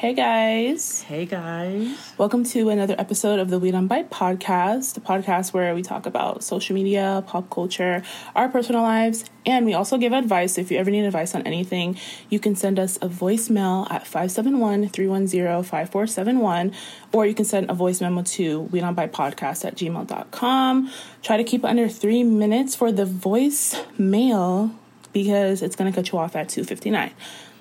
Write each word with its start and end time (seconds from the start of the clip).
Hey 0.00 0.14
guys. 0.14 1.02
Hey 1.02 1.26
guys. 1.26 2.14
Welcome 2.16 2.44
to 2.44 2.70
another 2.70 2.94
episode 2.96 3.38
of 3.38 3.50
the 3.50 3.58
Weed 3.58 3.74
on 3.74 3.86
Bite 3.86 4.10
podcast, 4.10 4.96
a 4.96 5.00
podcast 5.00 5.52
where 5.52 5.74
we 5.74 5.82
talk 5.82 6.06
about 6.06 6.42
social 6.42 6.74
media, 6.74 7.22
pop 7.26 7.50
culture, 7.50 8.02
our 8.34 8.48
personal 8.48 8.80
lives, 8.80 9.26
and 9.44 9.66
we 9.66 9.74
also 9.74 9.98
give 9.98 10.14
advice. 10.14 10.56
If 10.56 10.70
you 10.70 10.78
ever 10.78 10.90
need 10.90 11.04
advice 11.04 11.34
on 11.34 11.42
anything, 11.42 11.98
you 12.30 12.40
can 12.40 12.56
send 12.56 12.78
us 12.78 12.96
a 13.02 13.10
voicemail 13.10 13.90
at 13.90 14.04
571-310-5471, 14.04 16.74
or 17.12 17.26
you 17.26 17.34
can 17.34 17.44
send 17.44 17.70
a 17.70 17.74
voice 17.74 18.00
memo 18.00 18.22
to 18.22 18.60
Weed 18.60 18.82
on 18.82 18.94
Bite 18.94 19.12
podcast 19.12 19.66
at 19.66 19.76
gmail.com. 19.76 20.90
Try 21.22 21.36
to 21.36 21.44
keep 21.44 21.62
it 21.62 21.66
under 21.66 21.90
three 21.90 22.24
minutes 22.24 22.74
for 22.74 22.90
the 22.90 23.04
voicemail 23.04 24.72
because 25.12 25.60
it's 25.60 25.76
going 25.76 25.92
to 25.92 25.94
cut 25.94 26.10
you 26.10 26.18
off 26.18 26.34
at 26.36 26.48
259. 26.48 27.10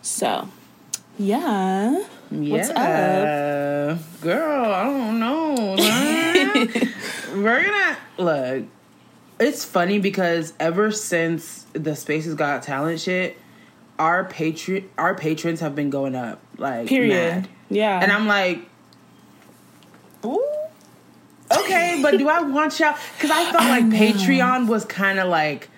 So, 0.01 0.47
yeah. 1.17 2.05
What's 2.30 2.70
yeah. 2.70 3.98
up? 3.98 4.22
Girl, 4.22 4.72
I 4.72 4.84
don't 4.84 5.20
know. 5.20 5.76
We're 7.41 7.63
gonna 7.63 7.98
look. 8.17 8.66
It's 9.40 9.66
funny 9.66 9.99
because 9.99 10.53
ever 10.59 10.91
since 10.91 11.66
the 11.73 11.95
Spaces 11.95 12.36
Got 12.36 12.62
Talent 12.62 13.00
shit, 13.00 13.38
our 13.98 14.26
patron 14.26 14.89
our 14.98 15.16
patrons 15.16 15.59
have 15.62 15.76
been 15.76 15.89
going 15.89 16.16
up. 16.16 16.39
Like 16.58 16.88
Period. 16.88 17.09
mad. 17.13 17.50
Yeah. 17.70 18.00
And 18.00 18.12
I'm 18.12 18.27
like, 18.27 18.59
ooh. 20.23 20.45
Okay, 21.52 22.00
but 22.03 22.17
do 22.17 22.30
I 22.30 22.41
want 22.41 22.80
y'all? 22.80 22.95
Because 23.16 23.31
I 23.31 23.44
felt 23.45 23.64
I 23.64 23.80
like 23.80 23.86
know. 23.86 23.98
Patreon 23.98 24.67
was 24.67 24.86
kind 24.86 25.17
of 25.17 25.30
like 25.30 25.70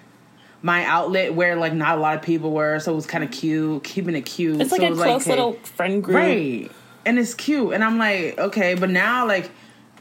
my 0.62 0.86
outlet 0.86 1.34
where 1.34 1.56
like 1.56 1.74
not 1.74 1.98
a 1.98 2.02
lot 2.02 2.16
of 2.16 2.22
people 2.22 2.52
were, 2.52 2.80
so 2.80 2.92
it 2.92 2.96
was 2.96 3.06
kind 3.06 3.24
of 3.24 3.32
cute, 3.32 3.84
keeping 3.84 4.16
it 4.16 4.22
cute. 4.22 4.62
it's 4.62 4.72
like 4.72 4.82
so 4.82 4.88
a 4.88 4.92
it 4.92 4.96
close 4.96 5.26
hey, 5.26 5.32
little 5.32 5.54
friend 5.54 6.04
group. 6.04 6.16
Right. 6.16 6.72
And 7.06 7.18
it's 7.18 7.34
cute. 7.34 7.74
And 7.74 7.84
I'm 7.84 7.98
like, 7.98 8.38
okay, 8.38 8.76
but 8.76 8.90
now 8.90 9.28
like 9.28 9.50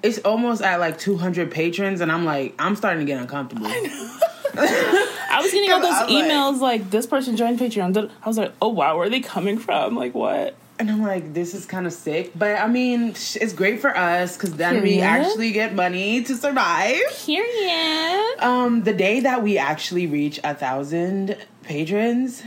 it's 0.02 0.18
almost 0.18 0.62
at 0.62 0.80
like 0.80 0.98
200 0.98 1.50
patrons 1.50 2.00
and 2.00 2.12
I'm 2.12 2.24
like, 2.24 2.54
I'm 2.58 2.76
starting 2.76 3.00
to 3.00 3.06
get 3.06 3.20
uncomfortable. 3.20 3.66
I 3.68 5.40
was 5.42 5.52
getting 5.52 5.70
all 5.70 5.80
those 5.80 5.94
I'm 5.94 6.12
like- 6.12 6.24
emails 6.24 6.60
like, 6.60 6.90
this 6.90 7.06
person 7.06 7.36
joined 7.36 7.58
Patreon. 7.58 8.10
I 8.22 8.28
was 8.28 8.36
like, 8.36 8.52
oh 8.60 8.68
wow, 8.68 8.96
where 8.96 9.06
are 9.06 9.10
they 9.10 9.20
coming 9.20 9.58
from? 9.58 9.96
Like 9.96 10.14
what? 10.14 10.56
And 10.80 10.90
I'm 10.90 11.02
like, 11.02 11.34
this 11.34 11.54
is 11.54 11.66
kind 11.66 11.86
of 11.86 11.92
sick. 11.92 12.32
But 12.34 12.58
I 12.58 12.66
mean, 12.66 13.10
it's 13.10 13.52
great 13.52 13.80
for 13.80 13.94
us 13.94 14.36
because 14.36 14.54
then 14.54 14.82
we 14.82 15.00
actually 15.00 15.52
get 15.52 15.74
money 15.74 16.22
to 16.24 16.34
survive. 16.34 17.02
Period. 17.26 18.36
Um, 18.38 18.82
the 18.82 18.94
day 18.94 19.20
that 19.20 19.42
we 19.42 19.58
actually 19.58 20.06
reach 20.06 20.40
a 20.42 20.54
thousand 20.54 21.36
patrons, 21.62 22.42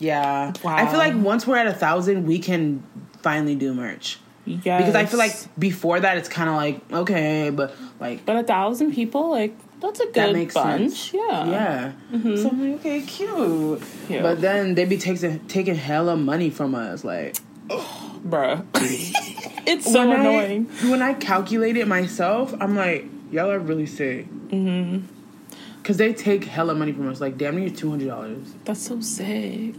yeah. 0.00 0.52
Wow. 0.64 0.76
I 0.76 0.86
feel 0.86 0.98
like 0.98 1.14
once 1.14 1.46
we're 1.46 1.56
at 1.56 1.68
a 1.68 1.72
thousand, 1.72 2.26
we 2.26 2.40
can 2.40 2.82
finally 3.22 3.54
do 3.54 3.72
merch. 3.72 4.18
Yes. 4.44 4.82
Because 4.82 4.94
I 4.94 5.06
feel 5.06 5.18
like 5.18 5.32
before 5.58 6.00
that, 6.00 6.18
it's 6.18 6.28
kind 6.28 6.50
of 6.50 6.56
like, 6.56 6.92
okay, 6.92 7.50
but 7.50 7.74
like, 8.00 8.26
But 8.26 8.36
a 8.36 8.42
thousand 8.42 8.94
people, 8.94 9.30
like 9.30 9.56
that's 9.84 10.00
a 10.00 10.04
good 10.06 10.14
that 10.14 10.32
makes 10.32 10.54
bunch. 10.54 10.92
sense. 10.92 11.14
Yeah. 11.14 11.92
Yeah. 12.12 12.36
So 12.36 12.48
I'm 12.48 12.72
like, 12.72 12.80
okay, 12.80 13.02
cute. 13.02 13.82
Cute. 14.06 14.22
But 14.22 14.40
then 14.40 14.74
they 14.74 14.84
be 14.84 14.96
taking 14.96 15.40
taking 15.46 15.74
hella 15.74 16.16
money 16.16 16.50
from 16.50 16.74
us. 16.74 17.04
Like 17.04 17.36
Bruh. 17.68 18.64
it's 19.66 19.90
so 19.90 20.08
when 20.08 20.20
annoying. 20.20 20.70
I, 20.82 20.90
when 20.90 21.02
I 21.02 21.14
calculate 21.14 21.76
it 21.76 21.86
myself, 21.86 22.54
I'm 22.60 22.74
like, 22.76 23.06
y'all 23.30 23.50
are 23.50 23.58
really 23.58 23.86
sick. 23.86 24.26
Mm-hmm. 24.48 25.06
Cause 25.82 25.98
they 25.98 26.14
take 26.14 26.44
hella 26.44 26.74
money 26.74 26.92
from 26.92 27.10
us, 27.10 27.20
like 27.20 27.36
damn 27.36 27.56
near 27.56 27.68
two 27.68 27.90
hundred 27.90 28.08
dollars. 28.08 28.54
That's 28.64 28.80
so 28.80 29.00
sick. 29.00 29.74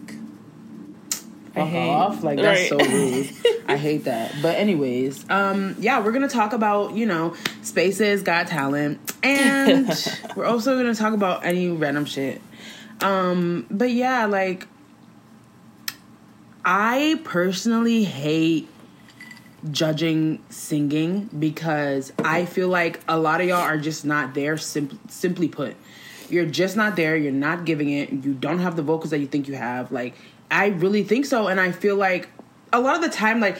Fuck 1.56 1.73
off, 1.73 2.23
like 2.23 2.38
that's 2.38 2.70
Right. 2.70 2.70
so 2.70 2.78
rude. 2.78 3.30
I 3.67 3.78
hate 3.78 4.03
that. 4.03 4.34
But 4.42 4.58
anyways, 4.58 5.25
um, 5.30 5.75
yeah, 5.80 6.03
we're 6.03 6.11
gonna 6.11 6.28
talk 6.28 6.53
about 6.53 6.94
you 6.94 7.06
know 7.06 7.34
spaces, 7.64 8.22
got 8.22 8.48
talent, 8.48 9.00
and 9.23 9.88
we're 10.36 10.45
also 10.45 10.76
gonna 10.78 10.94
talk 10.95 11.14
about 11.14 11.45
any 11.45 11.70
random 11.70 12.05
shit. 12.05 12.42
Um, 13.02 13.65
but 13.71 13.92
yeah, 13.92 14.26
like 14.26 14.67
I 16.64 17.20
personally 17.23 18.04
hate 18.04 18.67
judging 19.71 20.39
singing 20.49 21.30
because 21.38 22.14
I 22.23 22.45
feel 22.45 22.67
like 22.67 22.99
a 23.08 23.17
lot 23.17 23.42
of 23.42 23.48
y'all 23.48 23.58
are 23.61 23.77
just 23.77 24.05
not 24.05 24.33
there. 24.33 24.58
Simply, 24.58 24.98
simply 25.10 25.48
put, 25.48 25.76
you're 26.30 26.45
just 26.45 26.76
not 26.76 26.95
there. 26.95 27.15
You're 27.15 27.32
not 27.32 27.65
giving 27.65 27.89
it. 27.89 28.11
You 28.11 28.33
don't 28.33 28.60
have 28.60 28.76
the 28.76 28.82
vocals 28.83 29.11
that 29.11 29.20
you 29.20 29.27
think 29.27 29.48
you 29.48 29.55
have. 29.55 29.92
Like 29.92 30.15
I 30.50 30.67
really 30.67 31.04
think 31.04 31.26
so, 31.26 31.48
and 31.48 31.60
I 31.60 31.72
feel 31.72 31.95
like 31.95 32.30
a 32.72 32.80
lot 32.80 32.95
of 32.95 33.02
the 33.02 33.10
time, 33.10 33.39
like 33.39 33.60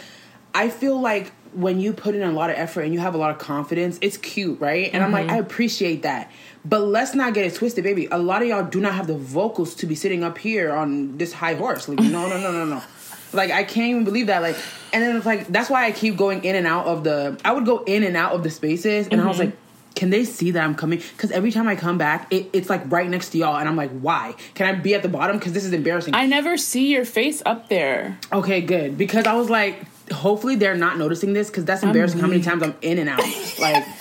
I 0.54 0.70
feel 0.70 1.00
like 1.00 1.32
when 1.54 1.80
you 1.80 1.94
put 1.94 2.16
in 2.16 2.22
a 2.22 2.32
lot 2.32 2.50
of 2.50 2.58
effort 2.58 2.82
and 2.82 2.94
you 2.94 3.00
have 3.00 3.16
a 3.16 3.18
lot 3.18 3.32
of 3.32 3.38
confidence, 3.38 3.98
it's 4.02 4.18
cute, 4.18 4.60
right? 4.60 4.90
And 4.94 5.04
I'm 5.04 5.12
like, 5.12 5.28
mm-hmm. 5.28 5.36
I 5.36 5.40
appreciate 5.40 6.04
that. 6.04 6.30
But 6.66 6.82
let's 6.82 7.16
not 7.16 7.34
get 7.34 7.46
it 7.46 7.56
twisted, 7.56 7.84
baby. 7.84 8.08
A 8.12 8.18
lot 8.18 8.42
of 8.42 8.50
y'all 8.50 8.66
do 8.66 8.82
not 8.82 8.94
have 8.94 9.08
the 9.08 9.18
vocals 9.18 9.76
to 9.76 9.86
be 9.86 9.96
sitting 9.96 10.24
up 10.24 10.38
here 10.38 10.74
on 10.74 11.18
this 11.18 11.32
high 11.32 11.54
horse. 11.54 11.88
Like, 11.88 12.00
no, 12.00 12.28
no, 12.28 12.40
no, 12.40 12.52
no, 12.52 12.66
no. 12.66 12.84
Like 13.34 13.52
I 13.52 13.66
can't 13.66 13.90
even 13.90 14.06
believe 14.06 14.28
that. 14.28 14.42
Like, 14.42 14.56
and 14.94 15.04
then 15.04 15.18
it's 15.18 15.26
like 15.26 15.48
that's 15.48 15.70
why 15.70 15.86
I 15.86 15.92
keep 15.92 16.16
going 16.16 16.46
in 16.46 16.56
and 16.56 16.66
out 16.66 16.86
of 16.86 17.04
the. 17.04 17.38
I 17.44 17.52
would 17.52 17.66
go 17.66 17.84
in 17.84 18.04
and 18.04 18.16
out 18.16 18.32
of 18.32 18.44
the 18.44 18.50
spaces, 18.50 19.10
and 19.10 19.20
I 19.20 19.26
was 19.26 19.38
mm-hmm. 19.38 19.48
like, 19.48 19.58
can 19.96 20.10
they 20.10 20.26
see 20.26 20.52
that 20.52 20.64
I'm 20.64 20.76
coming? 20.76 21.00
Because 21.00 21.32
every 21.32 21.52
time 21.52 21.68
I 21.68 21.76
come 21.76 21.98
back, 21.98 22.32
it, 22.32 22.50
it's 22.54 22.70
like 22.70 22.90
right 22.92 23.10
next 23.10 23.30
to 23.30 23.38
y'all, 23.38 23.58
and 23.58 23.68
I'm 23.68 23.76
like, 23.76 23.92
why? 23.92 24.36
Can 24.54 24.68
I 24.68 24.78
be 24.78 24.94
at 24.94 25.02
the 25.04 25.10
bottom? 25.10 25.38
Because 25.38 25.54
this 25.54 25.64
is 25.64 25.74
embarrassing. 25.74 26.14
I 26.14 26.26
never 26.26 26.58
see 26.58 26.92
your 26.92 27.06
face 27.06 27.42
up 27.46 27.70
there. 27.70 28.18
okay, 28.32 28.62
good. 28.62 28.98
Because 28.98 29.26
I 29.26 29.34
was 29.36 29.50
like, 29.50 29.86
hopefully 30.12 30.56
they're 30.56 30.76
not 30.76 30.98
noticing 30.98 31.34
this 31.34 31.50
because 31.50 31.66
that's 31.66 31.82
embarrassing. 31.84 32.20
How 32.20 32.28
many 32.28 32.42
times 32.42 32.62
I'm 32.62 32.76
in 32.82 33.00
and 33.00 33.10
out, 33.10 33.24
like. 33.60 33.86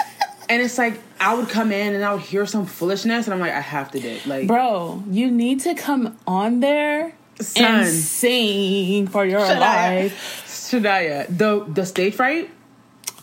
And 0.46 0.60
it's 0.60 0.76
like 0.76 1.00
I 1.18 1.34
would 1.34 1.48
come 1.48 1.72
in 1.72 1.94
and 1.94 2.04
I 2.04 2.12
would 2.12 2.22
hear 2.22 2.44
some 2.44 2.66
foolishness, 2.66 3.26
and 3.26 3.32
I'm 3.32 3.40
like, 3.40 3.54
I 3.54 3.60
have 3.62 3.90
to 3.92 3.98
dip. 3.98 4.26
Like, 4.26 4.46
Bro, 4.46 5.02
you 5.08 5.30
need 5.30 5.60
to 5.60 5.74
come 5.74 6.18
on 6.26 6.60
there 6.60 7.14
Son. 7.40 7.64
and 7.64 7.88
sing 7.88 9.06
for 9.06 9.24
your 9.24 9.40
Shania. 9.40 9.60
life. 9.60 10.44
Shania, 10.46 11.26
the 11.34 11.64
the 11.72 11.86
stage 11.86 12.14
fright. 12.14 12.50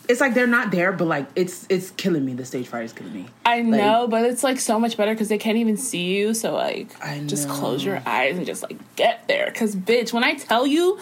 It's 0.08 0.20
like 0.20 0.34
they're 0.34 0.46
not 0.48 0.70
there, 0.72 0.92
but 0.92 1.06
like 1.06 1.26
it's 1.36 1.66
it's 1.68 1.90
killing 1.92 2.24
me. 2.24 2.34
The 2.34 2.44
stage 2.44 2.66
fright 2.68 2.84
is 2.84 2.92
killing 2.92 3.12
me. 3.14 3.26
I 3.46 3.62
know, 3.62 4.08
but 4.08 4.24
it's 4.24 4.42
like 4.42 4.58
so 4.58 4.78
much 4.78 4.96
better 4.96 5.12
because 5.12 5.28
they 5.28 5.38
can't 5.38 5.58
even 5.58 5.76
see 5.76 6.16
you. 6.16 6.34
So 6.34 6.54
like, 6.54 6.88
I 7.04 7.20
just 7.20 7.46
know. 7.48 7.54
close 7.54 7.84
your 7.84 8.02
eyes 8.04 8.36
and 8.36 8.44
just 8.46 8.62
like 8.62 8.76
get 8.96 9.26
there. 9.28 9.50
Cause 9.54 9.76
bitch, 9.76 10.12
when 10.12 10.24
I 10.24 10.34
tell 10.34 10.66
you, 10.66 10.98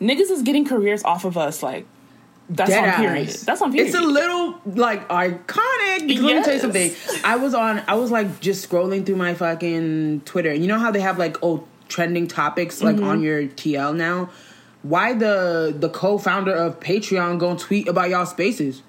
niggas 0.00 0.30
is 0.30 0.42
getting 0.42 0.64
careers 0.66 1.04
off 1.04 1.24
of 1.24 1.38
us. 1.38 1.62
Like 1.62 1.86
that's 2.50 2.70
Dead 2.70 2.88
on 2.88 3.00
period. 3.00 3.28
ass. 3.28 3.40
That's 3.42 3.62
on 3.62 3.72
period. 3.72 3.88
It's 3.88 3.96
a 3.96 4.02
little 4.02 4.60
like 4.66 5.08
iconic. 5.08 6.06
Because 6.08 6.24
Let 6.24 6.36
me 6.36 6.42
tell 6.42 6.54
you 6.54 6.60
something. 6.60 6.92
I 7.24 7.36
was 7.36 7.54
on. 7.54 7.82
I 7.88 7.94
was 7.94 8.10
like 8.10 8.40
just 8.40 8.68
scrolling 8.68 9.06
through 9.06 9.16
my 9.16 9.34
fucking 9.34 10.22
Twitter, 10.24 10.50
and 10.50 10.60
you 10.60 10.68
know 10.68 10.78
how 10.78 10.90
they 10.90 11.00
have 11.00 11.18
like 11.18 11.36
oh 11.42 11.66
trending 11.88 12.26
topics 12.26 12.82
like 12.82 12.96
Mm-hmm. 12.96 13.04
on 13.04 13.22
your 13.22 13.42
TL 13.44 13.94
now. 13.96 14.30
Why 14.84 15.14
the 15.14 15.74
the 15.76 15.88
co-founder 15.88 16.54
of 16.54 16.78
Patreon 16.78 17.38
gonna 17.38 17.58
tweet 17.58 17.88
about 17.88 18.10
y'all 18.10 18.26
spaces? 18.26 18.82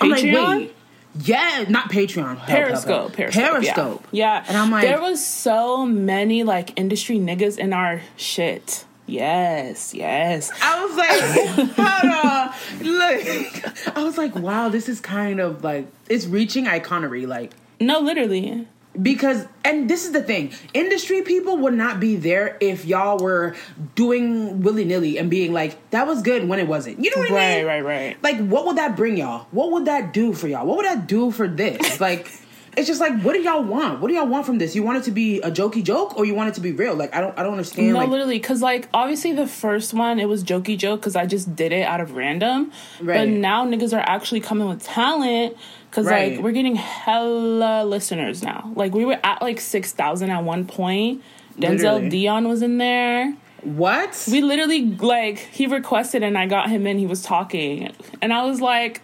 I'm 0.00 0.10
like, 0.10 0.22
Patreon? 0.22 0.58
wait. 0.58 0.74
Yeah, 1.20 1.64
not 1.68 1.90
Patreon. 1.90 2.36
Help, 2.36 2.38
help, 2.38 2.46
Periscope, 2.46 2.88
help. 2.88 3.12
Periscope, 3.14 3.44
Periscope. 3.44 4.06
Yeah. 4.12 4.40
yeah. 4.40 4.44
And 4.48 4.56
I'm 4.56 4.70
like, 4.70 4.82
there 4.82 5.00
was 5.00 5.24
so 5.24 5.84
many 5.84 6.42
like 6.42 6.78
industry 6.78 7.18
niggas 7.18 7.58
in 7.58 7.72
our 7.72 8.02
shit. 8.16 8.84
Yes, 9.06 9.94
yes. 9.94 10.50
I 10.62 10.84
was 10.84 10.96
like, 10.96 11.76
hold 11.76 12.12
on. 12.24 12.52
Look. 12.86 13.96
I 13.96 14.04
was 14.04 14.16
like, 14.16 14.34
wow, 14.36 14.68
this 14.68 14.88
is 14.88 15.00
kind 15.00 15.40
of 15.40 15.64
like 15.64 15.86
it's 16.08 16.26
reaching 16.26 16.66
iconery, 16.66 17.26
like 17.26 17.52
No, 17.80 18.00
literally. 18.00 18.68
Because 19.00 19.46
and 19.64 19.88
this 19.88 20.04
is 20.04 20.12
the 20.12 20.22
thing. 20.22 20.52
Industry 20.74 21.22
people 21.22 21.56
would 21.58 21.74
not 21.74 22.00
be 22.00 22.16
there 22.16 22.56
if 22.60 22.84
y'all 22.84 23.18
were 23.18 23.54
doing 23.94 24.62
willy-nilly 24.62 25.18
and 25.18 25.30
being 25.30 25.52
like, 25.52 25.90
that 25.90 26.06
was 26.06 26.22
good 26.22 26.48
when 26.48 26.58
it 26.58 26.66
wasn't. 26.66 27.02
You 27.02 27.10
know 27.10 27.22
what 27.22 27.32
I 27.32 27.56
mean? 27.56 27.66
right, 27.66 27.84
right. 27.84 27.84
right 27.84 28.22
Like 28.22 28.46
what 28.46 28.66
would 28.66 28.76
that 28.76 28.96
bring 28.96 29.16
y'all? 29.16 29.46
What 29.50 29.72
would 29.72 29.86
that 29.86 30.12
do 30.12 30.32
for 30.32 30.48
y'all? 30.48 30.66
What 30.66 30.76
would 30.78 30.86
that 30.86 31.06
do 31.06 31.30
for 31.30 31.48
this? 31.48 32.00
Like 32.02 32.30
it's 32.76 32.88
just 32.88 33.00
like 33.00 33.20
what 33.20 33.34
do 33.34 33.40
y'all 33.40 33.62
want? 33.62 34.00
What 34.00 34.08
do 34.08 34.14
y'all 34.14 34.26
want 34.26 34.46
from 34.46 34.58
this? 34.58 34.74
You 34.74 34.82
want 34.82 34.98
it 34.98 35.04
to 35.04 35.10
be 35.10 35.40
a 35.40 35.50
jokey 35.50 35.84
joke 35.84 36.16
or 36.16 36.24
you 36.24 36.34
want 36.34 36.48
it 36.48 36.54
to 36.54 36.60
be 36.60 36.72
real? 36.72 36.94
Like 36.94 37.14
I 37.14 37.20
don't 37.20 37.38
I 37.38 37.42
don't 37.42 37.52
understand 37.52 37.88
No, 37.88 37.98
like 37.98 38.08
literally, 38.08 38.38
because 38.38 38.62
like 38.62 38.88
obviously 38.92 39.32
the 39.32 39.46
first 39.46 39.94
one 39.94 40.18
it 40.18 40.28
was 40.28 40.42
jokey 40.42 40.76
joke 40.76 41.00
because 41.00 41.14
I 41.14 41.26
just 41.26 41.54
did 41.54 41.70
it 41.72 41.82
out 41.82 42.00
of 42.00 42.12
random. 42.12 42.72
right. 43.00 43.18
But 43.18 43.28
now 43.28 43.66
niggas 43.66 43.96
are 43.96 44.04
actually 44.04 44.40
coming 44.40 44.68
with 44.68 44.82
talent 44.82 45.56
because 45.92 46.06
Right. 46.06 46.32
like 46.36 46.42
we're 46.42 46.52
getting 46.52 46.74
hella 46.76 47.84
listeners 47.84 48.42
now. 48.42 48.72
Like 48.74 48.94
we 48.94 49.04
were 49.04 49.18
at 49.22 49.42
like 49.42 49.60
six 49.60 49.92
thousand 49.92 50.30
at 50.30 50.42
one 50.42 50.64
point. 50.66 51.22
Denzel 51.58 51.68
Literally. 51.78 52.08
Dion 52.08 52.48
was 52.48 52.62
in 52.62 52.78
there. 52.78 53.34
what? 53.62 54.26
We 54.32 54.40
literally 54.40 54.86
like 54.96 55.38
he 55.38 55.66
requested 55.66 56.22
and 56.22 56.38
I 56.38 56.46
got 56.46 56.70
him 56.70 56.86
in. 56.86 56.98
He 56.98 57.06
was 57.06 57.22
talking 57.22 57.92
and 58.22 58.32
I 58.32 58.44
was 58.44 58.60
like, 58.62 59.02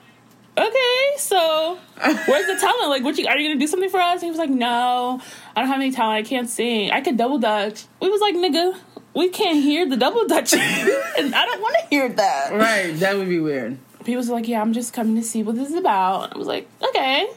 okay, 0.57 1.01
so 1.19 1.79
where's 2.27 2.47
the 2.47 2.57
talent? 2.59 2.89
Like, 2.89 3.05
what 3.05 3.19
you 3.19 3.27
are 3.29 3.37
you 3.39 3.49
gonna 3.51 3.61
do 3.61 3.67
something 3.67 3.91
for 3.91 4.01
us? 4.01 4.15
And 4.15 4.23
he 4.25 4.31
was 4.31 4.39
like, 4.39 4.51
no, 4.51 5.21
I 5.55 5.61
don't 5.61 5.69
have 5.69 5.81
any 5.81 5.93
talent. 5.93 6.25
I 6.27 6.29
can't 6.29 6.49
sing. 6.49 6.91
I 6.91 7.03
could 7.03 7.17
double 7.19 7.39
dutch. 7.39 7.85
We 8.01 8.09
was 8.09 8.21
like, 8.23 8.35
nigga, 8.35 8.77
we 9.15 9.29
can't 9.29 9.63
hear 9.63 9.87
the 9.89 9.97
double 9.97 10.23
and 10.23 11.35
I 11.35 11.45
don't 11.45 11.61
want 11.61 11.77
to 11.83 11.87
hear 11.91 12.09
that. 12.09 12.53
Right, 12.53 12.93
that 13.01 13.17
would 13.19 13.29
be 13.29 13.41
weird. 13.41 13.79
People's 14.09 14.31
like, 14.31 14.49
yeah, 14.49 14.63
I'm 14.63 14.73
just 14.73 14.95
coming 14.95 15.17
to 15.17 15.23
see 15.23 15.43
what 15.43 15.55
this 15.55 15.69
is 15.69 15.75
about. 15.75 16.35
I 16.35 16.39
was 16.39 16.47
like, 16.47 16.67
okay. 16.83 17.29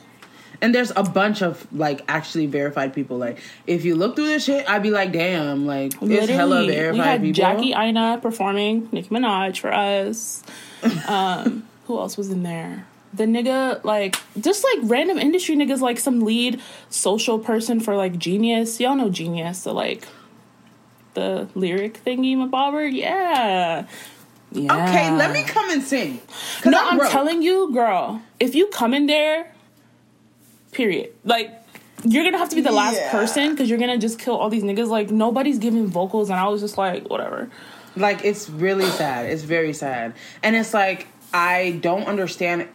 And 0.62 0.74
there's 0.74 0.94
a 0.96 1.04
bunch 1.04 1.44
of 1.44 1.68
like 1.74 2.02
actually 2.08 2.46
verified 2.46 2.94
people. 2.94 3.18
Like, 3.18 3.40
if 3.68 3.84
you 3.84 3.94
look 3.94 4.16
through 4.16 4.28
this 4.28 4.46
shit, 4.46 4.70
I'd 4.70 4.82
be 4.82 4.90
like, 4.90 5.12
damn, 5.12 5.66
like 5.68 5.92
it's 6.02 6.30
hella 6.30 6.62
Literally, 6.62 6.74
verified 6.74 6.94
we 6.94 7.00
had 7.00 7.22
people. 7.22 7.34
Jackie 7.34 7.74
Aina 7.74 8.20
performing 8.22 8.88
Nicki 8.94 9.10
Minaj 9.10 9.60
for 9.60 9.74
us. 9.74 10.44
Um, 11.10 11.68
who 11.88 12.00
else 12.00 12.16
was 12.16 12.30
in 12.30 12.44
there? 12.44 12.88
The 13.14 13.26
nigga, 13.26 13.84
like, 13.84 14.16
just 14.40 14.64
like 14.64 14.90
random 14.90 15.18
industry 15.18 15.58
niggas, 15.58 15.82
like 15.82 16.00
some 16.00 16.22
lead 16.22 16.62
social 16.90 17.38
person 17.38 17.82
for 17.82 17.98
like 17.98 18.18
Genius. 18.18 18.80
Y'all 18.80 18.96
know 18.96 19.10
Genius, 19.10 19.66
the 19.66 19.74
like 19.74 20.08
the 21.16 21.50
lyric 21.54 22.04
thingy 22.04 22.36
mabobber. 22.38 22.90
Yeah. 22.92 23.88
Yeah. 24.52 24.74
Okay, 24.90 25.12
let 25.12 25.32
me 25.32 25.44
come 25.44 25.70
and 25.70 25.84
sing. 25.84 26.22
No, 26.66 26.78
I 26.78 26.90
I'm 26.92 27.00
telling 27.10 27.42
you, 27.42 27.72
girl, 27.74 28.22
if 28.40 28.56
you 28.56 28.68
come 28.68 28.94
in 28.94 29.06
there, 29.08 29.54
period. 30.72 31.12
Like, 31.24 31.52
you're 32.04 32.24
gonna 32.24 32.38
have 32.38 32.50
to 32.50 32.56
be 32.56 32.62
the 32.62 32.72
last 32.72 32.96
Yeah. 32.96 33.12
person 33.12 33.52
because 33.52 33.70
you're 33.70 33.80
gonna 33.80 33.98
just 33.98 34.20
kill 34.20 34.36
all 34.36 34.50
these 34.50 34.64
niggas. 34.64 34.88
Like, 34.88 35.12
nobody's 35.12 35.60
giving 35.60 35.88
vocals, 35.88 36.30
and 36.30 36.40
I 36.40 36.48
was 36.48 36.62
just 36.62 36.78
like, 36.78 37.10
whatever. 37.10 37.50
Like 37.96 38.24
it's 38.24 38.50
really 38.50 38.86
sad. 38.86 39.26
It's 39.30 39.44
very 39.44 39.74
sad. 39.74 40.14
And 40.44 40.56
it's 40.56 40.74
like 40.74 41.08
I 41.34 41.80
don't 41.82 42.04
understand 42.08 42.68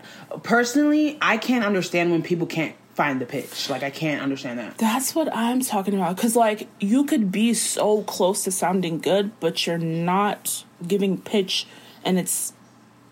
personally, 0.42 1.16
I 1.22 1.38
can't 1.38 1.64
understand 1.64 2.10
when 2.10 2.22
people 2.22 2.46
can't 2.46 2.74
find 2.96 3.20
the 3.20 3.26
pitch. 3.26 3.68
Like 3.68 3.82
I 3.82 3.90
can't 3.90 4.22
understand 4.22 4.58
that. 4.58 4.78
That's 4.78 5.14
what 5.14 5.28
I'm 5.36 5.60
talking 5.60 5.94
about. 5.94 6.16
Because, 6.16 6.34
like, 6.34 6.66
you 6.80 7.04
could 7.04 7.30
be 7.30 7.52
so 7.54 8.02
close 8.02 8.42
to 8.44 8.50
sounding 8.50 8.98
good, 8.98 9.38
but 9.38 9.66
you're 9.66 9.78
not 9.78 10.64
giving 10.86 11.18
pitch, 11.18 11.66
and 12.04 12.18
it's 12.18 12.54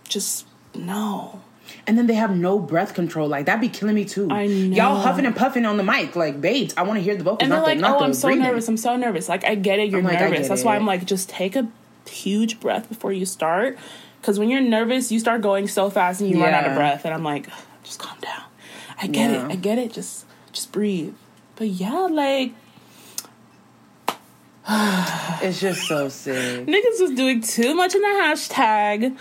just 0.09 0.47
no. 0.75 1.43
And 1.87 1.99
then 1.99 2.07
they 2.07 2.15
have 2.15 2.35
no 2.35 2.59
breath 2.59 2.95
control. 2.95 3.29
Like 3.29 3.47
that'd 3.47 3.61
be 3.61 3.69
killing 3.69 3.95
me 3.95 4.05
too. 4.05 4.31
I 4.31 4.47
know. 4.47 4.77
Y'all 4.77 5.01
huffing 5.01 5.27
and 5.27 5.37
puffing 5.37 5.67
on 5.67 5.77
the 5.77 5.83
mic. 5.83 6.17
Like, 6.17 6.41
babes, 6.41 6.75
I 6.77 6.83
want 6.83 6.99
to 6.99 7.03
hear 7.03 7.17
the 7.17 7.25
vocals. 7.25 7.43
And 7.43 7.53
they're 7.53 7.59
not 7.59 7.67
like, 7.67 7.79
the, 7.79 7.89
oh, 7.89 7.99
the 7.99 8.05
I'm 8.05 8.15
so 8.15 8.29
breathing." 8.29 8.45
nervous. 8.45 8.69
I'm 8.69 8.77
so 8.77 8.97
nervous. 8.97 9.29
Like, 9.29 9.45
I 9.45 9.55
get 9.55 9.79
it. 9.79 9.91
You're 9.91 10.03
like, 10.03 10.19
nervous. 10.19 10.49
That's 10.49 10.65
why. 10.65 10.77
I'm 10.77 10.87
like, 10.87 11.05
just 11.05 11.29
take 11.29 11.57
a 11.57 11.69
huge 12.09 12.61
breath 12.61 12.89
before 12.89 13.13
you 13.13 13.27
start. 13.27 13.79
Because 14.21 14.39
when 14.39 14.49
you're 14.49 14.63
nervous, 14.63 15.13
you 15.13 15.19
start 15.21 15.43
going 15.43 15.69
so 15.69 15.91
fast 15.91 16.23
and 16.23 16.31
you 16.31 16.43
run 16.43 16.55
out 16.55 16.67
of 16.67 16.75
breath. 16.75 17.05
And 17.05 17.13
I'm 17.13 17.23
like, 17.23 17.49
just 17.83 17.99
calm 17.99 18.19
down. 18.21 18.44
I 19.05 19.07
get 19.07 19.31
Yeah. 19.31 19.45
it. 19.47 19.53
I 19.53 19.57
get 19.57 19.79
it. 19.79 19.93
Just, 19.93 20.25
just 20.53 20.73
breathe. 20.73 21.15
But 21.57 21.69
yeah, 21.69 22.09
like 22.11 22.53
It's 25.43 25.61
just 25.61 25.87
so 25.87 26.09
sick. 26.09 26.67
niggas 26.67 27.01
was 27.01 27.11
doing 27.15 27.43
too 27.43 27.75
much 27.75 27.95
in 27.95 28.01
the 28.01 28.09
hashtag. 28.09 29.17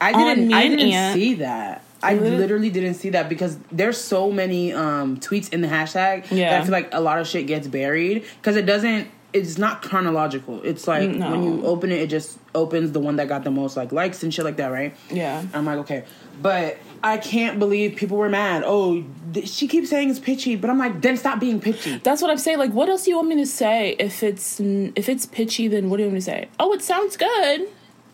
I 0.00 0.12
didn't. 0.12 0.52
I 0.54 0.68
didn't 0.68 0.92
Aunt. 0.92 1.14
see 1.14 1.34
that. 1.34 1.84
I 2.02 2.14
literally 2.14 2.70
didn't 2.70 2.94
see 2.94 3.10
that 3.10 3.28
because 3.28 3.58
there's 3.70 3.98
so 3.98 4.30
many 4.32 4.72
um, 4.72 5.18
tweets 5.18 5.52
in 5.52 5.60
the 5.60 5.68
hashtag 5.68 6.28
that 6.28 6.32
Yeah. 6.32 6.58
I 6.58 6.62
feel 6.62 6.72
like 6.72 6.88
a 6.94 7.00
lot 7.00 7.18
of 7.18 7.26
shit 7.26 7.46
gets 7.46 7.66
buried 7.66 8.24
because 8.40 8.56
it 8.56 8.64
doesn't. 8.64 9.08
It's 9.32 9.58
not 9.58 9.82
chronological. 9.82 10.62
It's 10.62 10.88
like 10.88 11.10
No. 11.10 11.30
when 11.32 11.42
you 11.42 11.66
open 11.66 11.92
it, 11.92 12.00
it 12.00 12.06
just 12.08 12.38
opens 12.54 12.92
the 12.92 13.00
one 13.00 13.16
that 13.16 13.28
got 13.28 13.44
the 13.44 13.50
most 13.50 13.76
like 13.76 13.92
likes 13.92 14.22
and 14.22 14.32
shit 14.32 14.44
like 14.44 14.56
that, 14.56 14.68
right? 14.68 14.96
Yeah. 15.10 15.44
I'm 15.52 15.66
like, 15.66 15.78
okay, 15.80 16.04
but 16.40 16.78
I 17.02 17.16
can't 17.16 17.58
believe 17.58 17.96
people 17.96 18.16
were 18.18 18.28
mad. 18.28 18.62
Oh, 18.66 19.04
th- 19.32 19.48
she 19.48 19.66
keeps 19.68 19.88
saying 19.88 20.10
it's 20.10 20.18
pitchy, 20.18 20.56
but 20.56 20.68
I'm 20.68 20.78
like, 20.78 21.00
then 21.00 21.16
stop 21.16 21.40
being 21.40 21.60
pitchy. 21.60 21.96
That's 21.98 22.20
what 22.20 22.30
I'm 22.30 22.38
saying. 22.38 22.58
Like, 22.58 22.72
what 22.72 22.88
else 22.88 23.04
do 23.04 23.10
you 23.10 23.16
want 23.16 23.28
me 23.28 23.36
to 23.36 23.46
say? 23.46 23.96
If 23.98 24.22
it's 24.22 24.60
if 24.60 25.08
it's 25.08 25.26
pitchy, 25.26 25.68
then 25.68 25.88
what 25.88 25.96
do 25.96 26.02
you 26.02 26.08
want 26.08 26.14
me 26.14 26.20
to 26.20 26.24
say? 26.24 26.48
Oh, 26.58 26.72
it 26.72 26.82
sounds 26.82 27.16
good. 27.16 27.68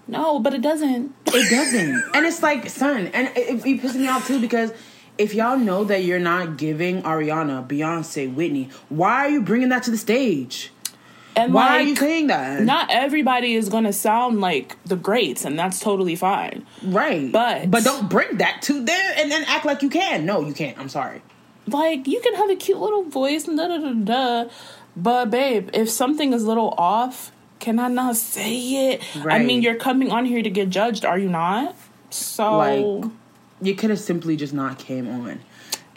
No, 0.08 0.38
but 0.38 0.54
it 0.54 0.62
doesn't. 0.62 1.12
It 1.26 1.50
doesn't. 1.50 2.02
and 2.14 2.26
it's 2.26 2.42
like, 2.42 2.70
son, 2.70 3.08
and 3.08 3.28
it, 3.36 3.66
it 3.66 3.82
pisses 3.82 3.96
me 3.96 4.06
off 4.06 4.26
too 4.26 4.40
because 4.40 4.72
if 5.18 5.34
y'all 5.34 5.58
know 5.58 5.82
that 5.84 6.04
you're 6.04 6.20
not 6.20 6.56
giving 6.56 7.02
Ariana, 7.02 7.66
Beyonce, 7.66 8.32
Whitney, 8.32 8.68
why 8.88 9.26
are 9.26 9.30
you 9.30 9.42
bringing 9.42 9.70
that 9.70 9.82
to 9.84 9.90
the 9.90 9.96
stage? 9.98 10.70
And 11.36 11.52
Why 11.52 11.66
like, 11.66 11.80
are 11.80 11.88
you 11.88 11.96
saying 11.96 12.26
that? 12.28 12.62
not 12.62 12.90
everybody 12.90 13.54
is 13.54 13.68
gonna 13.68 13.92
sound 13.92 14.40
like 14.40 14.74
the 14.84 14.96
greats, 14.96 15.44
and 15.44 15.58
that's 15.58 15.78
totally 15.78 16.16
fine. 16.16 16.64
right. 16.82 17.30
but- 17.30 17.70
but 17.70 17.84
don't 17.84 18.08
bring 18.08 18.38
that 18.38 18.62
to 18.62 18.82
there 18.82 19.12
and 19.18 19.30
then 19.30 19.44
act 19.46 19.64
like 19.66 19.82
you 19.82 19.90
can. 19.90 20.24
No, 20.24 20.40
you 20.40 20.54
can't. 20.54 20.78
I'm 20.78 20.88
sorry. 20.88 21.20
Like, 21.68 22.06
you 22.06 22.20
can 22.20 22.34
have 22.34 22.48
a 22.48 22.56
cute 22.56 22.78
little 22.78 23.02
voice 23.04 23.46
and 23.46 23.58
da 23.58 23.68
da 23.68 23.78
da 23.78 23.92
da, 23.92 24.50
but 24.96 25.30
babe, 25.30 25.68
if 25.74 25.90
something 25.90 26.32
is 26.32 26.44
a 26.44 26.46
little 26.48 26.72
off, 26.78 27.32
can 27.58 27.78
I 27.78 27.88
not 27.88 28.16
say 28.16 28.92
it? 28.92 29.02
I 29.28 29.38
mean, 29.40 29.60
you're 29.62 29.74
coming 29.76 30.10
on 30.12 30.24
here 30.24 30.42
to 30.42 30.50
get 30.50 30.70
judged, 30.70 31.04
are 31.04 31.18
you 31.18 31.28
not? 31.28 31.74
So 32.10 32.56
Like, 32.56 33.10
You 33.60 33.74
could 33.74 33.90
have 33.90 33.98
simply 33.98 34.36
just 34.36 34.54
not 34.54 34.78
came 34.78 35.08
on. 35.08 35.40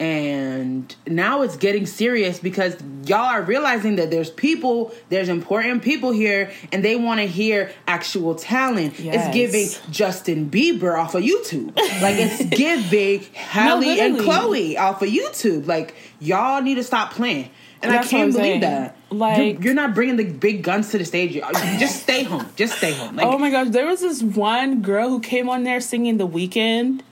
And 0.00 0.96
now 1.06 1.42
it's 1.42 1.58
getting 1.58 1.84
serious 1.84 2.38
because 2.38 2.74
y'all 3.04 3.18
are 3.18 3.42
realizing 3.42 3.96
that 3.96 4.10
there's 4.10 4.30
people, 4.30 4.94
there's 5.10 5.28
important 5.28 5.82
people 5.82 6.10
here, 6.10 6.50
and 6.72 6.82
they 6.82 6.96
want 6.96 7.20
to 7.20 7.26
hear 7.26 7.70
actual 7.86 8.34
talent. 8.34 8.98
Yes. 8.98 9.26
It's 9.26 9.34
giving 9.34 9.92
Justin 9.92 10.50
Bieber 10.50 10.98
off 10.98 11.14
of 11.14 11.22
YouTube. 11.22 11.76
Like 11.76 12.16
it's 12.16 12.42
giving 12.56 13.24
Halle 13.34 14.00
and. 14.00 14.18
Chloe 14.20 14.78
off 14.78 15.02
of 15.02 15.10
YouTube. 15.10 15.66
Like 15.66 15.94
y'all 16.18 16.62
need 16.62 16.76
to 16.76 16.84
stop 16.84 17.12
playing. 17.12 17.50
And 17.82 17.92
That's 17.92 18.08
I 18.08 18.10
can't 18.10 18.32
believe 18.32 18.44
saying. 18.44 18.60
that. 18.60 18.96
Like- 19.10 19.38
you're, 19.38 19.62
you're 19.62 19.74
not 19.74 19.94
bringing 19.94 20.16
the 20.16 20.24
big 20.24 20.62
guns 20.62 20.90
to 20.90 20.98
the 20.98 21.04
stage. 21.04 21.34
Just 21.78 22.02
stay 22.02 22.22
home. 22.22 22.46
Just 22.56 22.78
stay 22.78 22.92
home. 22.92 23.16
Like, 23.16 23.26
oh 23.26 23.38
my 23.38 23.50
gosh, 23.50 23.68
there 23.68 23.86
was 23.86 24.00
this 24.00 24.22
one 24.22 24.82
girl 24.82 25.08
who 25.10 25.20
came 25.20 25.48
on 25.48 25.64
there 25.64 25.80
singing 25.80 26.16
The 26.18 26.26
Weeknd. 26.28 27.02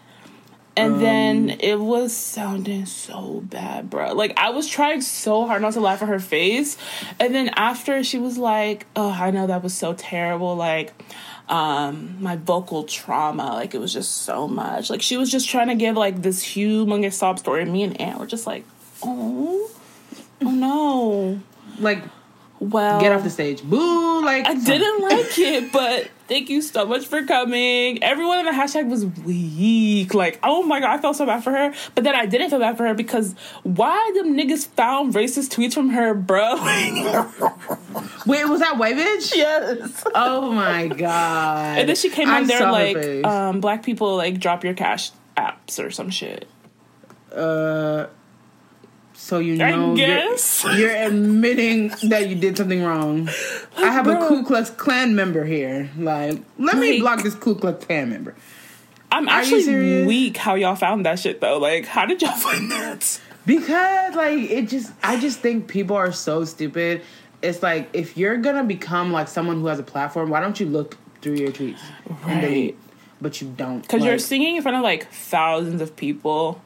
And 0.78 0.94
Um, 0.94 1.00
then 1.00 1.50
it 1.60 1.80
was 1.80 2.14
sounding 2.14 2.86
so 2.86 3.40
bad, 3.44 3.90
bro. 3.90 4.12
Like 4.14 4.38
I 4.38 4.50
was 4.50 4.68
trying 4.68 5.00
so 5.00 5.46
hard 5.46 5.60
not 5.60 5.72
to 5.72 5.80
laugh 5.80 6.02
at 6.02 6.08
her 6.08 6.20
face. 6.20 6.76
And 7.18 7.34
then 7.34 7.48
after 7.56 8.04
she 8.04 8.18
was 8.18 8.38
like, 8.38 8.86
"Oh, 8.94 9.10
I 9.10 9.30
know 9.32 9.46
that 9.48 9.62
was 9.62 9.74
so 9.74 9.92
terrible. 9.94 10.54
Like 10.54 10.92
um 11.48 12.16
my 12.20 12.36
vocal 12.36 12.84
trauma, 12.84 13.54
like 13.54 13.74
it 13.74 13.78
was 13.80 13.92
just 13.92 14.22
so 14.22 14.46
much." 14.46 14.88
Like 14.88 15.02
she 15.02 15.16
was 15.16 15.30
just 15.30 15.48
trying 15.48 15.68
to 15.68 15.74
give 15.74 15.96
like 15.96 16.22
this 16.22 16.44
humongous 16.44 17.14
sob 17.14 17.38
story 17.40 17.62
and 17.62 17.72
me 17.72 17.82
and 17.82 18.00
Aunt 18.00 18.20
were 18.20 18.26
just 18.26 18.46
like, 18.46 18.64
"Oh. 19.02 19.68
Oh 20.42 20.50
no." 20.50 21.40
like 21.80 22.02
Well, 22.60 23.00
get 23.00 23.12
off 23.12 23.22
the 23.22 23.30
stage. 23.30 23.62
Boo! 23.62 24.24
Like 24.24 24.46
I 24.46 24.54
didn't 24.54 25.00
like 25.02 25.38
it, 25.38 25.72
but 25.72 26.10
thank 26.26 26.50
you 26.50 26.60
so 26.60 26.84
much 26.86 27.06
for 27.06 27.24
coming. 27.24 28.02
Everyone 28.02 28.40
in 28.40 28.46
the 28.46 28.50
hashtag 28.52 28.88
was 28.88 29.06
weak. 29.06 30.12
Like, 30.12 30.40
oh 30.42 30.64
my 30.64 30.80
god, 30.80 30.98
I 30.98 31.00
felt 31.00 31.16
so 31.16 31.24
bad 31.26 31.44
for 31.44 31.52
her. 31.52 31.72
But 31.94 32.04
then 32.04 32.14
I 32.16 32.26
didn't 32.26 32.50
feel 32.50 32.58
bad 32.58 32.76
for 32.76 32.86
her 32.86 32.94
because 32.94 33.34
why 33.62 34.10
them 34.14 34.36
niggas 34.36 34.66
found 34.66 35.14
racist 35.14 35.54
tweets 35.54 35.74
from 35.74 35.90
her, 35.90 36.14
bro? 36.14 36.56
Wait, 38.26 38.44
was 38.48 38.60
that 38.60 38.76
white 38.76 38.96
bitch? 38.96 39.34
yes. 39.36 40.04
Oh 40.14 40.50
my 40.52 40.88
god! 40.88 41.78
And 41.78 41.88
then 41.88 41.96
she 41.96 42.10
came 42.10 42.28
I 42.28 42.38
on 42.40 42.46
there 42.48 42.72
like, 42.72 43.24
um, 43.24 43.60
black 43.60 43.84
people 43.84 44.16
like 44.16 44.40
drop 44.40 44.64
your 44.64 44.74
cash 44.74 45.12
apps 45.36 45.82
or 45.82 45.90
some 45.92 46.10
shit. 46.10 46.48
uh, 47.32 48.06
so 49.28 49.40
you 49.40 49.56
know, 49.56 49.94
you're, 49.94 50.38
you're 50.74 50.96
admitting 50.96 51.88
that 52.04 52.30
you 52.30 52.34
did 52.34 52.56
something 52.56 52.82
wrong. 52.82 53.28
I 53.76 53.92
have 53.92 54.06
a. 54.06 54.26
Ku 54.26 54.42
Klux 54.42 54.70
Klan 54.70 55.14
member 55.14 55.44
here. 55.44 55.90
Like, 55.98 56.40
let 56.56 56.78
me 56.78 56.98
block 57.00 57.22
this 57.22 57.34
Ku 57.34 57.54
Klux 57.54 57.84
Klan 57.84 58.08
member. 58.08 58.34
I'm 59.12 59.28
Are 59.28 59.32
actually 59.32 60.06
weak 60.06 60.38
how 60.38 60.54
y'all 60.54 60.76
found 60.76 61.04
that 61.04 61.18
shit 61.18 61.42
though. 61.42 61.58
Like, 61.58 61.84
how 61.84 62.06
did 62.06 62.22
y'all 62.22 62.32
find 62.38 62.70
that? 62.70 63.20
Because 63.44 64.14
like 64.14 64.38
it 64.38 64.70
just 64.70 64.94
I 65.02 65.20
just 65.20 65.40
think 65.40 65.68
people 65.68 65.96
are 65.96 66.10
so 66.10 66.46
stupid. 66.46 67.02
It's 67.42 67.62
like 67.62 67.90
if 67.92 68.16
you're 68.16 68.38
gonna 68.38 68.64
become 68.64 69.12
like 69.12 69.28
someone 69.28 69.60
who 69.60 69.66
has 69.66 69.78
a 69.78 69.82
platform, 69.82 70.30
why 70.30 70.40
don't 70.40 70.58
you 70.58 70.64
look 70.64 70.96
through 71.20 71.34
your 71.34 71.52
tweets? 71.52 71.80
Right. 72.24 72.74
But 73.20 73.42
you 73.42 73.52
don't. 73.54 73.82
Because 73.82 74.02
you're 74.02 74.18
singing 74.18 74.56
in 74.56 74.62
front 74.62 74.78
of 74.78 74.82
like 74.82 75.12
thousands 75.12 75.82
of 75.82 75.96
people. 75.96 76.62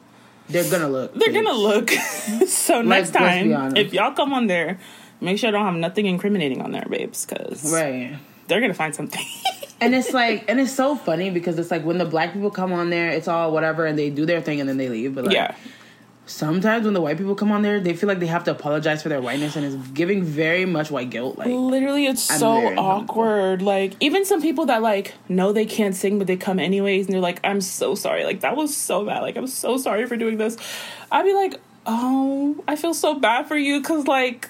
They're 0.53 0.69
gonna 0.71 0.87
look. 0.89 1.13
They're 1.13 1.29
bitch. 1.29 1.33
gonna 1.33 1.53
look. 1.53 1.89
so 2.47 2.81
next 2.81 3.11
time, 3.11 3.75
if 3.75 3.93
y'all 3.93 4.13
come 4.13 4.33
on 4.33 4.47
there, 4.47 4.79
make 5.19 5.37
sure 5.39 5.49
I 5.49 5.51
don't 5.51 5.65
have 5.65 5.75
nothing 5.75 6.05
incriminating 6.05 6.61
on 6.61 6.71
there, 6.71 6.85
babes, 6.89 7.25
because 7.25 7.71
Right. 7.73 8.15
they're 8.47 8.61
gonna 8.61 8.73
find 8.73 8.95
something. 8.95 9.25
And 9.81 9.93
it's 9.93 10.13
like, 10.13 10.45
and 10.47 10.61
it's 10.61 10.71
so 10.71 10.95
funny 10.95 11.29
because 11.29 11.59
it's 11.59 11.69
like 11.69 11.83
when 11.83 11.97
the 11.97 12.05
black 12.05 12.31
people 12.31 12.49
come 12.49 12.71
on 12.71 12.89
there, 12.89 13.09
it's 13.09 13.27
all 13.27 13.51
whatever, 13.51 13.85
and 13.85 13.99
they 13.99 14.09
do 14.09 14.25
their 14.25 14.39
thing 14.41 14.61
and 14.61 14.69
then 14.69 14.77
they 14.77 14.87
leave. 14.87 15.13
But 15.13 15.25
like, 15.25 15.33
yeah, 15.33 15.55
sometimes 16.25 16.85
when 16.85 16.93
the 16.93 17.01
white 17.01 17.17
people 17.17 17.35
come 17.35 17.51
on 17.51 17.61
there, 17.61 17.79
they 17.79 17.93
feel 17.93 18.07
like 18.07 18.19
they 18.19 18.27
have 18.27 18.43
to 18.45 18.51
apologize 18.51 19.03
for 19.03 19.09
their 19.09 19.21
whiteness, 19.21 19.55
and 19.55 19.65
it's 19.65 19.75
giving 19.89 20.23
very 20.23 20.65
much 20.65 20.89
white 20.91 21.09
guilt. 21.09 21.37
Like, 21.37 21.47
literally, 21.47 22.05
it's 22.05 22.29
I'm 22.31 22.39
so 22.39 22.75
awkward. 22.77 23.61
Like 23.61 23.93
even 23.99 24.25
some 24.25 24.41
people 24.41 24.65
that 24.67 24.81
like 24.81 25.13
know 25.27 25.51
they 25.51 25.65
can't 25.65 25.95
sing, 25.95 26.17
but 26.17 26.27
they 26.27 26.37
come 26.37 26.59
anyways, 26.59 27.05
and 27.05 27.13
they're 27.13 27.21
like, 27.21 27.39
"I'm 27.43 27.61
so 27.61 27.95
sorry. 27.95 28.23
Like 28.23 28.41
that 28.41 28.55
was 28.55 28.75
so 28.75 29.05
bad. 29.05 29.21
Like 29.21 29.35
I'm 29.35 29.47
so 29.47 29.77
sorry 29.77 30.05
for 30.05 30.15
doing 30.17 30.37
this." 30.37 30.57
I'd 31.11 31.23
be 31.23 31.33
like, 31.33 31.59
"Oh, 31.85 32.63
I 32.67 32.75
feel 32.75 32.93
so 32.93 33.15
bad 33.15 33.47
for 33.47 33.57
you," 33.57 33.79
because 33.79 34.07
like. 34.07 34.49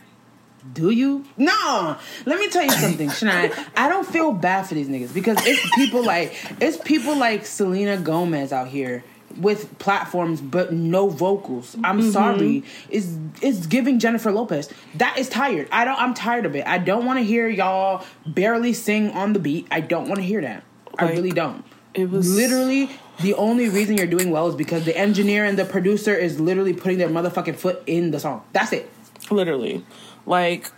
Do 0.72 0.92
you? 0.92 1.26
No. 1.36 1.98
Let 2.26 2.40
me 2.40 2.48
tell 2.48 2.64
you 2.64 2.72
something, 2.72 3.10
Shania. 3.10 3.54
I 3.76 3.90
don't 3.90 4.08
feel 4.08 4.32
bad 4.32 4.66
for 4.66 4.76
these 4.76 4.88
niggas 4.88 5.14
because 5.14 5.38
it's 5.46 5.76
people 5.76 6.06
like 6.06 6.34
it's 6.62 6.78
people 6.78 7.18
like 7.18 7.46
Selena 7.46 7.98
Gomez 7.98 8.54
out 8.54 8.70
here 8.70 9.04
with 9.38 9.78
platforms 9.80 10.42
but 10.42 10.72
no 10.74 11.10
vocals. 11.10 11.76
I'm 11.84 12.00
Mm-hmm. 12.00 12.12
sorry. 12.12 12.64
It's 12.90 13.10
it's 13.42 13.66
giving 13.68 14.00
Jennifer 14.00 14.32
Lopez. 14.32 14.70
That 14.96 15.18
is 15.18 15.30
tired. 15.30 15.68
I 15.72 15.86
don't 15.86 16.00
I'm 16.00 16.14
tired 16.14 16.46
of 16.46 16.56
it. 16.56 16.66
I 16.68 16.78
don't 16.78 17.06
want 17.06 17.20
to 17.20 17.24
hear 17.26 17.48
y'all 17.48 18.06
barely 18.26 18.74
sing 18.74 19.10
on 19.12 19.34
the 19.34 19.40
beat. 19.40 19.68
I 19.72 19.82
don't 19.82 20.08
want 20.08 20.18
to 20.20 20.26
hear 20.26 20.42
that. 20.42 20.64
I 21.00 21.10
really 21.12 21.32
don't. 21.32 21.64
it 21.94 22.10
was- 22.10 22.34
literally 22.36 22.90
the 23.22 23.34
only 23.36 23.70
reason 23.70 23.98
you're 23.98 24.08
doing 24.08 24.32
well 24.32 24.48
is 24.48 24.56
because 24.56 24.86
the 24.86 24.98
engineer 24.98 25.46
and 25.46 25.58
the 25.58 25.66
producer 25.66 26.16
is 26.16 26.40
literally 26.40 26.74
putting 26.74 26.98
their 26.98 27.10
motherfucking 27.10 27.56
foot 27.56 27.84
in 27.86 28.10
the 28.12 28.20
song. 28.20 28.44
That's 28.54 28.74
it. 28.74 28.90
Literally. 29.30 29.86
Like, 30.26 30.72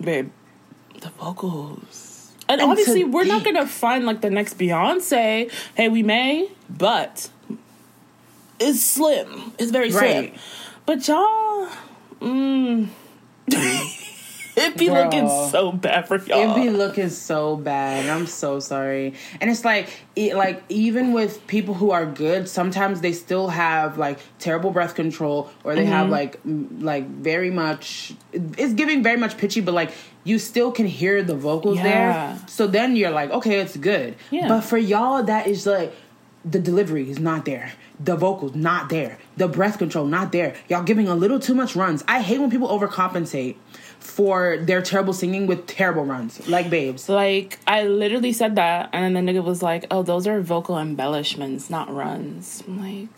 babe, 0.00 0.30
the 1.00 1.10
vocals. 1.10 2.32
And, 2.48 2.60
And 2.60 2.70
obviously, 2.70 3.04
we're 3.04 3.24
not 3.24 3.44
gonna 3.44 3.66
find 3.66 4.04
like 4.04 4.22
the 4.22 4.30
next 4.30 4.58
Beyonce. 4.58 5.52
Hey, 5.76 5.88
we 5.88 6.02
may, 6.02 6.48
but 6.68 7.30
it's 8.60 8.80
slim. 8.82 9.52
It's 9.58 9.70
very 9.72 9.90
Right. 9.90 10.32
slim. 10.32 10.40
But 10.86 11.06
y'all, 11.08 11.68
mm, 12.20 12.88
it 14.56 14.76
be 14.76 14.86
Girl. 14.86 15.04
looking 15.04 15.28
so 15.50 15.72
bad 15.72 16.08
for 16.08 16.16
y'all. 16.18 16.56
It 16.56 16.62
be 16.62 16.70
looking 16.70 17.08
so 17.08 17.56
bad. 17.56 18.08
I'm 18.08 18.26
so 18.26 18.58
sorry. 18.60 19.14
And 19.40 19.50
it's 19.50 19.64
like, 19.64 19.88
it, 20.16 20.34
like 20.36 20.62
even 20.68 21.12
with 21.12 21.46
people 21.46 21.74
who 21.74 21.90
are 21.92 22.04
good, 22.06 22.48
sometimes 22.48 23.00
they 23.00 23.12
still 23.12 23.48
have 23.48 23.96
like 23.98 24.18
terrible 24.38 24.70
breath 24.70 24.94
control, 24.94 25.50
or 25.64 25.74
they 25.74 25.82
Mm-hmm. 25.82 25.92
have 25.92 26.08
like, 26.10 26.40
m- 26.44 26.80
like 26.80 27.06
very 27.08 27.50
much. 27.50 28.12
It's 28.32 28.74
giving 28.74 29.02
very 29.02 29.16
much 29.16 29.36
pitchy, 29.38 29.60
but 29.60 29.72
like 29.74 29.92
you 30.24 30.38
still 30.38 30.70
can 30.72 30.86
hear 30.86 31.22
the 31.22 31.34
vocals 31.36 31.76
Yeah. 31.78 31.82
there. 32.34 32.38
So 32.48 32.66
then 32.66 32.96
you're 32.96 33.10
like, 33.10 33.30
okay, 33.30 33.60
it's 33.60 33.76
good. 33.76 34.16
Yeah. 34.30 34.48
But 34.48 34.62
for 34.62 34.78
y'all, 34.78 35.22
that 35.22 35.46
is 35.46 35.66
like. 35.66 35.94
The 36.44 36.58
delivery 36.58 37.10
is 37.10 37.18
not 37.18 37.44
there. 37.44 37.72
The 38.02 38.16
vocals 38.16 38.54
not 38.54 38.88
there. 38.88 39.18
The 39.36 39.46
breath 39.46 39.78
control 39.78 40.06
not 40.06 40.32
there. 40.32 40.54
Y'all 40.68 40.82
giving 40.82 41.06
a 41.06 41.14
little 41.14 41.38
too 41.38 41.54
much 41.54 41.76
runs. 41.76 42.02
I 42.08 42.22
hate 42.22 42.40
when 42.40 42.50
people 42.50 42.68
overcompensate 42.68 43.56
for 43.98 44.56
their 44.56 44.80
terrible 44.80 45.12
singing 45.12 45.46
with 45.46 45.66
terrible 45.66 46.04
runs, 46.04 46.48
like 46.48 46.70
babes. 46.70 47.08
like 47.08 47.58
I 47.66 47.84
literally 47.84 48.32
said 48.32 48.56
that, 48.56 48.88
and 48.94 49.14
then 49.14 49.26
the 49.26 49.32
nigga 49.32 49.44
was 49.44 49.62
like, 49.62 49.84
"Oh, 49.90 50.02
those 50.02 50.26
are 50.26 50.40
vocal 50.40 50.78
embellishments, 50.78 51.68
not 51.68 51.92
runs." 51.94 52.64
I'm 52.66 52.80
like, 52.80 53.08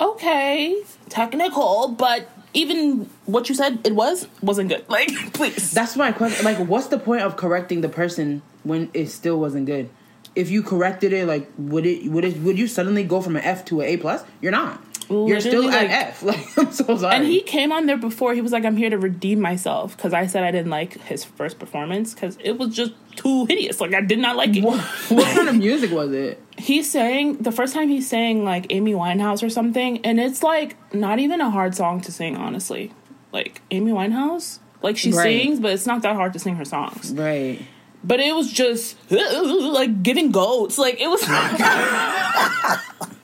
okay, 0.00 0.82
technical, 1.08 1.88
but 1.96 2.28
even 2.54 3.08
what 3.26 3.48
you 3.48 3.54
said 3.54 3.78
it 3.84 3.94
was 3.94 4.26
wasn't 4.42 4.68
good. 4.68 4.84
Like, 4.88 5.32
please. 5.32 5.70
That's 5.70 5.96
my 5.96 6.10
question. 6.12 6.44
Like, 6.44 6.58
what's 6.58 6.88
the 6.88 6.98
point 6.98 7.22
of 7.22 7.36
correcting 7.36 7.80
the 7.80 7.88
person 7.88 8.42
when 8.64 8.90
it 8.92 9.08
still 9.08 9.38
wasn't 9.38 9.66
good? 9.66 9.88
If 10.34 10.50
you 10.50 10.62
corrected 10.62 11.12
it, 11.12 11.26
like, 11.26 11.50
would 11.58 11.84
it 11.86 12.10
would 12.10 12.24
it 12.24 12.38
would 12.38 12.58
you 12.58 12.66
suddenly 12.66 13.04
go 13.04 13.20
from 13.20 13.36
an 13.36 13.42
F 13.44 13.64
to 13.66 13.80
an 13.80 13.86
A 13.88 13.96
plus? 13.98 14.24
You're 14.40 14.52
not. 14.52 14.80
You're 15.10 15.40
still 15.40 15.64
Literally, 15.64 15.88
at 15.88 15.90
like- 15.90 16.08
F. 16.08 16.22
Like, 16.56 16.58
I'm 16.58 16.72
so 16.72 16.96
sorry. 16.96 17.16
and 17.16 17.24
he 17.26 17.42
came 17.42 17.70
on 17.70 17.84
there 17.84 17.98
before. 17.98 18.32
He 18.32 18.40
was 18.40 18.50
like, 18.52 18.64
"I'm 18.64 18.76
here 18.76 18.88
to 18.88 18.96
redeem 18.96 19.40
myself," 19.42 19.94
because 19.94 20.14
I 20.14 20.26
said 20.26 20.42
I 20.42 20.50
didn't 20.52 20.70
like 20.70 20.94
his 21.02 21.22
first 21.22 21.58
performance 21.58 22.14
because 22.14 22.38
it 22.42 22.56
was 22.56 22.74
just 22.74 22.92
too 23.16 23.44
hideous. 23.44 23.78
Like, 23.78 23.92
I 23.92 24.00
did 24.00 24.18
not 24.20 24.36
like 24.36 24.56
it. 24.56 24.62
what, 24.64 24.80
what 25.10 25.36
kind 25.36 25.48
of 25.50 25.56
music 25.56 25.90
was 25.90 26.12
it? 26.12 26.40
He 26.56 26.82
sang 26.82 27.36
the 27.38 27.52
first 27.52 27.74
time 27.74 27.88
he 27.90 28.00
sang 28.00 28.44
like 28.44 28.66
Amy 28.70 28.94
Winehouse 28.94 29.42
or 29.42 29.50
something, 29.50 30.02
and 30.06 30.18
it's 30.18 30.42
like 30.42 30.76
not 30.94 31.18
even 31.18 31.42
a 31.42 31.50
hard 31.50 31.74
song 31.74 32.00
to 32.02 32.12
sing, 32.12 32.36
honestly. 32.36 32.92
Like 33.32 33.60
Amy 33.70 33.92
Winehouse, 33.92 34.60
like 34.82 34.96
she 34.96 35.10
Right. 35.12 35.42
sings, 35.42 35.60
but 35.60 35.72
it's 35.72 35.86
not 35.86 36.00
that 36.02 36.14
hard 36.16 36.32
to 36.34 36.38
sing 36.38 36.56
her 36.56 36.64
songs. 36.64 37.12
Right. 37.12 37.60
But 38.04 38.20
it 38.20 38.34
was 38.34 38.52
just 38.52 38.96
like 39.10 40.02
giving 40.02 40.30
goats, 40.32 40.76
like 40.78 41.00
it 41.00 41.08
was. 41.08 41.22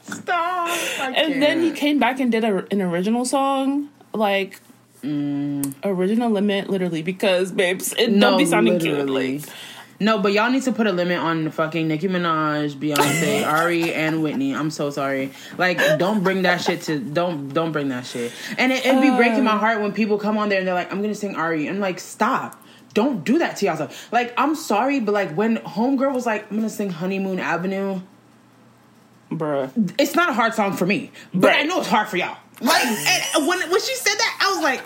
Stop. 0.03 0.69
I 0.69 1.13
and 1.17 1.43
then 1.43 1.63
he 1.63 1.71
came 1.73 1.99
back 1.99 2.21
and 2.21 2.31
did 2.33 2.45
a, 2.45 2.67
an 2.71 2.83
original 2.83 3.25
song, 3.25 3.89
like 4.13 4.61
Mm. 5.03 5.75
original 5.85 6.29
limit, 6.29 6.69
literally, 6.69 7.03
because 7.03 7.53
babes, 7.53 7.95
it 7.97 8.09
don't 8.19 8.37
be 8.37 8.45
sounding 8.45 8.81
cute. 8.81 8.99
literally. 8.99 9.39
Like 9.39 9.49
No, 10.01 10.19
but 10.19 10.33
y'all 10.33 10.51
need 10.51 10.65
to 10.65 10.73
put 10.73 10.89
a 10.89 10.93
limit 10.93 11.19
on 11.21 11.53
fucking 11.53 11.87
Nicki 11.87 12.09
Minaj, 12.09 12.75
Beyonce, 12.75 13.47
Ari, 13.47 13.95
and 13.95 14.25
Whitney. 14.25 14.57
I'm 14.57 14.73
so 14.73 14.91
sorry. 14.91 15.31
Like, 15.57 15.79
don't 16.01 16.25
bring 16.25 16.43
that 16.43 16.61
shit 16.63 16.83
to 16.83 16.99
don't 16.99 17.51
don't 17.55 17.71
bring 17.71 17.91
that 17.91 18.07
shit. 18.07 18.33
And 18.59 18.73
it, 18.73 18.85
it'd 18.85 19.01
be 19.01 19.11
breaking 19.11 19.43
Uh. 19.47 19.53
my 19.53 19.57
heart 19.57 19.81
when 19.81 19.93
people 19.93 20.19
come 20.19 20.37
on 20.37 20.49
there 20.49 20.59
and 20.59 20.67
they're 20.67 20.75
like, 20.75 20.91
I'm 20.93 21.01
gonna 21.01 21.15
sing 21.15 21.37
Ari. 21.37 21.69
I'm 21.69 21.79
like, 21.79 22.01
stop. 22.01 22.61
Don't 22.99 23.23
do 23.25 23.39
that 23.39 23.57
to 23.59 23.67
yourself. 23.67 24.11
Like, 24.13 24.35
I'm 24.37 24.55
sorry, 24.57 24.99
but 24.99 25.13
like 25.13 25.31
when 25.37 25.59
Homegirl 25.59 26.13
was 26.13 26.27
like, 26.27 26.51
I'm 26.51 26.57
gonna 26.57 26.69
sing 26.69 26.91
Honeymoon 26.91 27.39
Avenue, 27.39 28.01
bruh. 29.31 29.71
it's 29.99 30.15
not 30.17 30.31
a 30.31 30.33
hard 30.33 30.55
song 30.55 30.73
for 30.77 30.85
me. 30.87 31.13
But 31.33 31.55
I 31.55 31.63
know 31.63 31.79
it's 31.79 31.89
hard 31.89 32.09
for 32.09 32.17
y'all. 32.17 32.37
Like 32.61 32.85
and 33.37 33.47
when 33.47 33.61
when 33.71 33.81
she 33.81 33.95
said 33.95 34.15
that, 34.15 34.39
I 34.43 34.55
was 34.55 34.63
like, 34.65 34.83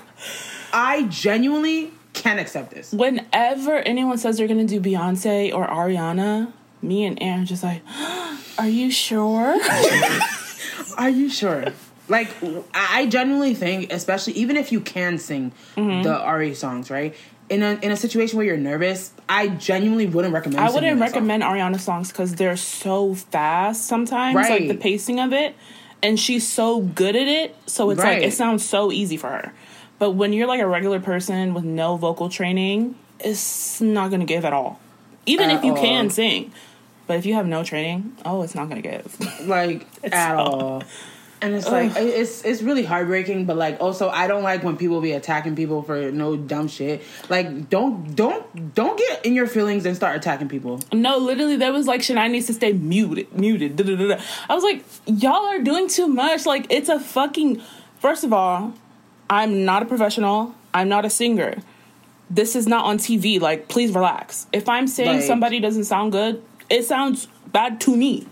I 0.75 1.05
genuinely 1.05 1.91
can't 2.13 2.39
accept 2.39 2.71
this. 2.73 2.93
Whenever 2.93 3.77
anyone 3.79 4.19
says 4.19 4.37
they're 4.37 4.47
gonna 4.49 4.65
do 4.67 4.79
Beyonce 4.81 5.53
or 5.55 5.67
Ariana, 5.67 6.53
me 6.83 7.05
and 7.05 7.17
Aaron 7.23 7.47
just 7.47 7.63
like, 7.63 7.81
are 8.59 8.69
you 8.69 8.91
sure? 8.91 9.57
Are 10.99 11.09
you 11.09 11.31
sure? 11.31 11.65
Like, 12.09 12.29
I 12.75 13.07
genuinely 13.07 13.55
think, 13.55 13.91
especially 13.91 14.35
even 14.35 14.59
if 14.59 14.71
you 14.71 14.81
can 14.83 15.17
sing 15.17 15.53
Mm-hmm. 15.77 16.03
the 16.03 16.15
Ari 16.15 16.53
songs, 16.55 16.91
right? 16.91 17.15
In 17.53 17.63
a 17.63 17.79
in 17.83 17.91
a 17.91 17.97
situation 17.97 18.39
where 18.39 18.47
you're 18.47 18.57
nervous, 18.57 19.13
I 19.29 19.49
genuinely 19.49 20.07
wouldn't 20.07 20.33
recommend. 20.33 20.61
I 20.61 20.71
wouldn't 20.71 20.99
that 20.99 21.11
song. 21.11 21.29
recommend 21.29 21.43
Ariana 21.43 21.79
songs 21.79 22.09
because 22.11 22.35
they're 22.37 22.57
so 22.57 23.15
fast 23.15 23.87
sometimes, 23.87 24.37
like 24.49 24.69
the 24.69 24.75
pacing 24.75 25.21
of 25.21 25.35
it, 25.35 25.55
and 26.03 26.19
she's 26.19 26.49
so 26.49 26.81
good 26.81 27.15
at 27.15 27.29
it. 27.29 27.55
So 27.67 27.91
it's 27.91 28.01
like 28.01 28.23
it 28.23 28.33
sounds 28.33 28.65
so 28.65 28.91
easy 28.91 29.19
for 29.19 29.29
her. 29.29 29.53
But 29.99 30.13
when 30.13 30.33
you're 30.33 30.47
like 30.47 30.61
a 30.61 30.67
regular 30.67 30.99
person 30.99 31.53
with 31.53 31.65
no 31.65 31.97
vocal 31.97 32.31
training, 32.31 32.95
it's 33.21 33.81
not 33.83 34.11
gonna 34.11 34.25
give 34.25 34.45
at 34.47 34.55
all. 34.55 34.81
Even 35.27 35.51
At 35.51 35.59
if 35.59 35.65
you 35.65 35.73
all. 35.77 35.83
can 35.83 36.09
sing, 36.11 36.53
but 37.07 37.19
if 37.19 37.27
you 37.27 37.35
have 37.35 37.47
no 37.47 37.63
training, 37.63 38.17
oh, 38.25 38.43
it's 38.43 38.55
not 38.55 38.69
gonna 38.71 38.81
give. 38.81 39.47
like 39.47 39.87
at 40.11 40.37
all. 40.37 40.83
And 41.43 41.55
it's 41.57 41.69
like 41.69 41.93
it's 41.97 42.45
it's 42.45 42.63
really 42.63 42.85
heartbreaking, 42.85 43.47
but 43.47 43.57
like 43.57 43.81
also 43.81 44.09
I 44.09 44.29
don't 44.29 44.45
like 44.45 44.63
when 44.63 44.77
people 44.77 45.01
be 45.01 45.11
attacking 45.13 45.57
people 45.57 45.83
for 45.83 46.13
no 46.13 46.37
dumb 46.37 46.69
shit. 46.69 47.03
Like 47.29 47.69
don't 47.69 48.15
don't 48.15 48.75
don't 48.75 48.97
get 48.97 49.27
in 49.27 49.35
your 49.35 49.49
feelings 49.49 49.85
and 49.85 49.97
start 49.97 50.17
attacking 50.17 50.49
people. 50.49 50.79
No, 50.93 51.19
literally, 51.19 51.57
there 51.57 51.73
was 51.73 51.87
like 51.89 52.01
Shania 52.01 52.31
needs 52.31 52.47
to 52.47 52.55
stay 52.55 52.73
muted, 52.73 53.33
muted. 53.37 53.75
Da, 53.77 53.83
da, 53.85 53.97
da. 53.97 54.23
I 54.49 54.55
was 54.55 54.63
like, 54.63 54.85
y'all 55.07 55.45
are 55.47 55.59
doing 55.59 55.89
too 55.89 56.07
much. 56.07 56.47
Like, 56.47 56.67
it's 56.71 56.89
a 56.89 57.01
fucking. 57.01 57.61
First 57.99 58.23
of 58.23 58.33
all, 58.33 58.75
I'm 59.29 59.65
not 59.65 59.83
a 59.83 59.87
professional. 59.87 60.55
I'm 60.73 60.89
not 60.89 61.05
a 61.05 61.11
singer. 61.11 61.57
This 62.31 62.55
is 62.57 62.67
not 62.67 62.85
on 62.85 62.99
TV. 62.99 63.41
Like, 63.41 63.67
please 63.69 63.93
relax. 63.93 64.47
If 64.53 64.69
I'm 64.69 64.87
saying 64.87 65.17
Like- 65.17 65.23
somebody 65.27 65.59
doesn't 65.61 65.85
sound 65.85 66.13
good, 66.13 66.43
it 66.71 66.85
sounds 66.85 67.27
bad 67.53 67.81
to 67.83 67.97
me, 67.97 68.27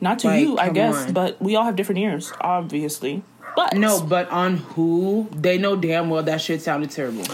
not 0.00 0.18
to 0.20 0.28
Like, 0.28 0.40
you, 0.42 0.58
I 0.58 0.68
guess. 0.70 1.06
on. 1.06 1.12
But 1.12 1.40
we 1.40 1.56
all 1.56 1.64
have 1.64 1.76
different 1.76 1.98
ears, 2.00 2.32
obviously. 2.40 3.22
But 3.56 3.76
No, 3.76 4.00
but 4.00 4.30
on 4.30 4.58
who 4.58 5.28
they 5.32 5.58
know 5.58 5.76
damn 5.76 6.08
well 6.10 6.22
that 6.22 6.40
shit 6.40 6.62
sounded 6.62 6.90
terrible. 6.90 7.24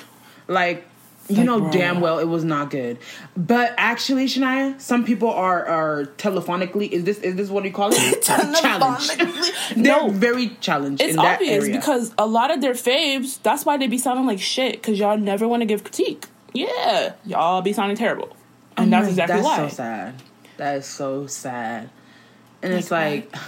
Like 0.49 0.87
you 1.29 1.39
Like, 1.39 1.47
know 1.47 1.61
bruh. 1.61 1.73
damn 1.73 2.01
well 2.01 2.19
it 2.21 2.25
was 2.29 2.45
not 2.45 2.71
good. 2.71 2.99
But 3.37 3.75
actually, 3.77 4.27
Shania, 4.27 4.81
some 4.81 5.05
people 5.05 5.29
are 5.29 5.67
are 5.67 6.05
telephonically. 6.17 6.89
Is 6.91 7.05
this 7.05 7.19
is 7.19 7.35
this 7.37 7.51
what 7.51 7.65
you 7.65 7.73
call 7.73 7.91
it? 7.93 8.23
challenged. 8.23 9.19
They're 9.77 9.77
No. 9.77 10.09
very 10.09 10.51
challenged. 10.61 11.03
It's 11.03 11.19
obvious 11.19 11.69
because 11.69 12.15
a 12.17 12.27
lot 12.27 12.51
of 12.51 12.61
their 12.61 12.75
faves, 12.75 13.43
that's 13.43 13.67
why 13.67 13.77
they 13.77 13.87
be 13.89 13.99
sounding 13.99 14.25
like 14.27 14.39
shit, 14.41 14.75
because 14.75 14.99
y'all 14.99 15.19
never 15.19 15.47
want 15.49 15.61
to 15.63 15.67
give 15.67 15.83
critique. 15.85 16.27
Yeah, 16.55 17.13
y'all 17.27 17.61
be 17.61 17.73
sounding 17.75 17.97
terrible. 17.97 18.35
And 18.79 18.87
oh 18.87 18.91
that's 18.91 19.03
Like, 19.05 19.11
exactly 19.11 19.35
that's 19.43 19.45
why. 19.45 19.69
so 19.69 19.75
sad. 19.75 20.15
That 20.59 20.77
is 20.79 20.87
so 20.87 21.27
sad. 21.27 21.91
And 22.63 22.73
it's 22.75 22.91
like, 22.91 23.33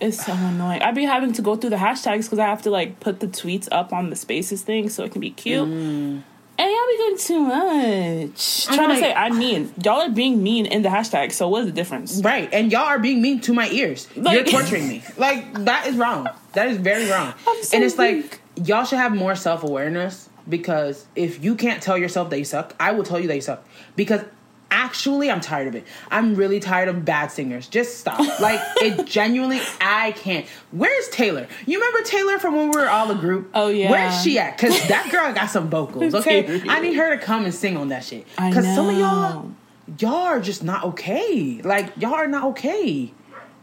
It's 0.00 0.24
so 0.24 0.32
annoying. 0.32 0.80
I'd 0.80 0.94
be 0.94 1.04
having 1.04 1.32
to 1.34 1.42
go 1.42 1.56
through 1.56 1.70
the 1.70 1.76
hashtags 1.76 2.22
because 2.24 2.38
I 2.38 2.46
have 2.46 2.62
to 2.62 2.70
like 2.70 3.00
put 3.00 3.20
the 3.20 3.26
tweets 3.26 3.68
up 3.70 3.92
on 3.92 4.08
the 4.08 4.16
spaces 4.16 4.62
thing 4.62 4.88
so 4.88 5.04
it 5.04 5.12
can 5.12 5.20
be 5.20 5.30
cute. 5.30 5.68
Mm. 5.68 6.22
And 6.58 6.70
y'all 6.70 6.86
be 6.88 6.96
doing 6.96 7.18
too 7.18 7.40
much. 7.40 8.66
I'm 8.68 8.74
Trying 8.76 8.88
to 8.90 8.96
say 8.96 9.12
I'm 9.14 9.38
mean. 9.38 9.72
Y'all 9.84 10.00
are 10.00 10.10
being 10.10 10.42
mean 10.42 10.64
in 10.66 10.80
the 10.82 10.88
hashtag. 10.88 11.32
So 11.32 11.48
what 11.48 11.60
is 11.60 11.66
the 11.66 11.72
difference? 11.72 12.22
right. 12.24 12.48
And 12.52 12.72
y'all 12.72 12.86
are 12.86 12.98
being 12.98 13.20
mean 13.20 13.40
to 13.42 13.52
my 13.52 13.68
ears. 13.70 14.08
Like- 14.16 14.36
You're 14.36 14.44
torturing 14.60 14.88
me. 14.88 15.02
Like, 15.18 15.52
that 15.64 15.86
is 15.86 15.96
wrong. 15.96 16.28
That 16.54 16.68
is 16.68 16.78
very 16.78 17.10
wrong. 17.10 17.34
So 17.62 17.76
and 17.76 17.84
it's 17.84 17.96
weak. 17.96 18.40
like, 18.56 18.66
y'all 18.66 18.84
should 18.84 18.98
have 18.98 19.14
more 19.14 19.34
self 19.34 19.62
awareness 19.64 20.28
because 20.48 21.06
if 21.14 21.44
you 21.44 21.54
can't 21.54 21.82
tell 21.82 21.96
yourself 21.98 22.30
that 22.30 22.38
you 22.38 22.44
suck, 22.46 22.74
I 22.80 22.92
will 22.92 23.04
tell 23.04 23.20
you 23.20 23.28
that 23.28 23.34
you 23.36 23.42
suck. 23.42 23.66
Because 23.96 24.22
actually 24.70 25.30
I'm 25.30 25.40
tired 25.40 25.68
of 25.68 25.74
it. 25.74 25.86
I'm 26.10 26.34
really 26.34 26.60
tired 26.60 26.88
of 26.88 27.04
bad 27.04 27.30
singers. 27.32 27.68
Just 27.68 27.98
stop. 27.98 28.18
Like 28.40 28.60
it 28.82 29.06
genuinely 29.06 29.60
I 29.80 30.12
can't. 30.12 30.46
Where's 30.70 31.08
Taylor? 31.08 31.46
You 31.66 31.78
remember 31.80 32.08
Taylor 32.08 32.38
from 32.38 32.56
when 32.56 32.70
we 32.70 32.78
were 32.78 32.88
all 32.88 33.10
a 33.10 33.14
group? 33.14 33.50
Oh, 33.54 33.68
yeah. 33.68 33.90
Where's 33.90 34.22
she 34.22 34.38
at? 34.38 34.58
Cause 34.58 34.88
that 34.88 35.10
girl 35.10 35.32
got 35.32 35.50
some 35.50 35.68
vocals, 35.68 36.14
okay? 36.14 36.62
I 36.68 36.80
need 36.80 36.94
her 36.94 37.16
to 37.16 37.22
come 37.22 37.44
and 37.44 37.54
sing 37.54 37.76
on 37.76 37.88
that 37.88 38.04
shit. 38.04 38.26
I 38.38 38.52
Cause 38.52 38.64
some 38.64 38.88
of 38.88 38.96
y'all 38.96 39.50
y'all 39.98 40.24
are 40.24 40.40
just 40.40 40.62
not 40.62 40.84
okay. 40.84 41.60
Like 41.62 41.92
y'all 41.96 42.14
are 42.14 42.28
not 42.28 42.44
okay. 42.50 43.12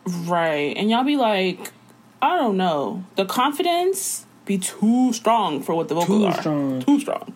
Right. 0.05 0.75
And 0.77 0.89
y'all 0.89 1.03
be 1.03 1.17
like, 1.17 1.71
I 2.21 2.37
don't 2.37 2.57
know. 2.57 3.03
The 3.15 3.25
confidence 3.25 4.25
be 4.45 4.57
too 4.57 5.13
strong 5.13 5.61
for 5.61 5.75
what 5.75 5.89
the 5.89 5.95
vocals 5.95 6.07
Too 6.19 6.25
are. 6.25 6.39
strong. 6.39 6.81
Too 6.81 6.99
strong. 6.99 7.33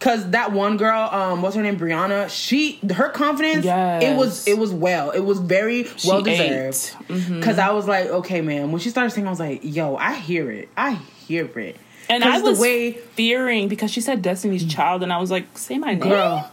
Cause 0.00 0.30
that 0.30 0.52
one 0.52 0.76
girl, 0.76 1.08
um, 1.12 1.42
what's 1.42 1.56
her 1.56 1.62
name, 1.62 1.76
Brianna? 1.76 2.28
She, 2.30 2.78
her 2.94 3.08
confidence, 3.08 3.64
Yes. 3.64 4.02
it 4.04 4.16
was, 4.16 4.46
it 4.46 4.56
was 4.56 4.70
well, 4.72 5.10
it 5.10 5.20
was 5.20 5.40
very 5.40 5.84
She 5.96 6.08
well 6.08 6.18
ate. 6.20 6.36
deserved. 6.36 6.94
Mhm. 7.08 7.42
Cause 7.42 7.58
I 7.58 7.72
was 7.72 7.88
like, 7.88 8.06
okay, 8.06 8.40
man. 8.40 8.70
When 8.70 8.80
she 8.80 8.90
started 8.90 9.10
singing, 9.10 9.26
I 9.26 9.30
was 9.30 9.40
like, 9.40 9.60
yo, 9.64 9.96
I 9.96 10.14
hear 10.14 10.52
it, 10.52 10.68
I 10.76 10.92
hear 11.26 11.46
it. 11.58 11.76
And 12.08 12.22
I 12.22 12.40
was 12.40 12.58
the 12.58 12.62
way, 12.62 12.92
fearing 12.92 13.66
because 13.66 13.90
she 13.90 14.00
said 14.00 14.22
Destiny's 14.22 14.64
Child, 14.72 15.02
and 15.02 15.12
I 15.12 15.18
was 15.18 15.30
like, 15.32 15.58
say 15.58 15.78
my 15.78 15.88
name. 15.94 15.98
girl, 15.98 16.48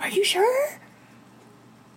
Are 0.00 0.08
you 0.10 0.22
sure? 0.22 0.78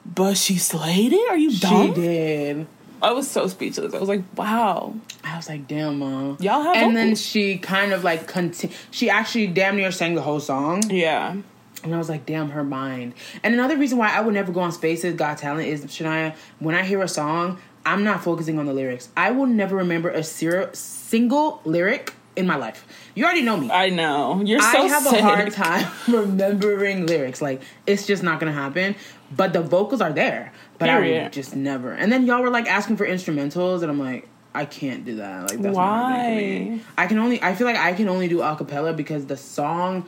But 0.06 0.38
she 0.38 0.56
slayed 0.58 1.12
it? 1.12 1.30
Are 1.30 1.38
you 1.38 1.52
she 1.52 1.92
did. 1.94 2.68
I 3.02 3.12
was 3.12 3.30
so 3.30 3.48
speechless. 3.48 3.94
I 3.94 4.00
was 4.00 4.10
like, 4.10 4.24
wow. 4.36 4.96
I 5.24 5.36
was 5.36 5.48
like, 5.50 5.68
damn, 5.68 6.00
mom. 6.00 6.38
Y'all 6.40 6.62
have 6.62 6.76
And 6.76 6.96
then 6.96 7.16
she 7.16 7.58
kind 7.58 7.94
of 7.94 8.04
like 8.04 8.28
conti- 8.28 8.72
She 8.92 9.10
actually 9.10 9.48
damn 9.48 9.76
near 9.76 9.92
sang 9.92 10.16
the 10.16 10.22
whole 10.22 10.40
song. 10.40 10.84
Yeah. 10.90 11.36
And 11.84 11.94
I 11.94 11.98
was 11.98 12.10
like, 12.10 12.26
damn, 12.26 12.50
her 12.50 12.64
mind. 12.64 13.14
And 13.44 13.54
another 13.54 13.78
reason 13.78 13.98
why 13.98 14.10
I 14.10 14.22
would 14.22 14.34
never 14.34 14.52
go 14.52 14.62
on 14.62 14.72
Spaces 14.72 15.16
Got 15.16 15.38
Talent 15.38 15.68
is, 15.68 15.86
Shania, 15.86 16.36
when 16.60 16.74
I 16.76 16.84
hear 16.84 17.02
a 17.02 17.08
song, 17.08 17.60
I'm 17.86 18.04
not 18.04 18.24
focusing 18.24 18.58
on 18.60 18.66
the 18.66 18.74
lyrics. 18.74 19.10
I 19.16 19.32
will 19.32 19.46
never 19.46 19.76
remember 19.78 20.10
a 20.10 20.24
zero, 20.24 20.70
single 20.74 21.62
lyric 21.64 22.14
in 22.36 22.46
my 22.46 22.56
life. 22.56 22.86
You 23.16 23.26
already 23.26 23.42
know 23.42 23.58
me. 23.58 23.70
I 23.72 23.90
know. 23.90 24.42
You're 24.44 24.60
so 24.60 24.84
I 24.84 24.88
have 24.88 25.04
sick. 25.04 25.20
a 25.20 25.22
hard 25.22 25.52
time 25.54 25.92
remembering 26.08 27.06
lyrics. 27.06 27.42
Like, 27.42 27.62
it's 27.86 28.06
just 28.06 28.24
not 28.24 28.40
gonna 28.40 28.52
happen. 28.52 28.96
But 29.36 29.54
the 29.54 29.62
vocals 29.62 30.02
are 30.02 30.14
there. 30.14 30.54
But 30.80 30.90
I 30.90 30.98
Period. 30.98 31.24
would 31.24 31.34
just 31.34 31.56
never. 31.56 31.92
And 31.92 32.12
then 32.12 32.26
y'all 32.26 32.42
were 32.42 32.50
like 32.52 32.68
asking 32.68 32.98
for 32.98 33.08
instrumentals, 33.08 33.82
and 33.82 33.90
I'm 33.92 34.00
like, 34.00 34.28
I 34.54 34.66
can't 34.66 35.06
do 35.06 35.16
that. 35.18 35.50
Like, 35.50 35.60
that's 35.62 35.76
not 35.76 36.20
me. 36.36 36.70
Why? 36.70 36.80
I 36.98 37.08
can 37.08 37.18
only. 37.20 37.42
I 37.42 37.56
feel 37.56 37.66
like 37.68 37.78
I 37.78 37.94
can 37.94 38.08
only 38.10 38.28
do 38.28 38.40
acapella 38.40 38.96
because 38.96 39.26
the 39.26 39.38
song. 39.38 40.08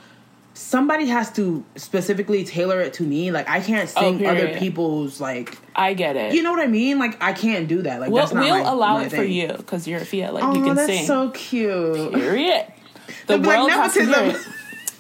Somebody 0.56 1.06
has 1.08 1.32
to 1.34 1.64
specifically 1.78 2.44
tailor 2.44 2.82
it 2.82 2.94
to 2.94 3.04
me. 3.04 3.32
Like 3.32 3.48
I 3.50 3.62
can't 3.62 3.90
Oh, 3.96 4.02
sing 4.18 4.26
other 4.26 4.58
people's 4.60 5.22
like. 5.22 5.58
I 5.74 5.94
get 5.94 6.18
it. 6.18 6.34
You 6.34 6.44
know 6.44 6.52
what 6.52 6.60
I 6.60 6.68
mean? 6.68 7.00
Like 7.00 7.22
I 7.24 7.32
can't 7.32 7.68
do 7.70 7.84
that. 7.84 8.02
Like 8.02 8.10
we'll 8.10 8.24
that's 8.24 8.34
not 8.34 8.44
we'll 8.44 8.64
my- 8.64 8.70
allow 8.70 8.98
my 8.98 9.06
it 9.06 9.12
for 9.12 9.24
you 9.24 9.48
because 9.48 9.88
you're 9.88 10.02
a 10.02 10.06
Fia. 10.06 10.32
Like 10.34 10.44
Oh, 10.44 10.54
you 10.56 10.64
can 10.66 10.76
sing. 10.76 10.76
that's 10.76 10.98
sing. 10.98 11.06
so 11.06 11.30
cute. 11.30 12.14
Period. 12.14 12.66
The 13.28 13.38
They'll 13.38 13.40
like, 13.40 13.58
world 13.58 13.72
has 13.72 13.94
to 13.94 14.06
hear 14.06 14.36
it. 14.36 14.48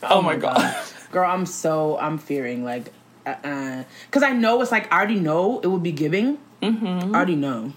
Oh, 0.03 0.21
my 0.21 0.35
oh 0.35 0.39
god. 0.39 0.75
girl 1.11 1.29
i'm 1.29 1.45
so 1.45 1.97
i'm 1.97 2.17
fearing 2.19 2.63
like 2.63 2.93
uh 3.43 3.83
because 4.07 4.23
i 4.23 4.31
know 4.31 4.61
it's 4.61 4.71
like 4.71 4.91
i 4.91 4.97
already 4.97 5.19
know 5.19 5.59
it 5.61 5.67
would 5.67 5.83
be 5.83 5.91
giving. 5.91 6.37
Mm-hmm. 6.61 7.13
i 7.15 7.17
already 7.17 7.35
know. 7.35 7.73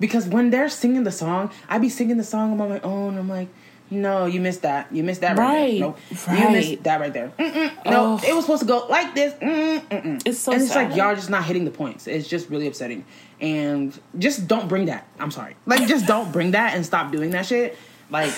Because 0.00 0.26
when 0.26 0.50
they're 0.50 0.68
singing 0.68 1.04
the 1.04 1.12
song 1.12 1.50
i 1.68 1.78
be 1.78 1.88
singing 1.88 2.16
the 2.16 2.24
song 2.24 2.58
on 2.60 2.68
my 2.68 2.80
own. 2.80 3.16
I'm 3.18 3.28
like 3.28 3.48
no 3.90 4.26
you 4.26 4.40
missed 4.40 4.62
that. 4.62 4.92
You 4.92 5.04
missed 5.04 5.20
that 5.20 5.36
right, 5.38 5.46
Right, 5.46 5.70
there. 5.70 5.80
Nope. 5.80 5.98
you 6.40 6.50
missed 6.50 6.82
that 6.84 7.00
right 7.00 7.12
there. 7.12 7.32
Mm-mm. 7.38 7.84
no 7.84 8.18
it 8.26 8.34
was 8.34 8.44
supposed 8.44 8.62
to 8.62 8.66
go 8.68 8.86
like 8.88 9.14
this. 9.14 9.34
Mm-mm-mm. 9.34 10.22
It's 10.26 10.38
so 10.40 10.52
and 10.52 10.62
it's 10.62 10.72
sad. 10.72 10.88
like 10.88 10.96
y'all 10.98 11.14
just 11.14 11.30
not 11.30 11.44
hitting 11.44 11.64
the 11.64 11.70
points. 11.70 12.06
It's 12.06 12.26
just 12.28 12.48
really 12.50 12.66
upsetting. 12.66 13.04
And 13.40 13.98
just 14.18 14.48
don't 14.48 14.68
bring 14.68 14.86
that. 14.86 15.06
I'm 15.18 15.30
sorry. 15.30 15.54
Like 15.66 15.86
just 15.86 16.06
don't 16.06 16.32
bring 16.32 16.52
that 16.52 16.74
and 16.74 16.84
stop 16.84 17.12
doing 17.12 17.30
that 17.30 17.46
shit. 17.46 17.76
Like 18.10 18.32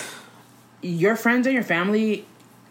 your 0.83 1.16
friends 1.16 1.47
and 1.47 1.55
your 1.55 1.62
family 1.64 2.26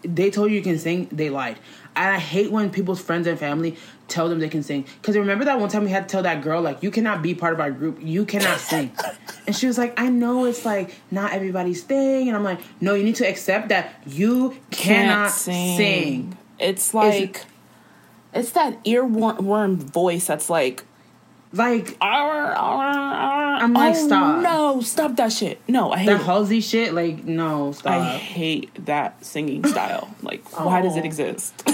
they 0.07 0.31
told 0.31 0.51
you 0.51 0.57
you 0.57 0.63
can 0.63 0.77
sing, 0.77 1.07
they 1.11 1.29
lied. 1.29 1.57
And 1.95 2.13
I 2.15 2.19
hate 2.19 2.51
when 2.51 2.69
people's 2.69 3.01
friends 3.01 3.25
and 3.25 3.39
family 3.39 3.77
tell 4.07 4.27
them 4.29 4.39
they 4.39 4.49
can 4.49 4.63
sing. 4.63 4.85
Because 5.01 5.15
remember 5.17 5.45
that 5.45 5.59
one 5.59 5.69
time 5.69 5.83
we 5.83 5.89
had 5.89 6.07
to 6.07 6.11
tell 6.11 6.23
that 6.23 6.41
girl, 6.41 6.61
like, 6.61 6.83
you 6.83 6.91
cannot 6.91 7.21
be 7.21 7.33
part 7.33 7.53
of 7.53 7.59
our 7.59 7.71
group. 7.71 7.99
You 8.01 8.25
cannot 8.25 8.59
sing. 8.59 8.91
and 9.47 9.55
she 9.55 9.67
was 9.67 9.77
like, 9.77 9.99
I 9.99 10.09
know 10.09 10.45
it's 10.45 10.65
like 10.65 10.93
not 11.09 11.31
everybody's 11.31 11.83
thing. 11.83 12.27
And 12.27 12.35
I'm 12.35 12.43
like, 12.43 12.59
no, 12.81 12.95
you 12.95 13.03
need 13.03 13.15
to 13.15 13.27
accept 13.27 13.69
that 13.69 13.93
you 14.05 14.57
cannot 14.71 15.31
sing. 15.31 16.37
It's 16.59 16.93
like 16.93 17.45
it's 18.33 18.51
that 18.51 18.83
earworm 18.83 19.77
voice 19.77 20.27
that's 20.27 20.49
like 20.49 20.83
Like. 21.55 21.97
I'm 22.01 23.73
like, 23.73 23.95
oh, 23.95 24.07
stop. 24.07 24.41
No, 24.41 24.81
stop 24.81 25.15
that 25.15 25.31
shit. 25.31 25.59
No, 25.67 25.91
I 25.91 25.99
hate 25.99 26.07
that 26.07 26.21
it. 26.21 26.25
Halsey 26.25 26.61
shit, 26.61 26.93
like, 26.93 27.23
no, 27.23 27.71
stop. 27.71 27.93
I 27.93 28.17
hate 28.17 28.85
that 28.85 29.23
singing 29.25 29.65
style. 29.65 30.13
Like, 30.21 30.43
why 30.59 30.81
does 30.81 30.95
it 30.97 31.03
Oh. 31.03 31.05
exist? 31.05 31.67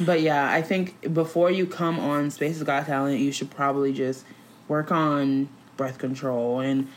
But 0.00 0.22
yeah, 0.22 0.50
I 0.50 0.62
think 0.62 1.12
before 1.14 1.50
you 1.50 1.66
come 1.66 2.00
on 2.00 2.30
Spaces 2.30 2.62
Got 2.62 2.86
Talent, 2.86 3.20
you 3.20 3.30
should 3.30 3.50
probably 3.50 3.92
just 3.92 4.24
work 4.66 4.90
on 4.90 5.48
breath 5.76 5.98
control 5.98 6.60
and 6.60 6.88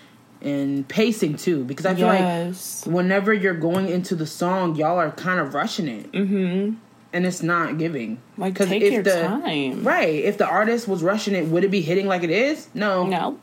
and 0.42 0.88
pacing 0.88 1.38
too, 1.38 1.64
because 1.64 1.86
I 1.86 1.96
feel 1.96 2.08
yes. 2.08 2.86
like 2.86 2.96
whenever 2.96 3.34
you're 3.34 3.54
going 3.54 3.90
into 3.90 4.16
the 4.16 4.26
song, 4.26 4.76
y'all 4.76 4.98
are 4.98 5.12
kind 5.12 5.40
of 5.40 5.54
rushing 5.54 5.88
it, 5.88 6.12
mm-hmm. 6.12 6.76
And 7.16 7.26
it's 7.26 7.42
not 7.42 7.78
giving. 7.78 8.22
Like, 8.38 8.56
take 8.56 8.82
if 8.84 8.92
your 8.92 9.04
the- 9.04 9.22
time. 9.24 9.84
Right? 9.84 10.14
If 10.14 10.38
the 10.38 10.46
artist 10.46 10.86
was 10.86 11.02
rushing 11.02 11.34
it, 11.34 11.46
would 11.48 11.64
it 11.64 11.72
be 11.72 11.80
hitting 11.82 12.08
like 12.08 12.24
it 12.24 12.30
is? 12.30 12.68
No. 12.74 13.08
No. 13.08 13.40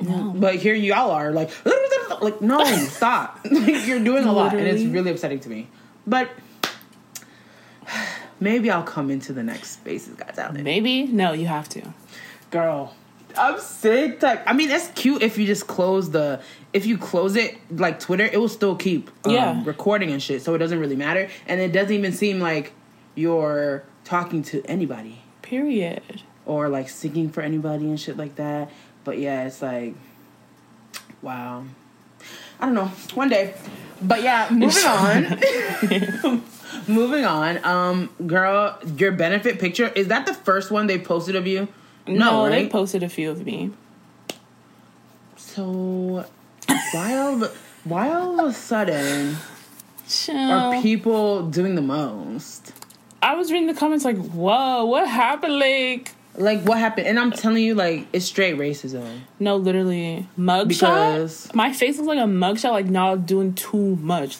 No. 0.00 0.32
But 0.34 0.56
here 0.56 0.74
y'all 0.74 1.10
are 1.10 1.30
like, 1.32 1.50
like 2.22 2.40
no, 2.40 2.64
stop! 2.88 3.40
like, 3.44 3.86
you're 3.86 4.02
doing 4.02 4.24
a 4.24 4.32
lot, 4.32 4.54
and 4.54 4.66
it's 4.66 4.82
really 4.84 5.10
upsetting 5.10 5.38
to 5.40 5.50
me. 5.50 5.68
But 6.06 6.30
maybe 8.40 8.70
I'll 8.70 8.82
come 8.82 9.10
into 9.10 9.34
the 9.34 9.42
next 9.42 9.72
Spaces 9.72 10.14
Got 10.14 10.34
Talent. 10.34 10.64
Maybe? 10.64 11.04
No, 11.04 11.32
you 11.32 11.46
have 11.46 11.68
to. 11.70 11.92
girl 12.50 12.94
i'm 13.38 13.58
sick 13.60 14.22
like 14.22 14.42
i 14.48 14.52
mean 14.52 14.70
it's 14.70 14.88
cute 14.94 15.22
if 15.22 15.36
you 15.38 15.46
just 15.46 15.66
close 15.66 16.10
the 16.10 16.40
if 16.72 16.86
you 16.86 16.96
close 16.98 17.36
it 17.36 17.56
like 17.70 17.98
twitter 18.00 18.24
it 18.24 18.38
will 18.38 18.48
still 18.48 18.74
keep 18.76 19.10
um, 19.24 19.32
Yeah. 19.32 19.62
recording 19.64 20.10
and 20.10 20.22
shit 20.22 20.42
so 20.42 20.54
it 20.54 20.58
doesn't 20.58 20.78
really 20.78 20.96
matter 20.96 21.28
and 21.46 21.60
it 21.60 21.72
doesn't 21.72 21.92
even 21.94 22.12
seem 22.12 22.40
like 22.40 22.72
you're 23.14 23.84
talking 24.04 24.42
to 24.42 24.62
anybody. 24.64 25.20
Period. 25.42 26.22
or 26.46 26.68
like 26.68 26.88
singing 26.88 27.28
for 27.28 27.40
anybody 27.42 27.84
and 27.84 28.00
shit 28.00 28.16
like 28.16 28.36
that 28.36 28.70
but 29.04 29.18
yeah 29.18 29.44
it's 29.44 29.60
like 29.62 29.94
wow. 31.20 31.64
I 32.60 32.66
don't 32.66 32.74
know 32.74 32.86
one 33.14 33.28
day. 33.28 33.54
But 34.00 34.22
yeah 34.22 34.48
moving 34.52 34.84
on. 34.86 36.42
Moving 36.88 37.24
on 37.26 37.62
um 37.64 38.10
girl 38.26 38.78
your 38.96 39.12
benefit 39.12 39.58
picture 39.60 39.88
is 39.88 40.08
that 40.08 40.24
the 40.26 40.32
first 40.34 40.70
one 40.70 40.86
they 40.86 40.98
posted 40.98 41.36
of 41.36 41.46
you 41.46 41.68
No, 42.06 42.48
they 42.48 42.62
right? 42.62 42.70
posted 42.72 43.02
a 43.02 43.08
few 43.08 43.30
of 43.30 43.44
me. 43.44 43.70
So 45.36 46.24
why 46.92 47.16
all 47.18 47.42
of, 47.42 47.56
why 47.84 48.10
all 48.12 48.40
of 48.40 48.46
a 48.50 48.52
sudden 48.52 49.36
Chill. 50.08 50.36
are 50.36 50.80
people 50.82 51.48
doing 51.48 51.74
the 51.74 51.82
most? 51.82 52.72
I 53.22 53.34
was 53.34 53.52
reading 53.52 53.68
the 53.68 53.74
comments 53.74 54.04
like, 54.04 54.16
whoa, 54.18 54.84
what 54.84 55.08
happened? 55.08 55.58
Like, 55.58 56.12
Like 56.36 56.62
what 56.62 56.78
happened? 56.78 57.06
And 57.06 57.18
I'm 57.18 57.30
telling 57.30 57.62
you, 57.62 57.74
like 57.74 58.06
it's 58.12 58.24
straight 58.24 58.56
racism. 58.56 59.20
no, 59.38 59.56
literally, 59.56 60.26
mugshot. 60.38 60.68
Because- 60.68 61.54
My 61.54 61.72
face 61.72 61.96
looks 61.98 62.08
like 62.08 62.18
a 62.18 62.22
mugshot. 62.22 62.72
Like, 62.72 62.86
not 62.86 63.26
doing 63.26 63.54
too 63.54 63.96
much. 63.96 64.38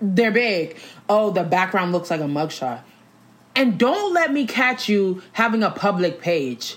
They're 0.00 0.30
big. 0.32 0.76
Oh, 1.08 1.30
the 1.30 1.42
background 1.44 1.92
looks 1.92 2.10
like 2.10 2.20
a 2.20 2.24
mugshot. 2.24 2.80
And 3.54 3.78
don't 3.78 4.14
let 4.14 4.32
me 4.32 4.46
catch 4.46 4.88
you 4.88 5.22
having 5.32 5.62
a 5.62 5.70
public 5.70 6.20
page. 6.20 6.76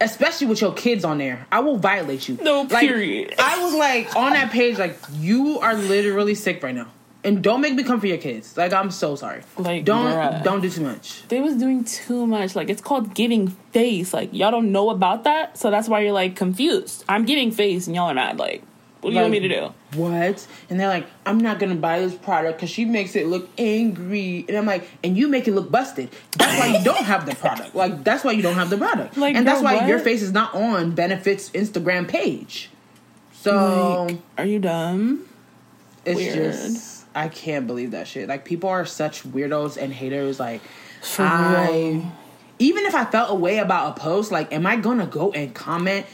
Especially 0.00 0.48
with 0.48 0.60
your 0.60 0.74
kids 0.74 1.04
on 1.04 1.18
there. 1.18 1.46
I 1.52 1.60
will 1.60 1.76
violate 1.76 2.28
you. 2.28 2.36
No, 2.42 2.62
Like, 2.62 2.80
period. 2.80 3.34
I 3.38 3.62
was 3.62 3.74
like 3.74 4.14
on 4.16 4.32
that 4.32 4.50
page, 4.50 4.78
like, 4.78 4.98
you 5.12 5.60
are 5.60 5.74
literally 5.74 6.34
sick 6.34 6.62
right 6.62 6.74
now. 6.74 6.88
And 7.22 7.42
don't 7.42 7.62
make 7.62 7.74
me 7.74 7.84
come 7.84 8.00
for 8.00 8.06
your 8.06 8.18
kids. 8.18 8.54
Like 8.54 8.74
I'm 8.74 8.90
so 8.90 9.16
sorry. 9.16 9.42
Like, 9.56 9.86
don't 9.86 10.04
bruh. 10.12 10.42
don't 10.42 10.60
do 10.60 10.68
too 10.68 10.82
much. 10.82 11.26
They 11.28 11.40
was 11.40 11.56
doing 11.56 11.84
too 11.84 12.26
much. 12.26 12.54
Like, 12.54 12.68
it's 12.68 12.82
called 12.82 13.14
giving 13.14 13.48
face. 13.72 14.12
Like, 14.12 14.28
y'all 14.34 14.50
don't 14.50 14.72
know 14.72 14.90
about 14.90 15.24
that, 15.24 15.56
so 15.56 15.70
that's 15.70 15.88
why 15.88 16.00
you're 16.00 16.12
like 16.12 16.36
confused. 16.36 17.02
I'm 17.08 17.24
giving 17.24 17.50
face, 17.50 17.86
and 17.86 17.96
y'all 17.96 18.10
are 18.10 18.14
mad. 18.14 18.38
Like, 18.38 18.62
what 19.04 19.10
do 19.10 19.16
you 19.16 19.20
want 19.20 19.32
me 19.32 19.40
to 19.40 19.48
do? 19.48 19.74
What? 19.96 20.46
And 20.70 20.80
they're 20.80 20.88
like, 20.88 21.06
I'm 21.26 21.38
not 21.38 21.58
gonna 21.58 21.74
buy 21.74 22.00
this 22.00 22.14
product 22.14 22.56
because 22.58 22.70
she 22.70 22.84
makes 22.84 23.14
it 23.14 23.26
look 23.26 23.48
angry. 23.58 24.44
And 24.48 24.56
I'm 24.56 24.66
like, 24.66 24.88
and 25.04 25.16
you 25.16 25.28
make 25.28 25.46
it 25.46 25.52
look 25.52 25.70
busted. 25.70 26.10
That's 26.38 26.58
why 26.58 26.76
you 26.78 26.84
don't 26.90 27.04
have 27.04 27.26
the 27.26 27.34
product. 27.34 27.74
Like, 27.74 28.02
that's 28.02 28.24
why 28.24 28.32
you 28.32 28.42
don't 28.42 28.54
have 28.54 28.70
the 28.70 28.78
product. 28.78 29.16
Like, 29.16 29.36
and 29.36 29.46
that's 29.46 29.62
why 29.62 29.76
what? 29.76 29.86
your 29.88 29.98
face 29.98 30.22
is 30.22 30.32
not 30.32 30.54
on 30.54 30.92
Benefits 30.92 31.50
Instagram 31.50 32.08
page. 32.08 32.70
So 33.32 34.06
Like, 34.08 34.18
are 34.38 34.46
you 34.46 34.58
dumb? 34.58 35.28
it's 36.06 36.18
weird. 36.18 36.34
just 36.34 37.04
I 37.14 37.28
can't 37.28 37.66
believe 37.66 37.92
that 37.92 38.08
shit. 38.08 38.28
Like 38.28 38.44
people 38.44 38.68
are 38.70 38.84
such 38.86 39.22
weirdos 39.22 39.76
and 39.76 39.92
haters. 39.92 40.40
Like 40.40 40.60
For 41.02 41.22
I 41.22 41.70
real. 41.70 42.12
even 42.58 42.84
if 42.86 42.94
I 42.94 43.04
felt 43.04 43.30
a 43.30 43.34
way 43.34 43.58
about 43.58 43.96
a 43.96 44.00
post, 44.00 44.32
like, 44.32 44.52
am 44.52 44.66
I 44.66 44.76
gonna 44.76 45.06
go 45.06 45.30
and 45.32 45.54
comment 45.54 46.06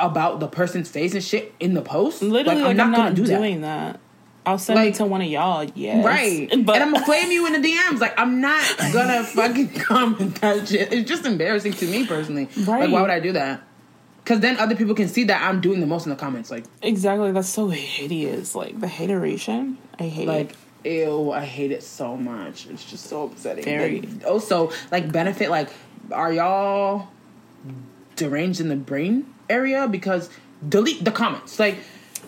about 0.00 0.40
the 0.40 0.48
person's 0.48 0.88
face 0.88 1.14
and 1.14 1.22
shit 1.22 1.54
in 1.60 1.74
the 1.74 1.82
post? 1.82 2.22
Literally, 2.22 2.62
like, 2.62 2.70
I'm 2.78 2.90
not, 2.90 2.96
gonna 2.96 3.14
do 3.14 3.26
doing 3.26 3.62
that. 3.62 4.00
I'll 4.46 4.58
send 4.58 4.78
Like- 4.78 4.94
it 4.94 4.94
to 4.96 5.04
one 5.04 5.20
of 5.20 5.28
y'all. 5.28 5.64
yeah. 5.74 6.02
Right. 6.02 6.48
But 6.48 6.76
and 6.76 6.84
I'm 6.84 6.92
gonna 6.92 7.04
flame 7.04 7.30
you 7.30 7.46
in 7.46 7.60
the 7.60 7.68
DMs. 7.68 8.00
Like, 8.00 8.18
I'm 8.18 8.40
not 8.40 8.62
gonna 8.92 9.22
fucking 9.24 9.70
comment 9.74 10.40
that 10.40 10.68
shit. 10.68 10.92
It's 10.92 11.08
just 11.08 11.26
embarrassing 11.26 11.72
to 11.74 11.86
me 11.86 12.06
personally. 12.06 12.48
Right. 12.56 12.84
Like, 12.84 12.90
why 12.92 13.02
would 13.02 13.10
I 13.10 13.20
do 13.20 13.32
that? 13.32 13.62
Because 14.24 14.40
then 14.40 14.58
other 14.58 14.74
people 14.76 14.94
can 14.94 15.08
see 15.08 15.24
that 15.24 15.42
I'm 15.42 15.60
doing 15.60 15.80
the 15.80 15.86
most 15.86 16.06
in 16.06 16.10
the 16.10 16.16
comments. 16.16 16.50
Like, 16.50 16.64
exactly. 16.82 17.32
That's 17.32 17.48
so 17.48 17.68
hideous. 17.68 18.54
Like 18.54 18.78
the 18.80 18.86
hateration. 18.88 19.78
I 19.98 20.04
hate 20.04 20.28
like, 20.28 20.54
it. 20.84 21.06
ew, 21.06 21.30
I 21.32 21.44
hate 21.44 21.72
it 21.72 21.82
so 21.82 22.16
much. 22.16 22.66
It's 22.68 22.84
just 22.84 23.04
so 23.06 23.24
upsetting. 23.24 23.64
Very. 23.64 24.00
Like, 24.02 24.24
also, 24.26 24.70
like, 24.92 25.10
benefit, 25.12 25.50
like, 25.50 25.68
are 26.12 26.32
y'all 26.32 27.08
deranged 28.16 28.60
in 28.60 28.68
the 28.68 28.76
brain 28.76 29.26
area? 29.48 29.88
Because 29.88 30.30
delete 30.66 31.04
the 31.04 31.12
comments. 31.12 31.58
Like, 31.58 31.78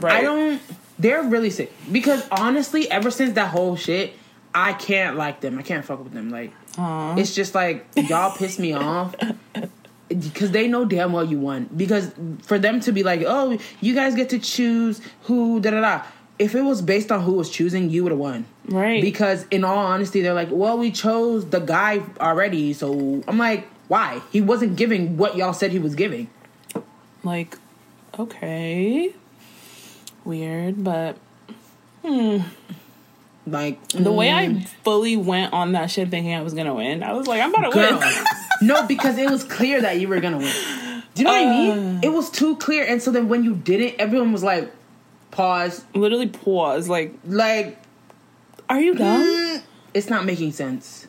I 0.03 0.23
don't. 0.23 0.61
They're 0.99 1.23
really 1.23 1.51
sick. 1.51 1.73
Because 1.91 2.27
honestly, 2.31 2.91
ever 2.91 3.11
since 3.11 3.35
that 3.35 3.49
whole 3.49 3.77
shit, 3.77 4.13
I 4.55 4.73
can't 4.75 5.17
like 5.17 5.41
them. 5.41 5.59
I 5.59 5.63
can't 5.63 5.85
fuck 5.85 6.03
with 6.03 6.13
them. 6.13 6.31
Like, 6.31 6.53
Aw. 6.79 7.17
it's 7.17 7.35
just 7.35 7.55
like 7.55 7.87
y'all 7.97 8.37
piss 8.37 8.59
me 8.59 8.73
off 8.73 9.15
because 10.09 10.51
they 10.51 10.69
know 10.69 10.85
damn 10.85 11.13
well 11.13 11.25
you 11.25 11.39
won. 11.39 11.69
Because 11.77 12.13
for 12.43 12.59
them 12.59 12.81
to 12.81 12.93
be 12.93 13.03
like, 13.03 13.23
oh, 13.27 13.59
you 13.81 13.95
guys 13.95 14.15
get 14.15 14.29
to 14.31 14.39
choose 14.39 15.01
who 15.23 15.61
da 15.61 15.71
da 15.71 15.81
da. 15.81 16.03
If 16.39 16.55
it 16.55 16.63
was 16.63 16.81
based 16.81 17.13
on 17.13 17.23
who 17.23 17.35
was 17.35 17.51
choosing, 17.51 17.91
you 17.91 18.03
would 18.03 18.13
have 18.13 18.19
won. 18.19 18.47
Right. 18.67 19.03
Because 19.03 19.45
in 19.51 19.63
all 19.63 19.77
honesty, 19.79 20.23
they're 20.23 20.35
like, 20.35 20.49
well, 20.51 20.79
we 20.79 20.91
chose 20.91 21.49
the 21.51 21.61
guy 21.61 22.03
already. 22.19 22.73
So 22.73 23.23
I'm 23.29 23.37
like, 23.37 23.69
why? 23.89 24.23
He 24.33 24.41
wasn't 24.41 24.77
giving 24.77 25.19
what 25.19 25.37
y'all 25.37 25.53
said 25.53 25.71
he 25.71 25.79
was 25.79 25.95
giving. 25.95 26.31
Like, 27.23 27.57
okay, 28.19 29.15
weird, 30.25 30.83
but 30.83 31.17
hmm. 32.05 32.39
Like 33.47 33.87
the 33.89 34.13
way 34.13 34.29
mm, 34.29 34.61
I 34.61 34.65
fully 34.85 35.17
went 35.17 35.53
on 35.53 35.73
that 35.73 35.91
shit 35.91 36.09
thinking 36.11 36.35
I 36.35 36.43
was 36.43 36.55
gonna 36.55 36.75
win, 36.75 37.03
I 37.03 37.13
was 37.15 37.27
like, 37.27 37.41
I'm 37.41 37.53
about 37.55 37.71
to 37.71 37.75
girl. 37.75 37.99
win. 37.99 38.25
no, 38.63 38.87
because 38.87 39.19
it 39.19 39.29
was 39.31 39.45
clear 39.45 39.81
that 39.81 39.99
you 39.99 40.09
were 40.09 40.21
gonna 40.21 40.39
win. 40.39 40.53
Do 41.15 41.23
you 41.23 41.25
know 41.25 41.33
what 41.33 41.47
I 41.47 41.51
mean? 41.51 41.97
Uh. 41.97 42.01
It 42.05 42.13
was 42.13 42.31
too 42.31 42.57
clear, 42.57 42.85
and 42.85 43.03
so 43.03 43.11
then 43.11 43.29
when 43.29 43.43
you 43.43 43.55
didn't, 43.57 43.99
everyone 43.99 44.33
was 44.33 44.43
like, 44.43 44.71
pause. 45.31 45.85
Literally 45.95 46.29
pause. 46.29 46.89
Like, 46.89 47.15
Like, 47.27 47.79
are 48.69 48.81
you 48.81 48.95
dumb? 48.95 49.23
mm, 49.23 49.63
it's 49.95 50.09
not 50.09 50.25
making 50.25 50.53
sense. 50.53 51.09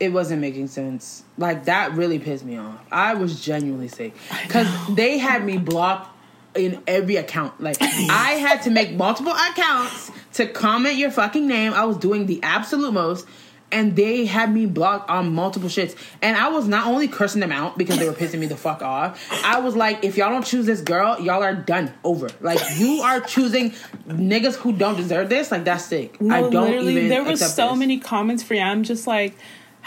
It 0.00 0.12
wasn't 0.12 0.40
making 0.40 0.68
sense. 0.68 1.22
Like 1.36 1.66
that 1.66 1.92
really 1.92 2.18
pissed 2.18 2.44
me 2.44 2.56
off. 2.56 2.80
I 2.90 3.14
was 3.14 3.40
genuinely 3.40 3.88
sick 3.88 4.14
because 4.42 4.66
they 4.94 5.18
had 5.18 5.44
me 5.44 5.58
blocked 5.58 6.16
in 6.54 6.82
every 6.86 7.16
account. 7.16 7.60
Like 7.60 7.76
I 7.80 8.32
had 8.40 8.62
to 8.62 8.70
make 8.70 8.92
multiple 8.92 9.32
accounts 9.32 10.10
to 10.34 10.46
comment 10.46 10.96
your 10.96 11.10
fucking 11.10 11.46
name. 11.46 11.72
I 11.74 11.84
was 11.84 11.96
doing 11.96 12.26
the 12.26 12.40
absolute 12.42 12.92
most. 12.92 13.26
And 13.72 13.94
they 13.94 14.26
had 14.26 14.52
me 14.52 14.66
blocked 14.66 15.08
on 15.08 15.32
multiple 15.32 15.68
shits. 15.68 15.94
And 16.20 16.36
I 16.36 16.48
was 16.48 16.66
not 16.66 16.88
only 16.88 17.06
cursing 17.06 17.40
them 17.40 17.52
out 17.52 17.78
because 17.78 18.00
they 18.00 18.08
were 18.08 18.14
pissing 18.14 18.40
me 18.40 18.46
the 18.46 18.56
fuck 18.56 18.82
off. 18.82 19.24
I 19.44 19.60
was 19.60 19.76
like, 19.76 20.02
if 20.02 20.16
y'all 20.16 20.30
don't 20.30 20.44
choose 20.44 20.66
this 20.66 20.80
girl, 20.80 21.20
y'all 21.20 21.44
are 21.44 21.54
done. 21.54 21.92
Over. 22.02 22.30
Like 22.40 22.58
you 22.78 23.02
are 23.02 23.20
choosing 23.34 23.70
niggas 24.08 24.56
who 24.56 24.72
don't 24.72 24.96
deserve 24.96 25.28
this. 25.28 25.52
Like 25.52 25.62
that's 25.62 25.84
sick. 25.84 26.20
No, 26.20 26.34
I 26.34 26.40
don't 26.50 26.52
literally, 26.52 26.96
even 26.96 27.08
there 27.10 27.22
was 27.22 27.54
so 27.54 27.68
this. 27.68 27.78
many 27.78 28.00
comments 28.00 28.42
for 28.42 28.54
you. 28.54 28.60
I'm 28.60 28.82
just 28.82 29.06
like, 29.06 29.36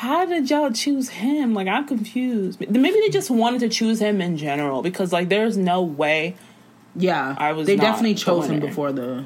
how 0.04 0.26
did 0.26 0.50
y'all 0.50 0.70
choose 0.70 1.08
him? 1.08 1.54
Like, 1.54 1.68
I'm 1.70 1.88
confused. 1.88 2.60
Maybe 2.60 3.00
they 3.00 3.08
just 3.10 3.30
wanted 3.32 3.62
to 3.62 3.70
choose 3.70 4.00
him 4.02 4.20
in 4.20 4.36
general 4.36 4.82
because, 4.82 5.14
like, 5.14 5.30
there's 5.30 5.56
no 5.56 5.82
way. 5.82 6.36
Yeah, 6.94 7.34
I 7.40 7.54
was 7.54 7.68
They 7.68 7.78
definitely 7.78 8.16
chose 8.16 8.48
him 8.48 8.60
before 8.60 8.92
the. 8.92 9.26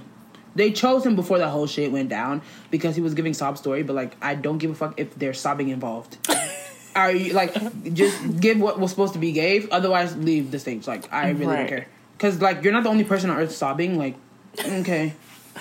They 0.56 0.72
chose 0.72 1.04
him 1.04 1.16
before 1.16 1.40
the 1.40 1.50
whole 1.50 1.66
shit 1.66 1.92
went 1.92 2.10
down 2.10 2.44
because 2.70 2.96
he 2.96 3.02
was 3.02 3.16
giving 3.16 3.34
sob 3.34 3.58
story. 3.58 3.82
But 3.82 3.96
like, 3.96 4.16
I 4.22 4.36
don't 4.36 4.60
give 4.60 4.70
a 4.72 4.76
fuck 4.76 4.94
if 4.98 5.16
there's 5.16 5.40
sobbing 5.40 5.70
involved. 5.70 6.18
Are 6.96 7.12
you 7.12 7.34
like 7.34 7.54
just 7.94 8.40
give 8.40 8.60
what 8.60 8.80
was 8.80 8.90
supposed 8.92 9.14
to 9.14 9.20
be 9.20 9.32
gave? 9.32 9.70
Otherwise, 9.72 10.16
leave 10.16 10.50
the 10.52 10.60
stage. 10.60 10.88
Like, 10.88 11.12
I 11.12 11.30
really 11.30 11.46
Right. 11.48 11.58
don't 11.58 11.68
care 11.68 11.88
because 12.18 12.42
like 12.42 12.64
you're 12.64 12.74
not 12.74 12.84
the 12.84 12.90
only 12.90 13.04
person 13.04 13.30
on 13.30 13.38
earth 13.38 13.52
sobbing. 13.52 13.98
Like, 14.00 14.16
okay, 14.60 15.14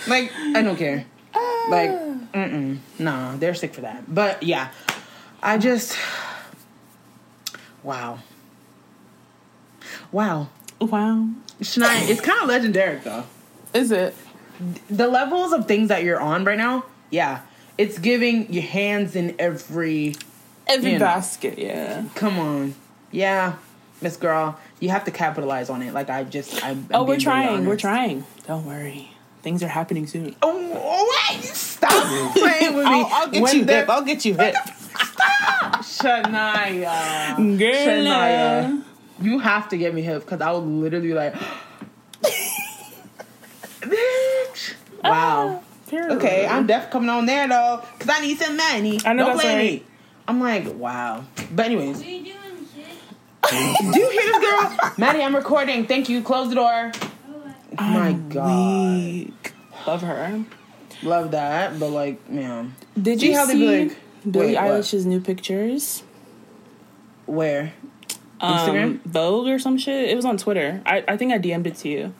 like 0.09 0.31
I 0.55 0.62
don't 0.62 0.76
care. 0.76 1.05
Like, 1.68 1.90
mm-mm, 2.33 2.79
nah, 2.98 3.37
they're 3.37 3.55
sick 3.55 3.74
for 3.74 3.83
that. 3.83 4.14
But 4.14 4.42
yeah, 4.42 4.70
I 5.47 5.59
just 5.59 5.97
wow, 7.85 8.19
wow. 10.11 10.49
Wow. 10.81 11.29
Shania, 11.61 12.09
it's 12.11 12.21
kind 12.21 12.43
of 12.43 12.49
legendary 12.49 12.99
though. 12.99 13.25
Is 13.73 13.93
it? 13.93 14.15
The 14.91 15.07
levels 15.07 15.53
of 15.53 15.69
things 15.69 15.89
that 15.89 16.03
you're 16.03 16.21
on 16.21 16.45
right 16.45 16.59
now, 16.59 16.85
yeah, 17.11 17.43
it's 17.79 17.99
giving 17.99 18.53
your 18.53 18.65
hands 18.65 19.15
in 19.15 19.37
every. 19.39 20.17
Every 20.67 20.93
You 20.95 20.99
know. 20.99 21.05
basket, 21.05 21.59
yeah. 21.61 22.07
Come 22.17 22.41
on, 22.41 22.75
yeah, 23.13 23.55
Miss 24.03 24.17
Girl, 24.17 24.59
you 24.81 24.89
have 24.89 25.05
to 25.05 25.13
capitalize 25.13 25.71
on 25.71 25.81
it. 25.81 25.95
Like 25.95 26.11
I 26.11 26.25
just, 26.25 26.63
I'm. 26.65 26.89
I'm 26.91 26.97
Oh, 26.97 27.05
we're 27.05 27.21
trying. 27.21 27.67
We're 27.67 27.77
trying. 27.77 28.25
Don't 28.49 28.67
worry. 28.67 29.11
Things 29.43 29.63
are 29.63 29.69
happening 29.69 30.09
soon. 30.09 30.35
Oh, 30.43 31.31
wait! 31.31 31.45
Stop 31.45 32.33
playing 32.37 32.75
with 32.75 32.85
me. 32.85 32.91
I'll, 32.91 33.07
I'll 33.13 33.29
get 33.29 33.43
When 33.45 33.57
you 33.59 33.65
hip. 33.65 33.89
I'll 33.89 34.03
get 34.03 34.25
you 34.25 34.35
hip. 34.35 34.57
Shania, 36.01 37.37
Girl. 37.59 37.73
Shania, 37.75 38.83
you 39.21 39.39
have 39.39 39.69
to 39.71 39.77
get 39.79 39.95
me 39.95 40.03
hip 40.03 40.23
because 40.23 40.41
I 40.41 40.53
would 40.53 40.65
literally 40.65 41.09
be 41.09 41.15
like, 41.15 41.35
bitch. 43.81 44.75
Ah, 45.05 45.11
wow. 45.11 45.63
Period. 45.89 46.17
Okay, 46.17 46.47
I'm 46.47 46.67
definitely 46.67 46.93
coming 46.93 47.11
on 47.11 47.27
there 47.27 47.47
though, 47.49 47.83
cause 47.99 48.09
I 48.11 48.21
need 48.21 48.39
some 48.39 48.57
money. 48.57 49.01
I 49.05 49.13
know 49.13 49.27
Don't 49.27 49.37
that's 49.37 49.43
play 49.43 49.55
right. 49.57 49.81
me. 49.83 49.87
I'm 50.29 50.41
like, 50.41 50.75
wow. 50.75 51.25
But 51.53 51.67
anyways, 51.67 51.99
What 51.99 52.07
are 52.07 52.11
you 52.11 52.25
doing, 52.25 52.67
shit? 52.75 53.93
do 53.93 54.01
you 54.01 54.11
hear 54.11 54.33
this 54.33 54.39
girl? 54.45 54.93
Maddie, 54.99 55.23
I'm 55.23 55.37
recording. 55.37 55.87
Thank 55.87 56.09
you. 56.09 56.23
Close 56.23 56.49
the 56.49 56.57
door. 56.57 56.93
Oh, 56.99 57.53
My 57.79 58.09
I'm 58.09 58.29
God, 58.29 58.97
weak. 58.97 59.53
Love 59.87 60.03
her. 60.03 60.45
love 61.05 61.31
that. 61.31 61.79
But 61.79 61.91
like, 61.91 62.29
man, 62.29 62.75
Did 63.01 63.21
See 63.21 63.29
you 63.31 63.37
how 63.37 63.47
they 63.47 63.53
see 63.53 63.61
be 63.61 63.89
like, 63.91 63.99
Billie 64.31 64.47
wait, 64.49 64.55
what? 64.57 64.65
Eilish's 64.65 65.07
new 65.07 65.21
pictures? 65.21 66.03
where? 67.27 67.73
Um, 68.41 68.59
Instagram? 68.59 69.01
Vogue 69.05 69.49
or 69.49 69.59
some 69.59 69.79
shit. 69.79 70.11
It 70.11 70.15
was 70.15 70.25
on 70.25 70.37
Twitter. 70.37 70.83
I, 70.87 71.05
I 71.09 71.17
think 71.17 71.33
I 71.33 71.39
DM'd 71.39 71.67
it 71.67 71.77
to 71.77 71.89
you. 71.89 72.15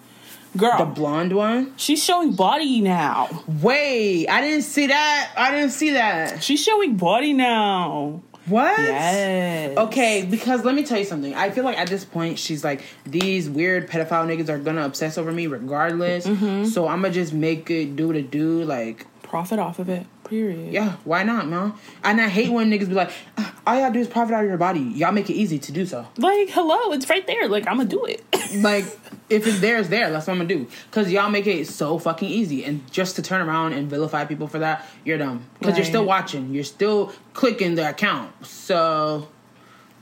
Girl, 0.57 0.79
The 0.79 0.85
blonde 0.87 1.35
one? 1.35 1.75
she's 1.77 2.03
showing 2.03 2.33
body 2.33 2.81
now. 2.81 3.29
Wait, 3.61 4.27
I 4.27 4.41
didn't 4.41 4.63
see 4.63 4.87
that. 4.87 5.31
I 5.37 5.51
didn't 5.51 5.71
see 5.71 5.91
that. 5.91 6.43
She's 6.43 6.63
showing 6.63 6.97
body 6.97 7.35
now. 7.35 8.23
What? 8.47 8.79
Yes. 8.79 9.77
Okay, 9.77 10.25
because 10.25 10.65
let 10.65 10.75
me 10.75 10.85
tell 10.85 10.99
you 10.99 11.05
something. 11.05 11.35
I 11.35 11.51
feel 11.51 11.65
like 11.65 11.77
at 11.77 11.89
this 11.89 12.05
point, 12.05 12.39
she's 12.39 12.63
like, 12.65 12.83
these 13.05 13.51
weird 13.51 13.91
pedophile 13.91 14.25
niggas 14.27 14.49
are 14.49 14.59
gonna 14.59 14.85
obsess 14.87 15.19
over 15.19 15.33
me 15.33 15.47
regardless. 15.49 16.27
Mm-hmm. 16.27 16.67
So 16.67 16.87
I'm 16.87 17.03
gonna 17.03 17.13
just 17.13 17.33
make 17.35 17.69
it 17.71 17.97
do 17.97 18.13
to 18.13 18.23
do. 18.23 18.63
Like, 18.65 19.05
Profit 19.27 19.59
off 19.59 19.79
of 19.81 19.89
it. 19.89 20.07
Period. 20.25 20.73
yeah, 20.73 20.97
why 21.05 21.23
not, 21.23 21.47
man? 21.49 21.73
And 22.03 22.21
I 22.21 22.29
hate 22.29 22.51
when 22.51 22.69
niggas 22.71 22.89
be 22.89 22.95
like, 22.95 23.11
"Ah, 23.39 23.55
all 23.67 23.79
y'all 23.81 23.93
do 23.93 24.01
is 24.01 24.09
profit 24.09 24.35
out 24.35 24.43
of 24.43 24.49
your 24.49 24.57
body. 24.59 24.81
Y'all 24.81 25.13
make 25.13 25.29
it 25.31 25.35
easy 25.35 25.59
to 25.59 25.73
do 25.73 25.85
so. 25.87 26.07
Like, 26.17 26.49
hello, 26.51 26.93
it's 26.93 27.09
right 27.09 27.25
there. 27.27 27.47
Like, 27.49 27.67
I'm 27.69 27.77
gonna 27.77 27.89
do 27.89 28.05
it. 28.07 28.25
Like, 28.57 28.85
if 29.29 29.45
it's 29.47 29.59
there, 29.61 29.79
it's 29.79 29.89
there. 29.89 30.11
That's 30.11 30.27
what 30.29 30.35
I'm 30.35 30.39
gonna 30.39 30.49
do. 30.49 30.69
Because 30.89 31.11
y'all 31.11 31.29
make 31.31 31.47
it 31.49 31.67
so 31.67 31.99
fucking 31.99 32.29
easy. 32.29 32.65
And 32.65 32.89
just 32.93 33.17
to 33.17 33.23
turn 33.23 33.41
around 33.47 33.73
and 33.73 33.91
vilify 33.91 34.25
people 34.25 34.47
for 34.47 34.61
that, 34.61 34.87
you're 35.05 35.19
dumb. 35.19 35.45
Because 35.59 35.77
you're 35.77 35.85
still 35.85 36.05
watching. 36.05 36.55
You're 36.55 36.63
still 36.65 37.13
clicking 37.35 37.75
the 37.75 37.89
account. 37.91 38.47
So, 38.47 39.29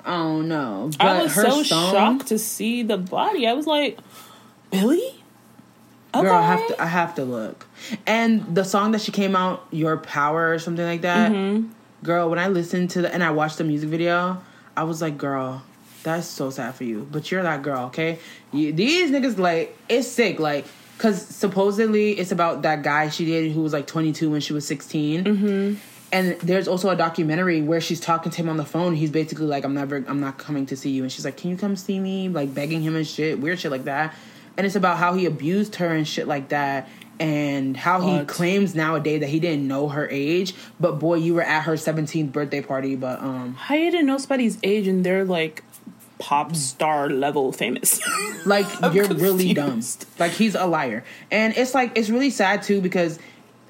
oh 0.05 0.41
no. 0.43 0.91
But 0.99 1.07
I 1.07 1.23
was 1.23 1.35
so 1.35 1.63
song, 1.63 1.93
shocked 1.93 2.27
to 2.29 2.39
see 2.39 2.83
the 2.83 2.99
body. 2.99 3.47
I 3.47 3.55
was 3.55 3.67
like, 3.67 3.99
Billie? 4.71 5.24
Okay. 6.15 6.23
Girl, 6.23 6.35
I 6.35 6.43
have 6.43 6.69
to 6.69 6.83
I 6.83 6.87
have 6.87 7.15
to 7.17 7.25
look. 7.25 7.67
And 8.07 8.55
the 8.55 8.65
song 8.65 8.93
that 8.93 9.01
she 9.01 9.13
came 9.13 9.35
out, 9.35 9.67
Your 9.71 9.97
Power 9.97 10.53
or 10.53 10.59
something 10.59 10.85
like 10.85 11.03
that. 11.03 11.33
Mm-hmm. 11.33 11.73
Girl, 12.05 12.31
when 12.31 12.39
I 12.39 12.49
listened 12.49 12.91
to 12.91 13.03
the 13.03 13.13
and 13.13 13.25
I 13.25 13.31
watched 13.31 13.59
the 13.59 13.65
music 13.65 13.89
video, 13.89 14.43
I 14.77 14.85
was 14.85 15.03
like, 15.03 15.19
girl, 15.19 15.63
that's 16.03 16.27
so 16.27 16.51
sad 16.51 16.75
for 16.75 16.85
you. 16.85 17.09
But 17.11 17.31
you're 17.31 17.43
that 17.43 17.63
girl, 17.63 17.87
okay? 17.87 18.19
You, 18.53 18.73
these 18.73 19.11
niggas 19.11 19.39
like 19.39 19.77
it's 19.89 20.07
sick, 20.07 20.39
like 20.39 20.67
because 20.97 21.21
supposedly 21.27 22.13
it's 22.13 22.31
about 22.31 22.63
that 22.63 22.83
guy 22.83 23.09
she 23.09 23.27
dated 23.27 23.53
who 23.53 23.63
was 23.63 23.73
like 23.73 23.87
22 23.87 24.31
when 24.31 24.41
she 24.41 24.53
was 24.53 24.67
16. 24.67 25.25
Mm-hmm. 25.25 25.75
And 26.13 26.39
there's 26.41 26.69
also 26.69 26.91
a 26.91 26.97
documentary 26.97 27.61
where 27.61 27.81
she's 27.81 27.99
talking 27.99 28.31
to 28.31 28.37
him 28.37 28.49
on 28.49 28.57
the 28.57 28.65
phone. 28.65 28.95
He's 28.95 29.11
basically 29.11 29.47
like, 29.47 29.65
"I'm 29.65 29.75
never, 29.75 29.97
I'm 30.07 30.21
not 30.21 30.39
coming 30.39 30.65
to 30.67 30.77
see 30.77 30.91
you," 30.91 31.03
and 31.03 31.11
she's 31.11 31.25
like, 31.25 31.37
"Can 31.37 31.51
you 31.51 31.57
come 31.57 31.75
see 31.75 31.99
me?" 31.99 32.29
Like 32.29 32.55
begging 32.55 32.83
him 32.83 32.95
and 32.95 33.05
shit, 33.05 33.41
weird 33.41 33.59
shit 33.59 33.73
like 33.73 33.85
that. 33.85 34.15
And 34.57 34.67
it's 34.67 34.77
about 34.77 34.99
how 34.99 35.15
he 35.15 35.27
abused 35.27 35.77
her 35.77 35.89
and 35.89 36.07
shit 36.07 36.27
like 36.29 36.49
that. 36.51 36.89
and 37.21 37.77
how 37.77 38.01
he 38.01 38.13
What? 38.19 38.27
claims 38.29 38.75
nowadays 38.75 39.21
that 39.21 39.29
he 39.29 39.39
didn't 39.39 39.69
know 39.69 39.89
her 39.89 40.09
age, 40.11 40.53
but 40.81 40.99
boy, 40.99 41.15
you 41.15 41.33
were 41.35 41.43
at 41.43 41.63
her 41.63 41.75
17th 41.75 42.33
birthday 42.33 42.61
party, 42.61 42.97
but 42.97 43.21
um 43.23 43.55
How 43.55 43.77
you 43.77 43.89
didn't 43.91 44.07
know 44.07 44.19
somebody's 44.19 44.59
age 44.65 44.89
and 44.89 45.05
they're 45.07 45.25
like 45.25 45.63
pop 46.19 46.57
star 46.57 47.09
level 47.09 47.53
famous? 47.53 48.01
like 48.47 48.67
you're 48.93 49.07
really 49.09 49.55
dumb. 49.55 49.81
Like 50.19 50.33
he's 50.33 50.55
a 50.57 50.67
liar. 50.67 51.05
And 51.31 51.57
it's 51.57 51.73
like 51.73 51.93
it's 51.97 52.11
really 52.11 52.31
sad 52.31 52.63
too 52.65 52.81
because 52.81 53.21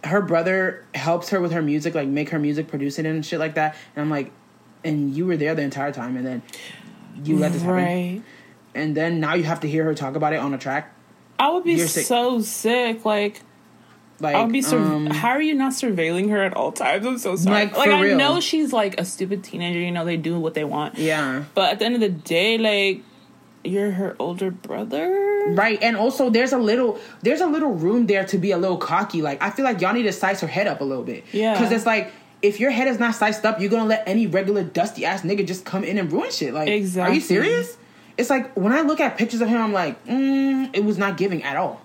her 0.05 0.23
brother 0.23 0.85
helps 0.95 1.29
her 1.31 1.41
with 1.41 1.53
her 1.53 1.63
music, 1.63 1.95
like 1.95 2.09
make 2.09 2.31
her 2.31 2.39
music, 2.39 2.69
produce 2.69 2.99
it 2.99 3.05
and 3.07 3.25
shit 3.25 3.39
like 3.41 3.55
that. 3.57 3.77
And 3.95 4.03
I'm 4.05 4.11
like, 4.11 4.31
and 4.85 5.15
you 5.15 5.27
were 5.27 5.37
there 5.37 5.55
the 5.55 5.63
entire 5.63 5.93
time 5.93 6.17
and 6.17 6.27
then 6.27 6.43
you 7.25 7.37
let 7.37 7.53
this 7.53 7.61
happen. 7.63 7.75
right. 7.77 8.23
And 8.75 8.97
then 8.97 9.21
now 9.21 9.35
you 9.35 9.45
have 9.45 9.61
to 9.61 9.69
hear 9.69 9.85
her 9.85 9.95
talk 9.95 10.17
about 10.17 10.33
it 10.33 10.37
on 10.41 10.53
a 10.55 10.59
track. 10.59 10.93
I 11.39 11.51
would 11.51 11.65
be 11.65 11.79
sick. 11.79 12.07
so 12.07 12.41
sick. 12.41 13.05
Like, 13.05 13.41
Like 14.21 14.35
I 14.37 14.43
would 14.45 14.53
be. 14.53 14.63
Sur- 14.63 14.79
um, 14.79 15.07
how 15.07 15.31
are 15.31 15.43
you 15.43 15.55
not 15.55 15.73
surveilling 15.73 16.31
her 16.31 16.43
at 16.43 16.55
all 16.55 16.73
times? 16.73 17.07
I'm 17.07 17.19
so 17.19 17.37
sorry. 17.37 17.67
Like, 17.67 17.77
Like, 17.77 17.91
I 17.91 18.01
real. 18.01 18.17
know 18.17 18.41
she's 18.41 18.73
like 18.73 18.99
a 19.01 19.05
stupid 19.05 19.43
teenager. 19.45 19.79
You 19.81 19.91
know, 19.93 20.05
they 20.05 20.17
do 20.17 20.39
what 20.39 20.55
they 20.55 20.65
want. 20.65 20.99
yeah. 20.99 21.45
But 21.55 21.73
at 21.73 21.79
the 21.81 21.85
end 21.87 21.95
of 21.97 22.01
the 22.01 22.09
day, 22.09 22.59
like, 22.59 23.03
you're 23.65 23.93
her 23.93 24.15
older 24.19 24.51
brother. 24.51 25.21
Right, 25.49 25.79
and 25.83 25.97
also 25.97 26.31
there's 26.31 26.53
a 26.53 26.59
little 26.59 26.99
there's 27.23 27.41
a 27.41 27.47
little 27.47 27.73
room 27.73 28.07
there 28.07 28.25
to 28.27 28.39
be 28.39 28.51
a 28.51 28.59
little 28.59 28.77
cocky. 28.79 29.21
Like 29.23 29.43
I 29.43 29.51
feel 29.51 29.65
like 29.65 29.81
y'all 29.81 29.93
need 29.95 30.03
to 30.05 30.13
size 30.13 30.41
her 30.41 30.47
head 30.47 30.67
up 30.67 30.81
a 30.81 30.85
little 30.85 31.05
bit. 31.05 31.25
Yeah. 31.33 31.53
because 31.55 31.71
it's 31.73 31.87
like 31.87 32.13
if 32.43 32.61
your 32.61 32.71
head 32.71 32.89
is 32.89 32.99
not 32.99 33.15
sized 33.15 33.45
up, 33.47 33.61
you're 33.61 33.71
gonna 33.71 33.89
let 33.89 34.05
any 34.07 34.27
regular 34.27 34.63
dusty 34.65 35.05
ass 35.07 35.23
nigga 35.23 35.47
just 35.47 35.65
come 35.65 35.83
in 35.85 35.97
and 35.99 36.11
ruin 36.13 36.31
shit. 36.31 36.53
Like, 36.55 36.69
exactly. 36.69 37.13
are 37.13 37.15
you 37.15 37.21
serious? 37.23 37.77
It's 38.17 38.31
like 38.31 38.55
when 38.57 38.73
I 38.73 38.83
look 38.83 39.01
at 39.01 39.19
pictures 39.19 39.41
of 39.41 39.49
him, 39.49 39.61
I'm 39.61 39.73
like, 39.73 40.05
mm, 40.07 40.71
it 40.73 40.85
was 40.85 40.99
not 40.99 41.17
giving 41.17 41.43
at 41.43 41.57
all, 41.57 41.83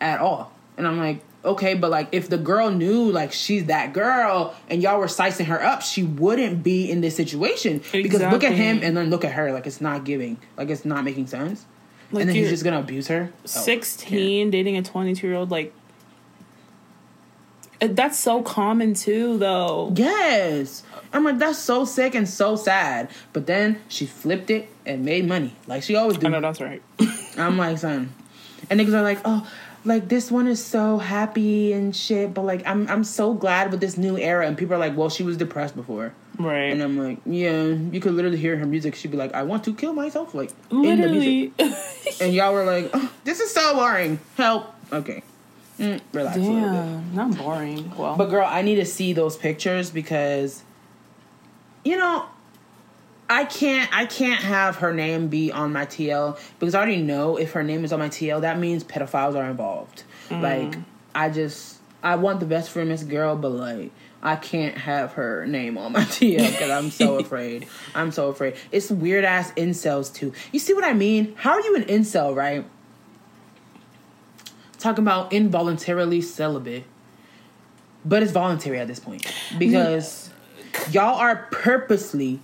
at 0.00 0.20
all. 0.20 0.52
And 0.78 0.86
I'm 0.86 0.98
like, 0.98 1.20
okay, 1.44 1.74
but 1.74 1.90
like 1.90 2.08
if 2.12 2.28
the 2.28 2.38
girl 2.38 2.70
knew 2.70 3.10
like 3.10 3.32
she's 3.32 3.66
that 3.66 3.92
girl 3.92 4.54
and 4.68 4.82
y'all 4.82 4.98
were 4.98 5.08
sizing 5.08 5.46
her 5.46 5.62
up, 5.62 5.82
she 5.82 6.02
wouldn't 6.02 6.62
be 6.62 6.90
in 6.90 7.00
this 7.00 7.14
situation. 7.16 7.82
Because 7.92 8.20
look 8.20 8.44
at 8.44 8.52
him 8.52 8.80
and 8.82 8.96
then 8.96 9.10
look 9.10 9.24
at 9.24 9.32
her, 9.32 9.52
like 9.52 9.66
it's 9.66 9.80
not 9.80 10.04
giving, 10.04 10.38
like 10.56 10.70
it's 10.70 10.84
not 10.84 11.04
making 11.04 11.26
sense. 11.26 11.64
Like, 12.12 12.22
and 12.22 12.28
then 12.30 12.36
he's 12.36 12.50
just 12.50 12.64
gonna 12.64 12.78
abuse 12.80 13.08
her. 13.08 13.32
Oh, 13.34 13.46
16 13.46 14.50
dating 14.50 14.76
a 14.76 14.82
22 14.82 15.26
year 15.26 15.36
old 15.36 15.50
like 15.50 15.72
uh, 17.80 17.88
that's 17.90 18.18
so 18.18 18.42
common 18.42 18.94
too 18.94 19.36
though 19.38 19.92
Yes. 19.94 20.82
I'm 21.12 21.24
like, 21.24 21.38
that's 21.38 21.58
so 21.58 21.84
sick 21.84 22.14
and 22.14 22.28
so 22.28 22.56
sad. 22.56 23.10
But 23.32 23.46
then 23.46 23.80
she 23.88 24.06
flipped 24.06 24.50
it 24.50 24.68
and 24.84 25.04
made 25.04 25.26
money. 25.26 25.54
Like 25.66 25.82
she 25.82 25.96
always 25.96 26.16
do. 26.18 26.26
i 26.26 26.30
know 26.30 26.40
that's 26.40 26.60
right 26.60 26.82
I'm 27.38 27.58
like, 27.58 27.78
son. 27.78 28.12
And 28.70 28.80
niggas 28.80 28.94
are 28.94 29.02
like, 29.02 29.20
oh, 29.24 29.48
like 29.84 30.08
this 30.08 30.30
one 30.30 30.48
is 30.48 30.64
so 30.64 30.98
happy 30.98 31.72
and 31.72 31.94
shit, 31.94 32.34
but 32.34 32.42
like 32.42 32.66
I'm 32.66 32.88
I'm 32.88 33.04
so 33.04 33.34
glad 33.34 33.70
with 33.70 33.80
this 33.80 33.96
new 33.96 34.18
era. 34.18 34.46
And 34.46 34.58
people 34.58 34.74
are 34.74 34.78
like, 34.78 34.96
well, 34.96 35.08
she 35.08 35.22
was 35.22 35.36
depressed 35.36 35.76
before. 35.76 36.12
right 36.38 36.72
And 36.72 36.82
I'm 36.82 36.98
like, 36.98 37.18
yeah, 37.24 37.62
you 37.66 38.00
could 38.00 38.14
literally 38.14 38.38
hear 38.38 38.56
her 38.56 38.66
music. 38.66 38.94
She'd 38.96 39.10
be 39.10 39.16
like, 39.16 39.34
I 39.34 39.44
want 39.44 39.64
to 39.64 39.74
kill 39.74 39.92
myself, 39.92 40.34
like 40.34 40.50
in 40.70 40.82
the 40.82 41.08
music. 41.08 41.52
literally 41.58 41.76
And 42.20 42.34
y'all 42.34 42.52
were 42.52 42.64
like, 42.64 42.90
oh, 42.94 43.12
this 43.24 43.40
is 43.40 43.52
so 43.52 43.74
boring. 43.74 44.18
Help. 44.36 44.74
Okay. 44.92 45.22
Mm, 45.78 46.00
relax 46.12 46.36
a 46.36 46.40
little 46.40 46.54
bit. 46.54 46.62
damn 46.72 47.14
not 47.14 47.36
boring 47.36 47.94
well 47.98 48.16
But 48.16 48.26
girl, 48.30 48.46
I 48.48 48.62
need 48.62 48.76
to 48.76 48.86
see 48.86 49.12
those 49.12 49.36
pictures 49.36 49.90
because 49.90 50.62
you 51.86 51.96
know, 51.96 52.26
I 53.28 53.44
can't 53.44 53.88
I 53.96 54.06
can't 54.06 54.42
have 54.42 54.76
her 54.76 54.92
name 54.92 55.28
be 55.28 55.52
on 55.52 55.72
my 55.72 55.86
TL 55.86 56.38
because 56.58 56.74
I 56.74 56.78
already 56.78 57.02
know 57.02 57.36
if 57.36 57.52
her 57.52 57.62
name 57.62 57.84
is 57.84 57.92
on 57.92 58.00
my 58.00 58.08
TL, 58.08 58.40
that 58.40 58.58
means 58.58 58.82
pedophiles 58.84 59.36
are 59.36 59.48
involved. 59.48 60.02
Mm. 60.28 60.42
Like 60.42 60.78
I 61.14 61.30
just 61.30 61.78
I 62.02 62.16
want 62.16 62.40
the 62.40 62.46
best 62.46 62.70
for 62.70 62.84
Miss 62.84 63.04
Girl, 63.04 63.36
but 63.36 63.50
like 63.50 63.92
I 64.20 64.34
can't 64.34 64.76
have 64.76 65.12
her 65.12 65.46
name 65.46 65.78
on 65.78 65.92
my 65.92 66.00
TL 66.04 66.50
because 66.50 66.70
I'm 66.70 66.90
so 66.90 67.18
afraid. 67.20 67.68
I'm 67.94 68.10
so 68.10 68.28
afraid. 68.28 68.56
It's 68.72 68.90
weird 68.90 69.24
ass 69.24 69.52
incels 69.52 70.12
too. 70.12 70.32
You 70.52 70.58
see 70.58 70.74
what 70.74 70.84
I 70.84 70.92
mean? 70.92 71.34
How 71.36 71.52
are 71.52 71.60
you 71.60 71.76
an 71.76 71.84
incel, 71.84 72.34
right? 72.34 72.64
Talking 74.78 75.04
about 75.04 75.32
involuntarily 75.32 76.20
celibate 76.20 76.84
but 78.06 78.22
it's 78.22 78.30
voluntary 78.30 78.78
at 78.78 78.86
this 78.86 79.00
point 79.00 79.26
because 79.58 80.30
y'all 80.90 81.16
are 81.18 81.48
purposely 81.50 82.40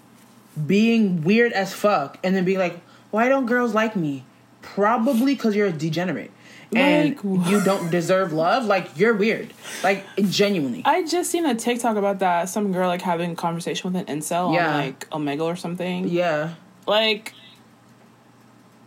being 0.67 1.23
weird 1.23 1.53
as 1.53 1.73
fuck 1.73 2.19
and 2.23 2.35
then 2.37 2.45
being 2.45 2.59
like 2.59 2.79
why 3.11 3.29
don't 3.29 3.47
girls 3.47 3.75
like 3.75 3.97
me 3.97 4.25
probably 4.61 5.35
because 5.35 5.57
you're 5.57 5.67
a 5.69 5.73
degenerate 5.73 6.31
and 6.75 7.17
Like, 7.23 7.49
you 7.51 7.63
don't 7.65 7.91
deserve 7.91 8.33
love 8.33 8.65
like 8.65 8.97
you're 8.97 9.15
weird 9.15 9.53
like 9.83 10.05
genuinely 10.29 10.83
I 10.85 11.05
just 11.05 11.31
seen 11.31 11.45
a 11.45 11.55
TikTok 11.55 11.97
about 11.97 12.21
that. 12.21 12.49
Some 12.49 12.73
girl 12.73 12.89
like 12.89 13.03
having 13.03 13.33
a 13.33 13.35
conversation 13.35 13.93
with 13.93 14.09
an 14.09 14.19
incel 14.21 14.55
Yeah. 14.55 14.69
on 14.71 14.77
like 14.79 15.11
Omegle 15.11 15.43
or 15.45 15.57
something. 15.57 16.09
yeah 16.09 16.55
Like 16.87 17.35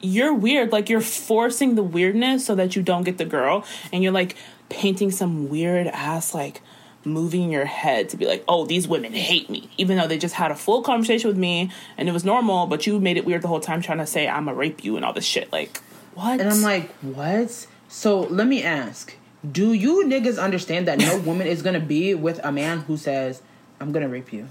you're 0.01 0.33
weird. 0.33 0.71
Like 0.71 0.89
you're 0.89 1.01
forcing 1.01 1.75
the 1.75 1.83
weirdness 1.83 2.45
so 2.45 2.53
that 2.55 2.75
you 2.75 2.81
don't 2.83 3.03
get 3.03 3.17
the 3.17 3.25
girl, 3.25 3.65
and 3.91 4.03
you're 4.03 4.11
like 4.11 4.35
painting 4.69 5.09
some 5.11 5.49
weird 5.49 5.87
ass 5.87 6.33
like 6.33 6.61
moving 7.05 7.51
your 7.51 7.65
head 7.65 8.09
to 8.09 8.17
be 8.17 8.25
like, 8.25 8.43
oh, 8.47 8.65
these 8.65 8.87
women 8.87 9.13
hate 9.13 9.49
me, 9.49 9.69
even 9.77 9.97
though 9.97 10.07
they 10.07 10.17
just 10.17 10.35
had 10.35 10.51
a 10.51 10.55
full 10.55 10.81
conversation 10.81 11.27
with 11.27 11.37
me 11.37 11.71
and 11.97 12.09
it 12.09 12.11
was 12.11 12.25
normal, 12.25 12.67
but 12.67 12.87
you 12.87 12.99
made 12.99 13.17
it 13.17 13.25
weird 13.25 13.41
the 13.41 13.47
whole 13.47 13.59
time 13.59 13.81
trying 13.81 13.99
to 13.99 14.07
say 14.07 14.27
I'm 14.27 14.45
gonna 14.45 14.57
rape 14.57 14.83
you 14.83 14.95
and 14.95 15.05
all 15.05 15.13
this 15.13 15.25
shit. 15.25 15.51
Like 15.51 15.81
what? 16.15 16.39
and 16.39 16.49
i'm 16.49 16.61
like 16.61 16.91
what? 17.01 17.67
So 17.87 18.21
let 18.21 18.47
me 18.47 18.63
ask. 18.63 19.15
Do 19.49 19.73
you 19.73 20.05
niggas 20.05 20.41
understand 20.41 20.87
that 20.87 20.97
no 20.97 21.19
woman 21.25 21.47
is 21.47 21.61
gonna 21.61 21.79
be 21.79 22.15
with 22.15 22.39
a 22.43 22.51
man 22.51 22.79
who 22.79 22.97
says 22.97 23.41
i'm 23.79 23.91
gonna 23.91 24.09
rape 24.09 24.33
you? 24.33 24.49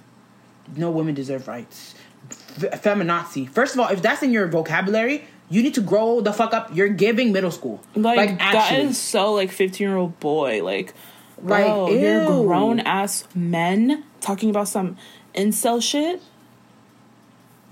No 0.77 0.91
women 0.91 1.15
deserve 1.15 1.49
rights. 1.49 1.95
F- 2.31 2.83
feminazi. 2.83 3.49
First 3.49 3.75
of 3.75 3.81
all 3.81 3.89
if 3.89 4.01
that's 4.01 4.23
in 4.23 4.31
your 4.31 4.47
vocabulary 4.47 5.25
you 5.51 5.63
need 5.63 5.75
to 5.75 5.81
grow 5.81 6.21
the 6.21 6.33
fuck 6.33 6.55
up. 6.55 6.75
You're 6.75 6.89
giving 6.89 7.33
middle 7.33 7.51
school. 7.51 7.83
Like, 7.95 8.39
that 8.39 8.55
actually. 8.55 8.83
is 8.89 8.99
so 8.99 9.35
like 9.35 9.51
15 9.51 9.87
year 9.87 9.97
old 9.97 10.19
boy. 10.21 10.65
Like 10.65 10.95
Like, 11.43 11.65
bro, 11.67 11.91
you're 11.91 12.27
grown 12.27 12.81
ass 12.81 13.27
men 13.35 14.05
talking 14.21 14.51
about 14.51 14.69
some 14.69 14.97
incel 15.35 15.83
shit? 15.83 16.23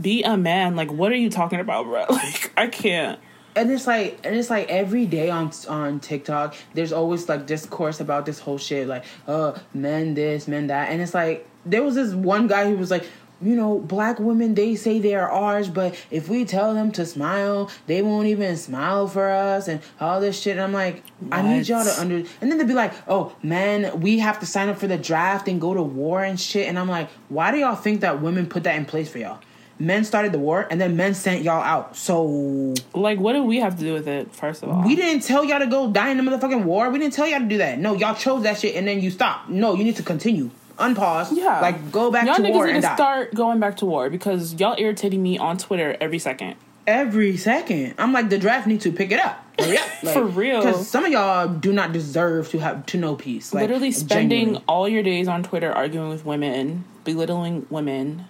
Be 0.00 0.22
a 0.22 0.36
man. 0.36 0.76
Like 0.76 0.92
what 0.92 1.12
are 1.12 1.16
you 1.16 1.30
talking 1.30 1.60
about 1.60 1.84
bro? 1.84 2.06
Like 2.10 2.52
i 2.56 2.66
can't. 2.66 3.18
And 3.54 3.70
it's 3.70 3.86
like 3.86 4.18
and 4.24 4.34
it's 4.34 4.50
like 4.50 4.68
every 4.68 5.06
day 5.06 5.30
on 5.30 5.52
on 5.68 6.00
TikTok 6.00 6.56
there's 6.74 6.92
always 6.92 7.28
like 7.28 7.46
discourse 7.46 8.00
about 8.00 8.26
this 8.26 8.38
whole 8.38 8.58
shit. 8.58 8.88
Like 8.88 9.04
uh 9.26 9.58
men 9.74 10.14
this 10.14 10.48
men 10.48 10.68
that. 10.68 10.90
And 10.90 11.00
it's 11.00 11.14
like 11.14 11.48
there 11.64 11.82
was 11.82 11.94
this 11.94 12.14
one 12.14 12.46
guy 12.46 12.68
who 12.68 12.76
was 12.76 12.90
like 12.90 13.06
you 13.42 13.56
know 13.56 13.78
black 13.78 14.18
women 14.18 14.54
they 14.54 14.74
say 14.74 14.98
they 14.98 15.14
are 15.14 15.30
ours 15.30 15.68
but 15.68 15.94
if 16.10 16.28
we 16.28 16.44
tell 16.44 16.74
them 16.74 16.92
to 16.92 17.04
smile 17.04 17.70
they 17.86 18.02
won't 18.02 18.26
even 18.26 18.56
smile 18.56 19.06
for 19.06 19.28
us 19.28 19.68
and 19.68 19.80
all 20.00 20.20
this 20.20 20.40
shit 20.40 20.52
and 20.52 20.60
I'm 20.60 20.72
like 20.72 21.02
I 21.30 21.42
need 21.42 21.68
y'all 21.68 21.84
to 21.84 22.00
under 22.00 22.16
and 22.16 22.50
then 22.50 22.58
they'd 22.58 22.68
be 22.68 22.74
like 22.74 22.92
oh 23.08 23.34
man 23.42 24.00
we 24.00 24.18
have 24.20 24.40
to 24.40 24.46
sign 24.46 24.68
up 24.68 24.78
for 24.78 24.86
the 24.86 24.98
draft 24.98 25.48
and 25.48 25.60
go 25.60 25.74
to 25.74 25.82
war 25.82 26.22
and 26.22 26.38
shit 26.38 26.68
and 26.68 26.78
I'm 26.78 26.88
like 26.88 27.08
why 27.28 27.50
do 27.50 27.58
y'all 27.58 27.74
think 27.74 28.00
that 28.00 28.22
women 28.22 28.46
put 28.46 28.64
that 28.64 28.76
in 28.76 28.84
place 28.84 29.08
for 29.10 29.18
y'all 29.18 29.40
men 29.78 30.04
started 30.04 30.30
the 30.30 30.38
war 30.38 30.68
and 30.70 30.80
then 30.80 30.96
men 30.96 31.14
sent 31.14 31.42
y'all 31.42 31.62
out 31.62 31.96
so 31.96 32.74
like 32.94 33.18
what 33.18 33.32
do 33.32 33.42
we 33.42 33.58
have 33.58 33.76
to 33.76 33.82
do 33.82 33.92
with 33.92 34.06
it 34.06 34.32
first 34.34 34.62
of 34.62 34.68
all 34.68 34.82
we 34.84 34.94
didn't 34.94 35.22
tell 35.22 35.44
y'all 35.44 35.58
to 35.58 35.66
go 35.66 35.90
die 35.90 36.10
in 36.10 36.16
the 36.16 36.22
motherfucking 36.22 36.64
war. 36.64 36.90
We 36.90 36.98
didn't 36.98 37.14
tell 37.14 37.26
y'all 37.26 37.40
to 37.40 37.46
do 37.46 37.58
that. 37.58 37.78
No, 37.78 37.94
y'all 37.94 38.14
chose 38.14 38.42
that 38.42 38.58
shit 38.58 38.76
and 38.76 38.86
then 38.86 39.00
you 39.00 39.10
stopped. 39.10 39.48
No, 39.48 39.74
you 39.74 39.84
need 39.84 39.96
to 39.96 40.02
continue. 40.02 40.50
Unpause. 40.78 41.36
yeah 41.36 41.60
Like 41.60 41.90
go 41.92 42.10
back 42.10 42.26
y'all 42.26 42.36
to 42.36 42.42
niggas 42.42 42.52
war 42.54 42.66
need 42.66 42.74
to 42.74 42.80
die. 42.82 42.94
start 42.94 43.34
going 43.34 43.60
back 43.60 43.76
to 43.78 43.86
war 43.86 44.10
because 44.10 44.54
y'all 44.54 44.74
irritating 44.78 45.22
me 45.22 45.38
on 45.38 45.58
twitter 45.58 45.96
every 46.00 46.18
second 46.18 46.56
Every 46.84 47.36
second. 47.36 47.94
I'm 47.96 48.12
like 48.12 48.28
the 48.28 48.38
draft 48.38 48.66
needs 48.66 48.82
to 48.82 48.90
pick 48.90 49.12
it 49.12 49.20
up. 49.20 49.38
Hurry 49.56 49.78
up. 49.78 50.02
Like, 50.02 50.14
For 50.14 50.24
real. 50.24 50.58
Because 50.64 50.88
some 50.88 51.04
of 51.04 51.12
y'all 51.12 51.46
do 51.46 51.72
not 51.72 51.92
deserve 51.92 52.50
to 52.50 52.58
have 52.58 52.86
to 52.86 52.98
know 52.98 53.14
peace. 53.14 53.54
Like, 53.54 53.62
literally 53.68 53.92
spending 53.92 54.28
genuinely. 54.30 54.64
all 54.66 54.88
your 54.88 55.04
days 55.04 55.28
on 55.28 55.44
twitter 55.44 55.70
arguing 55.72 56.08
with 56.08 56.24
women 56.26 56.82
belittling 57.04 57.66
women 57.70 58.24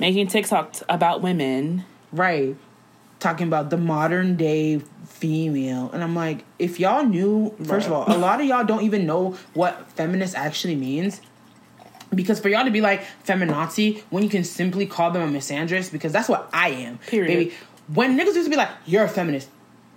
making 0.00 0.26
tiktoks 0.26 0.82
about 0.88 1.22
women 1.22 1.84
Right. 2.10 2.56
Talking 3.20 3.46
about 3.46 3.70
the 3.70 3.76
modern 3.76 4.34
day 4.36 4.80
female. 5.06 5.90
And 5.92 6.02
I'm 6.02 6.14
like, 6.14 6.44
if 6.58 6.78
y'all 6.80 7.04
knew, 7.04 7.54
first 7.64 7.86
of 7.86 7.92
all, 7.92 8.04
a 8.12 8.18
lot 8.18 8.40
of 8.40 8.46
y'all 8.46 8.64
don't 8.64 8.82
even 8.82 9.06
know 9.06 9.36
what 9.54 9.88
feminist 9.92 10.34
actually 10.36 10.74
means. 10.76 11.20
Because 12.14 12.40
for 12.40 12.48
y'all 12.48 12.64
to 12.64 12.70
be 12.70 12.80
like 12.80 13.02
feminazi 13.26 14.02
when 14.10 14.22
you 14.22 14.28
can 14.28 14.44
simply 14.44 14.86
call 14.86 15.10
them 15.10 15.22
a 15.34 15.38
misandrist, 15.38 15.92
because 15.92 16.12
that's 16.12 16.28
what 16.28 16.48
I 16.52 16.70
am. 16.70 16.98
Period. 16.98 17.28
Baby. 17.28 17.54
When 17.92 18.18
niggas 18.18 18.34
used 18.34 18.44
to 18.44 18.50
be 18.50 18.56
like, 18.56 18.70
you're 18.86 19.04
a 19.04 19.08
feminist. 19.08 19.48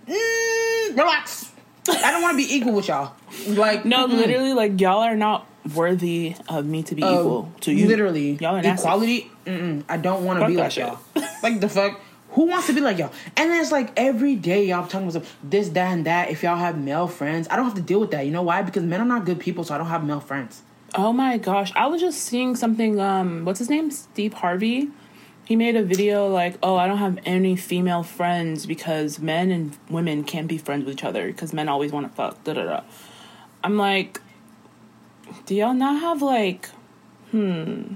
Mm, 0.06 0.96
relax. 0.96 1.50
I 1.88 2.12
don't 2.12 2.22
want 2.22 2.38
to 2.38 2.46
be 2.46 2.54
equal 2.54 2.72
with 2.74 2.88
y'all. 2.88 3.14
Like, 3.46 3.84
No, 3.84 4.06
mm-mm. 4.06 4.16
literally, 4.18 4.52
like 4.52 4.80
y'all 4.80 5.00
are 5.00 5.16
not 5.16 5.46
worthy 5.74 6.34
of 6.48 6.66
me 6.66 6.82
to 6.84 6.94
be 6.94 7.02
Uh, 7.02 7.12
equal 7.20 7.52
to 7.62 7.72
you. 7.72 7.86
Literally, 7.86 8.32
y'all 8.40 8.56
are 8.56 8.72
equality. 8.72 9.30
Mm-mm, 9.46 9.84
I 9.88 9.96
don't 9.96 10.24
want 10.24 10.40
to 10.40 10.46
be 10.46 10.56
like 10.56 10.72
shit. 10.72 10.86
y'all. 10.86 10.98
like 11.42 11.60
the 11.60 11.68
fuck. 11.68 12.00
Who 12.32 12.44
wants 12.44 12.66
to 12.66 12.74
be 12.74 12.80
like 12.82 12.98
y'all? 12.98 13.10
And 13.36 13.50
then 13.50 13.60
it's 13.60 13.72
like 13.72 13.90
every 13.96 14.34
day 14.36 14.66
y'all 14.66 14.86
talking 14.86 15.08
about 15.08 15.24
this, 15.42 15.70
that, 15.70 15.92
and 15.92 16.04
that. 16.04 16.30
If 16.30 16.42
y'all 16.42 16.56
have 16.56 16.78
male 16.78 17.08
friends, 17.08 17.48
I 17.50 17.56
don't 17.56 17.64
have 17.64 17.74
to 17.74 17.80
deal 17.80 18.00
with 18.00 18.10
that. 18.10 18.26
You 18.26 18.32
know 18.32 18.42
why? 18.42 18.60
Because 18.62 18.82
men 18.82 19.00
are 19.00 19.06
not 19.06 19.24
good 19.24 19.40
people, 19.40 19.64
so 19.64 19.74
I 19.74 19.78
don't 19.78 19.86
have 19.86 20.04
male 20.04 20.20
friends. 20.20 20.60
Oh 20.94 21.12
my 21.12 21.38
gosh. 21.38 21.72
I 21.76 21.86
was 21.86 22.00
just 22.00 22.20
seeing 22.22 22.56
something 22.56 22.98
um 23.00 23.44
what's 23.44 23.58
his 23.58 23.70
name? 23.70 23.90
Steve 23.90 24.34
Harvey. 24.34 24.88
He 25.44 25.56
made 25.56 25.76
a 25.76 25.82
video 25.82 26.28
like, 26.28 26.58
"Oh, 26.62 26.76
I 26.76 26.86
don't 26.86 26.98
have 26.98 27.18
any 27.24 27.56
female 27.56 28.02
friends 28.02 28.66
because 28.66 29.18
men 29.18 29.50
and 29.50 29.76
women 29.88 30.22
can't 30.24 30.46
be 30.46 30.58
friends 30.58 30.84
with 30.84 30.92
each 30.94 31.04
other 31.04 31.26
because 31.28 31.54
men 31.54 31.68
always 31.68 31.90
want 31.92 32.06
to 32.08 32.14
fuck." 32.14 32.42
Da 32.44 32.52
da 32.52 32.64
da. 32.64 32.80
I'm 33.64 33.78
like, 33.78 34.20
do 35.46 35.54
y'all 35.54 35.72
not 35.72 36.00
have 36.00 36.20
like, 36.20 36.68
hmm, 37.30 37.94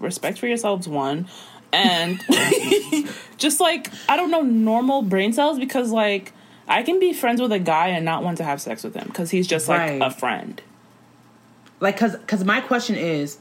respect 0.00 0.38
for 0.38 0.46
yourselves 0.48 0.86
one, 0.86 1.28
and 1.72 2.22
just 3.38 3.58
like 3.58 3.90
I 4.08 4.16
don't 4.18 4.30
know 4.30 4.42
normal 4.42 5.00
brain 5.02 5.32
cells 5.32 5.58
because 5.58 5.90
like 5.92 6.32
I 6.68 6.82
can 6.82 7.00
be 7.00 7.14
friends 7.14 7.40
with 7.40 7.52
a 7.52 7.58
guy 7.58 7.88
and 7.88 8.04
not 8.04 8.22
want 8.22 8.36
to 8.38 8.44
have 8.44 8.60
sex 8.60 8.84
with 8.84 8.94
him 8.94 9.06
because 9.06 9.30
he's 9.30 9.46
just 9.46 9.66
like 9.66 9.80
Right. 9.80 10.02
a 10.02 10.10
friend. 10.10 10.60
Like, 11.80 11.96
cause, 11.98 12.16
cause 12.26 12.44
my 12.44 12.60
question 12.60 12.96
is, 12.96 13.38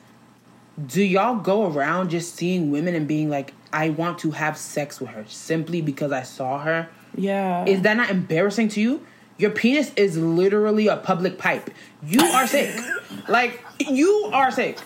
do 0.85 1.01
y'all 1.01 1.37
go 1.37 1.71
around 1.71 2.09
just 2.09 2.35
seeing 2.35 2.69
women 2.69 2.95
and 2.95 3.07
being 3.07 3.29
like, 3.29 3.53
I 3.71 3.89
want 3.89 4.19
to 4.19 4.31
have 4.31 4.57
sex 4.57 4.99
with 4.99 5.11
her 5.11 5.25
simply 5.27 5.81
because 5.81 6.11
I 6.11 6.23
saw 6.23 6.59
her? 6.59 6.89
Yeah. 7.15 7.65
Is 7.65 7.81
that 7.83 7.95
not 7.95 8.09
embarrassing 8.09 8.69
to 8.69 8.81
you? 8.81 9.05
Your 9.37 9.51
penis 9.51 9.91
is 9.95 10.17
literally 10.17 10.87
a 10.87 10.97
public 10.97 11.37
pipe. 11.37 11.69
You 12.03 12.21
are 12.21 12.47
sick. 12.47 12.77
like, 13.27 13.61
you 13.79 14.29
are 14.33 14.51
sick. 14.51 14.79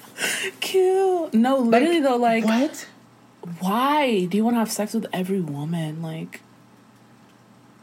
Cute. 0.60 1.34
No, 1.34 1.58
literally 1.58 2.00
though, 2.00 2.18
like, 2.18 2.46
what? 2.46 2.88
why 3.60 4.26
do 4.26 4.38
you 4.38 4.44
want 4.44 4.56
to 4.56 4.60
have 4.60 4.72
sex 4.72 4.94
with 4.94 5.08
every 5.14 5.40
woman? 5.40 6.02
Like, 6.02 6.42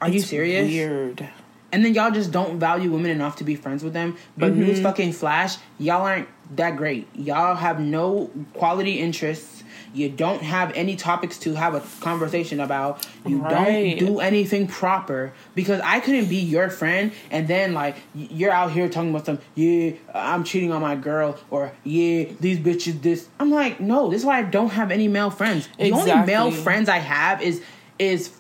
Are 0.01 0.09
you 0.09 0.21
serious? 0.21 0.69
Weird. 0.69 1.29
And 1.73 1.85
then 1.85 1.95
y'all 1.95 2.11
just 2.13 2.31
don't 2.31 2.59
value 2.59 2.91
women 2.93 3.11
enough 3.11 3.37
to 3.37 3.45
be 3.45 3.55
friends 3.57 3.83
with 3.83 3.93
them. 3.93 4.17
But 4.37 4.53
Mm-hmm. 4.53 4.61
news 4.61 4.81
fucking 4.81 5.13
flash, 5.13 5.57
y'all 5.79 6.03
aren't 6.07 6.29
that 6.57 6.77
great. 6.77 7.09
Y'all 7.15 7.57
have 7.57 7.81
no 7.81 8.31
quality 8.55 9.01
interests. 9.01 9.65
You 9.93 10.09
don't 10.11 10.43
have 10.43 10.73
any 10.75 10.95
topics 10.95 11.39
to 11.41 11.55
have 11.55 11.75
a 11.75 11.83
conversation 12.01 12.61
about. 12.61 13.07
You 13.27 13.39
Right. 13.39 13.97
don't 13.99 14.07
do 14.07 14.21
anything 14.21 14.67
proper 14.69 15.33
because 15.55 15.81
I 15.83 16.01
couldn't 16.01 16.27
be 16.29 16.37
your 16.37 16.71
friend 16.71 17.13
and 17.31 17.49
then 17.49 17.73
like 17.75 17.97
you're 18.15 18.53
out 18.53 18.73
here 18.73 18.89
talking 18.89 19.11
about 19.11 19.27
some 19.27 19.39
yeah 19.55 19.93
I'm 20.15 20.45
cheating 20.45 20.71
on 20.73 20.81
my 20.83 20.97
girl 20.97 21.39
or 21.51 21.73
yeah 21.83 22.25
these 22.41 22.59
bitches 22.59 23.01
this. 23.03 23.29
I'm 23.41 23.51
like 23.51 23.81
no, 23.81 24.09
this 24.11 24.21
is 24.21 24.27
why 24.27 24.39
I 24.39 24.43
don't 24.43 24.71
have 24.71 24.91
any 24.91 25.09
male 25.09 25.31
friends. 25.31 25.69
The 25.79 25.93
only 25.93 26.13
male 26.27 26.51
friends 26.53 26.89
I 26.89 26.99
have 26.99 27.43
is 27.43 27.63
is 27.99 28.31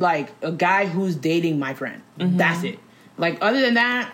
like 0.00 0.30
a 0.42 0.50
guy 0.50 0.86
who's 0.86 1.14
dating 1.14 1.58
my 1.60 1.74
friend. 1.74 2.02
That's 2.16 2.64
it. 2.64 2.78
Like 3.16 3.38
other 3.40 3.60
than 3.60 3.74
that, 3.74 4.12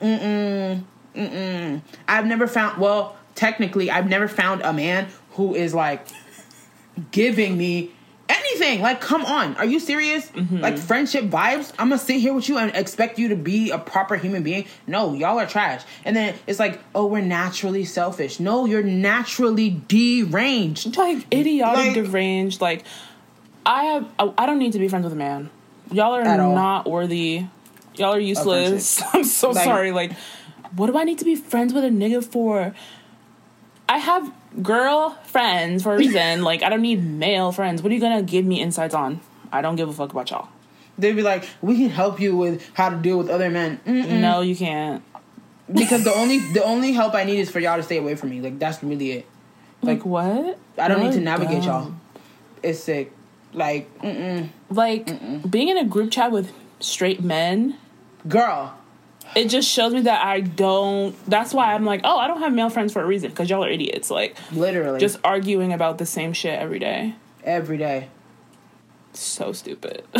mm 0.00 0.20
mm 0.20 0.84
mm. 1.14 1.82
I've 2.08 2.26
never 2.26 2.46
found. 2.46 2.80
Well, 2.80 3.16
technically, 3.34 3.90
I've 3.90 4.08
never 4.08 4.28
found 4.28 4.62
a 4.62 4.72
man 4.72 5.08
who 5.32 5.54
is 5.54 5.74
like 5.74 6.06
giving 7.10 7.56
me 7.58 7.90
anything. 8.28 8.80
Like, 8.80 9.00
come 9.00 9.24
on, 9.24 9.56
are 9.56 9.64
you 9.64 9.80
serious? 9.80 10.30
Like 10.50 10.78
friendship 10.78 11.24
vibes. 11.24 11.72
I'm 11.78 11.88
gonna 11.88 11.98
sit 11.98 12.20
here 12.20 12.32
with 12.32 12.48
you 12.48 12.58
and 12.58 12.74
expect 12.74 13.18
you 13.18 13.28
to 13.28 13.36
be 13.36 13.70
a 13.70 13.78
proper 13.78 14.16
human 14.16 14.42
being. 14.42 14.66
No, 14.86 15.12
y'all 15.14 15.38
are 15.38 15.46
trash. 15.46 15.82
And 16.04 16.14
then 16.16 16.34
it's 16.46 16.58
like, 16.58 16.80
oh, 16.94 17.06
we're 17.06 17.20
naturally 17.22 17.84
selfish. 17.84 18.38
No, 18.40 18.64
you're 18.66 18.82
naturally 18.82 19.70
deranged. 19.88 20.96
Like 20.96 21.26
idiotic, 21.32 21.96
Like- 21.96 22.04
deranged. 22.04 22.60
Like, 22.60 22.84
I 23.66 23.84
have. 23.84 24.08
I 24.38 24.46
don't 24.46 24.58
need 24.58 24.72
to 24.72 24.78
be 24.78 24.88
friends 24.88 25.04
with 25.04 25.12
a 25.12 25.16
man. 25.16 25.50
Y'all 25.90 26.12
are 26.14 26.22
At 26.22 26.40
all. 26.40 26.54
not 26.54 26.88
worthy. 26.88 27.46
Y'all 27.96 28.14
are 28.14 28.20
useless. 28.20 29.02
I'm 29.12 29.24
so 29.24 29.50
Like- 29.50 29.64
sorry. 29.64 29.92
Like, 29.92 30.12
what 30.74 30.86
do 30.86 30.96
I 30.96 31.04
need 31.04 31.18
to 31.18 31.24
be 31.24 31.34
friends 31.34 31.72
with 31.74 31.84
a 31.84 31.88
nigga 31.88 32.24
for? 32.24 32.74
I 33.88 33.98
have 33.98 34.32
girl 34.62 35.10
friends 35.24 35.82
for 35.82 35.94
a 35.94 35.98
reason. 35.98 36.42
like, 36.50 36.62
I 36.62 36.68
don't 36.68 36.82
need 36.82 37.04
male 37.04 37.52
friends. 37.52 37.82
What 37.82 37.90
are 37.92 37.94
you 37.94 38.00
gonna 38.00 38.22
give 38.22 38.44
me 38.44 38.60
insights 38.60 38.94
on? 38.94 39.20
I 39.52 39.62
don't 39.62 39.76
give 39.76 39.88
a 39.88 39.92
fuck 39.92 40.10
about 40.12 40.30
y'all. 40.30 40.48
They'd 40.98 41.12
be 41.14 41.22
like, 41.22 41.46
we 41.60 41.76
can 41.76 41.90
help 41.90 42.20
you 42.20 42.36
with 42.36 42.68
how 42.74 42.88
to 42.88 42.96
deal 42.96 43.18
with 43.18 43.28
other 43.28 43.50
men. 43.50 43.80
Mm-mm. 43.86 44.20
No, 44.20 44.40
you 44.40 44.56
can't. 44.56 45.02
because 45.72 46.04
the 46.04 46.14
only 46.14 46.38
the 46.52 46.64
only 46.64 46.92
help 46.92 47.14
I 47.14 47.24
need 47.24 47.38
is 47.40 47.50
for 47.50 47.60
y'all 47.60 47.76
to 47.76 47.82
stay 47.82 47.98
away 47.98 48.14
from 48.16 48.30
me. 48.30 48.40
Like 48.40 48.58
that's 48.58 48.82
really 48.82 49.12
it. 49.12 49.26
Like, 49.82 50.04
what? 50.06 50.58
I 50.78 50.88
don't 50.88 50.98
Y'all 50.98 51.06
need 51.08 51.14
to 51.14 51.20
navigate 51.20 51.64
y'all. 51.64 51.92
It's 52.62 52.80
sick. 52.80 53.12
Like, 53.52 53.98
mm-mm. 54.00 54.48
Like 54.70 55.50
being 55.50 55.68
in 55.68 55.78
a 55.78 55.84
group 55.84 56.10
chat 56.10 56.30
with 56.32 56.52
straight 56.80 57.22
men. 57.22 57.76
girl. 58.28 58.76
it 59.34 59.48
just 59.48 59.68
shows 59.68 59.92
me 59.94 60.02
that 60.02 60.24
I 60.24 60.40
don't. 60.40 61.14
That's 61.26 61.54
why 61.54 61.74
I'm 61.74 61.84
like, 61.84 62.02
oh, 62.04 62.18
I 62.18 62.26
don't 62.28 62.40
have 62.40 62.52
male 62.52 62.70
friends 62.70 62.92
for 62.92 63.02
a 63.02 63.06
reason 63.06 63.30
because 63.30 63.48
y'all 63.48 63.64
are 63.64 63.68
idiots. 63.70 64.10
Like, 64.10 64.36
Literally, 64.52 65.00
just 65.00 65.18
arguing 65.24 65.72
about 65.72 65.98
the 65.98 66.06
same 66.06 66.32
shit 66.32 66.58
every 66.58 66.78
day. 66.78 67.14
every 67.44 67.78
day. 67.78 68.08
So 69.14 69.52
stupid. 69.52 70.04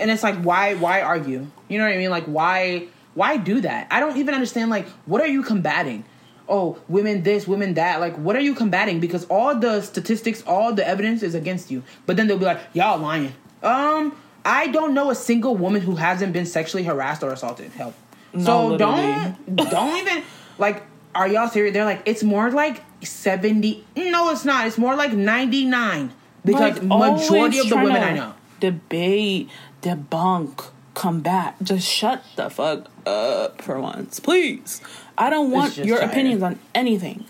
And 0.00 0.10
it's 0.10 0.24
like, 0.24 0.34
why? 0.42 0.74
Why 0.74 1.02
argue? 1.02 1.46
You 1.68 1.78
know 1.78 1.84
what 1.84 1.94
I 1.94 1.98
mean? 1.98 2.10
Like, 2.10 2.24
why? 2.24 2.88
Why 3.14 3.36
do 3.36 3.60
that? 3.60 3.86
I 3.92 4.00
don't 4.00 4.16
even 4.16 4.34
understand. 4.34 4.68
Like, 4.68 4.88
what 5.06 5.20
are 5.20 5.28
you 5.28 5.44
combating? 5.44 6.04
Oh, 6.48 6.78
women 6.88 7.22
this, 7.22 7.48
women 7.48 7.74
that. 7.74 8.00
Like, 8.00 8.16
what 8.16 8.36
are 8.36 8.40
you 8.40 8.54
combating? 8.54 9.00
Because 9.00 9.24
all 9.26 9.56
the 9.56 9.80
statistics, 9.80 10.42
all 10.46 10.74
the 10.74 10.86
evidence 10.86 11.22
is 11.22 11.34
against 11.34 11.70
you. 11.70 11.82
But 12.06 12.16
then 12.16 12.26
they'll 12.26 12.38
be 12.38 12.44
like, 12.44 12.60
y'all 12.74 12.98
lying. 12.98 13.32
Um, 13.62 14.14
I 14.44 14.66
don't 14.68 14.92
know 14.92 15.10
a 15.10 15.14
single 15.14 15.56
woman 15.56 15.80
who 15.80 15.96
hasn't 15.96 16.32
been 16.32 16.44
sexually 16.44 16.84
harassed 16.84 17.22
or 17.22 17.30
assaulted. 17.32 17.72
Help. 17.72 17.94
No, 18.34 18.44
so 18.44 18.68
No, 18.70 18.76
don't, 18.76 19.56
don't 19.70 19.96
even 19.98 20.22
like. 20.58 20.82
Are 21.14 21.28
y'all 21.28 21.48
serious? 21.48 21.72
They're 21.72 21.84
like, 21.84 22.02
it's 22.06 22.24
more 22.24 22.50
like 22.50 22.82
seventy. 23.02 23.86
No, 23.96 24.30
it's 24.30 24.44
not. 24.44 24.66
It's 24.66 24.76
more 24.76 24.96
like 24.96 25.12
ninety 25.12 25.64
nine. 25.64 26.12
Because 26.44 26.82
Like, 26.82 26.82
majority 26.82 27.60
of 27.60 27.68
the 27.68 27.76
women 27.76 28.02
I 28.02 28.14
know. 28.14 28.34
Debate, 28.60 29.48
debunk, 29.80 30.70
combat. 30.94 31.56
Just 31.62 31.86
shut 31.86 32.24
the 32.36 32.48
fuck 32.48 32.88
up 33.06 33.60
for 33.60 33.80
once, 33.80 34.20
please. 34.20 34.80
I 35.18 35.30
don't 35.30 35.50
want 35.50 35.76
your 35.76 35.98
tired. 35.98 36.10
opinions 36.10 36.42
on 36.42 36.58
anything. 36.74 37.24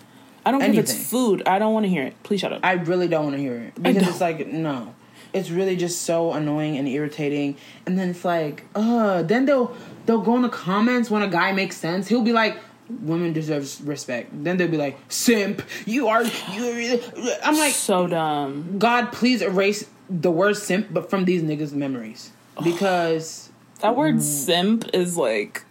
I 0.46 0.50
don't 0.50 0.60
care 0.60 0.70
if 0.70 0.78
it's 0.78 1.10
food. 1.10 1.42
I 1.46 1.58
don't 1.58 1.72
want 1.72 1.84
to 1.84 1.90
hear 1.90 2.04
it. 2.04 2.22
Please 2.22 2.40
shut 2.40 2.52
up. 2.52 2.60
I 2.62 2.72
really 2.72 3.08
don't 3.08 3.24
want 3.24 3.36
to 3.36 3.42
hear 3.42 3.56
it 3.56 3.82
because 3.82 4.06
it's 4.06 4.20
like 4.20 4.46
no, 4.46 4.94
it's 5.32 5.50
really 5.50 5.76
just 5.76 6.02
so 6.02 6.32
annoying 6.32 6.76
and 6.76 6.86
irritating. 6.86 7.56
And 7.86 7.98
then 7.98 8.10
it's 8.10 8.24
like, 8.24 8.64
uh, 8.74 9.22
then 9.22 9.46
they'll 9.46 9.74
they'll 10.06 10.20
go 10.20 10.36
in 10.36 10.42
the 10.42 10.48
comments 10.48 11.10
when 11.10 11.22
a 11.22 11.28
guy 11.28 11.52
makes 11.52 11.76
sense. 11.76 12.08
He'll 12.08 12.22
be 12.22 12.32
like, 12.32 12.58
"Women 12.88 13.32
deserve 13.32 13.86
respect." 13.86 14.30
Then 14.44 14.58
they'll 14.58 14.68
be 14.68 14.76
like, 14.76 14.98
"Simp, 15.08 15.62
you 15.86 16.08
are 16.08 16.22
you." 16.22 17.00
I'm 17.42 17.56
like, 17.56 17.72
so 17.72 18.06
dumb. 18.06 18.78
God, 18.78 19.12
please 19.12 19.40
erase 19.40 19.88
the 20.10 20.30
word 20.30 20.58
simp, 20.58 20.88
but 20.90 21.08
from 21.08 21.24
these 21.24 21.42
niggas' 21.42 21.72
memories 21.72 22.30
because 22.62 23.43
That 23.84 23.96
word 23.96 24.16
Mm. 24.16 24.22
simp 24.22 24.90
is 24.94 25.18
like 25.18 25.62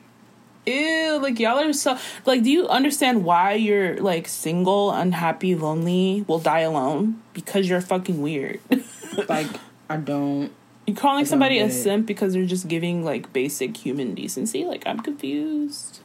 ew, 0.67 1.19
like 1.19 1.39
y'all 1.39 1.57
are 1.57 1.73
so 1.73 1.97
like 2.27 2.43
do 2.43 2.51
you 2.51 2.67
understand 2.69 3.25
why 3.25 3.53
you're 3.53 3.97
like 3.97 4.27
single, 4.27 4.91
unhappy, 4.91 5.55
lonely, 5.55 6.23
will 6.27 6.37
die 6.37 6.59
alone? 6.59 7.19
Because 7.33 7.67
you're 7.67 7.81
fucking 7.81 8.21
weird. 8.21 8.59
like 9.27 9.47
I 9.89 9.97
don't. 9.97 10.51
you're 10.85 10.95
calling 10.95 11.25
somebody 11.25 11.57
a 11.57 11.71
simp 11.71 12.05
because 12.05 12.33
they're 12.33 12.45
just 12.45 12.67
giving 12.67 13.03
like 13.03 13.33
basic 13.33 13.75
human 13.77 14.13
decency? 14.13 14.63
Like 14.63 14.83
I'm 14.85 14.99
confused. 14.99 15.99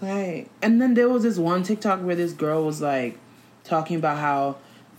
Right. 0.00 0.46
And 0.62 0.80
then 0.80 0.94
there 0.94 1.08
was 1.08 1.22
this 1.22 1.36
one 1.36 1.62
TikTok 1.64 2.00
where 2.00 2.16
this 2.16 2.32
girl 2.32 2.64
was 2.64 2.80
like 2.80 3.18
talking 3.62 3.96
about 3.96 4.16
how 4.16 4.56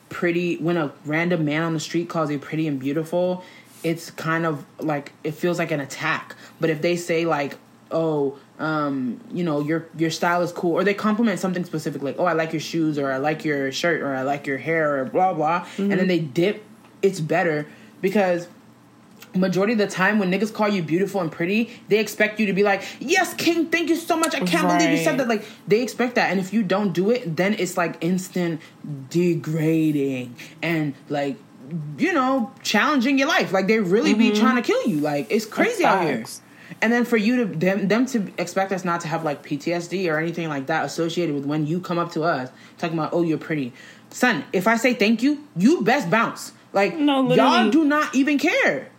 pretty 0.09 0.57
when 0.57 0.77
a 0.77 0.93
random 1.03 1.43
man 1.43 1.63
on 1.63 1.73
the 1.73 1.79
street 1.79 2.07
calls 2.09 2.29
you 2.29 2.37
pretty 2.37 2.67
and 2.67 2.79
beautiful, 2.79 3.43
it's 3.83 4.11
kind 4.11 4.45
of 4.45 4.65
like 4.79 5.11
it 5.23 5.31
feels 5.33 5.59
like 5.59 5.71
an 5.71 5.79
attack. 5.79 6.35
But 6.59 6.69
if 6.69 6.81
they 6.81 6.95
say 6.95 7.25
like, 7.25 7.57
"Oh, 7.91 8.37
um, 8.59 9.19
you 9.31 9.43
know, 9.43 9.59
your 9.59 9.87
your 9.97 10.09
style 10.09 10.41
is 10.41 10.51
cool," 10.51 10.73
or 10.73 10.83
they 10.83 10.93
compliment 10.93 11.39
something 11.39 11.65
specific 11.65 12.01
like, 12.01 12.15
"Oh, 12.17 12.25
I 12.25 12.33
like 12.33 12.53
your 12.53 12.61
shoes," 12.61 12.97
or 12.97 13.11
"I 13.11 13.17
like 13.17 13.43
your 13.45 13.71
shirt," 13.71 14.01
or 14.01 14.13
"I 14.15 14.21
like 14.21 14.47
your 14.47 14.57
hair," 14.57 14.99
or 14.99 15.05
blah 15.05 15.33
blah, 15.33 15.65
and 15.77 15.91
then 15.91 16.07
they 16.07 16.19
dip, 16.19 16.63
it's 17.01 17.19
better 17.19 17.67
because 18.01 18.47
majority 19.35 19.73
of 19.73 19.79
the 19.79 19.87
time 19.87 20.19
when 20.19 20.29
niggas 20.31 20.53
call 20.53 20.69
you 20.69 20.83
beautiful 20.83 21.19
and 21.19 21.31
pretty, 21.31 21.81
they 21.87 21.97
expect 21.97 22.39
you 22.39 22.45
to 22.45 22.53
be 22.53 22.63
like, 22.63 22.83
"Yes, 22.99 23.33
king, 23.33 23.65
thank 23.67 23.89
you 23.89 23.95
so 23.95 24.15
much. 24.15 24.35
I 24.35 24.39
can't 24.41 24.67
believe 24.67 24.91
you 24.91 25.03
said 25.03 25.17
that." 25.17 25.27
Like 25.27 25.43
they 25.67 25.81
expect 25.81 26.15
that, 26.15 26.29
and 26.31 26.39
if 26.39 26.53
you 26.53 26.63
don't 26.63 26.93
do 26.93 27.09
it, 27.09 27.35
then 27.35 27.55
it's 27.57 27.75
like 27.75 27.97
instant 28.01 28.61
degrading 29.09 30.35
and 30.61 30.93
like 31.09 31.37
you 31.97 32.13
know 32.13 32.51
challenging 32.61 33.17
your 33.17 33.27
life. 33.27 33.51
Like 33.51 33.67
they 33.67 33.79
really 33.79 34.13
be 34.13 34.31
trying 34.31 34.55
to 34.55 34.61
kill 34.61 34.85
you. 34.87 34.99
Like 34.99 35.27
it's 35.29 35.45
crazy 35.45 35.85
out 35.85 36.03
here. 36.03 36.23
And 36.81 36.91
then 36.91 37.05
for 37.05 37.17
you 37.17 37.37
to 37.37 37.45
them 37.45 37.87
them 37.87 38.05
to 38.07 38.31
expect 38.37 38.71
us 38.71 38.83
not 38.83 39.01
to 39.01 39.07
have 39.07 39.23
like 39.23 39.43
PTSD 39.43 40.11
or 40.11 40.17
anything 40.17 40.49
like 40.49 40.67
that 40.67 40.85
associated 40.85 41.35
with 41.35 41.45
when 41.45 41.67
you 41.67 41.79
come 41.79 41.99
up 41.99 42.11
to 42.13 42.23
us 42.23 42.49
talking 42.77 42.97
about 42.97 43.13
oh 43.13 43.21
you're 43.21 43.37
pretty, 43.37 43.73
son. 44.09 44.43
If 44.53 44.67
I 44.67 44.77
say 44.77 44.93
thank 44.93 45.21
you, 45.21 45.47
you 45.55 45.81
best 45.81 46.09
bounce. 46.09 46.53
Like 46.71 46.97
No, 46.97 47.31
y'all 47.33 47.69
do 47.69 47.85
not 47.85 48.15
even 48.15 48.39
care. 48.39 48.89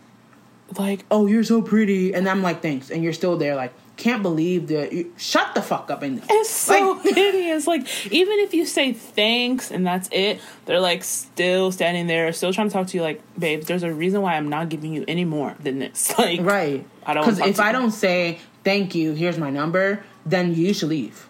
Like, 0.79 1.05
Oh, 1.11 1.27
you're 1.27 1.45
so 1.45 1.63
pretty, 1.63 2.15
and 2.15 2.29
I'm 2.29 2.43
like, 2.43 2.63
thanks, 2.63 2.91
and 2.91 3.05
you're 3.05 3.13
still 3.13 3.37
there. 3.37 3.55
Like, 3.55 3.73
can't 3.97 4.23
believe 4.23 4.69
that. 4.69 4.93
You, 4.93 5.13
shut 5.17 5.55
the 5.55 5.63
fuck 5.63 5.91
up 5.91 6.03
and 6.03 6.23
it's 6.29 6.51
so 6.51 7.01
Like- 7.05 7.15
hideous. 7.15 7.67
Like, 7.67 7.87
even 8.13 8.39
if 8.41 8.53
you 8.55 8.67
say 8.67 8.93
thanks 8.93 9.71
and 9.71 9.87
that's 9.87 10.09
it, 10.13 10.41
they're 10.67 10.81
like 10.81 11.05
still 11.05 11.71
standing 11.73 12.07
there, 12.07 12.33
still 12.33 12.53
trying 12.53 12.69
to 12.69 12.73
talk 12.73 12.87
to 12.89 12.97
you. 12.97 13.03
Like, 13.03 13.23
babe, 13.39 13.63
there's 13.63 13.83
a 13.83 13.93
reason 13.95 14.23
why 14.23 14.35
I'm 14.37 14.49
not 14.49 14.69
giving 14.69 14.93
you 14.93 15.05
any 15.07 15.25
more 15.25 15.55
than 15.61 15.79
this. 15.79 16.13
Like, 16.19 16.41
right. 16.41 16.87
I 17.07 17.15
don't 17.15 17.25
Because 17.25 17.39
if 17.41 17.61
I 17.61 17.69
you. 17.69 17.73
don't 17.73 17.91
say 17.93 18.39
thank 18.65 18.95
you, 18.95 19.13
here's 19.13 19.39
my 19.39 19.51
number, 19.51 20.03
then 20.27 20.55
you 20.55 20.73
should 20.75 20.89
leave. 20.89 21.29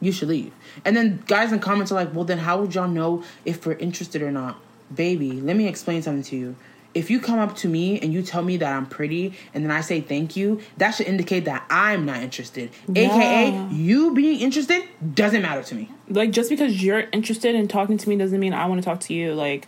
You 0.00 0.12
should 0.12 0.28
leave. 0.28 0.52
And 0.84 0.96
then 0.96 1.22
guys 1.26 1.52
in 1.52 1.58
comments 1.60 1.90
are 1.92 1.94
like, 1.96 2.14
well, 2.14 2.24
then 2.24 2.38
how 2.38 2.60
would 2.60 2.74
y'all 2.74 2.88
know 2.88 3.22
if 3.44 3.66
we're 3.66 3.72
interested 3.74 4.22
or 4.22 4.30
not? 4.30 4.60
Baby, 4.94 5.32
let 5.32 5.56
me 5.56 5.66
explain 5.66 6.02
something 6.02 6.22
to 6.24 6.36
you. 6.36 6.56
If 6.94 7.10
you 7.10 7.20
come 7.20 7.38
up 7.40 7.56
to 7.56 7.68
me 7.68 7.98
and 8.00 8.12
you 8.12 8.22
tell 8.22 8.42
me 8.42 8.56
that 8.58 8.72
I'm 8.72 8.86
pretty 8.86 9.34
and 9.52 9.64
then 9.64 9.70
I 9.70 9.80
say 9.80 10.00
thank 10.00 10.36
you, 10.36 10.60
that 10.76 10.92
should 10.92 11.06
indicate 11.06 11.44
that 11.46 11.66
I'm 11.68 12.06
not 12.06 12.22
interested. 12.22 12.70
AKA, 12.88 13.68
you 13.72 14.14
being 14.14 14.40
interested 14.40 14.84
doesn't 15.14 15.42
matter 15.42 15.62
to 15.64 15.74
me. 15.74 15.90
like 16.08 16.30
just 16.30 16.50
because 16.50 16.82
you're 16.82 17.08
interested 17.12 17.54
in 17.54 17.66
talking 17.68 17.98
to 17.98 18.08
me 18.08 18.16
doesn't 18.16 18.38
mean 18.38 18.54
I 18.54 18.66
want 18.66 18.80
to 18.80 18.84
talk 18.84 19.00
to 19.00 19.14
you. 19.14 19.34
Like, 19.34 19.66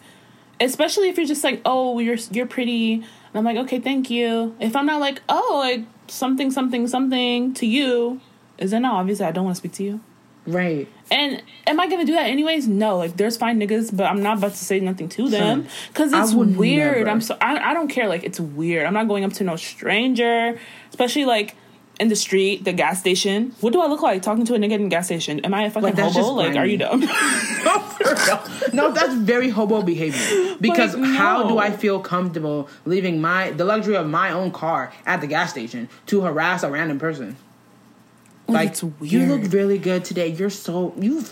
especially 0.60 1.08
if 1.08 1.16
you're 1.16 1.26
just 1.26 1.44
like, 1.44 1.60
oh, 1.64 1.98
you're 1.98 2.18
you're 2.30 2.46
pretty, 2.46 2.94
and 2.94 3.04
I'm 3.34 3.44
like, 3.44 3.56
okay, 3.58 3.80
thank 3.80 4.08
you. 4.10 4.54
If 4.60 4.76
I'm 4.76 4.86
not 4.86 5.00
like, 5.00 5.20
oh, 5.28 5.56
like 5.58 5.84
something, 6.08 6.50
something, 6.50 6.86
something 6.86 7.54
to 7.54 7.66
you, 7.66 8.20
is 8.58 8.70
then 8.70 8.84
obviously 8.84 9.26
I 9.26 9.32
don't 9.32 9.44
want 9.44 9.56
to 9.56 9.58
speak 9.58 9.72
to 9.72 9.82
you. 9.84 10.00
Right. 10.46 10.88
And 11.10 11.42
am 11.66 11.80
I 11.80 11.88
gonna 11.88 12.04
do 12.04 12.12
that 12.12 12.26
anyways? 12.26 12.66
No. 12.66 12.96
Like, 12.98 13.16
there's 13.16 13.36
fine 13.36 13.60
niggas, 13.60 13.96
but 13.96 14.04
I'm 14.06 14.22
not 14.22 14.38
about 14.38 14.52
to 14.52 14.64
say 14.64 14.80
nothing 14.80 15.08
to 15.10 15.28
them 15.28 15.66
because 15.88 16.12
it's 16.12 16.34
weird. 16.34 16.98
never. 16.98 17.10
I'm 17.10 17.20
so 17.20 17.36
I, 17.40 17.70
I 17.70 17.74
don't 17.74 17.88
care. 17.88 18.08
Like, 18.08 18.24
it's 18.24 18.40
weird. 18.40 18.86
I'm 18.86 18.94
not 18.94 19.08
going 19.08 19.24
up 19.24 19.32
to 19.34 19.44
no 19.44 19.56
stranger, 19.56 20.58
especially 20.90 21.24
like 21.24 21.54
in 21.98 22.08
the 22.08 22.16
street, 22.16 22.64
the 22.64 22.72
gas 22.72 23.00
station. 23.00 23.54
What 23.60 23.72
do 23.72 23.80
I 23.80 23.86
look 23.86 24.02
like 24.02 24.20
talking 24.22 24.44
to 24.46 24.54
a 24.54 24.58
nigga 24.58 24.72
in 24.72 24.82
the 24.84 24.88
gas 24.88 25.06
station? 25.06 25.40
Am 25.40 25.54
I 25.54 25.62
a 25.62 25.70
fucking 25.70 25.94
Like, 25.94 25.98
hobo? 25.98 26.32
Like, 26.32 26.56
are 26.56 26.66
you 26.66 26.76
dumb? 26.76 27.00
no. 27.64 28.44
No, 28.72 28.92
that's 28.92 29.14
very 29.14 29.48
hobo 29.48 29.82
behavior. 29.82 30.56
Because 30.60 30.94
Like, 30.94 31.16
how 31.16 31.48
do. 31.48 31.58
I 31.58 31.70
feel 31.70 32.00
comfortable 32.00 32.68
leaving 32.84 33.20
my 33.20 33.50
the 33.50 33.64
luxury 33.64 33.96
of 33.96 34.06
my 34.06 34.30
own 34.30 34.50
car 34.50 34.92
at 35.06 35.20
the 35.20 35.26
gas 35.26 35.50
station 35.50 35.88
to 36.06 36.20
harass 36.20 36.62
a 36.62 36.70
random 36.70 36.98
person? 36.98 37.36
Oh, 38.48 38.52
like 38.52 38.70
it's 38.70 38.84
you 39.00 39.26
look 39.26 39.52
really 39.52 39.78
good 39.78 40.04
today. 40.04 40.28
You're 40.28 40.50
so 40.50 40.94
you 40.98 41.24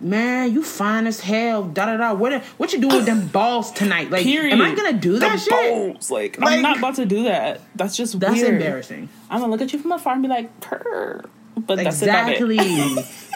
man, 0.00 0.52
you 0.52 0.62
fine 0.62 1.06
as 1.06 1.20
hell. 1.20 1.64
Da 1.64 1.86
da 1.86 1.96
da. 1.96 2.14
What 2.14 2.42
what 2.58 2.72
you 2.72 2.80
doing 2.80 2.96
with 2.96 3.06
them 3.06 3.26
balls 3.32 3.72
tonight? 3.72 4.10
Like 4.10 4.22
Period. 4.22 4.52
am 4.52 4.62
I 4.62 4.74
gonna 4.74 4.92
do 4.92 5.18
that 5.18 5.32
The 5.32 5.38
shit? 5.38 5.50
balls, 5.50 6.10
Like, 6.10 6.38
Like- 6.38 6.52
I'm 6.54 6.62
not 6.62 6.78
about 6.78 6.94
to 6.96 7.06
do 7.06 7.24
that. 7.24 7.60
That's 7.74 7.96
just 7.96 8.18
That's 8.20 8.34
weird. 8.34 8.54
embarrassing. 8.54 9.08
I'm 9.28 9.40
gonna 9.40 9.50
look 9.50 9.60
at 9.62 9.72
you 9.72 9.78
from 9.78 9.92
afar 9.92 10.12
and 10.14 10.22
be 10.22 10.28
like, 10.28 10.60
purr. 10.60 11.22
But 11.56 11.76
that's 11.76 12.00
about 12.02 12.30
exactly. 12.30 12.56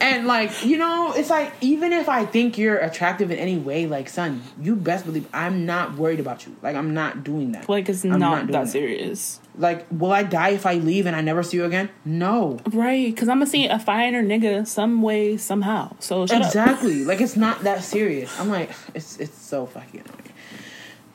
and 0.00 0.26
like 0.26 0.64
you 0.64 0.78
know, 0.78 1.12
it's 1.12 1.30
like 1.30 1.52
even 1.60 1.92
if 1.92 2.08
I 2.08 2.24
think 2.24 2.58
you're 2.58 2.78
attractive 2.78 3.30
in 3.30 3.38
any 3.38 3.56
way, 3.56 3.86
like 3.86 4.08
son, 4.08 4.42
you 4.60 4.76
best 4.76 5.04
believe 5.04 5.28
I'm 5.32 5.66
not 5.66 5.96
worried 5.96 6.20
about 6.20 6.46
you. 6.46 6.56
Like 6.62 6.76
I'm 6.76 6.94
not 6.94 7.24
doing 7.24 7.52
that. 7.52 7.68
Like, 7.68 7.88
it's 7.88 8.04
I'm 8.04 8.18
not, 8.18 8.46
doing 8.46 8.52
that 8.52 8.68
serious. 8.68 9.40
Like, 9.58 9.86
will 9.90 10.12
I 10.12 10.22
die 10.22 10.50
if 10.50 10.66
I 10.66 10.74
leave 10.74 11.06
and 11.06 11.16
I 11.16 11.20
never 11.20 11.42
see 11.42 11.56
you 11.56 11.64
again? 11.64 11.88
No. 12.04 12.58
Right, 12.66 13.14
because 13.14 13.28
I'm 13.28 13.36
gonna 13.38 13.46
see 13.46 13.66
a 13.66 13.78
finer 13.78 14.22
nigga 14.22 14.66
some 14.66 15.02
way, 15.02 15.36
somehow. 15.36 15.96
So. 16.00 16.24
Exactly. 16.24 17.04
like 17.04 17.20
it's 17.20 17.36
not 17.36 17.62
that 17.64 17.82
serious. 17.82 18.38
I'm 18.38 18.48
like, 18.48 18.70
it's 18.94 19.18
it's 19.18 19.36
so 19.36 19.66
fucking 19.66 20.00
annoying. 20.00 20.32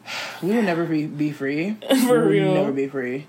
We 0.41 0.49
will 0.49 0.63
never 0.63 0.85
be, 0.85 1.05
be 1.05 1.31
free. 1.31 1.77
For 2.07 2.27
we 2.27 2.41
will 2.41 2.47
real. 2.47 2.53
never 2.53 2.71
be 2.71 2.87
free. 2.87 3.27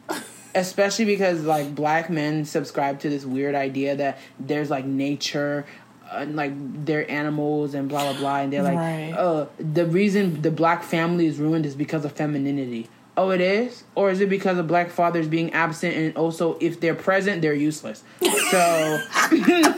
Especially 0.55 1.05
because 1.07 1.43
like 1.43 1.75
black 1.75 2.11
men 2.11 2.45
subscribe 2.45 3.01
to 3.01 3.09
this 3.09 3.25
weird 3.25 3.55
idea 3.55 3.97
that 3.97 4.19
there's 4.39 4.69
like 4.71 4.85
nature 4.85 5.65
and 6.13 6.37
like 6.37 6.53
they're 6.85 7.11
animals 7.11 7.73
and 7.73 7.89
blah 7.89 8.13
blah 8.13 8.21
blah 8.21 8.37
and 8.41 8.53
they're 8.53 8.63
like 8.63 8.77
Right. 8.77 9.13
uh 9.17 9.47
the 9.59 9.87
reason 9.87 10.43
the 10.43 10.51
black 10.51 10.83
family 10.83 11.27
is 11.27 11.39
ruined 11.39 11.65
is 11.65 11.75
because 11.75 12.05
of 12.05 12.13
femininity. 12.13 12.89
Oh 13.17 13.31
it 13.31 13.41
is? 13.41 13.85
Or 13.95 14.11
is 14.11 14.21
it 14.21 14.29
because 14.29 14.59
of 14.59 14.67
black 14.67 14.91
fathers 14.91 15.27
being 15.27 15.53
absent 15.55 15.97
and 15.97 16.17
also 16.17 16.59
if 16.61 16.81
they're 16.81 16.95
present 16.95 17.41
they're 17.41 17.55
useless. 17.55 18.05
So 18.51 19.01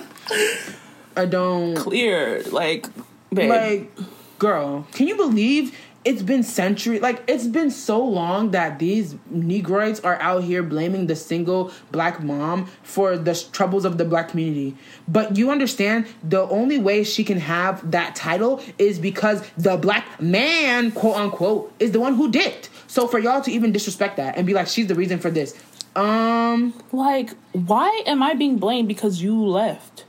I 1.16 1.26
don't 1.28 1.76
Clear, 1.76 2.42
like, 2.50 2.86
babe. 3.32 3.50
like 3.50 3.90
girl 4.38 4.86
can 4.92 5.06
you 5.06 5.14
believe 5.16 5.76
it's 6.04 6.22
been 6.22 6.42
century 6.42 7.00
like 7.00 7.22
it's 7.26 7.46
been 7.46 7.70
so 7.70 8.02
long 8.04 8.50
that 8.50 8.78
these 8.78 9.14
negroids 9.32 10.04
are 10.04 10.20
out 10.20 10.44
here 10.44 10.62
blaming 10.62 11.06
the 11.06 11.16
single 11.16 11.72
black 11.90 12.22
mom 12.22 12.66
for 12.82 13.16
the 13.16 13.34
troubles 13.52 13.84
of 13.84 13.98
the 13.98 14.04
black 14.04 14.28
community 14.28 14.76
but 15.08 15.36
you 15.36 15.50
understand 15.50 16.06
the 16.22 16.42
only 16.48 16.78
way 16.78 17.02
she 17.02 17.24
can 17.24 17.38
have 17.38 17.90
that 17.90 18.14
title 18.14 18.60
is 18.78 18.98
because 18.98 19.48
the 19.56 19.76
black 19.76 20.20
man 20.20 20.90
quote 20.92 21.16
unquote 21.16 21.72
is 21.78 21.92
the 21.92 22.00
one 22.00 22.14
who 22.14 22.30
did 22.30 22.46
it. 22.46 22.68
so 22.86 23.06
for 23.06 23.18
y'all 23.18 23.40
to 23.40 23.50
even 23.50 23.72
disrespect 23.72 24.16
that 24.16 24.36
and 24.36 24.46
be 24.46 24.52
like 24.52 24.66
she's 24.66 24.86
the 24.86 24.94
reason 24.94 25.18
for 25.18 25.30
this 25.30 25.58
um 25.96 26.74
like, 26.92 27.30
why 27.52 28.02
am 28.06 28.22
I 28.22 28.34
being 28.34 28.58
blamed 28.58 28.88
because 28.88 29.22
you 29.22 29.40
left? 29.44 30.04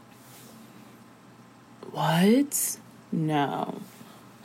What? 1.92 2.78
No. 3.12 3.82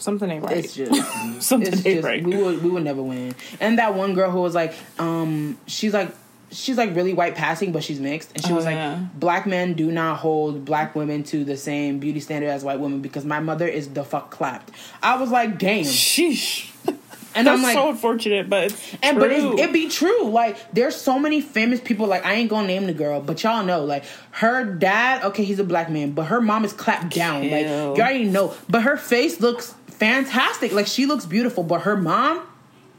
Something 0.01 0.30
ain't 0.30 0.44
right. 0.44 0.57
it's 0.57 0.74
just 0.74 0.92
Something 1.42 1.72
it's 1.72 1.86
ain't 1.86 1.96
just 1.96 2.05
right. 2.07 2.22
we 2.24 2.36
would 2.42 2.62
we 2.62 2.70
would 2.70 2.84
never 2.84 3.03
win. 3.03 3.34
And 3.61 3.78
that 3.78 3.94
one 3.94 4.14
girl 4.14 4.30
who 4.30 4.40
was 4.40 4.55
like, 4.55 4.74
um, 4.98 5.59
she's 5.66 5.94
like 5.94 6.12
she's 6.53 6.76
like 6.76 6.96
really 6.96 7.12
white 7.12 7.36
passing, 7.36 7.70
but 7.70 7.84
she's 7.84 8.01
mixed. 8.01 8.32
And 8.34 8.44
she 8.44 8.53
Oh, 8.53 8.57
was 8.57 8.64
like, 8.64 8.74
yeah. 8.74 9.05
black 9.14 9.46
men 9.46 9.74
do 9.74 9.92
not 9.92 10.16
hold 10.18 10.64
black 10.64 10.96
women 10.96 11.22
to 11.24 11.44
the 11.44 11.57
same 11.57 12.01
beauty 12.01 12.18
standard 12.18 12.48
as 12.48 12.64
white 12.64 12.80
women 12.80 13.01
because 13.01 13.24
my 13.24 13.38
mother 13.38 13.68
is 13.68 13.88
the 13.90 14.03
fuck 14.03 14.30
clapped. 14.32 14.72
I 15.03 15.16
was 15.16 15.30
like, 15.30 15.59
damn. 15.59 15.84
Sheesh. 15.84 16.66
And 17.32 17.46
That's 17.46 17.59
I'm 17.59 17.62
like, 17.62 17.74
so 17.74 17.90
unfortunate, 17.90 18.51
but 18.51 18.64
it's 18.64 18.94
and 19.05 19.16
true. 19.16 19.20
but 19.20 19.30
it, 19.61 19.68
it 19.68 19.72
be 19.72 19.88
true. 19.88 20.24
Like 20.30 20.57
there's 20.72 20.96
so 20.96 21.16
many 21.16 21.40
famous 21.40 21.80
people. 21.80 22.09
Like 22.09 22.26
I 22.26 22.32
ain't 22.34 22.51
gonna 22.51 22.66
name 22.66 22.86
the 22.86 22.92
girl, 22.92 23.20
but 23.20 23.44
y'all 23.44 23.64
know. 23.64 23.84
Like 23.84 24.03
her 24.32 24.64
dad, 24.64 25.22
okay, 25.26 25.44
he's 25.44 25.61
a 25.61 25.64
black 25.64 25.88
man, 25.88 26.11
but 26.11 26.24
her 26.24 26.40
mom 26.40 26.64
is 26.64 26.72
clapped 26.72 27.14
down. 27.14 27.42
Like 27.42 27.62
you 27.62 27.66
Kill. 27.68 27.90
already 27.94 28.24
know. 28.24 28.53
But 28.68 28.82
her 28.82 28.96
face 28.96 29.40
looks 29.40 29.76
fantastic. 30.01 30.72
Like 30.72 30.88
she 30.88 31.07
looks 31.07 31.24
beautiful. 31.26 31.62
But 31.62 31.82
her 31.82 31.96
mom, 31.96 32.42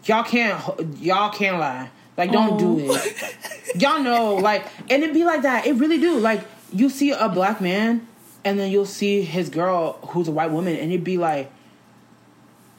y'all 0.06 0.24
can't 0.24 0.62
y'all 0.99 1.32
can't 1.32 1.60
lie. 1.60 1.89
Like 2.16 2.32
don't 2.32 2.58
do 2.58 2.88
Oh. 2.89 2.95
it. 2.95 3.82
y'all 3.82 4.02
know. 4.02 4.36
Like 4.36 4.66
and 4.89 5.04
it 5.04 5.14
be 5.14 5.26
like 5.26 5.41
that. 5.41 5.66
It 5.66 5.74
really 5.74 5.99
do. 5.99 6.18
Like 6.18 6.45
you 6.72 6.89
see 6.89 7.12
a 7.12 7.28
black 7.28 7.60
man, 7.60 8.08
and 8.45 8.58
then 8.58 8.72
you'll 8.72 8.86
see 8.86 9.22
his 9.24 9.49
girl 9.49 9.93
who's 10.10 10.28
a 10.28 10.32
white 10.32 10.52
woman, 10.52 10.76
and 10.76 10.91
it'd 10.91 11.04
be 11.04 11.18
like, 11.18 11.52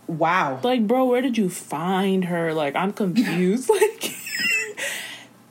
wow. 0.06 0.58
like, 0.62 0.86
bro, 0.86 1.04
where 1.04 1.20
did 1.22 1.36
you 1.36 1.48
find 1.48 2.24
her? 2.26 2.54
Like, 2.54 2.74
I'm 2.74 2.92
confused. 2.92 3.68
like, 3.80 4.14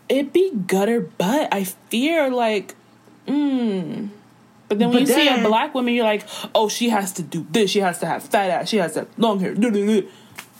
it 0.10 0.34
be 0.34 0.52
gutter 0.68 1.02
butt. 1.02 1.50
I 1.54 1.64
fear, 1.66 2.30
like, 2.30 2.76
mm. 3.28 4.10
But 4.72 4.80
then 4.80 4.88
when 4.88 5.04
But 5.04 5.10
you 5.10 5.14
see 5.16 5.28
a 5.28 5.44
black 5.46 5.76
woman, 5.76 5.94
you're 5.94 6.06
like, 6.06 6.26
oh, 6.56 6.70
she 6.70 6.88
has 6.88 7.12
to 7.16 7.22
do 7.24 7.46
this. 7.52 7.70
She 7.70 7.80
has 7.82 8.00
to 8.00 8.06
have 8.06 8.24
fat 8.24 8.50
ass. 8.50 8.70
She 8.70 8.78
has 8.78 8.94
to 8.94 9.00
have 9.00 9.10
long 9.18 9.42
hair. 9.42 9.54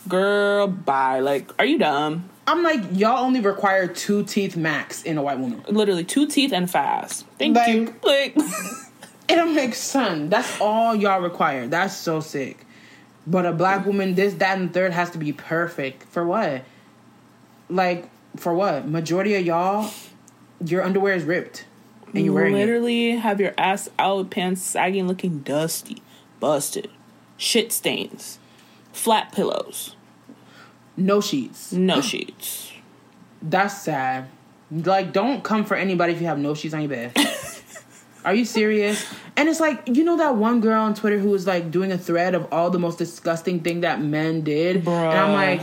Girl, 0.06 0.66
bye. 0.66 1.20
Like, 1.20 1.50
are 1.58 1.64
you 1.64 1.78
dumb? 1.78 2.28
I'm 2.46 2.62
like, 2.62 2.82
y'all 2.92 3.24
only 3.24 3.40
require 3.40 3.86
two 3.86 4.22
teeth 4.24 4.54
max 4.54 5.02
in 5.04 5.16
a 5.16 5.22
white 5.22 5.38
woman. 5.38 5.64
Literally, 5.66 6.04
two 6.04 6.26
teeth 6.26 6.52
and 6.52 6.70
fast. 6.70 7.24
Thank 7.38 7.56
Like- 7.56 7.68
you. 7.72 7.94
Like, 8.02 8.36
It 9.30 9.36
don't 9.36 9.54
make 9.54 9.74
sense. 9.74 10.28
That's 10.30 10.60
all 10.60 10.94
y'all 10.94 11.22
require. 11.22 11.66
That's 11.66 11.96
so 11.96 12.20
sick. 12.20 12.66
But 13.26 13.46
a 13.46 13.52
black 13.52 13.86
woman, 13.86 14.14
this, 14.14 14.34
that, 14.34 14.58
and 14.58 14.68
the 14.68 14.72
third 14.74 14.92
has 14.92 15.08
to 15.12 15.18
be 15.18 15.32
perfect. 15.32 16.02
For 16.10 16.26
what? 16.26 16.64
Like, 17.70 18.10
for 18.36 18.52
what? 18.52 18.86
Majority 18.86 19.36
of 19.36 19.46
y'all, 19.46 19.90
your 20.62 20.82
underwear 20.82 21.14
is 21.14 21.24
ripped. 21.24 21.64
And 22.14 22.24
you're 22.24 22.34
wearing 22.34 22.54
it. 22.54 22.58
literally 22.58 23.10
have 23.12 23.40
your 23.40 23.54
ass 23.56 23.88
out, 23.98 24.30
pants 24.30 24.62
sagging, 24.62 25.06
looking 25.08 25.38
dusty, 25.40 26.02
busted, 26.40 26.90
shit 27.36 27.72
stains, 27.72 28.38
flat 28.92 29.32
pillows, 29.32 29.96
No 30.96 31.20
sheets. 31.20 31.72
no 31.72 32.00
sheets. 32.02 32.72
That's 33.40 33.82
sad. 33.82 34.28
Like, 34.70 35.12
don't 35.12 35.42
come 35.42 35.64
for 35.64 35.76
anybody 35.76 36.12
if 36.12 36.20
you 36.20 36.26
have 36.26 36.38
no 36.38 36.54
sheets 36.54 36.74
on 36.74 36.80
your 36.80 36.88
bed. 36.90 37.12
Are 38.24 38.34
you 38.34 38.44
serious? 38.44 39.04
And 39.36 39.48
it's 39.48 39.58
like, 39.58 39.82
you 39.88 40.04
know 40.04 40.16
that 40.18 40.36
one 40.36 40.60
girl 40.60 40.80
on 40.82 40.94
Twitter 40.94 41.18
who 41.18 41.30
was 41.30 41.46
like 41.46 41.70
doing 41.72 41.90
a 41.90 41.98
thread 41.98 42.34
of 42.36 42.46
all 42.52 42.70
the 42.70 42.78
most 42.78 42.96
disgusting 42.98 43.60
thing 43.60 43.80
that 43.80 44.00
men 44.00 44.42
did? 44.42 44.76
And 44.86 44.88
I'm 44.88 45.32
like, 45.32 45.62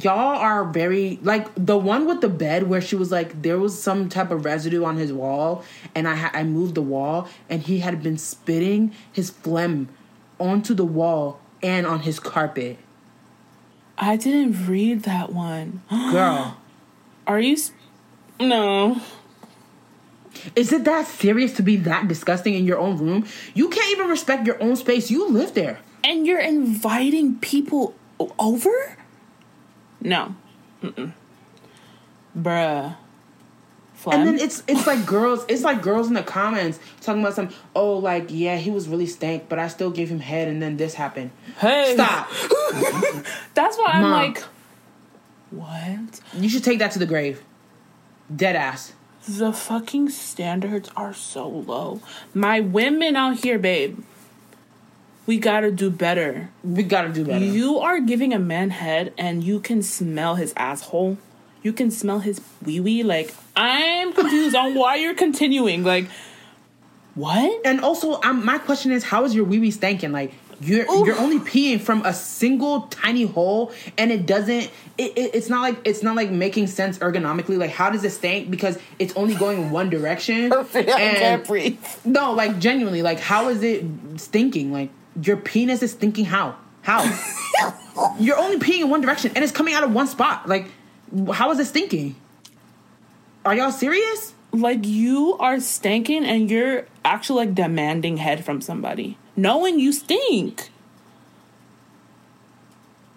y'all 0.00 0.36
are 0.38 0.64
very 0.64 1.18
like 1.22 1.48
the 1.56 1.76
one 1.78 2.06
with 2.06 2.20
the 2.20 2.28
bed 2.28 2.64
where 2.68 2.80
she 2.80 2.96
was 2.96 3.12
like 3.12 3.42
there 3.42 3.58
was 3.58 3.80
some 3.80 4.08
type 4.08 4.30
of 4.30 4.44
residue 4.44 4.84
on 4.84 4.96
his 4.96 5.12
wall 5.12 5.64
and 5.94 6.08
I 6.08 6.16
ha- 6.16 6.30
I 6.34 6.42
moved 6.44 6.74
the 6.74 6.82
wall 6.82 7.28
and 7.48 7.62
he 7.62 7.78
had 7.78 8.02
been 8.02 8.18
spitting 8.18 8.92
his 9.12 9.30
phlegm 9.30 9.88
onto 10.40 10.74
the 10.74 10.84
wall 10.84 11.38
and 11.62 11.86
on 11.86 12.00
his 12.00 12.18
carpet. 12.18 12.76
I 13.96 14.16
didn't 14.16 14.66
read 14.66 15.04
that 15.04 15.32
one. 15.32 15.82
Girl, 15.90 16.56
Are 17.26 17.38
you? 17.40 17.52
s- 17.54 17.70
No. 18.40 19.00
is 20.56 20.72
it 20.72 20.84
that 20.84 21.06
serious 21.06 21.52
to 21.54 21.62
be 21.62 21.76
that 21.76 22.08
disgusting 22.08 22.54
in 22.54 22.64
your 22.66 22.78
own 22.78 22.96
room? 22.98 23.24
You 23.54 23.68
can't 23.68 23.90
even 23.92 24.08
respect 24.08 24.46
your 24.46 24.60
own 24.62 24.74
space. 24.76 25.10
You 25.10 25.28
live 25.28 25.54
there. 25.54 25.78
And 26.02 26.26
you're 26.26 26.40
inviting 26.40 27.36
people 27.38 27.94
over? 28.38 28.96
No. 30.04 30.34
Mm-mm. 30.82 31.12
Bruh. 32.38 32.96
Phlegm? 33.94 34.20
And 34.20 34.28
then 34.28 34.38
it's 34.38 34.62
it's 34.68 34.86
like 34.86 35.06
girls, 35.06 35.44
it's 35.48 35.62
like 35.62 35.80
girls 35.80 36.08
in 36.08 36.14
the 36.14 36.22
comments 36.22 36.78
talking 37.00 37.22
about 37.22 37.34
some. 37.34 37.48
Oh, 37.74 37.96
like 37.96 38.26
yeah, 38.28 38.56
he 38.56 38.70
was 38.70 38.86
really 38.88 39.06
stank, 39.06 39.48
but 39.48 39.58
I 39.58 39.68
still 39.68 39.90
gave 39.90 40.10
him 40.10 40.20
head, 40.20 40.48
and 40.48 40.60
then 40.60 40.76
this 40.76 40.94
happened. 40.94 41.30
hey. 41.58 41.94
Stop. 41.94 42.28
That's 43.54 43.78
why 43.78 43.90
I'm 43.94 44.02
Mom. 44.02 44.10
like, 44.10 44.42
what? 45.50 46.20
You 46.34 46.48
should 46.48 46.64
take 46.64 46.80
that 46.80 46.90
to 46.92 46.98
the 46.98 47.06
grave. 47.06 47.42
Dead 48.34 48.56
ass. 48.56 48.92
The 49.26 49.52
fucking 49.52 50.10
standards 50.10 50.90
are 50.96 51.14
so 51.14 51.48
low. 51.48 52.02
My 52.34 52.60
women 52.60 53.16
out 53.16 53.36
here, 53.38 53.58
babe. 53.58 54.00
We 55.26 55.38
gotta 55.38 55.70
do 55.70 55.90
better. 55.90 56.50
We 56.62 56.82
gotta 56.82 57.08
do 57.08 57.24
better. 57.24 57.44
You 57.44 57.78
are 57.78 58.00
giving 58.00 58.32
a 58.34 58.38
man 58.38 58.70
head 58.70 59.12
and 59.16 59.42
you 59.42 59.60
can 59.60 59.82
smell 59.82 60.34
his 60.34 60.52
asshole. 60.56 61.18
You 61.62 61.72
can 61.72 61.90
smell 61.90 62.18
his 62.18 62.42
wee 62.64 62.80
wee. 62.80 63.02
Like, 63.02 63.34
I'm 63.56 64.12
confused 64.12 64.54
on 64.54 64.74
why 64.74 64.96
you're 64.96 65.14
continuing. 65.14 65.82
Like, 65.82 66.08
what? 67.14 67.64
and 67.64 67.80
also, 67.80 68.20
um, 68.22 68.44
my 68.44 68.58
question 68.58 68.92
is, 68.92 69.04
how 69.04 69.24
is 69.24 69.34
your 69.34 69.44
wee 69.44 69.58
wee 69.58 69.72
stanking? 69.72 70.10
Like 70.10 70.34
you're 70.60 70.90
Oof. 70.90 71.06
you're 71.06 71.18
only 71.18 71.38
peeing 71.38 71.80
from 71.80 72.04
a 72.04 72.12
single 72.12 72.82
tiny 72.82 73.24
hole, 73.24 73.72
and 73.98 74.10
it 74.10 74.26
doesn't. 74.26 74.70
It, 74.98 75.16
it, 75.16 75.34
it's 75.34 75.48
not 75.48 75.62
like 75.62 75.78
it's 75.84 76.02
not 76.02 76.16
like 76.16 76.30
making 76.30 76.66
sense 76.66 76.98
ergonomically. 76.98 77.58
Like 77.58 77.70
how 77.70 77.90
does 77.90 78.04
it 78.04 78.10
stank? 78.10 78.50
Because 78.50 78.78
it's 78.98 79.14
only 79.16 79.34
going 79.34 79.62
in 79.62 79.70
one 79.70 79.90
direction. 79.90 80.52
and- 80.74 81.46
breathe. 81.46 81.78
No, 82.04 82.32
like 82.32 82.58
genuinely, 82.58 83.02
like 83.02 83.20
how 83.20 83.48
is 83.48 83.62
it 83.62 83.84
stinking? 84.16 84.72
Like 84.72 84.90
your 85.20 85.36
penis 85.36 85.82
is 85.82 85.92
thinking 85.94 86.24
How? 86.24 86.56
How? 86.82 87.02
You're 88.18 88.38
only 88.38 88.58
peeing 88.58 88.80
in 88.80 88.90
one 88.90 89.00
direction, 89.00 89.30
and 89.34 89.42
it's 89.44 89.52
coming 89.52 89.72
out 89.74 89.84
of 89.84 89.92
one 89.92 90.06
spot. 90.08 90.48
Like, 90.48 90.66
how 91.32 91.50
is 91.52 91.58
this 91.58 91.68
stinking? 91.68 92.16
Are 93.44 93.54
y'all 93.54 93.70
serious? 93.70 94.34
Like, 94.52 94.84
you 94.84 95.36
are 95.38 95.60
stinking 95.60 96.24
and 96.24 96.50
you're 96.50 96.86
actually 97.04 97.46
like 97.46 97.54
demanding 97.54 98.16
head 98.18 98.44
from 98.44 98.60
somebody, 98.60 99.16
knowing 99.36 99.78
you 99.78 99.92
stink. 99.92 100.70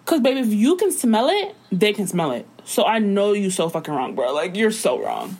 Cause 0.04 0.20
baby, 0.20 0.40
if 0.40 0.48
you 0.48 0.76
can 0.76 0.90
smell 0.90 1.28
it, 1.28 1.54
they 1.70 1.92
can 1.92 2.06
smell 2.06 2.30
it. 2.32 2.46
So 2.64 2.84
I 2.84 2.98
know 2.98 3.32
you 3.32 3.50
so 3.50 3.68
fucking 3.68 3.92
wrong, 3.92 4.14
bro. 4.14 4.32
Like 4.32 4.56
you're 4.56 4.70
so 4.70 5.02
wrong. 5.02 5.36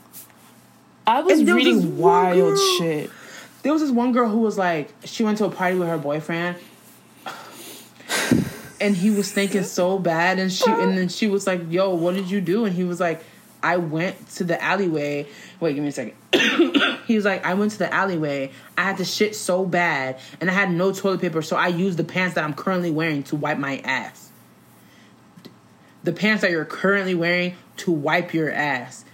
I 1.07 1.21
was 1.23 1.39
And 1.39 1.49
there 1.49 1.55
was 1.55 1.65
this 1.65 1.75
reading 1.75 1.99
wild 1.99 2.37
girl- 2.37 2.79
shit. 2.79 3.11
There 3.63 3.73
was 3.73 3.83
this 3.83 3.91
one 3.91 4.13
girl 4.13 4.29
who 4.29 4.39
was 4.39 4.57
like, 4.57 4.95
she 5.05 5.25
went 5.25 5.39
to 5.39 5.45
a 5.45 5.51
party 5.51 5.79
with 5.79 5.89
her 5.89 5.99
boyfriend, 5.99 6.57
and 8.81 8.97
he 8.97 9.11
was 9.11 9.31
thinking 9.31 9.65
so 9.65 9.99
bad, 9.99 10.39
and 10.39 10.53
she 10.53 10.71
and 10.71 10.97
then 10.97 11.09
she 11.09 11.29
was 11.29 11.47
like, 11.47 11.63
"Yo, 11.71 11.95
what 11.95 12.15
did 12.15 12.31
you 12.31 12.41
do?" 12.41 12.65
And 12.65 12.75
he 12.75 12.85
was 12.85 13.01
like, 13.01 13.23
"I 13.63 13.77
went 13.77 14.29
to 14.37 14.45
the 14.45 14.63
alleyway." 14.63 15.27
Wait, 15.61 15.75
give 15.75 15.83
me 15.83 15.89
a 15.89 15.93
second. 15.93 16.15
he 17.07 17.17
was 17.17 17.25
like, 17.25 17.45
"I 17.45 17.55
went 17.55 17.73
to 17.73 17.79
the 17.79 17.93
alleyway. 17.93 18.53
I 18.77 18.83
had 18.83 18.99
to 18.99 19.05
shit 19.05 19.35
so 19.35 19.65
bad, 19.65 20.19
and 20.41 20.51
I 20.51 20.53
had 20.53 20.71
no 20.71 20.93
toilet 20.93 21.21
paper, 21.21 21.43
so 21.43 21.57
I 21.57 21.69
used 21.69 21.99
the 21.99 22.05
pants 22.05 22.35
that 22.37 22.45
I'm 22.45 22.55
currently 22.55 22.91
wearing 22.91 23.23
to 23.25 23.37
wipe 23.37 23.59
my 23.59 23.79
ass." 23.79 24.31
The 26.05 26.13
pants 26.13 26.43
that 26.43 26.51
you're 26.53 26.65
currently 26.65 27.15
wearing 27.15 27.57
to 27.79 27.91
wipe 27.91 28.33
your 28.33 28.51
ass. 28.51 29.05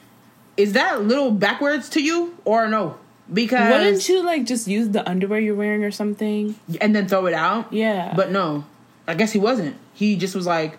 Is 0.56 0.74
that 0.74 0.96
a 0.96 0.98
little 0.98 1.32
backwards 1.32 1.88
to 1.90 2.02
you 2.02 2.36
or 2.44 2.68
no? 2.68 2.98
Because 3.32 3.70
Wouldn't 3.72 4.08
you 4.08 4.22
like 4.24 4.44
just 4.44 4.68
use 4.68 4.90
the 4.90 5.08
underwear 5.08 5.40
you're 5.40 5.54
wearing 5.54 5.82
or 5.84 5.90
something? 5.90 6.54
and 6.80 6.94
then 6.94 7.08
throw 7.08 7.26
it 7.26 7.34
out. 7.34 7.72
Yeah. 7.72 8.12
But 8.14 8.30
no, 8.30 8.64
I 9.08 9.14
guess 9.14 9.32
he 9.32 9.38
wasn't. 9.38 9.76
He 9.94 10.16
just 10.16 10.34
was 10.34 10.46
like, 10.46 10.78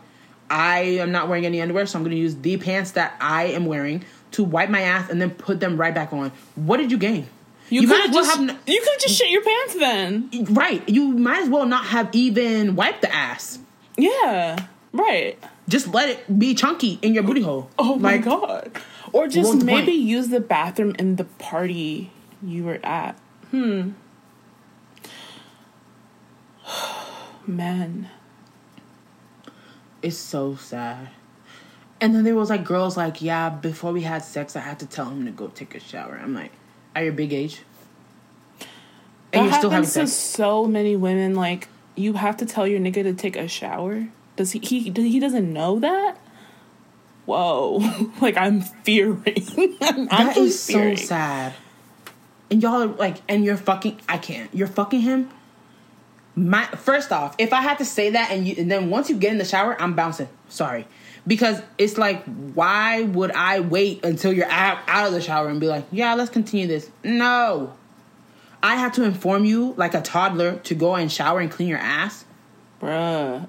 I 0.49 0.81
am 0.99 1.11
not 1.11 1.27
wearing 1.27 1.45
any 1.45 1.59
underwear, 1.61 1.85
so 1.87 1.97
I'm 1.97 2.03
going 2.03 2.15
to 2.15 2.21
use 2.21 2.35
the 2.35 2.57
pants 2.57 2.91
that 2.91 3.15
I 3.19 3.45
am 3.45 3.65
wearing 3.65 4.03
to 4.31 4.43
wipe 4.43 4.69
my 4.69 4.81
ass 4.81 5.09
and 5.09 5.19
then 5.19 5.31
put 5.31 5.59
them 5.59 5.75
right 5.75 5.93
back 5.95 6.13
on. 6.13 6.31
What 6.55 6.77
did 6.77 6.91
you 6.91 6.97
gain? 6.99 7.27
You, 7.69 7.81
You 7.81 7.87
could 7.87 7.97
might 7.97 8.09
as 8.09 8.15
well 8.15 8.23
just 8.25 8.37
have 8.37 8.49
n- 8.49 8.59
you 8.67 8.79
could 8.79 8.99
just 8.99 9.15
shit 9.17 9.31
your 9.31 9.41
pants 9.43 9.73
then. 9.79 10.29
Right. 10.51 10.87
You 10.87 11.07
might 11.07 11.41
as 11.41 11.49
well 11.49 11.65
not 11.65 11.85
have 11.85 12.09
even 12.13 12.75
wiped 12.75 13.01
the 13.01 13.11
ass. 13.15 13.57
Yeah. 13.97 14.67
Right. 14.93 15.39
Just 15.67 15.87
let 15.87 16.09
it 16.09 16.37
be 16.39 16.53
chunky 16.53 16.99
in 17.01 17.15
your 17.15 17.23
booty 17.23 17.41
hole. 17.41 17.71
Oh 17.79 17.95
my 17.97 18.17
god. 18.19 18.71
Or 19.13 19.27
just 19.27 19.63
maybe 19.63 19.93
use 19.93 20.27
the 20.27 20.39
bathroom 20.41 20.93
in 20.99 21.15
the 21.15 21.23
party 21.23 22.11
you 22.45 22.63
were 22.63 22.79
at. 22.83 23.17
Hmm. 23.51 23.91
Man. 27.47 28.09
It's 30.01 30.17
so 30.17 30.55
sad. 30.55 31.09
And 32.01 32.13
then 32.13 32.23
there 32.23 32.35
was 32.35 32.49
like 32.49 32.63
girls 32.63 32.97
like, 32.97 33.21
yeah, 33.21 33.49
before 33.49 33.91
we 33.91 34.01
had 34.01 34.23
sex, 34.23 34.55
I 34.55 34.59
had 34.59 34.79
to 34.79 34.85
tell 34.85 35.05
him 35.09 35.25
to 35.25 35.31
go 35.31 35.47
take 35.47 35.73
a 35.75 35.79
shower. 35.79 36.19
I'm 36.21 36.33
like, 36.33 36.51
at 36.93 37.03
your 37.03 37.13
big 37.13 37.33
age. 37.33 37.63
And 38.59 38.67
that 39.31 39.43
you're 39.43 39.53
still 39.53 39.69
having 39.69 39.87
happens 39.87 39.93
to 39.93 40.07
so 40.07 40.65
many 40.65 40.95
women. 40.95 41.35
Like, 41.35 41.67
you 41.95 42.13
have 42.13 42.37
to 42.37 42.45
tell 42.45 42.67
your 42.67 42.79
nigga 42.79 43.03
to 43.03 43.13
take 43.13 43.35
a 43.35 43.47
shower. 43.47 44.07
Does 44.35 44.51
he? 44.51 44.59
He 44.59 44.79
he 44.91 45.19
doesn't 45.19 45.51
know 45.51 45.79
that. 45.79 46.17
Whoa! 47.25 47.77
like 48.21 48.37
I'm 48.37 48.61
fearing. 48.61 49.21
I'm 49.81 50.07
That 50.07 50.37
is 50.37 50.61
so 50.61 50.95
sad. 50.95 51.53
And 52.51 52.61
y'all 52.61 52.83
are 52.83 52.87
like, 52.87 53.17
and 53.27 53.43
you're 53.43 53.57
fucking. 53.57 53.99
I 54.07 54.17
can't. 54.17 54.53
You're 54.53 54.67
fucking 54.67 55.01
him. 55.01 55.29
My 56.35 56.65
first 56.65 57.11
off, 57.11 57.35
if 57.37 57.53
I 57.53 57.61
had 57.61 57.77
to 57.77 57.85
say 57.85 58.09
that, 58.11 58.29
and, 58.29 58.45
you, 58.45 58.55
and 58.57 58.69
then 58.69 58.89
once 58.89 59.09
you 59.09 59.15
get 59.15 59.31
in 59.31 59.37
the 59.37 59.45
shower, 59.45 59.81
I'm 59.81 59.95
bouncing. 59.95 60.27
Sorry, 60.49 60.85
because 61.25 61.61
it's 61.77 61.97
like, 61.97 62.23
why 62.25 63.03
would 63.03 63.31
I 63.31 63.61
wait 63.61 64.03
until 64.03 64.33
you're 64.33 64.49
out 64.49 64.79
out 64.87 65.07
of 65.07 65.13
the 65.13 65.21
shower 65.21 65.47
and 65.47 65.59
be 65.59 65.67
like, 65.67 65.85
yeah, 65.91 66.13
let's 66.13 66.29
continue 66.29 66.67
this? 66.67 66.89
No, 67.03 67.73
I 68.61 68.75
have 68.75 68.93
to 68.93 69.03
inform 69.03 69.45
you 69.45 69.73
like 69.77 69.93
a 69.93 70.01
toddler 70.01 70.57
to 70.57 70.75
go 70.75 70.95
and 70.95 71.11
shower 71.11 71.39
and 71.39 71.51
clean 71.51 71.69
your 71.69 71.77
ass. 71.77 72.25
Bruh. 72.81 73.47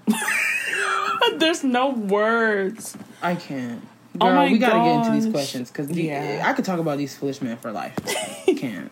There's 1.39 1.65
no 1.65 1.91
words. 1.91 2.97
I 3.23 3.35
can't. 3.35 3.83
Oh 4.21 4.27
Girl, 4.27 4.35
my 4.35 4.51
we 4.51 4.59
gotta 4.59 4.79
get 4.79 5.07
into 5.07 5.21
these 5.25 5.33
questions 5.33 5.71
because 5.71 5.91
Yeah. 5.91 6.43
I 6.45 6.53
could 6.53 6.65
talk 6.65 6.79
about 6.79 6.99
these 6.99 7.17
foolish 7.17 7.41
men 7.43 7.57
for 7.57 7.73
life. 7.73 7.95
can't. 8.57 8.91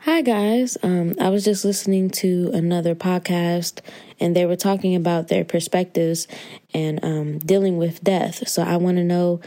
Hi, 0.00 0.20
guys. 0.20 0.76
Um, 0.82 1.14
I 1.20 1.28
was 1.28 1.44
just 1.44 1.64
listening 1.64 2.10
to 2.10 2.50
another 2.52 2.94
podcast, 2.96 3.78
and 4.18 4.34
they 4.34 4.46
were 4.46 4.56
talking 4.56 4.96
about 4.96 5.28
their 5.28 5.44
perspectives 5.44 6.26
and 6.74 7.02
um, 7.04 7.38
dealing 7.38 7.76
with 7.78 8.02
death. 8.02 8.48
So 8.48 8.62
I 8.62 8.76
want 8.78 8.96
to 8.96 9.04
know, 9.04 9.40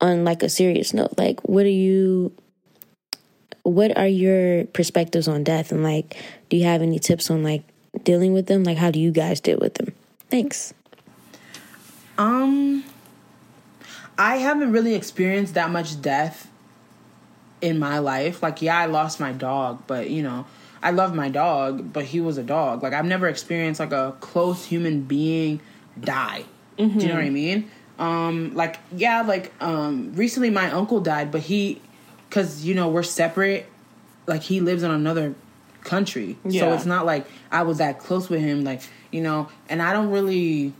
on 0.00 0.24
like 0.24 0.42
a 0.42 0.48
serious 0.48 0.94
note, 0.94 1.12
like 1.18 1.40
what 1.46 1.66
are 1.66 1.68
you, 1.68 2.32
what 3.62 3.96
are 3.98 4.06
your 4.08 4.64
perspectives 4.64 5.28
on 5.28 5.44
death, 5.44 5.72
and 5.72 5.82
like, 5.82 6.16
do 6.48 6.56
you 6.56 6.64
have 6.64 6.80
any 6.80 6.98
tips 6.98 7.30
on 7.30 7.42
like 7.42 7.62
dealing 8.02 8.32
with 8.32 8.46
them? 8.46 8.64
Like, 8.64 8.78
how 8.78 8.90
do 8.90 8.98
you 8.98 9.10
guys 9.10 9.40
deal 9.40 9.58
with 9.58 9.74
them? 9.74 9.92
Thanks. 10.30 10.72
Um, 12.16 12.82
I 14.20 14.36
haven't 14.36 14.72
really 14.72 14.94
experienced 14.94 15.54
that 15.54 15.70
much 15.70 16.02
death 16.02 16.50
in 17.62 17.78
my 17.78 18.00
life. 18.00 18.42
Like, 18.42 18.60
yeah, 18.60 18.78
I 18.78 18.84
lost 18.84 19.18
my 19.18 19.32
dog, 19.32 19.84
but 19.86 20.10
you 20.10 20.22
know, 20.22 20.44
I 20.82 20.90
love 20.90 21.14
my 21.14 21.30
dog, 21.30 21.90
but 21.90 22.04
he 22.04 22.20
was 22.20 22.36
a 22.36 22.42
dog. 22.42 22.82
Like, 22.82 22.92
I've 22.92 23.06
never 23.06 23.28
experienced 23.28 23.80
like 23.80 23.92
a 23.92 24.14
close 24.20 24.66
human 24.66 25.00
being 25.04 25.62
die. 25.98 26.44
Do 26.98 27.02
you 27.02 27.08
know 27.08 27.14
what 27.14 27.24
I 27.24 27.30
mean? 27.30 27.70
Um, 27.98 28.54
like, 28.54 28.78
yeah, 28.94 29.22
like, 29.22 29.54
um, 29.58 30.12
recently 30.14 30.50
my 30.50 30.70
uncle 30.70 31.00
died, 31.00 31.30
but 31.32 31.40
he, 31.40 31.80
cause 32.28 32.62
you 32.62 32.74
know 32.74 32.88
we're 32.88 33.02
separate. 33.02 33.66
Like, 34.26 34.42
he 34.42 34.60
lives 34.60 34.82
in 34.82 34.90
another 34.90 35.34
country, 35.82 36.36
so 36.60 36.72
it's 36.74 36.84
not 36.84 37.06
like 37.06 37.26
I 37.50 37.62
was 37.62 37.78
that 37.78 37.98
close 37.98 38.28
with 38.28 38.40
him. 38.40 38.64
Like, 38.64 38.82
you 39.10 39.22
know, 39.22 39.48
and 39.70 39.80
I 39.80 39.94
don't 39.94 40.10
really. 40.10 40.74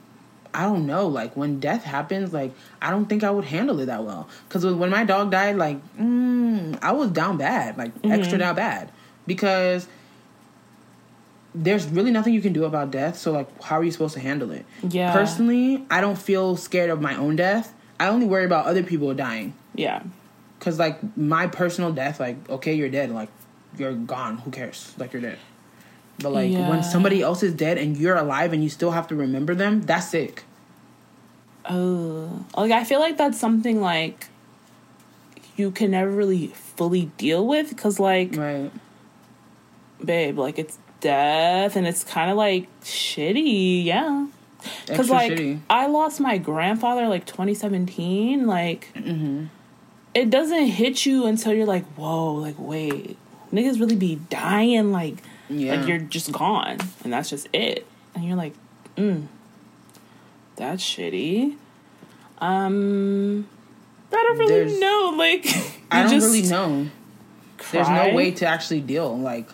I 0.52 0.62
don't 0.62 0.86
know. 0.86 1.06
Like 1.06 1.36
when 1.36 1.60
death 1.60 1.84
happens, 1.84 2.32
like 2.32 2.52
I 2.80 2.90
don't 2.90 3.06
think 3.06 3.24
I 3.24 3.30
would 3.30 3.44
handle 3.44 3.80
it 3.80 3.86
that 3.86 4.04
well. 4.04 4.28
Because 4.48 4.64
when 4.66 4.90
my 4.90 5.04
dog 5.04 5.30
died, 5.30 5.56
like 5.56 5.78
mm, 5.96 6.78
I 6.82 6.92
was 6.92 7.10
down 7.10 7.36
bad, 7.36 7.78
like 7.78 7.92
extra 8.04 8.38
down 8.38 8.56
bad, 8.56 8.90
because 9.26 9.86
there's 11.54 11.86
really 11.86 12.10
nothing 12.10 12.34
you 12.34 12.40
can 12.40 12.52
do 12.52 12.64
about 12.64 12.90
death. 12.90 13.16
So 13.18 13.32
like, 13.32 13.62
how 13.62 13.78
are 13.78 13.84
you 13.84 13.90
supposed 13.90 14.14
to 14.14 14.20
handle 14.20 14.50
it? 14.50 14.64
Yeah. 14.88 15.12
Personally, 15.12 15.84
I 15.90 16.00
don't 16.00 16.18
feel 16.18 16.56
scared 16.56 16.90
of 16.90 17.00
my 17.00 17.16
own 17.16 17.36
death. 17.36 17.72
I 17.98 18.08
only 18.08 18.26
worry 18.26 18.44
about 18.44 18.66
other 18.66 18.82
people 18.82 19.12
dying. 19.14 19.54
Yeah. 19.74 20.02
Cause 20.58 20.78
like 20.78 21.16
my 21.16 21.46
personal 21.46 21.92
death, 21.92 22.20
like 22.20 22.48
okay, 22.50 22.74
you're 22.74 22.90
dead. 22.90 23.10
Like 23.10 23.30
you're 23.78 23.94
gone. 23.94 24.38
Who 24.38 24.50
cares? 24.50 24.94
Like 24.98 25.12
you're 25.12 25.22
dead. 25.22 25.38
But 26.22 26.32
like 26.32 26.50
Yeah. 26.52 26.68
when 26.68 26.82
somebody 26.82 27.22
else 27.22 27.42
is 27.42 27.54
dead 27.54 27.78
and 27.78 27.96
you're 27.96 28.16
alive 28.16 28.52
and 28.52 28.62
you 28.62 28.68
still 28.68 28.90
have 28.92 29.08
to 29.08 29.14
remember 29.16 29.54
them, 29.54 29.82
that's 29.82 30.08
sick. 30.08 30.44
Oh, 31.68 32.44
like 32.56 32.72
I 32.72 32.84
feel 32.84 33.00
like 33.00 33.16
that's 33.16 33.38
something 33.38 33.80
like 33.80 34.26
you 35.56 35.70
can 35.70 35.90
never 35.92 36.10
really 36.10 36.48
fully 36.48 37.10
deal 37.18 37.46
with 37.46 37.68
because, 37.68 38.00
like, 38.00 38.34
Right. 38.36 38.70
babe, 40.02 40.38
like 40.38 40.58
it's 40.58 40.78
death 41.00 41.76
and 41.76 41.86
it's 41.86 42.02
kind 42.04 42.30
of 42.30 42.36
like 42.36 42.66
shitty, 42.82 43.84
yeah. 43.84 44.26
Because 44.86 45.10
like 45.10 45.32
shitty. 45.32 45.60
I 45.68 45.86
lost 45.86 46.20
my 46.20 46.38
grandfather 46.38 47.08
like 47.08 47.26
2017, 47.26 48.46
like 48.46 48.90
Mm-hmm. 48.94 49.44
it 50.14 50.30
doesn't 50.30 50.66
hit 50.66 51.04
you 51.06 51.26
until 51.26 51.52
you're 51.52 51.66
like, 51.66 51.84
whoa, 51.94 52.34
like 52.34 52.56
wait, 52.58 53.16
niggas 53.52 53.78
really 53.80 53.96
be 53.96 54.16
dying, 54.30 54.92
like 54.92 55.16
Yeah. 55.50 55.74
like 55.76 55.88
you're 55.88 55.98
just 55.98 56.30
gone 56.32 56.78
and 57.04 57.12
that's 57.12 57.28
just 57.30 57.48
it, 57.52 57.86
and 58.14 58.24
you're 58.24 58.36
like, 58.36 58.54
mm, 58.96 59.26
that's 60.56 60.82
shitty. 60.82 61.56
Um, 62.38 63.46
I 64.12 64.16
don't 64.16 64.38
really 64.38 64.54
There's- 64.54 64.80
know, 64.80 65.14
like 65.16 65.46
I 65.90 66.02
don't 66.04 66.20
really 66.20 66.42
know. 66.42 66.86
There's 67.72 67.88
no 67.88 68.14
way 68.14 68.30
to 68.32 68.46
actually 68.46 68.80
deal. 68.80 69.16
Like, 69.18 69.48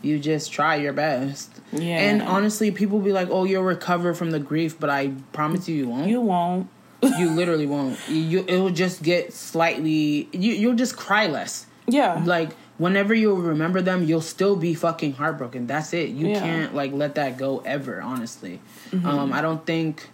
you 0.00 0.18
just 0.18 0.50
try 0.52 0.76
your 0.76 0.92
best. 0.94 1.50
Yeah. 1.70 1.98
And 1.98 2.22
honestly, 2.22 2.70
people 2.70 2.98
be 3.00 3.12
like, 3.12 3.28
"Oh, 3.30 3.44
you'll 3.44 3.62
recover 3.62 4.14
from 4.14 4.30
the 4.30 4.38
grief," 4.40 4.80
but 4.80 4.88
I 4.90 5.12
promise 5.32 5.68
you, 5.68 5.76
you 5.76 5.88
won't. 5.88 6.08
You 6.08 6.20
won't. 6.20 6.68
You 7.18 7.30
literally 7.30 7.66
won't. 7.74 7.98
You 8.08 8.44
it 8.48 8.58
will 8.58 8.70
just 8.70 9.02
get 9.02 9.32
slightly. 9.32 10.28
You 10.32 10.52
you'll 10.52 10.74
just 10.76 10.96
cry 10.96 11.26
less. 11.26 11.66
Yeah. 11.86 12.22
Like 12.24 12.50
whenever 12.82 13.14
you 13.14 13.34
remember 13.34 13.80
them, 13.80 14.04
you'll 14.04 14.20
still 14.36 14.56
be 14.56 14.74
fucking 14.74 15.12
heartbroken. 15.14 15.66
That's 15.66 15.92
it. 15.92 16.10
You 16.10 16.28
Yeah. 16.28 16.40
can't 16.40 16.74
like 16.74 16.92
let 16.92 17.14
that 17.14 17.38
go 17.38 17.62
ever. 17.64 18.02
Honestly, 18.02 18.60
um, 19.04 19.32
I 19.32 19.40
don't 19.40 19.64
think. 19.64 20.08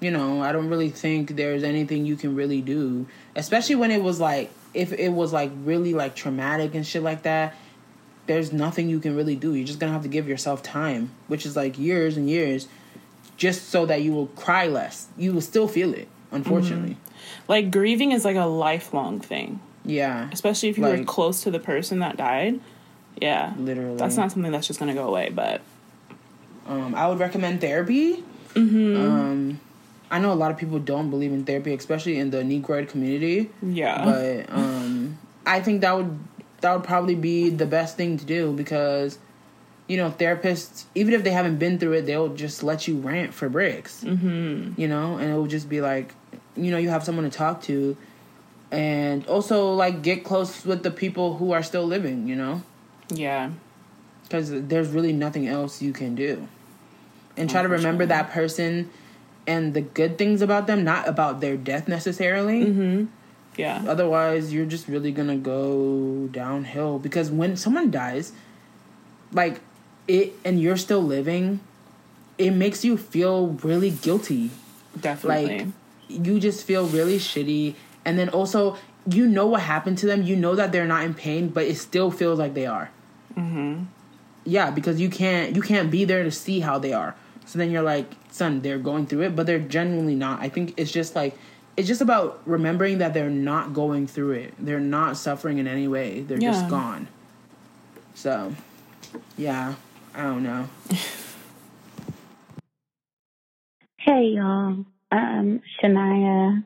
You 0.00 0.10
know, 0.10 0.42
I 0.42 0.50
don't 0.50 0.68
really 0.68 0.88
think 0.90 1.36
there's 1.36 1.62
anything 1.62 2.04
you 2.06 2.16
can 2.16 2.34
really 2.34 2.60
do, 2.60 3.06
especially 3.36 3.76
when 3.76 3.92
it 3.92 4.02
was 4.02 4.18
like 4.18 4.50
if 4.74 4.92
it 4.92 5.10
was 5.10 5.32
like 5.32 5.52
really 5.64 5.94
like 5.94 6.16
traumatic 6.16 6.74
and 6.74 6.84
shit 6.84 7.02
like 7.04 7.22
that. 7.22 7.54
There's 8.26 8.52
nothing 8.52 8.88
you 8.88 8.98
can 9.00 9.14
really 9.16 9.36
do. 9.36 9.54
You're 9.54 9.66
just 9.66 9.78
gonna 9.80 9.92
have 9.92 10.02
to 10.02 10.08
give 10.08 10.26
yourself 10.28 10.60
time, 10.62 11.10
which 11.28 11.44
is 11.46 11.54
like 11.56 11.78
years 11.78 12.16
and 12.16 12.28
years, 12.28 12.66
just 13.36 13.68
so 13.70 13.86
that 13.86 14.02
you 14.02 14.12
will 14.12 14.26
cry 14.28 14.66
less. 14.66 15.06
You 15.16 15.32
will 15.34 15.40
still 15.40 15.68
feel 15.68 15.92
it, 15.94 16.08
unfortunately. 16.32 16.96
like 17.46 17.70
grieving 17.70 18.10
is 18.12 18.24
like 18.24 18.36
a 18.36 18.46
lifelong 18.46 19.20
thing, 19.20 19.60
Yeah, 19.84 20.28
especially 20.32 20.68
if 20.68 20.78
you 20.78 20.84
were 20.84 21.04
close 21.04 21.42
to 21.42 21.50
the 21.50 21.58
person 21.58 21.98
that 22.00 22.16
died. 22.16 22.60
Yeah. 23.20 23.52
literally. 23.58 23.96
That's 23.96 24.16
not 24.16 24.32
something 24.32 24.50
that's 24.52 24.66
just 24.66 24.78
gonna 24.80 24.94
go 24.94 25.06
away, 25.06 25.30
but 25.30 25.60
Um, 26.66 26.94
I 26.94 27.08
would 27.08 27.18
recommend 27.18 27.60
therapy. 27.60 28.22
Um, 28.54 29.60
I 30.10 30.18
know 30.18 30.32
a 30.32 30.34
lot 30.34 30.50
of 30.50 30.56
people 30.58 30.78
don't 30.78 31.10
believe 31.10 31.32
in 31.32 31.44
therapy, 31.44 31.72
especially 31.74 32.18
in 32.18 32.30
the 32.30 32.44
Negroid 32.44 32.88
community. 32.88 33.50
yeah. 33.62 34.04
But 34.04 34.52
um, 34.54 35.18
I 35.46 35.60
think 35.60 35.80
that 35.80 35.96
would 35.96 36.18
that 36.60 36.72
would 36.74 36.84
probably 36.84 37.16
be 37.16 37.50
the 37.50 37.66
best 37.66 37.96
thing 37.96 38.16
to 38.18 38.24
do 38.24 38.52
because 38.52 39.18
you 39.88 39.96
know 39.96 40.10
therapists, 40.10 40.84
even 40.94 41.12
if 41.14 41.24
they 41.24 41.30
haven't 41.32 41.56
been 41.58 41.78
through 41.78 41.94
it, 41.94 42.02
they'll 42.06 42.34
just 42.34 42.62
let 42.62 42.86
you 42.86 42.96
rant 42.98 43.34
for 43.34 43.48
bricks. 43.48 44.04
Mm-hmm. 44.04 44.80
You 44.80 44.88
know, 44.88 45.16
and 45.18 45.30
it 45.32 45.34
will 45.34 45.46
just 45.48 45.68
be 45.68 45.80
like, 45.80 46.14
you 46.56 46.70
know, 46.70 46.78
you 46.78 46.88
have 46.90 47.04
someone 47.04 47.24
to 47.24 47.36
talk 47.36 47.62
to, 47.62 47.96
and 48.72 49.24
also 49.26 49.72
like 49.74 50.02
get 50.02 50.24
close 50.24 50.64
with 50.64 50.82
the 50.82 50.90
people 50.90 51.36
who 51.36 51.52
are 51.52 51.62
still 51.62 51.84
living. 51.86 52.26
You 52.26 52.36
know 52.36 52.62
yeah. 53.18 53.50
because 54.24 54.50
there's 54.50 54.88
really 54.88 55.12
nothing 55.12 55.46
else 55.46 55.82
you 55.82 55.92
can 55.92 56.14
do 56.14 56.48
and 57.36 57.48
try 57.48 57.62
to 57.62 57.68
remember 57.68 58.06
that 58.06 58.30
person 58.30 58.90
and 59.46 59.74
the 59.74 59.80
good 59.80 60.18
things 60.18 60.42
about 60.42 60.66
them 60.66 60.84
not 60.84 61.08
about 61.08 61.40
their 61.40 61.56
death 61.56 61.88
necessarily 61.88 62.64
mm-hmm. 62.64 63.06
Yeah. 63.56 63.84
otherwise 63.86 64.52
you're 64.52 64.66
just 64.66 64.88
really 64.88 65.12
gonna 65.12 65.36
go 65.36 66.28
downhill 66.28 66.98
because 66.98 67.30
when 67.30 67.56
someone 67.56 67.90
dies 67.90 68.32
like 69.30 69.60
it 70.08 70.32
and 70.44 70.60
you're 70.60 70.76
still 70.76 71.02
living 71.02 71.60
it 72.38 72.52
makes 72.52 72.84
you 72.84 72.96
feel 72.96 73.48
really 73.62 73.90
guilty 73.90 74.50
Definitely. 74.98 75.58
like 75.58 75.66
you 76.08 76.40
just 76.40 76.64
feel 76.64 76.86
really 76.86 77.18
shitty 77.18 77.74
and 78.04 78.18
then 78.18 78.28
also 78.28 78.76
you 79.08 79.26
know 79.26 79.46
what 79.46 79.62
happened 79.62 79.98
to 79.98 80.06
them. 80.06 80.22
You 80.22 80.36
know 80.36 80.54
that 80.54 80.70
they're 80.72 80.86
not 80.86 81.04
in 81.04 81.14
pain 81.14 81.48
but 81.48 81.64
it 81.64 81.76
still 81.76 82.10
feels 82.10 82.38
like 82.38 82.54
they 82.54 82.66
are. 82.66 82.90
Mm-hmm. 83.36 83.84
yeah 84.44 84.70
because 84.70 85.00
you 85.00 85.08
can't 85.08 85.56
you 85.56 85.62
can't 85.62 85.90
be 85.90 86.04
there 86.04 86.22
to 86.24 86.30
see 86.30 86.60
how 86.60 86.78
they 86.78 86.92
are. 86.92 87.14
So 87.46 87.58
then 87.58 87.70
you're 87.70 87.82
like 87.82 88.12
son 88.30 88.60
they're 88.62 88.78
going 88.78 89.06
through 89.06 89.22
it 89.22 89.36
but 89.36 89.46
they're 89.46 89.58
genuinely 89.58 90.14
not. 90.14 90.40
I 90.40 90.48
think 90.48 90.74
it's 90.76 90.92
just 90.92 91.14
like 91.16 91.36
it's 91.76 91.88
just 91.88 92.00
about 92.02 92.42
remembering 92.44 92.98
that 92.98 93.14
they're 93.14 93.30
not 93.30 93.72
going 93.72 94.06
through 94.06 94.32
it. 94.32 94.54
They're 94.58 94.78
not 94.80 95.16
suffering 95.16 95.58
in 95.58 95.66
any 95.66 95.88
way. 95.88 96.20
They're 96.20 96.38
Yeah. 96.38 96.52
just 96.52 96.68
gone. 96.68 97.08
So 98.14 98.54
yeah 99.38 99.74
i 100.14 100.22
don't 100.22 100.42
know. 100.42 100.68
Hey 103.98 104.32
y'all, 104.34 104.84
um, 105.12 105.60
Shania 105.80 106.64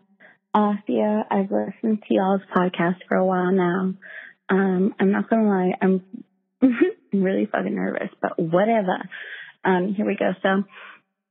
Afia. 0.57 1.22
I've 1.30 1.50
listened 1.50 2.02
to 2.09 2.14
y'all's 2.14 2.40
podcast 2.57 2.96
for 3.07 3.16
a 3.18 3.26
while 3.26 3.52
now. 3.52 3.92
Um, 4.48 4.94
I'm 4.98 5.12
not 5.12 5.28
gonna 5.28 5.48
lie, 5.48 5.72
I'm 5.82 6.02
really 7.12 7.46
fucking 7.46 7.74
nervous, 7.74 8.09
but 8.22 8.38
whatever. 8.38 8.96
Um, 9.64 9.92
here 9.94 10.07
we 10.07 10.16
go. 10.16 10.32
So, 10.42 10.62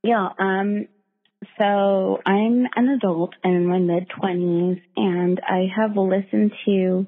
yeah, 0.04 0.28
um, 0.38 0.86
so 1.58 2.20
I'm 2.24 2.66
an 2.76 2.88
adult 2.96 3.34
and 3.42 3.56
in 3.56 3.66
my 3.66 3.78
mid 3.78 4.08
twenties, 4.08 4.78
and 4.96 5.40
I 5.44 5.66
have 5.76 5.96
listened 5.96 6.52
to 6.64 7.06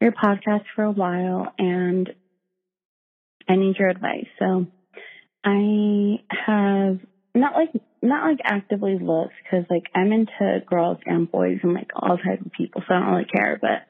your 0.00 0.12
podcast 0.12 0.64
for 0.74 0.84
a 0.84 0.92
while, 0.92 1.52
and 1.58 2.08
I 3.46 3.56
need 3.56 3.76
your 3.78 3.90
advice. 3.90 4.28
So, 4.38 4.66
I 5.44 6.20
have 6.46 7.00
not 7.34 7.54
like 7.54 7.70
not 8.02 8.28
like 8.28 8.40
actively 8.44 8.98
looked 9.00 9.34
because 9.42 9.66
like 9.70 9.84
I'm 9.94 10.12
into 10.12 10.60
girls 10.66 10.98
and 11.04 11.30
boys 11.30 11.58
and 11.62 11.74
like 11.74 11.90
all 11.94 12.16
types 12.16 12.44
of 12.44 12.52
people, 12.52 12.82
so 12.86 12.94
I 12.94 13.00
don't 13.00 13.12
really 13.12 13.24
care. 13.26 13.58
But 13.60 13.86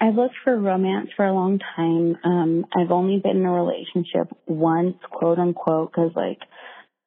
I've 0.00 0.14
looked 0.14 0.36
for 0.44 0.58
romance 0.58 1.10
for 1.16 1.24
a 1.24 1.34
long 1.34 1.58
time. 1.76 2.16
Um, 2.24 2.66
I've 2.74 2.90
only 2.90 3.20
been 3.20 3.38
in 3.38 3.46
a 3.46 3.52
relationship 3.52 4.28
once, 4.46 4.96
quote 5.10 5.38
unquote, 5.38 5.92
because 5.92 6.12
like 6.14 6.38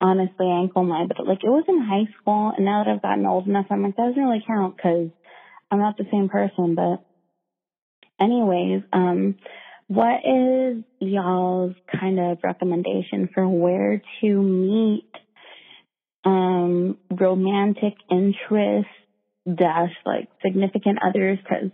honestly, 0.02 0.48
I 0.48 0.62
ain't 0.62 0.74
gonna 0.74 0.90
lie, 0.90 1.06
but 1.08 1.28
like 1.28 1.44
it 1.44 1.50
was 1.50 1.66
in 1.68 1.82
high 1.82 2.12
school, 2.22 2.54
and 2.56 2.66
now 2.66 2.84
that 2.84 2.92
I've 2.92 3.02
gotten 3.02 3.26
old 3.26 3.48
enough, 3.48 3.68
I'm 3.70 3.84
like 3.84 3.96
that 3.96 4.08
doesn't 4.08 4.24
really 4.24 4.44
count 4.46 4.76
because 4.76 5.10
I'm 5.72 5.80
not 5.80 5.98
the 5.98 6.06
same 6.12 6.30
person. 6.30 6.76
But 6.76 7.04
anyways, 8.20 8.84
um, 8.94 9.36
what 9.88 10.22
is 10.26 10.84
y'all's 11.00 11.76
kind 12.00 12.20
of 12.20 12.40
recommendation 12.44 13.30
for 13.34 13.48
where 13.48 14.02
to 14.22 14.42
meet 14.42 15.10
um 16.26 16.98
romantic 17.12 17.94
interest 18.10 18.88
dash 19.46 19.92
like 20.06 20.28
significant 20.44 21.00
others 21.08 21.38
because 21.38 21.72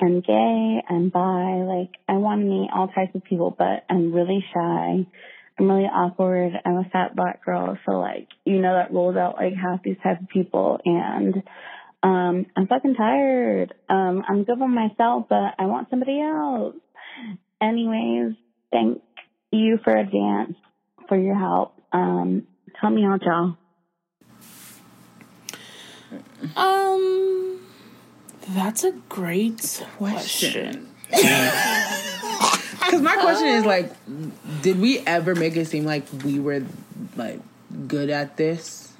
I'm 0.00 0.20
gay, 0.20 0.82
I'm 0.88 1.10
bi, 1.10 1.62
like 1.64 1.90
I 2.08 2.14
want 2.14 2.40
to 2.40 2.46
meet 2.46 2.70
all 2.74 2.88
types 2.88 3.14
of 3.14 3.24
people, 3.24 3.54
but 3.56 3.84
I'm 3.90 4.12
really 4.12 4.44
shy. 4.54 5.06
I'm 5.58 5.70
really 5.70 5.84
awkward. 5.84 6.52
I'm 6.64 6.78
a 6.78 6.88
fat 6.90 7.14
black 7.14 7.44
girl, 7.44 7.76
so 7.84 7.98
like 7.98 8.28
you 8.44 8.60
know 8.60 8.74
that 8.74 8.92
rules 8.92 9.16
out 9.16 9.34
like 9.36 9.52
half 9.54 9.82
these 9.82 9.98
type 10.02 10.22
of 10.22 10.28
people 10.28 10.80
and 10.84 11.42
um 12.02 12.46
I'm 12.56 12.66
fucking 12.66 12.94
tired. 12.94 13.74
Um 13.88 14.22
I'm 14.26 14.44
good 14.44 14.58
with 14.60 14.70
myself, 14.70 15.26
but 15.28 15.54
I 15.58 15.66
want 15.66 15.90
somebody 15.90 16.20
else. 16.20 16.76
Anyways, 17.60 18.36
thank 18.72 19.02
you 19.50 19.78
for 19.84 19.94
advance 19.94 20.54
for 21.08 21.18
your 21.18 21.38
help. 21.38 21.74
Um 21.92 22.46
help 22.80 22.94
me 22.94 23.04
out, 23.04 23.20
y'all. 23.22 23.56
Um, 26.56 27.60
that's 28.48 28.84
a 28.84 28.92
great 29.08 29.82
question. 29.96 30.88
Because 32.80 33.02
my 33.02 33.14
question 33.16 33.48
is 33.48 33.64
like, 33.64 33.92
did 34.62 34.80
we 34.80 35.00
ever 35.00 35.34
make 35.34 35.54
it 35.56 35.66
seem 35.66 35.84
like 35.84 36.06
we 36.24 36.40
were 36.40 36.64
like 37.14 37.40
good 37.86 38.10
at 38.10 38.36
this? 38.36 38.92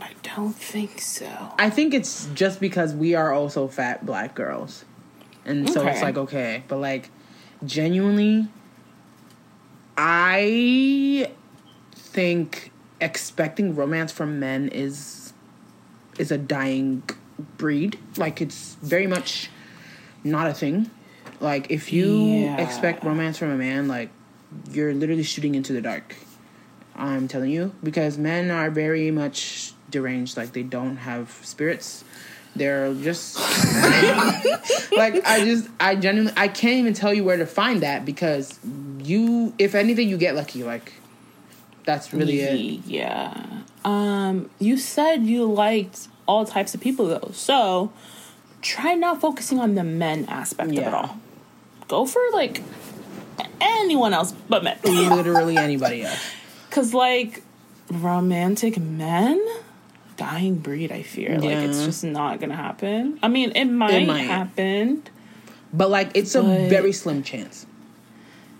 I 0.00 0.12
don't 0.22 0.54
think 0.54 1.00
so. 1.00 1.30
I 1.58 1.70
think 1.70 1.94
it's 1.94 2.26
just 2.34 2.60
because 2.60 2.92
we 2.92 3.14
are 3.14 3.32
also 3.32 3.66
fat 3.68 4.04
black 4.04 4.34
girls, 4.34 4.84
and 5.44 5.70
so 5.70 5.86
it's 5.86 6.02
like 6.02 6.18
okay, 6.18 6.64
but 6.68 6.78
like 6.78 7.10
genuinely, 7.64 8.48
I 9.96 11.32
think 11.94 12.72
expecting 13.00 13.74
romance 13.74 14.12
from 14.12 14.38
men 14.38 14.68
is 14.68 15.25
is 16.18 16.30
a 16.30 16.38
dying 16.38 17.02
breed. 17.58 17.98
Like 18.16 18.40
it's 18.40 18.76
very 18.82 19.06
much 19.06 19.50
not 20.24 20.48
a 20.48 20.54
thing. 20.54 20.90
Like 21.40 21.70
if 21.70 21.92
you 21.92 22.44
Yeah. 22.44 22.56
expect 22.60 23.04
romance 23.04 23.38
from 23.38 23.50
a 23.50 23.56
man, 23.56 23.88
like 23.88 24.10
you're 24.70 24.94
literally 24.94 25.22
shooting 25.22 25.54
into 25.54 25.72
the 25.72 25.80
dark. 25.80 26.14
I'm 26.94 27.28
telling 27.28 27.50
you 27.50 27.72
because 27.82 28.16
men 28.16 28.50
are 28.50 28.70
very 28.70 29.10
much 29.10 29.72
deranged. 29.90 30.36
Like 30.36 30.52
they 30.52 30.62
don't 30.62 30.96
have 30.96 31.30
spirits. 31.42 32.04
They're 32.54 32.94
just 32.94 33.36
like 34.96 35.26
I 35.26 35.44
just 35.44 35.68
I 35.78 35.94
genuinely 35.96 36.32
I 36.36 36.48
can't 36.48 36.76
even 36.76 36.94
tell 36.94 37.12
you 37.12 37.22
where 37.22 37.36
to 37.36 37.46
find 37.46 37.82
that 37.82 38.04
because 38.06 38.58
you 39.02 39.52
if 39.58 39.74
anything 39.74 40.08
you 40.08 40.16
get 40.16 40.34
lucky 40.34 40.62
like 40.64 40.94
that's 41.86 42.12
really 42.12 42.40
it. 42.40 42.80
Yeah. 42.86 43.62
Um, 43.84 44.50
you 44.58 44.76
said 44.76 45.22
you 45.24 45.44
liked 45.46 46.08
all 46.28 46.44
types 46.44 46.74
of 46.74 46.80
people 46.80 47.06
though, 47.06 47.30
so 47.32 47.92
try 48.60 48.94
not 48.94 49.20
focusing 49.20 49.58
on 49.60 49.74
the 49.76 49.84
men 49.84 50.26
aspect 50.28 50.70
of 50.72 50.76
it 50.76 50.80
Yeah. 50.82 50.94
all. 50.94 51.18
Go 51.88 52.04
for 52.04 52.20
like 52.32 52.62
anyone 53.60 54.12
else 54.12 54.32
but 54.48 54.62
men. 54.64 54.76
Literally 54.84 55.56
anybody 55.56 56.02
else. 56.02 56.18
Cause 56.70 56.92
like 56.92 57.42
romantic 57.90 58.76
men, 58.78 59.40
dying 60.16 60.56
breed. 60.56 60.90
I 60.90 61.02
fear 61.02 61.38
like 61.38 61.44
it's 61.58 61.78
Yeah. 61.78 61.86
just 61.86 62.04
not 62.04 62.40
gonna 62.40 62.56
happen. 62.56 63.18
I 63.22 63.28
mean, 63.28 63.52
it 63.54 63.66
might, 63.66 64.06
might. 64.06 64.22
happen. 64.22 65.02
But 65.72 65.90
like 65.90 66.10
it's 66.14 66.34
a 66.34 66.42
But- 66.42 66.68
very 66.68 66.92
slim 66.92 67.22
chance. 67.22 67.66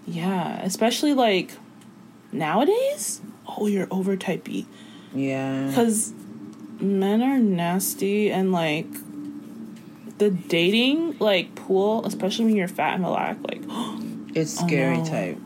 Yeah, 0.07 0.61
especially 0.63 1.15
like 1.15 1.51
nowadays. 2.37 3.21
Oh, 3.47 3.67
you're 3.67 3.89
over 3.91 4.17
type 4.17 4.45
B. 4.45 4.67
Yeah. 5.15 5.69
Because 5.69 6.13
men 6.81 7.23
are 7.23 7.39
nasty 7.39 8.31
and 8.31 8.53
like 8.53 8.87
the 10.19 10.31
dating 10.31 11.17
like 11.19 11.55
pool, 11.55 12.05
especially 12.07 12.45
when 12.47 12.57
you're 12.57 12.69
fat 12.69 12.95
and 12.95 13.05
black, 13.05 13.37
like 13.49 13.63
It's 14.35 14.59
scary 14.59 14.99
no. 14.99 15.05
type. 15.05 15.39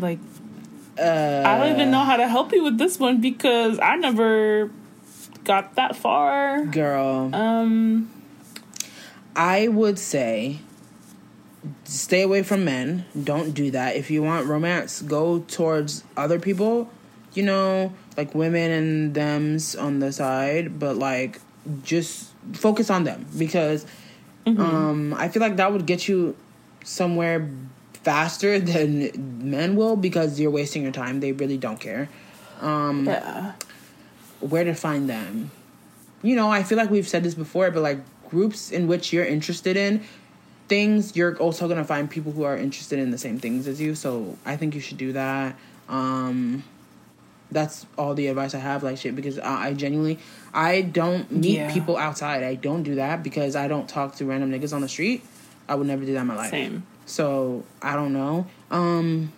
like 0.00 0.18
Uh 0.98 1.42
I 1.46 1.58
don't 1.58 1.74
even 1.74 1.90
know 1.90 2.04
how 2.04 2.16
to 2.16 2.26
help 2.28 2.52
you 2.52 2.64
with 2.64 2.78
this 2.78 2.98
one 2.98 3.20
because 3.20 3.78
I 3.80 3.96
never 3.96 4.70
got 5.44 5.74
that 5.76 5.96
far. 5.96 6.64
girl. 6.66 7.30
Um 7.34 8.10
I 9.36 9.68
would 9.68 9.98
say 9.98 10.58
stay 11.90 12.22
away 12.22 12.42
from 12.44 12.64
men. 12.64 13.04
Don't 13.24 13.52
do 13.52 13.72
that. 13.72 13.96
If 13.96 14.10
you 14.12 14.22
want 14.22 14.46
romance, 14.46 15.02
go 15.02 15.40
towards 15.40 16.04
other 16.16 16.38
people, 16.38 16.88
you 17.34 17.42
know, 17.42 17.92
like 18.16 18.32
women 18.32 18.70
and 18.70 19.14
them's 19.14 19.74
on 19.74 19.98
the 19.98 20.12
side, 20.12 20.78
but 20.78 20.96
like 20.96 21.40
just 21.82 22.30
focus 22.52 22.90
on 22.90 23.04
them 23.04 23.26
because 23.36 23.84
um 24.46 25.14
I 25.14 25.28
feel 25.28 25.40
like 25.42 25.56
that 25.56 25.72
would 25.72 25.84
get 25.84 26.08
you 26.08 26.34
somewhere 26.84 27.48
faster 28.04 28.58
than 28.72 29.50
men 29.50 29.74
will 29.74 29.96
because 29.96 30.38
you're 30.38 30.50
wasting 30.50 30.82
your 30.84 30.92
time. 30.92 31.18
They 31.18 31.32
really 31.32 31.58
don't 31.58 31.80
care. 31.80 32.08
Um 32.60 33.06
yeah. 33.06 33.52
where 34.38 34.62
to 34.64 34.74
find 34.74 35.10
them. 35.10 35.50
You 36.22 36.36
know, 36.36 36.50
I 36.50 36.62
feel 36.62 36.78
like 36.78 36.90
we've 36.90 37.08
said 37.08 37.24
this 37.24 37.34
before, 37.34 37.70
but 37.72 37.82
like 37.82 37.98
groups 38.30 38.70
in 38.70 38.86
which 38.86 39.12
you're 39.12 39.24
interested 39.24 39.76
in 39.76 40.04
things, 40.70 41.14
you're 41.14 41.36
also 41.36 41.68
gonna 41.68 41.84
find 41.84 42.08
people 42.08 42.32
who 42.32 42.44
are 42.44 42.56
interested 42.56 42.98
in 42.98 43.10
the 43.10 43.18
same 43.18 43.38
things 43.38 43.66
as 43.68 43.78
you. 43.80 43.94
So 43.94 44.38
I 44.46 44.56
think 44.56 44.74
you 44.74 44.80
should 44.80 44.96
do 44.96 45.12
that. 45.12 45.56
Um, 45.90 46.64
that's 47.50 47.84
all 47.98 48.14
the 48.14 48.28
advice 48.28 48.54
I 48.54 48.58
have, 48.58 48.82
like 48.84 48.96
shit, 48.96 49.14
because 49.16 49.38
I, 49.38 49.66
I 49.68 49.72
genuinely 49.74 50.18
I 50.54 50.80
don't 50.82 51.30
meet 51.30 51.56
Yeah. 51.58 51.72
people 51.72 51.96
outside. 51.96 52.42
I 52.44 52.54
don't 52.54 52.84
do 52.84 52.94
that 52.94 53.22
because 53.22 53.54
I 53.56 53.68
don't 53.68 53.88
talk 53.88 54.16
to 54.16 54.24
random 54.24 54.50
niggas 54.50 54.72
on 54.72 54.80
the 54.80 54.88
street. 54.88 55.22
I 55.68 55.74
would 55.74 55.86
never 55.86 56.04
do 56.04 56.12
that 56.14 56.20
in 56.20 56.26
my 56.26 56.36
life. 56.36 56.50
Same. 56.50 56.84
So 57.06 57.64
I 57.82 57.94
don't 57.96 58.12
know. 58.12 58.46
Um, 58.70 59.32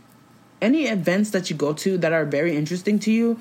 any 0.61 0.85
events 0.87 1.31
that 1.31 1.51
you 1.51 1.57
go 1.57 1.73
to 1.73 1.99
that 1.99 2.13
are 2.13 2.25
very 2.27 2.55
interesting 2.57 2.99
to 3.01 3.11
you, 3.11 3.41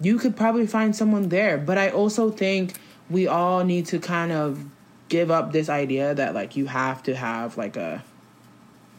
you 0.00 0.18
could 0.18 0.36
probably 0.36 0.66
find 0.66 0.96
someone 0.96 1.28
there. 1.28 1.58
But 1.58 1.76
I 1.78 1.90
also 1.90 2.30
think 2.30 2.74
we 3.10 3.26
all 3.26 3.62
need 3.64 3.86
to 3.86 3.98
kind 3.98 4.32
of 4.32 4.64
give 5.08 5.30
up 5.30 5.52
this 5.52 5.68
idea 5.68 6.14
that 6.14 6.34
like 6.34 6.56
you 6.56 6.66
have 6.66 7.02
to 7.04 7.14
have 7.14 7.56
like 7.56 7.76
a 7.76 8.04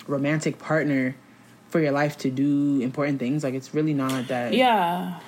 romantic 0.07 0.59
partner 0.59 1.15
for 1.69 1.79
your 1.79 1.91
life 1.91 2.17
to 2.17 2.29
do 2.29 2.81
important 2.81 3.19
things. 3.19 3.43
Like 3.43 3.53
it's 3.53 3.73
really 3.73 3.93
not 3.93 4.27
that. 4.27 4.53
Yeah. 4.53 5.19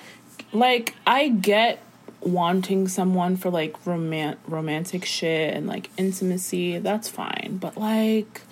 Like 0.52 0.94
I 1.06 1.28
get 1.28 1.82
wanting 2.20 2.88
someone 2.88 3.36
for 3.36 3.50
like 3.50 3.84
roman- 3.86 4.36
romantic 4.46 5.04
shit 5.04 5.54
and 5.54 5.66
like 5.66 5.90
intimacy. 5.96 6.78
That's 6.78 7.08
fine. 7.08 7.58
But 7.60 7.76
like 7.76 8.42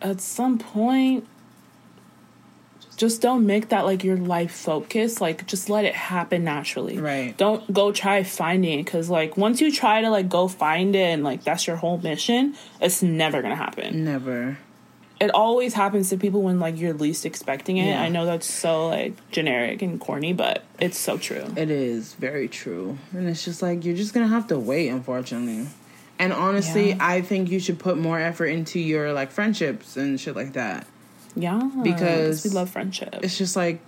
at 0.00 0.20
some 0.20 0.58
point 0.58 1.26
just 2.98 3.22
don't 3.22 3.46
make 3.46 3.70
that 3.70 3.86
like 3.86 4.04
your 4.04 4.18
life 4.18 4.50
focus. 4.52 5.20
Like 5.20 5.46
just 5.46 5.70
let 5.70 5.86
it 5.86 5.94
happen 5.94 6.44
naturally. 6.44 6.98
Right. 6.98 7.34
Don't 7.38 7.72
go 7.72 7.92
try 7.92 8.22
finding 8.24 8.78
it 8.80 8.84
cuz 8.86 9.08
like 9.08 9.36
once 9.38 9.62
you 9.62 9.72
try 9.72 10.02
to 10.02 10.10
like 10.10 10.28
go 10.28 10.48
find 10.48 10.94
it 10.94 10.98
and 11.14 11.24
like 11.24 11.42
that's 11.44 11.66
your 11.66 11.76
whole 11.76 11.96
mission, 11.98 12.54
it's 12.82 13.02
never 13.02 13.40
to 13.40 13.54
happen 13.54 14.04
Never. 14.04 14.58
it 15.20 15.30
always 15.30 15.74
happens 15.74 16.10
to 16.10 16.16
people 16.16 16.42
when 16.42 16.60
like 16.60 16.78
you're 16.78 16.92
least 16.92 17.24
expecting 17.24 17.76
it. 17.78 17.86
Yeah. 17.86 18.02
I 18.02 18.08
know 18.08 18.26
that's 18.26 18.46
so 18.46 18.88
like 18.88 19.14
generic 19.30 19.80
and 19.82 19.98
corny, 19.98 20.32
but 20.32 20.62
it's 20.78 20.98
so 20.98 21.16
true. 21.18 21.44
It 21.56 21.70
is 21.70 22.14
very 22.14 22.48
true. 22.48 22.98
And 23.12 23.28
it's 23.28 23.44
just 23.44 23.62
like 23.62 23.84
you're 23.84 23.96
just 23.96 24.12
gonna 24.14 24.28
have 24.28 24.46
to 24.48 24.58
wait, 24.58 24.88
unfortunately. 24.88 25.66
And 26.20 26.32
honestly, 26.32 26.88
Yeah. 26.90 26.96
I 27.00 27.20
think 27.20 27.48
you 27.48 27.60
should 27.60 27.78
put 27.78 27.96
more 27.96 28.18
effort 28.18 28.46
into 28.46 28.78
your 28.80 29.12
like 29.12 29.30
friendships 29.30 29.96
and 29.96 30.18
shit 30.20 30.34
like 30.34 30.52
that. 30.54 30.84
Yeah, 31.36 31.70
Because 31.82 32.44
we 32.44 32.50
love 32.50 32.70
friendship. 32.70 33.16
It's 33.22 33.38
just 33.38 33.54
like 33.56 33.80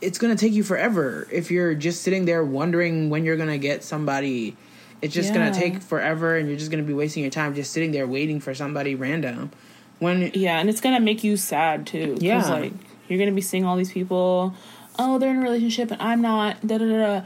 it's 0.00 0.18
gonna 0.18 0.36
take 0.36 0.52
you 0.52 0.62
forever 0.62 1.28
if 1.30 1.50
you're 1.50 1.74
just 1.74 2.02
sitting 2.02 2.24
there 2.24 2.42
wondering 2.42 3.10
when 3.10 3.24
you're 3.24 3.36
gonna 3.36 3.58
get 3.58 3.84
somebody. 3.84 4.56
It's 5.02 5.12
just 5.14 5.28
Yeah. 5.34 5.50
gonna 5.50 5.54
take 5.54 5.82
forever, 5.82 6.36
and 6.36 6.48
you're 6.48 6.56
just 6.58 6.70
gonna 6.70 6.82
be 6.82 6.94
wasting 6.94 7.22
your 7.22 7.30
time 7.30 7.54
just 7.54 7.72
sitting 7.72 7.90
there 7.92 8.06
waiting 8.06 8.40
for 8.40 8.54
somebody 8.54 8.94
random. 8.94 9.50
When 9.98 10.30
Yeah, 10.34 10.58
and 10.58 10.70
it's 10.70 10.80
gonna 10.80 11.00
make 11.00 11.22
you 11.22 11.36
sad 11.36 11.86
too. 11.86 12.16
Yeah. 12.20 12.42
like 12.48 12.72
you're 13.08 13.18
gonna 13.18 13.32
be 13.32 13.42
seeing 13.42 13.64
all 13.64 13.76
these 13.76 13.92
people. 13.92 14.54
Oh, 14.98 15.18
they're 15.18 15.30
in 15.30 15.36
a 15.38 15.42
relationship 15.42 15.90
and 15.90 16.00
I'm 16.00 16.22
not. 16.22 16.66
Da 16.66 16.78
da 16.78 16.86
da. 16.86 17.22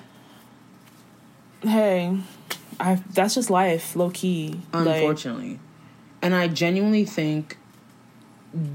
Hey, 1.68 2.16
I 2.80 3.00
that's 3.12 3.34
just 3.34 3.50
life, 3.50 3.94
low 3.96 4.10
key. 4.10 4.60
Like, 4.72 4.86
unfortunately 4.96 5.60
and 6.22 6.34
i 6.34 6.48
genuinely 6.48 7.04
think 7.04 7.58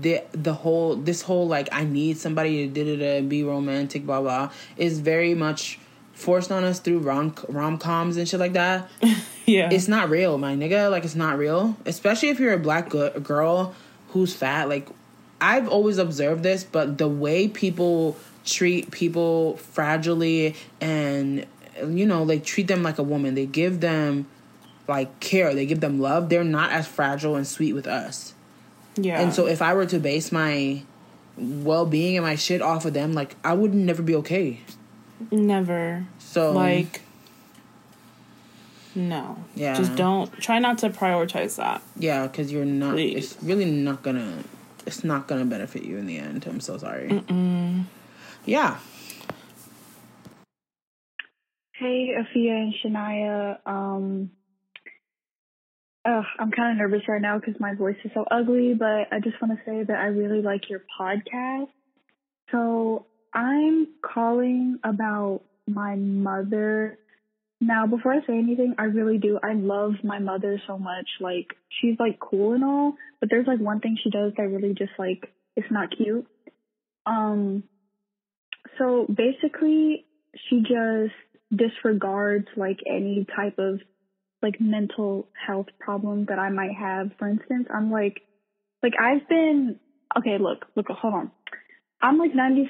the 0.02 0.22
the 0.34 0.54
whole 0.54 0.96
this 0.96 1.22
whole 1.22 1.48
like 1.48 1.70
i 1.72 1.86
need 1.86 2.18
somebody 2.18 2.68
to 2.68 2.84
da 2.84 2.96
da 2.96 3.22
da 3.22 3.22
be 3.22 3.44
romantic 3.44 4.06
blah 4.06 4.20
blah 4.20 4.52
is 4.76 5.00
very 5.00 5.34
much 5.34 5.80
forced 6.20 6.52
on 6.52 6.66
us 6.66 6.80
through 6.80 7.00
rom 7.00 7.34
rom-coms 7.48 8.18
and 8.18 8.28
shit 8.28 8.40
like 8.40 8.54
that. 8.54 8.90
Yeah, 9.46 9.70
it's 9.72 9.88
not 9.88 10.12
real 10.12 10.38
my 10.38 10.56
nigga. 10.56 10.92
Like 10.92 11.04
it's 11.04 11.16
not 11.16 11.40
real. 11.40 11.76
Especially 11.84 12.30
if 12.30 12.40
you're 12.40 12.54
a 12.54 12.60
black 12.60 12.90
gu- 12.90 13.20
girl 13.20 13.74
who's 14.10 14.32
fat. 14.32 14.70
Like 14.70 14.88
i've 15.42 15.68
always 15.68 15.98
observed 15.98 16.44
this 16.44 16.64
but 16.64 17.00
the 17.00 17.08
way 17.08 17.48
people 17.48 18.16
treat 18.46 18.92
people 18.92 19.58
fragilely 19.74 20.56
and 20.82 21.48
you 21.88 22.06
know 22.06 22.22
like 22.24 22.44
treat 22.44 22.68
them 22.68 22.84
like 22.84 23.00
a 23.00 23.04
woman 23.04 23.34
they 23.34 23.48
give 23.48 23.80
them 23.80 24.28
like 24.88 25.20
care. 25.20 25.56
They 25.56 25.66
give 25.66 25.80
them 25.80 26.00
love. 26.00 26.30
They're 26.30 26.44
not 26.44 26.72
as 26.72 26.88
fragile 26.88 27.36
and 27.36 27.48
sweet 27.48 27.74
with 27.74 27.88
us 27.88 28.36
yeah. 28.96 29.22
and 29.22 29.34
so 29.34 29.46
if 29.48 29.62
i 29.62 29.74
were 29.74 29.86
to 29.86 30.00
base 30.00 30.32
my 30.32 30.82
well-being 31.38 32.18
and 32.18 32.26
my 32.26 32.36
shit 32.36 32.62
off 32.62 32.86
of 32.86 32.94
them 32.94 33.14
like 33.14 33.36
i 33.44 33.54
would 33.54 33.74
never 33.74 34.02
be 34.02 34.16
okay 34.16 34.60
never 35.32 36.06
so 36.18 36.52
like 36.52 37.02
no 38.96 39.38
Yeah. 39.56 39.76
just 39.76 39.96
don't 39.96 40.32
try 40.42 40.60
not 40.60 40.80
to 40.80 40.90
prioritize 40.90 41.56
that 41.58 41.82
Yeah, 41.98 42.28
because 42.28 42.52
you're 42.52 42.66
not. 42.66 42.94
Please. 42.96 43.34
It's 43.34 43.44
really 43.44 43.66
not 43.66 44.02
gonna. 44.02 44.44
It's 44.86 45.04
not 45.04 45.28
gonna 45.28 45.46
benefit 45.46 45.84
you 45.84 45.98
in 45.98 46.08
the 46.08 46.18
end. 46.18 46.46
I'm 46.48 46.60
so 46.60 46.78
sorry. 46.78 47.24
Yeah. 48.46 48.80
Hey, 51.74 52.16
Afia 52.18 52.52
and 52.64 52.74
Shania. 52.74 53.60
Um, 53.66 54.32
I'm 56.39 56.51
kind 56.51 56.72
of 56.72 56.78
nervous 56.78 57.07
right 57.07 57.22
now 57.22 57.39
because 57.39 57.60
my 57.60 57.76
voice 57.76 57.95
is 58.03 58.12
so 58.14 58.26
ugly, 58.30 58.74
but 58.78 59.12
I 59.12 59.20
just 59.24 59.41
want 59.41 59.57
to 59.57 59.66
say 59.66 59.84
that 59.84 59.97
I 59.97 60.05
really 60.05 60.41
like 60.41 60.70
your 60.70 60.82
podcast. 60.99 61.68
So 62.51 63.05
I'm 63.34 63.88
calling 64.01 64.80
about 64.84 65.41
my 65.68 65.95
mother. 65.95 66.97
Now, 67.62 67.86
before 67.88 68.14
I 68.14 68.20
say 68.26 68.38
anything, 68.38 68.76
I 68.78 68.84
really 68.84 69.18
do. 69.18 69.39
I 69.43 69.53
love 69.53 69.93
my 70.03 70.20
mother 70.20 70.62
so 70.68 70.78
much. 70.78 71.07
Like, 71.20 71.47
she's 71.82 71.95
like 71.99 72.20
cool 72.20 72.53
and 72.53 72.64
all, 72.64 72.93
but 73.20 73.30
there's 73.30 73.47
like 73.47 73.60
one 73.60 73.80
thing 73.80 73.97
she 74.01 74.10
does 74.10 74.34
that 74.38 74.43
really 74.43 74.74
just 74.74 74.93
like, 74.97 75.32
it's 75.55 75.68
not 75.70 75.95
cute. 75.95 76.26
Um, 77.05 77.64
so 78.78 79.05
basically, 79.07 80.05
she 80.49 80.62
just 80.62 81.14
disregards 81.53 82.47
like 82.55 82.80
any 82.88 83.26
type 83.36 83.57
of 83.57 83.82
like 84.42 84.60
mental 84.60 85.28
health 85.48 85.68
problem 85.80 86.26
that 86.30 86.40
I 86.40 86.50
might 86.50 86.76
have. 86.80 87.12
For 87.18 87.28
instance, 87.28 87.68
I'm 87.74 87.92
like, 87.92 88.22
like 88.82 88.94
I've 89.00 89.28
been 89.28 89.80
okay. 90.18 90.38
Look, 90.40 90.66
look, 90.76 90.88
hold 90.90 91.14
on. 91.14 91.32
I'm 92.02 92.18
like 92.18 92.32
90 92.34 92.70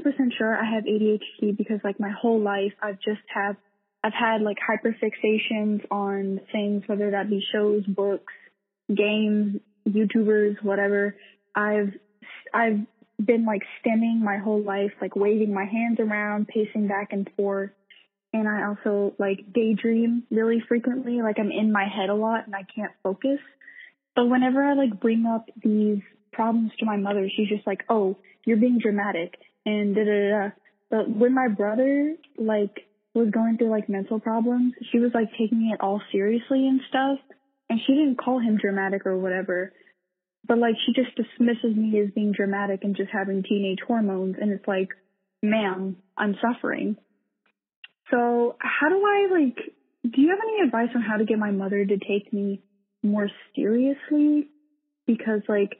percent 0.00 0.34
sure 0.38 0.56
I 0.56 0.74
have 0.74 0.84
ADHD 0.84 1.56
because 1.56 1.80
like 1.82 1.98
my 1.98 2.10
whole 2.10 2.40
life 2.40 2.72
I've 2.82 3.00
just 3.00 3.22
have 3.34 3.56
I've 4.02 4.12
had 4.12 4.42
like 4.42 4.56
hyperfixations 4.58 5.84
on 5.90 6.40
things, 6.52 6.84
whether 6.86 7.10
that 7.10 7.28
be 7.28 7.44
shows, 7.52 7.84
books, 7.84 8.32
games, 8.94 9.60
YouTubers, 9.88 10.62
whatever. 10.62 11.16
I've 11.54 11.92
I've 12.54 12.80
been 13.22 13.44
like 13.44 13.62
stimming 13.84 14.20
my 14.20 14.38
whole 14.38 14.62
life, 14.62 14.92
like 15.00 15.16
waving 15.16 15.52
my 15.52 15.64
hands 15.64 15.98
around, 16.00 16.48
pacing 16.48 16.88
back 16.88 17.08
and 17.12 17.28
forth. 17.36 17.70
And 18.32 18.48
I 18.48 18.68
also 18.68 19.14
like 19.18 19.52
daydream 19.52 20.24
really 20.30 20.62
frequently, 20.68 21.20
like 21.20 21.38
I'm 21.38 21.50
in 21.50 21.72
my 21.72 21.84
head 21.84 22.10
a 22.10 22.14
lot 22.14 22.46
and 22.46 22.54
I 22.54 22.62
can't 22.62 22.92
focus. 23.02 23.40
But 24.14 24.26
whenever 24.26 24.62
I 24.62 24.74
like 24.74 25.00
bring 25.00 25.26
up 25.26 25.46
these 25.62 26.00
problems 26.32 26.70
to 26.78 26.86
my 26.86 26.96
mother, 26.96 27.28
she's 27.28 27.48
just 27.48 27.66
like, 27.66 27.84
"Oh, 27.88 28.18
you're 28.44 28.56
being 28.56 28.78
dramatic," 28.78 29.34
and 29.66 29.94
da 29.94 30.04
da 30.04 30.28
da. 30.30 30.50
But 30.90 31.10
when 31.10 31.34
my 31.34 31.48
brother 31.48 32.16
like 32.38 32.86
was 33.14 33.30
going 33.30 33.58
through 33.58 33.70
like 33.70 33.88
mental 33.88 34.20
problems, 34.20 34.74
she 34.92 34.98
was 34.98 35.10
like 35.12 35.30
taking 35.32 35.70
it 35.72 35.80
all 35.80 36.00
seriously 36.12 36.68
and 36.68 36.80
stuff, 36.88 37.18
and 37.68 37.80
she 37.86 37.94
didn't 37.94 38.16
call 38.22 38.38
him 38.38 38.58
dramatic 38.58 39.06
or 39.06 39.18
whatever. 39.18 39.72
But 40.46 40.58
like 40.58 40.74
she 40.86 40.92
just 40.92 41.16
dismisses 41.16 41.76
me 41.76 41.98
as 42.00 42.10
being 42.14 42.32
dramatic 42.32 42.84
and 42.84 42.96
just 42.96 43.10
having 43.12 43.42
teenage 43.42 43.80
hormones, 43.86 44.36
and 44.40 44.52
it's 44.52 44.66
like, 44.68 44.90
ma'am, 45.42 45.96
I'm 46.16 46.36
suffering. 46.40 46.96
So 48.10 48.56
how 48.58 48.88
do 48.88 48.96
I 48.96 49.28
like? 49.30 49.56
Do 50.04 50.20
you 50.20 50.30
have 50.30 50.38
any 50.42 50.66
advice 50.66 50.88
on 50.94 51.02
how 51.02 51.16
to 51.16 51.24
get 51.24 51.38
my 51.38 51.50
mother 51.50 51.84
to 51.84 51.98
take 51.98 52.32
me 52.32 52.62
more 53.02 53.28
seriously? 53.54 54.48
Because 55.06 55.42
like 55.48 55.78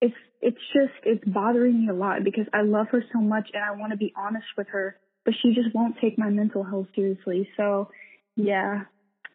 it's 0.00 0.14
it's 0.40 0.60
just 0.72 0.92
it's 1.04 1.24
bothering 1.24 1.86
me 1.86 1.88
a 1.88 1.94
lot 1.94 2.24
because 2.24 2.46
I 2.52 2.62
love 2.62 2.88
her 2.92 3.02
so 3.12 3.20
much 3.20 3.50
and 3.54 3.64
I 3.64 3.72
want 3.72 3.92
to 3.92 3.96
be 3.96 4.12
honest 4.16 4.46
with 4.56 4.68
her, 4.68 4.96
but 5.24 5.34
she 5.42 5.54
just 5.54 5.74
won't 5.74 5.96
take 6.00 6.18
my 6.18 6.30
mental 6.30 6.62
health 6.62 6.86
seriously. 6.94 7.48
So 7.56 7.90
yeah, 8.36 8.82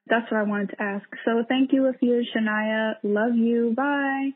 that's 0.08 0.32
what 0.32 0.40
I 0.40 0.44
wanted 0.44 0.70
to 0.70 0.82
ask. 0.82 1.06
So 1.26 1.44
thank 1.48 1.74
you, 1.74 1.92
Afia 1.92 2.22
Shania. 2.36 2.96
Love 3.04 3.36
you. 3.36 3.74
Bye. 3.76 4.32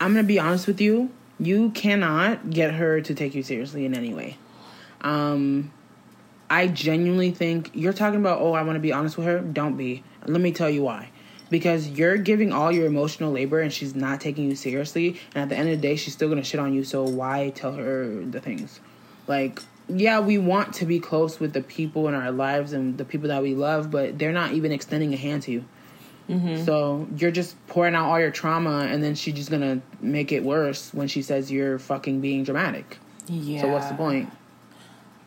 I'm 0.00 0.12
gonna 0.14 0.24
be 0.24 0.38
honest 0.38 0.66
with 0.66 0.80
you. 0.80 1.10
You 1.38 1.70
cannot 1.70 2.50
get 2.50 2.74
her 2.74 3.00
to 3.00 3.14
take 3.14 3.34
you 3.34 3.42
seriously 3.42 3.84
in 3.84 3.94
any 3.94 4.14
way. 4.14 4.36
Um, 5.02 5.72
I 6.48 6.68
genuinely 6.68 7.30
think 7.30 7.70
you're 7.74 7.92
talking 7.92 8.20
about. 8.20 8.40
Oh, 8.40 8.52
I 8.52 8.62
want 8.62 8.76
to 8.76 8.80
be 8.80 8.92
honest 8.92 9.16
with 9.16 9.26
her. 9.26 9.40
Don't 9.40 9.76
be. 9.76 10.04
Let 10.26 10.40
me 10.40 10.52
tell 10.52 10.70
you 10.70 10.82
why 10.82 11.10
because 11.50 11.88
you're 11.88 12.16
giving 12.16 12.52
all 12.52 12.72
your 12.72 12.86
emotional 12.86 13.32
labor 13.32 13.60
and 13.60 13.72
she's 13.72 13.94
not 13.94 14.20
taking 14.20 14.48
you 14.48 14.56
seriously 14.56 15.20
and 15.34 15.42
at 15.42 15.48
the 15.48 15.56
end 15.56 15.68
of 15.68 15.80
the 15.80 15.88
day 15.88 15.96
she's 15.96 16.12
still 16.12 16.28
gonna 16.28 16.42
shit 16.42 16.60
on 16.60 16.72
you 16.72 16.84
so 16.84 17.04
why 17.04 17.50
tell 17.54 17.72
her 17.72 18.24
the 18.24 18.40
things 18.40 18.80
like 19.26 19.60
yeah 19.88 20.18
we 20.18 20.38
want 20.38 20.74
to 20.74 20.84
be 20.84 20.98
close 20.98 21.38
with 21.38 21.52
the 21.52 21.62
people 21.62 22.08
in 22.08 22.14
our 22.14 22.32
lives 22.32 22.72
and 22.72 22.98
the 22.98 23.04
people 23.04 23.28
that 23.28 23.42
we 23.42 23.54
love 23.54 23.90
but 23.90 24.18
they're 24.18 24.32
not 24.32 24.52
even 24.52 24.72
extending 24.72 25.14
a 25.14 25.16
hand 25.16 25.42
to 25.42 25.52
you 25.52 25.64
mm-hmm. 26.28 26.64
so 26.64 27.06
you're 27.16 27.30
just 27.30 27.54
pouring 27.68 27.94
out 27.94 28.08
all 28.08 28.18
your 28.18 28.30
trauma 28.30 28.80
and 28.90 29.02
then 29.02 29.14
she's 29.14 29.34
just 29.34 29.50
gonna 29.50 29.80
make 30.00 30.32
it 30.32 30.42
worse 30.42 30.92
when 30.92 31.06
she 31.06 31.22
says 31.22 31.50
you're 31.50 31.78
fucking 31.78 32.20
being 32.20 32.42
dramatic 32.42 32.98
yeah 33.28 33.60
so 33.60 33.68
what's 33.68 33.86
the 33.86 33.94
point 33.94 34.30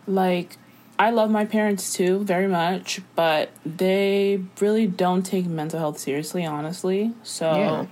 like 0.07 0.57
I 0.99 1.11
love 1.11 1.31
my 1.31 1.45
parents 1.45 1.93
too 1.93 2.25
very 2.25 2.47
much, 2.47 2.99
but 3.15 3.51
they 3.65 4.43
really 4.59 4.85
don't 4.85 5.23
take 5.23 5.45
mental 5.45 5.79
health 5.79 5.97
seriously, 5.97 6.45
honestly. 6.45 7.13
So 7.23 7.55
yeah. 7.55 7.85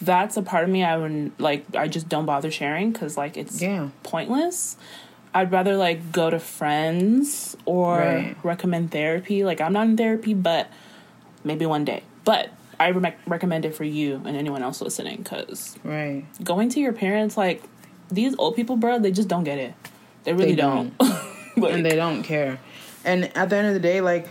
that's 0.00 0.38
a 0.38 0.42
part 0.42 0.64
of 0.64 0.70
me 0.70 0.82
I 0.82 0.96
would 0.96 1.32
like. 1.38 1.66
I 1.76 1.88
just 1.88 2.08
don't 2.08 2.24
bother 2.24 2.50
sharing 2.50 2.90
because 2.90 3.18
like 3.18 3.36
it's 3.36 3.60
yeah. 3.60 3.90
pointless. 4.02 4.78
I'd 5.34 5.52
rather 5.52 5.76
like 5.76 6.10
go 6.10 6.30
to 6.30 6.38
friends 6.38 7.54
or 7.66 7.98
right. 7.98 8.36
recommend 8.42 8.92
therapy. 8.92 9.44
Like 9.44 9.60
I'm 9.60 9.74
not 9.74 9.86
in 9.86 9.98
therapy, 9.98 10.32
but 10.32 10.70
maybe 11.44 11.66
one 11.66 11.84
day. 11.84 12.02
But 12.24 12.50
I 12.80 12.88
re- 12.88 13.14
recommend 13.26 13.66
it 13.66 13.74
for 13.74 13.84
you 13.84 14.22
and 14.24 14.38
anyone 14.38 14.62
else 14.62 14.80
listening 14.80 15.18
because 15.18 15.78
right 15.84 16.24
going 16.42 16.70
to 16.70 16.80
your 16.80 16.94
parents 16.94 17.36
like 17.36 17.62
these 18.10 18.34
old 18.38 18.56
people, 18.56 18.76
bro, 18.76 18.98
they 18.98 19.12
just 19.12 19.28
don't 19.28 19.44
get 19.44 19.58
it. 19.58 19.74
They 20.22 20.32
really 20.32 20.52
they 20.52 20.56
don't. 20.56 20.96
don't. 20.96 21.20
like, 21.62 21.74
and 21.74 21.84
they 21.84 21.96
don't 21.96 22.22
care. 22.22 22.58
And 23.04 23.36
at 23.36 23.50
the 23.50 23.56
end 23.56 23.68
of 23.68 23.74
the 23.74 23.80
day, 23.80 24.00
like, 24.00 24.28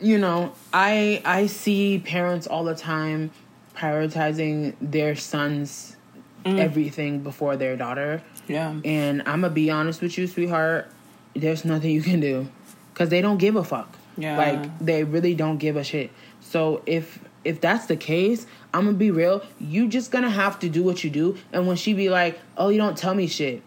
you 0.00 0.18
know, 0.18 0.52
I 0.72 1.22
I 1.24 1.46
see 1.46 1.98
parents 1.98 2.46
all 2.46 2.64
the 2.64 2.74
time 2.74 3.30
prioritizing 3.76 4.74
their 4.80 5.16
son's 5.16 5.96
mm. 6.44 6.58
everything 6.58 7.20
before 7.20 7.56
their 7.56 7.76
daughter. 7.76 8.22
Yeah. 8.48 8.74
And 8.84 9.22
I'm 9.22 9.42
gonna 9.42 9.50
be 9.50 9.70
honest 9.70 10.00
with 10.00 10.16
you, 10.18 10.26
sweetheart. 10.26 10.90
There's 11.34 11.64
nothing 11.64 11.90
you 11.90 12.02
can 12.02 12.20
do 12.20 12.48
because 12.92 13.08
they 13.08 13.20
don't 13.20 13.38
give 13.38 13.56
a 13.56 13.64
fuck. 13.64 13.96
Yeah. 14.16 14.36
Like 14.36 14.78
they 14.78 15.04
really 15.04 15.34
don't 15.34 15.58
give 15.58 15.76
a 15.76 15.84
shit. 15.84 16.10
So 16.40 16.82
if 16.86 17.18
if 17.44 17.60
that's 17.60 17.86
the 17.86 17.96
case, 17.96 18.46
I'm 18.74 18.84
gonna 18.84 18.96
be 18.96 19.10
real. 19.10 19.42
You 19.58 19.88
just 19.88 20.10
gonna 20.10 20.30
have 20.30 20.58
to 20.60 20.68
do 20.68 20.82
what 20.82 21.02
you 21.04 21.10
do. 21.10 21.36
And 21.52 21.66
when 21.66 21.76
she 21.76 21.94
be 21.94 22.10
like, 22.10 22.38
"Oh, 22.56 22.68
you 22.68 22.78
don't 22.78 22.96
tell 22.96 23.14
me 23.14 23.26
shit," 23.26 23.62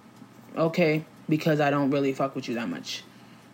okay, 0.55 1.05
because 1.28 1.59
I 1.59 1.69
don't 1.69 1.91
really 1.91 2.13
fuck 2.13 2.36
with 2.36 2.47
you 2.47 2.55
that 2.55 2.69
much. 2.69 3.03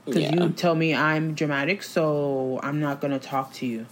Because 0.05 0.23
yeah. 0.23 0.43
you 0.43 0.49
tell 0.49 0.75
me 0.75 0.95
I'm 0.95 1.33
dramatic, 1.35 1.83
so 1.83 2.59
I'm 2.63 2.79
not 2.79 3.01
gonna 3.01 3.19
talk 3.19 3.53
to 3.53 3.65
you. 3.65 3.85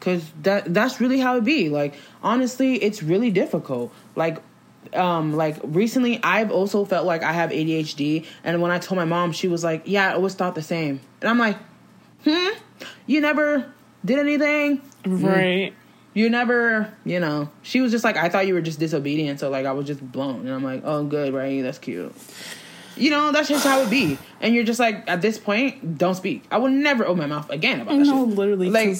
Cause 0.00 0.30
that 0.42 0.72
that's 0.72 1.00
really 1.00 1.18
how 1.18 1.36
it 1.36 1.44
be. 1.44 1.68
Like 1.68 1.94
honestly, 2.22 2.76
it's 2.76 3.02
really 3.02 3.30
difficult. 3.30 3.92
Like 4.14 4.38
um 4.94 5.34
like 5.34 5.56
recently 5.62 6.20
I've 6.22 6.50
also 6.50 6.84
felt 6.84 7.04
like 7.04 7.22
I 7.22 7.32
have 7.32 7.50
ADHD 7.50 8.24
and 8.44 8.62
when 8.62 8.70
I 8.70 8.78
told 8.78 8.96
my 8.96 9.04
mom 9.04 9.32
she 9.32 9.48
was 9.48 9.64
like, 9.64 9.82
"Yeah, 9.86 10.10
I 10.10 10.14
always 10.14 10.34
thought 10.34 10.54
the 10.54 10.62
same." 10.62 11.00
And 11.20 11.30
I'm 11.30 11.38
like, 11.38 11.58
"Hmm? 12.24 12.56
You 13.06 13.20
never 13.20 13.72
did 14.04 14.18
anything?" 14.18 14.82
Right. 15.04 15.72
Mm. 15.72 15.87
You 16.18 16.28
never, 16.28 16.92
you 17.04 17.20
know. 17.20 17.48
She 17.62 17.80
was 17.80 17.92
just 17.92 18.02
like, 18.02 18.16
"I 18.16 18.28
thought 18.28 18.48
you 18.48 18.54
were 18.54 18.60
just 18.60 18.80
disobedient." 18.80 19.38
So 19.38 19.50
like 19.50 19.66
I 19.66 19.70
was 19.70 19.86
just 19.86 20.00
blown. 20.00 20.40
And 20.40 20.50
I'm 20.50 20.64
like, 20.64 20.82
"Oh, 20.84 21.04
good, 21.04 21.32
right? 21.32 21.62
That's 21.62 21.78
cute." 21.78 22.12
You 22.96 23.10
know, 23.10 23.30
that's 23.30 23.48
just 23.48 23.64
how 23.64 23.82
it 23.82 23.88
be. 23.88 24.18
And 24.40 24.52
you're 24.52 24.64
just 24.64 24.80
like, 24.80 25.08
at 25.08 25.22
this 25.22 25.38
point, 25.38 25.96
don't 25.96 26.16
speak. 26.16 26.42
I 26.50 26.58
will 26.58 26.70
never 26.70 27.06
open 27.06 27.18
my 27.18 27.26
mouth 27.26 27.48
again 27.50 27.82
about 27.82 27.98
that 27.98 28.04
no, 28.04 28.24
literally. 28.24 28.68
Like, 28.68 28.96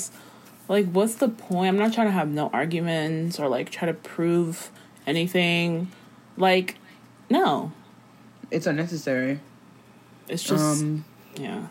like, 0.68 0.86
what's 0.92 1.16
the 1.16 1.28
point? 1.28 1.70
I'm 1.70 1.76
not 1.76 1.92
trying 1.92 2.06
to 2.06 2.12
have 2.12 2.28
no 2.28 2.50
arguments 2.52 3.40
or 3.40 3.48
like 3.48 3.70
try 3.70 3.86
to 3.86 3.94
prove 3.94 4.70
anything. 5.04 5.90
Like, 6.36 6.76
no. 7.28 7.72
It's 8.52 8.68
unnecessary. 8.68 9.40
It's 10.28 10.44
just, 10.44 10.84
um, 10.84 11.04
yeah. 11.34 11.66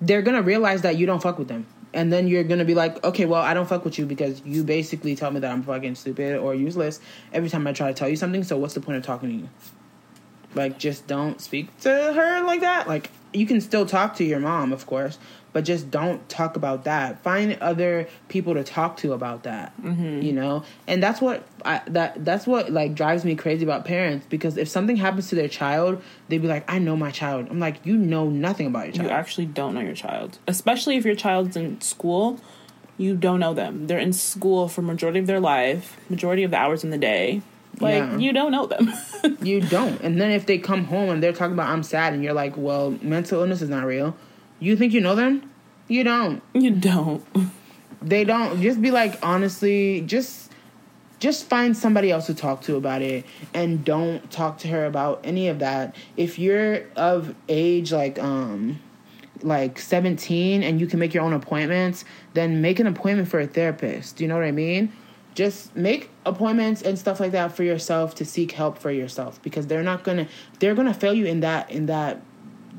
They're 0.00 0.22
gonna 0.22 0.42
realize 0.42 0.82
that 0.82 0.96
you 0.96 1.04
don't 1.04 1.20
fuck 1.20 1.36
with 1.36 1.48
them. 1.48 1.66
And 1.94 2.12
then 2.12 2.28
you're 2.28 2.44
gonna 2.44 2.64
be 2.64 2.74
like, 2.74 3.02
okay, 3.04 3.24
well, 3.24 3.40
I 3.40 3.54
don't 3.54 3.68
fuck 3.68 3.84
with 3.84 3.98
you 3.98 4.04
because 4.04 4.42
you 4.44 4.64
basically 4.64 5.14
tell 5.14 5.30
me 5.30 5.40
that 5.40 5.50
I'm 5.50 5.62
fucking 5.62 5.94
stupid 5.94 6.36
or 6.36 6.54
useless 6.54 7.00
every 7.32 7.48
time 7.48 7.66
I 7.66 7.72
try 7.72 7.88
to 7.88 7.94
tell 7.94 8.08
you 8.08 8.16
something. 8.16 8.42
So 8.42 8.58
what's 8.58 8.74
the 8.74 8.80
point 8.80 8.98
of 8.98 9.04
talking 9.04 9.30
to 9.30 9.34
you? 9.36 9.48
Like, 10.54 10.78
just 10.78 11.06
don't 11.06 11.40
speak 11.40 11.76
to 11.80 11.90
her 11.90 12.42
like 12.44 12.60
that. 12.60 12.86
Like, 12.86 13.10
you 13.32 13.46
can 13.46 13.60
still 13.60 13.86
talk 13.86 14.16
to 14.16 14.24
your 14.24 14.40
mom, 14.40 14.72
of 14.72 14.86
course, 14.86 15.18
but 15.54 15.64
just 15.64 15.88
don't 15.88 16.28
talk 16.28 16.56
about 16.56 16.84
that. 16.84 17.22
Find 17.22 17.56
other 17.62 18.08
people 18.28 18.54
to 18.54 18.64
talk 18.64 18.98
to 18.98 19.14
about 19.14 19.44
that. 19.44 19.72
Mm-hmm. 19.80 20.20
You 20.20 20.32
know, 20.32 20.64
and 20.86 21.02
that's 21.02 21.22
what 21.22 21.46
I, 21.64 21.80
that 21.86 22.22
that's 22.24 22.46
what 22.46 22.70
like 22.70 22.94
drives 22.94 23.24
me 23.24 23.36
crazy 23.36 23.64
about 23.64 23.86
parents 23.86 24.26
because 24.28 24.58
if 24.58 24.68
something 24.68 24.96
happens 24.96 25.28
to 25.28 25.36
their 25.36 25.48
child, 25.48 26.02
they'd 26.28 26.42
be 26.42 26.48
like, 26.48 26.70
"I 26.70 26.78
know 26.78 26.96
my 26.96 27.10
child." 27.10 27.46
I'm 27.48 27.60
like, 27.60 27.86
"You 27.86 27.96
know 27.96 28.28
nothing 28.28 28.66
about 28.66 28.86
your 28.86 28.96
child. 28.96 29.08
You 29.08 29.14
actually 29.14 29.46
don't 29.46 29.74
know 29.74 29.80
your 29.80 29.94
child, 29.94 30.38
especially 30.46 30.96
if 30.96 31.06
your 31.06 31.14
child's 31.14 31.56
in 31.56 31.80
school." 31.80 32.40
You 32.96 33.16
don't 33.16 33.40
know 33.40 33.54
them. 33.54 33.88
They're 33.88 33.98
in 33.98 34.12
school 34.12 34.68
for 34.68 34.80
majority 34.80 35.18
of 35.18 35.26
their 35.26 35.40
life, 35.40 35.96
majority 36.08 36.44
of 36.44 36.52
the 36.52 36.58
hours 36.58 36.84
in 36.84 36.90
the 36.90 36.98
day 36.98 37.42
like 37.80 37.94
yeah. 37.94 38.18
you 38.18 38.32
don't 38.32 38.52
know 38.52 38.66
them. 38.66 38.92
you 39.42 39.60
don't. 39.68 40.00
And 40.00 40.20
then 40.20 40.30
if 40.30 40.46
they 40.46 40.58
come 40.58 40.84
home 40.84 41.10
and 41.10 41.20
they're 41.20 41.32
talking 41.32 41.54
about 41.54 41.70
I'm 41.70 41.82
sad 41.82 42.12
and 42.12 42.22
you're 42.22 42.32
like, 42.32 42.56
"Well, 42.56 42.96
mental 43.02 43.40
illness 43.40 43.62
is 43.62 43.68
not 43.68 43.84
real." 43.84 44.16
You 44.64 44.76
think 44.76 44.92
you 44.92 45.00
know 45.00 45.14
them? 45.14 45.50
You 45.88 46.04
don't. 46.04 46.42
You 46.54 46.70
don't. 46.70 47.24
They 48.00 48.24
don't. 48.24 48.60
Just 48.60 48.82
be 48.82 48.90
like, 48.90 49.18
honestly, 49.22 50.02
just 50.02 50.50
just 51.20 51.48
find 51.48 51.74
somebody 51.74 52.10
else 52.10 52.26
to 52.26 52.34
talk 52.34 52.60
to 52.62 52.76
about 52.76 53.00
it 53.00 53.24
and 53.54 53.82
don't 53.82 54.30
talk 54.30 54.58
to 54.58 54.68
her 54.68 54.84
about 54.84 55.20
any 55.24 55.48
of 55.48 55.58
that. 55.60 55.96
If 56.16 56.38
you're 56.38 56.82
of 56.96 57.34
age 57.48 57.92
like 57.92 58.18
um 58.18 58.80
like 59.42 59.78
17 59.78 60.62
and 60.62 60.80
you 60.80 60.86
can 60.86 60.98
make 60.98 61.14
your 61.14 61.22
own 61.22 61.32
appointments, 61.32 62.04
then 62.34 62.60
make 62.60 62.78
an 62.78 62.86
appointment 62.86 63.28
for 63.28 63.40
a 63.40 63.46
therapist. 63.46 64.16
Do 64.16 64.24
you 64.24 64.28
know 64.28 64.36
what 64.36 64.44
I 64.44 64.52
mean? 64.52 64.92
just 65.34 65.74
make 65.74 66.10
appointments 66.24 66.82
and 66.82 66.98
stuff 66.98 67.20
like 67.20 67.32
that 67.32 67.52
for 67.52 67.64
yourself 67.64 68.14
to 68.14 68.24
seek 68.24 68.52
help 68.52 68.78
for 68.78 68.90
yourself 68.90 69.42
because 69.42 69.66
they're 69.66 69.82
not 69.82 70.04
gonna 70.04 70.28
they're 70.60 70.74
gonna 70.74 70.94
fail 70.94 71.12
you 71.12 71.26
in 71.26 71.40
that 71.40 71.68
in 71.70 71.86
that 71.86 72.20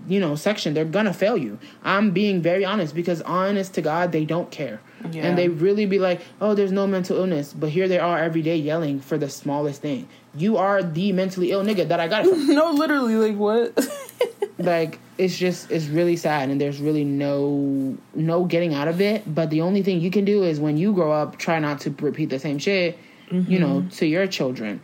you 0.08 0.20
know 0.20 0.36
section 0.36 0.74
they're 0.74 0.86
gonna 0.86 1.14
fail 1.14 1.38
you 1.38 1.58
i'm 1.84 2.12
being 2.12 2.42
very 2.42 2.64
honest 2.66 2.94
because 2.96 3.22
honest 3.24 3.74
to 3.74 3.82
god 3.82 4.12
they 4.12 4.26
don't 4.26 4.52
care 4.52 4.80
Yeah. 5.12 5.28
And 5.28 5.38
they 5.38 5.50
really 5.50 5.86
be 5.86 6.00
like, 6.00 6.22
oh, 6.42 6.56
there's 6.56 6.72
no 6.72 6.88
mental 6.88 7.18
illness. 7.18 7.54
But 7.54 7.70
here 7.70 7.88
they 7.88 8.00
are 8.00 8.18
every 8.18 8.42
day 8.42 8.58
yelling 8.58 9.00
for 9.00 9.20
the 9.20 9.30
smallest 9.30 9.82
thing. 9.82 10.08
You 10.34 10.58
are 10.58 10.82
the 10.82 11.12
mentally 11.12 11.52
ill 11.52 11.64
nigga 11.64 11.88
that 11.90 12.00
I 12.00 12.08
got 12.08 12.26
it 12.26 12.30
from. 12.30 12.48
no, 12.56 12.72
literally, 12.72 13.16
like 13.16 13.38
what? 13.38 13.78
like 14.58 15.00
it's 15.18 15.38
just 15.38 15.70
it's 15.72 15.86
really 15.88 16.16
sad 16.16 16.50
and 16.50 16.60
there's 16.60 16.80
really 16.80 17.04
no 17.04 17.98
no 18.14 18.46
getting 18.46 18.74
out 18.74 18.88
of 18.88 19.02
it 19.02 19.24
but 19.34 19.50
the 19.50 19.62
only 19.62 19.84
thing 19.84 20.00
you 20.00 20.10
can 20.10 20.24
do 20.24 20.44
is 20.44 20.60
when 20.60 20.78
you 20.78 20.94
grow 20.94 21.12
up 21.12 21.38
try 21.38 21.60
not 21.60 21.80
to 21.82 21.90
repeat 22.00 22.30
the 22.30 22.40
same 22.40 22.58
shit 22.58 22.98
you 23.32 23.60
know 23.60 23.82
mm-hmm. 23.82 23.90
to 23.90 24.06
your 24.06 24.28
children 24.28 24.80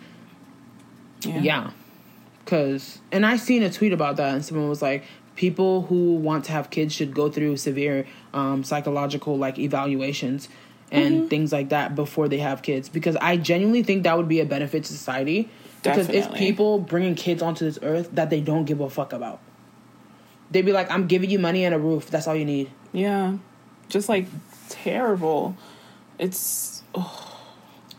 yeah 1.22 1.72
because 2.44 3.00
and 3.12 3.26
i 3.26 3.38
seen 3.38 3.64
a 3.64 3.70
tweet 3.70 3.94
about 3.94 4.18
that 4.18 4.34
and 4.34 4.44
someone 4.44 4.68
was 4.70 4.82
like 4.82 5.04
people 5.36 5.84
who 5.84 6.16
want 6.16 6.46
to 6.46 6.52
have 6.52 6.70
kids 6.70 6.94
should 6.94 7.14
go 7.14 7.30
through 7.30 7.58
severe 7.58 8.06
um, 8.34 8.64
psychological 8.64 9.38
like 9.38 9.58
evaluations 9.58 10.50
and 10.92 11.30
things 11.30 11.54
like 11.54 11.70
that 11.70 11.96
before 11.96 12.28
they 12.28 12.38
have 12.38 12.62
kids. 12.62 12.90
Because 12.90 13.16
i 13.22 13.38
genuinely 13.38 13.82
think 13.82 14.04
that 14.04 14.18
would 14.18 14.28
be 14.28 14.42
a 14.42 14.46
benefit 14.46 14.84
to 14.84 14.94
society. 14.94 15.50
Because 15.84 16.10
it's 16.10 16.28
people 16.38 16.78
bringing 16.78 17.16
kids 17.16 17.42
onto 17.42 17.66
this 17.66 17.80
earth 17.82 18.10
that 18.12 18.30
they 18.30 18.42
don't 18.42 18.66
give 18.66 18.82
a 18.82 18.90
fuck 18.90 19.14
about 19.14 19.40
they'd 20.52 20.62
be 20.62 20.74
like 20.74 20.92
i'm 20.92 21.08
giving 21.08 21.30
you 21.30 21.40
money 21.40 21.66
and 21.66 21.74
a 21.74 21.80
roof. 21.80 22.12
That's 22.12 22.28
all 22.28 22.36
you 22.36 22.46
need. 22.46 22.70
Yeah. 22.92 23.38
Just 23.90 24.10
like 24.10 24.28
terrible. 24.70 25.58
It's 26.20 26.84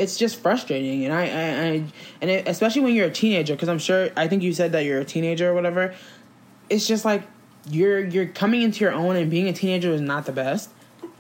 it's 0.03 0.17
just 0.17 0.41
frustrating 0.41 1.05
and 1.05 1.15
i, 1.15 1.23
I, 1.23 1.25
I 1.27 1.85
and 2.21 2.31
it, 2.31 2.49
especially 2.49 2.83
when 2.83 2.95
you're 2.95 3.07
a 3.07 3.13
teenager 3.13 3.55
because 3.55 3.69
i'm 3.69 3.79
sure 3.79 4.11
i 4.17 4.27
think 4.29 4.43
you 4.43 4.53
said 4.53 4.73
that 4.73 4.85
you're 4.85 5.01
a 5.01 5.05
teenager 5.05 5.51
or 5.51 5.55
whatever. 5.55 5.95
It's 6.71 6.87
just 6.87 7.05
like 7.05 7.23
you're 7.71 8.05
you're 8.05 8.27
coming 8.27 8.63
into 8.63 8.81
your 8.81 8.93
own 8.93 9.17
and 9.17 9.31
being 9.31 9.49
a 9.49 9.53
teenager 9.53 9.91
is 9.93 10.01
not 10.01 10.27
the 10.27 10.33
best 10.33 10.71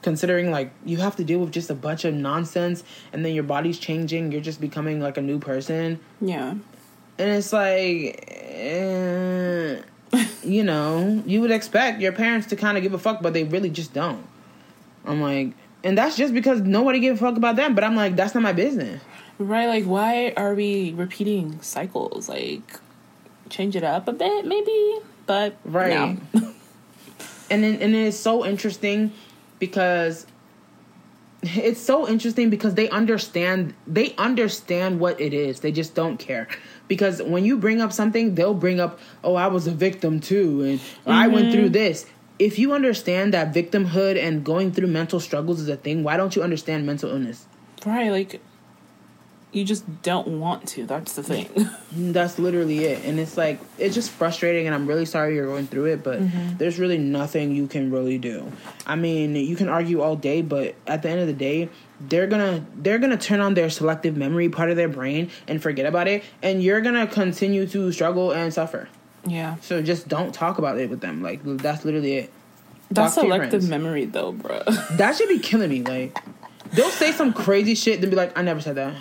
considering 0.00 0.50
like 0.50 0.72
you 0.84 0.96
have 0.96 1.14
to 1.16 1.24
deal 1.24 1.38
with 1.38 1.52
just 1.52 1.70
a 1.70 1.74
bunch 1.74 2.04
of 2.04 2.14
nonsense 2.14 2.82
and 3.12 3.24
then 3.24 3.34
your 3.34 3.44
body's 3.44 3.78
changing 3.78 4.32
you're 4.32 4.40
just 4.40 4.60
becoming 4.60 5.00
like 5.00 5.16
a 5.16 5.22
new 5.22 5.38
person. 5.38 6.00
Yeah. 6.20 6.50
and 6.50 6.62
it's 7.18 7.52
like 7.52 8.24
eh, 8.28 9.82
you 10.42 10.64
know 10.64 11.22
you 11.26 11.40
would 11.42 11.50
expect 11.50 12.00
your 12.00 12.12
parents 12.12 12.46
to 12.48 12.56
kind 12.56 12.76
of 12.76 12.82
give 12.82 12.94
a 12.94 12.98
fuck 12.98 13.22
but 13.22 13.34
they 13.34 13.44
really 13.44 13.70
just 13.70 13.92
don't. 13.92 14.26
I'm 15.04 15.20
like 15.20 15.52
and 15.84 15.96
that's 15.98 16.16
just 16.16 16.32
because 16.32 16.60
nobody 16.60 17.00
gave 17.00 17.14
a 17.14 17.16
fuck 17.16 17.36
about 17.36 17.56
them 17.56 17.74
but 17.74 17.84
i'm 17.84 17.96
like 17.96 18.16
that's 18.16 18.34
not 18.34 18.42
my 18.42 18.52
business 18.52 19.00
Right, 19.38 19.66
like 19.66 19.84
why 19.84 20.32
are 20.36 20.54
we 20.54 20.92
repeating 20.92 21.60
cycles? 21.62 22.28
Like 22.28 22.78
change 23.48 23.76
it 23.76 23.84
up 23.84 24.08
a 24.08 24.12
bit, 24.12 24.46
maybe. 24.46 24.98
But 25.26 25.56
Right. 25.64 26.18
no. 26.34 26.40
and 27.50 27.64
then, 27.64 27.80
and 27.80 27.94
it's 27.94 28.16
so 28.16 28.44
interesting 28.44 29.12
because 29.58 30.26
it's 31.42 31.80
so 31.80 32.08
interesting 32.08 32.50
because 32.50 32.74
they 32.74 32.88
understand 32.90 33.74
they 33.84 34.14
understand 34.14 35.00
what 35.00 35.20
it 35.20 35.34
is 35.34 35.58
they 35.58 35.72
just 35.72 35.92
don't 35.92 36.16
care 36.18 36.46
because 36.86 37.20
when 37.20 37.44
you 37.44 37.58
bring 37.58 37.80
up 37.80 37.92
something 37.92 38.36
they'll 38.36 38.54
bring 38.54 38.78
up 38.78 39.00
oh 39.24 39.34
i 39.34 39.48
was 39.48 39.66
a 39.66 39.72
victim 39.72 40.20
too 40.20 40.62
and 40.62 40.80
i 41.04 41.26
went 41.26 41.50
through 41.50 41.64
mm-hmm. 41.64 41.72
this 41.72 42.06
if 42.46 42.58
you 42.58 42.72
understand 42.72 43.34
that 43.34 43.54
victimhood 43.54 44.22
and 44.22 44.44
going 44.44 44.72
through 44.72 44.88
mental 44.88 45.20
struggles 45.20 45.60
is 45.60 45.68
a 45.68 45.76
thing 45.76 46.02
why 46.02 46.16
don't 46.16 46.34
you 46.36 46.42
understand 46.42 46.86
mental 46.86 47.10
illness 47.10 47.46
right, 47.86 48.10
like 48.10 48.40
you 49.52 49.64
just 49.64 50.02
don't 50.02 50.40
want 50.40 50.66
to. 50.68 50.86
That's 50.86 51.14
the 51.14 51.22
thing. 51.22 51.48
That's 51.92 52.38
literally 52.38 52.84
it. 52.84 53.04
And 53.04 53.20
it's 53.20 53.36
like 53.36 53.60
it's 53.78 53.94
just 53.94 54.10
frustrating 54.10 54.66
and 54.66 54.74
I'm 54.74 54.86
really 54.86 55.04
sorry 55.04 55.34
you're 55.34 55.46
going 55.46 55.66
through 55.66 55.86
it, 55.86 56.02
but 56.02 56.20
mm-hmm. 56.20 56.56
there's 56.56 56.78
really 56.78 56.96
nothing 56.98 57.54
you 57.54 57.66
can 57.66 57.90
really 57.90 58.18
do. 58.18 58.50
I 58.86 58.96
mean, 58.96 59.36
you 59.36 59.54
can 59.54 59.68
argue 59.68 60.00
all 60.00 60.16
day, 60.16 60.40
but 60.40 60.74
at 60.86 61.02
the 61.02 61.10
end 61.10 61.20
of 61.20 61.26
the 61.26 61.34
day, 61.34 61.68
they're 62.00 62.26
gonna 62.26 62.64
they're 62.74 62.98
gonna 62.98 63.18
turn 63.18 63.40
on 63.40 63.54
their 63.54 63.68
selective 63.68 64.16
memory 64.16 64.48
part 64.48 64.70
of 64.70 64.76
their 64.76 64.88
brain 64.88 65.30
and 65.46 65.62
forget 65.62 65.86
about 65.86 66.08
it, 66.08 66.24
and 66.42 66.62
you're 66.62 66.80
gonna 66.80 67.06
continue 67.06 67.66
to 67.66 67.92
struggle 67.92 68.32
and 68.32 68.52
suffer. 68.52 68.88
Yeah. 69.24 69.56
So 69.60 69.82
just 69.82 70.08
don't 70.08 70.34
talk 70.34 70.58
about 70.58 70.78
it 70.78 70.90
with 70.90 71.00
them. 71.00 71.22
Like 71.22 71.40
that's 71.44 71.84
literally 71.84 72.14
it. 72.14 72.32
That's 72.90 73.14
Talk 73.14 73.24
selective 73.24 73.68
memory 73.68 74.04
though, 74.04 74.32
bro. 74.32 74.62
That 74.92 75.16
should 75.16 75.28
be 75.28 75.38
killing 75.38 75.70
me. 75.70 75.82
Like 75.82 76.18
they'll 76.72 76.90
say 76.90 77.12
some 77.12 77.32
crazy 77.32 77.74
shit, 77.74 78.00
then 78.00 78.10
be 78.10 78.16
like, 78.16 78.36
"I 78.36 78.42
never 78.42 78.60
said 78.60 78.74
that," 78.74 78.94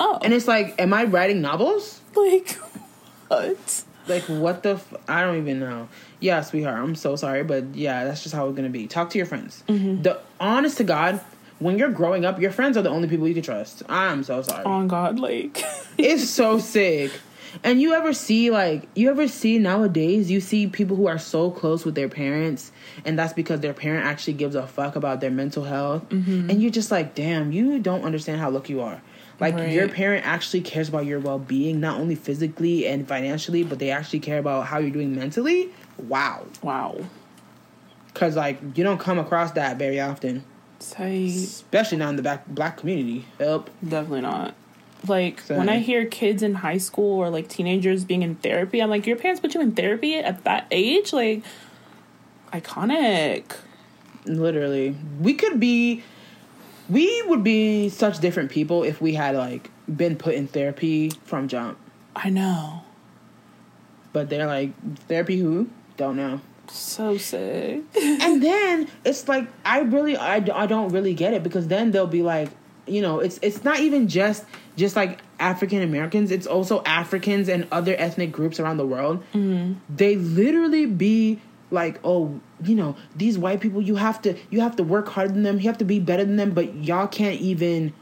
oh. 0.00 0.18
and 0.22 0.32
it's 0.32 0.48
like, 0.48 0.74
"Am 0.80 0.92
I 0.92 1.04
writing 1.04 1.40
novels?" 1.40 2.00
like 2.16 2.58
what? 3.28 3.84
Like 4.08 4.24
what 4.24 4.62
the? 4.62 4.70
F- 4.70 4.94
I 5.06 5.22
don't 5.22 5.36
even 5.36 5.60
know. 5.60 5.88
Yeah, 6.20 6.40
sweetheart, 6.40 6.78
I'm 6.82 6.96
so 6.96 7.14
sorry, 7.14 7.44
but 7.44 7.76
yeah, 7.76 8.04
that's 8.04 8.22
just 8.22 8.34
how 8.34 8.48
it's 8.48 8.56
gonna 8.56 8.70
be. 8.70 8.86
Talk 8.86 9.10
to 9.10 9.18
your 9.18 9.26
friends. 9.26 9.62
Mm-hmm. 9.68 10.02
The 10.02 10.20
honest 10.40 10.78
to 10.78 10.84
God, 10.84 11.20
when 11.58 11.78
you're 11.78 11.90
growing 11.90 12.24
up, 12.24 12.40
your 12.40 12.50
friends 12.50 12.76
are 12.76 12.82
the 12.82 12.90
only 12.90 13.08
people 13.08 13.28
you 13.28 13.34
can 13.34 13.42
trust. 13.42 13.82
I'm 13.88 14.24
so 14.24 14.42
sorry. 14.42 14.64
On 14.64 14.88
God, 14.88 15.20
like 15.20 15.62
it's 15.98 16.28
so 16.28 16.58
sick. 16.58 17.12
And 17.64 17.80
you 17.80 17.94
ever 17.94 18.12
see 18.12 18.50
like 18.50 18.88
you 18.94 19.10
ever 19.10 19.28
see 19.28 19.58
nowadays 19.58 20.30
you 20.30 20.40
see 20.40 20.66
people 20.66 20.96
who 20.96 21.06
are 21.06 21.18
so 21.18 21.50
close 21.50 21.84
with 21.84 21.94
their 21.94 22.08
parents 22.08 22.72
and 23.04 23.18
that's 23.18 23.32
because 23.32 23.60
their 23.60 23.72
parent 23.74 24.04
actually 24.06 24.34
gives 24.34 24.54
a 24.54 24.66
fuck 24.66 24.96
about 24.96 25.20
their 25.20 25.30
mental 25.30 25.64
health? 25.64 26.08
Mm-hmm. 26.10 26.50
And 26.50 26.62
you're 26.62 26.70
just 26.70 26.90
like 26.90 27.14
damn 27.14 27.52
you 27.52 27.78
don't 27.78 28.04
understand 28.04 28.40
how 28.40 28.50
lucky 28.50 28.74
you 28.74 28.80
are. 28.80 29.00
Like 29.40 29.54
Right. 29.54 29.72
your 29.72 29.88
parent 29.88 30.26
actually 30.26 30.62
cares 30.62 30.88
about 30.88 31.06
your 31.06 31.20
well-being 31.20 31.78
not 31.80 32.00
only 32.00 32.14
physically 32.16 32.86
and 32.86 33.06
financially 33.06 33.62
but 33.62 33.78
they 33.78 33.90
actually 33.90 34.20
care 34.20 34.38
about 34.38 34.66
how 34.66 34.78
you're 34.78 34.90
doing 34.90 35.14
mentally? 35.14 35.70
Wow. 35.96 36.46
Wow. 36.62 36.96
cuz 38.14 38.36
like 38.36 38.60
you 38.76 38.84
don't 38.84 38.98
come 38.98 39.18
across 39.18 39.52
that 39.52 39.78
very 39.78 40.00
often. 40.00 40.44
Say 40.80 41.26
especially 41.26 41.98
not 41.98 42.10
in 42.10 42.16
the 42.16 42.22
back 42.22 42.46
black 42.46 42.76
community. 42.76 43.24
Help 43.38 43.70
definitely 43.82 44.20
not. 44.22 44.54
Like 45.06 45.40
Same. 45.42 45.58
when 45.58 45.68
I 45.68 45.78
hear 45.78 46.04
kids 46.06 46.42
in 46.42 46.54
high 46.54 46.78
school 46.78 47.18
or 47.18 47.30
like 47.30 47.48
teenagers 47.48 48.04
being 48.04 48.22
in 48.22 48.34
therapy, 48.36 48.80
I'm 48.82 48.90
like, 48.90 49.06
your 49.06 49.16
parents 49.16 49.40
put 49.40 49.54
you 49.54 49.60
in 49.60 49.72
therapy 49.72 50.16
at 50.16 50.42
that 50.44 50.66
age? 50.70 51.12
Like 51.12 51.44
iconic. 52.52 53.44
literally 54.24 54.96
we 55.20 55.34
could 55.34 55.60
be 55.60 56.02
we 56.88 57.22
would 57.26 57.44
be 57.44 57.88
such 57.90 58.18
different 58.20 58.50
people 58.50 58.82
if 58.82 59.00
we 59.00 59.14
had 59.14 59.36
like 59.36 59.70
been 59.94 60.16
put 60.16 60.34
in 60.34 60.46
therapy 60.48 61.10
from 61.24 61.46
jump 61.48 61.78
I 62.16 62.30
know. 62.30 62.82
but 64.12 64.28
they're 64.30 64.46
like 64.46 64.70
therapy 65.08 65.36
who 65.38 65.68
don't 65.98 66.16
know 66.16 66.40
So 66.68 67.18
sick. 67.18 67.82
and 68.02 68.42
then 68.48 68.88
it's 69.04 69.28
like 69.28 69.46
i 69.64 69.80
really 69.80 70.16
I, 70.16 70.36
I 70.36 70.66
don't 70.66 70.88
really 70.90 71.12
get 71.14 71.34
it 71.34 71.42
because 71.42 71.68
then 71.68 71.90
they'll 71.90 72.06
be 72.06 72.22
like 72.22 72.48
you 72.90 73.02
know 73.02 73.20
it's 73.20 73.38
it's 73.42 73.64
not 73.64 73.80
even 73.80 74.08
just 74.08 74.44
just 74.76 74.96
like 74.96 75.20
african 75.38 75.82
americans 75.82 76.30
it's 76.30 76.46
also 76.46 76.82
africans 76.84 77.48
and 77.48 77.66
other 77.70 77.94
ethnic 77.98 78.32
groups 78.32 78.58
around 78.60 78.76
the 78.76 78.86
world. 78.86 79.22
Mm-hmm. 79.32 79.74
They 79.94 80.16
literally 80.16 80.86
be 80.86 81.40
like 81.70 82.00
oh 82.04 82.40
you 82.64 82.74
know 82.74 82.96
these 83.14 83.38
white 83.38 83.60
people 83.60 83.82
you 83.82 83.96
have 83.96 84.22
to 84.22 84.36
you 84.50 84.60
have 84.60 84.76
to 84.76 84.82
work 84.82 85.08
harder 85.08 85.32
than 85.32 85.42
them 85.42 85.58
you 85.58 85.66
have 85.66 85.78
to 85.78 85.84
be 85.84 86.00
better 86.00 86.24
than 86.24 86.36
them 86.36 86.52
but 86.52 86.74
y'all 86.76 87.06
can't 87.06 87.40
even 87.40 87.92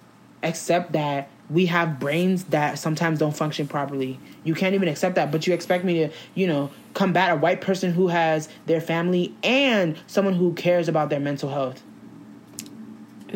accept 0.43 0.93
that 0.93 1.28
we 1.49 1.66
have 1.66 2.01
brains 2.01 2.45
that 2.45 2.78
sometimes 2.78 3.20
don't 3.20 3.37
function 3.37 3.68
properly. 3.68 4.18
You 4.43 4.55
can't 4.55 4.74
even 4.74 4.89
accept 4.89 5.14
that 5.16 5.30
but 5.30 5.47
you 5.47 5.55
expect 5.55 5.84
me 5.84 5.95
to 5.95 6.11
you 6.34 6.47
know 6.47 6.70
combat 6.95 7.32
a 7.32 7.37
white 7.37 7.61
person 7.61 7.93
who 7.93 8.09
has 8.09 8.49
their 8.66 8.80
family 8.80 9.34
and 9.43 9.97
someone 10.07 10.34
who 10.34 10.55
cares 10.55 10.89
about 10.89 11.11
their 11.11 11.20
mental 11.20 11.51
health 11.51 11.82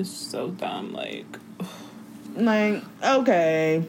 It's 0.01 0.09
so 0.09 0.48
dumb. 0.48 0.94
Like 0.94 1.26
like 2.34 2.82
okay. 3.05 3.84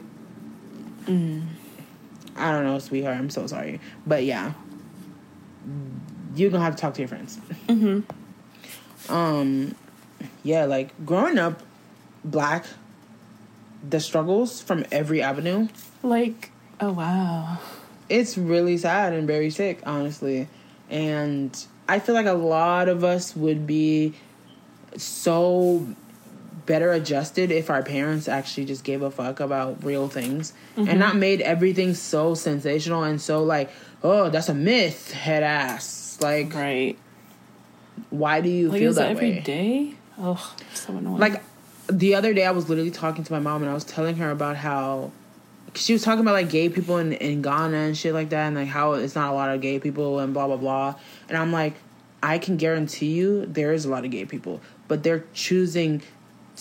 I 1.07 2.51
don't 2.51 2.63
know 2.65 2.79
sweetheart. 2.79 3.15
I'm 3.15 3.29
so 3.29 3.47
sorry. 3.47 3.79
But 4.05 4.25
yeah. 4.25 4.51
You're 6.35 6.49
gonna 6.49 6.65
have 6.65 6.75
to 6.75 6.81
talk 6.81 6.95
to 6.95 7.01
your 7.01 7.07
friends. 7.07 7.39
Um 9.09 9.75
yeah 10.43 10.65
like 10.65 10.93
growing 11.05 11.39
up 11.39 11.63
black 12.23 12.65
the 13.89 14.01
struggles 14.01 14.61
from 14.61 14.85
every 14.91 15.21
avenue. 15.21 15.69
Like 16.03 16.51
oh 16.81 16.91
wow. 16.91 17.57
it's 18.09 18.37
really 18.37 18.77
sad 18.77 19.13
and 19.13 19.25
very 19.25 19.49
sick, 19.49 19.79
honestly. 19.85 20.49
And 20.89 21.57
I 21.87 21.99
feel 21.99 22.15
like 22.15 22.25
a 22.25 22.33
lot 22.33 22.89
of 22.89 23.05
us 23.05 23.33
would 23.33 23.65
be 23.65 24.13
so 24.97 25.87
better 26.65 26.91
adjusted 26.91 27.51
if 27.51 27.69
our 27.69 27.83
parents 27.83 28.27
actually 28.27 28.65
just 28.65 28.83
gave 28.83 29.01
a 29.01 29.11
fuck 29.11 29.39
about 29.39 29.83
real 29.83 30.07
things 30.07 30.53
and 30.75 30.87
mm-hmm. 30.87 30.99
not 30.99 31.15
made 31.15 31.41
everything 31.41 31.93
so 31.93 32.33
sensational 32.33 33.03
and 33.03 33.21
so 33.21 33.43
like, 33.43 33.69
oh, 34.03 34.29
that's 34.29 34.49
a 34.49 34.53
myth, 34.53 35.11
head 35.11 35.43
ass. 35.43 36.17
Like, 36.21 36.53
Right. 36.53 36.97
why 38.09 38.41
do 38.41 38.49
you 38.49 38.69
Like 38.69 38.79
feel 38.79 38.93
that 38.93 39.07
it 39.07 39.11
every 39.11 39.31
way? 39.31 39.39
day? 39.39 39.93
Oh, 40.19 40.53
so 40.73 40.95
annoying. 40.95 41.17
like 41.17 41.41
the 41.87 42.15
other 42.15 42.33
day 42.33 42.45
i 42.45 42.51
was 42.51 42.69
literally 42.69 42.91
talking 42.91 43.23
to 43.23 43.33
my 43.33 43.39
mom 43.39 43.63
and 43.63 43.69
i 43.69 43.73
was 43.73 43.83
telling 43.83 44.15
her 44.17 44.29
about 44.31 44.55
how 44.55 45.11
she 45.73 45.91
was 45.93 46.03
talking 46.03 46.21
about 46.21 46.33
like 46.33 46.49
gay 46.49 46.69
people 46.69 46.97
in, 46.97 47.11
in 47.13 47.41
ghana 47.41 47.75
and 47.75 47.97
shit 47.97 48.13
like 48.13 48.29
that 48.29 48.47
and 48.47 48.55
like 48.55 48.67
how 48.67 48.93
it's 48.93 49.15
not 49.15 49.31
a 49.31 49.33
lot 49.33 49.49
of 49.53 49.59
gay 49.61 49.77
people 49.79 50.19
and 50.19 50.33
blah 50.33 50.47
blah 50.47 50.57
blah 50.57 50.95
and 51.27 51.37
i'm 51.37 51.51
like 51.51 51.73
I 52.23 52.37
can 52.37 52.57
guarantee 52.57 53.13
you 53.13 53.45
there 53.47 53.73
is 53.73 53.83
a 53.85 53.89
lot 53.89 54.05
of 54.05 54.11
gay 54.11 54.25
people, 54.25 54.61
but 54.87 55.01
they're 55.01 55.25
choosing 55.33 56.03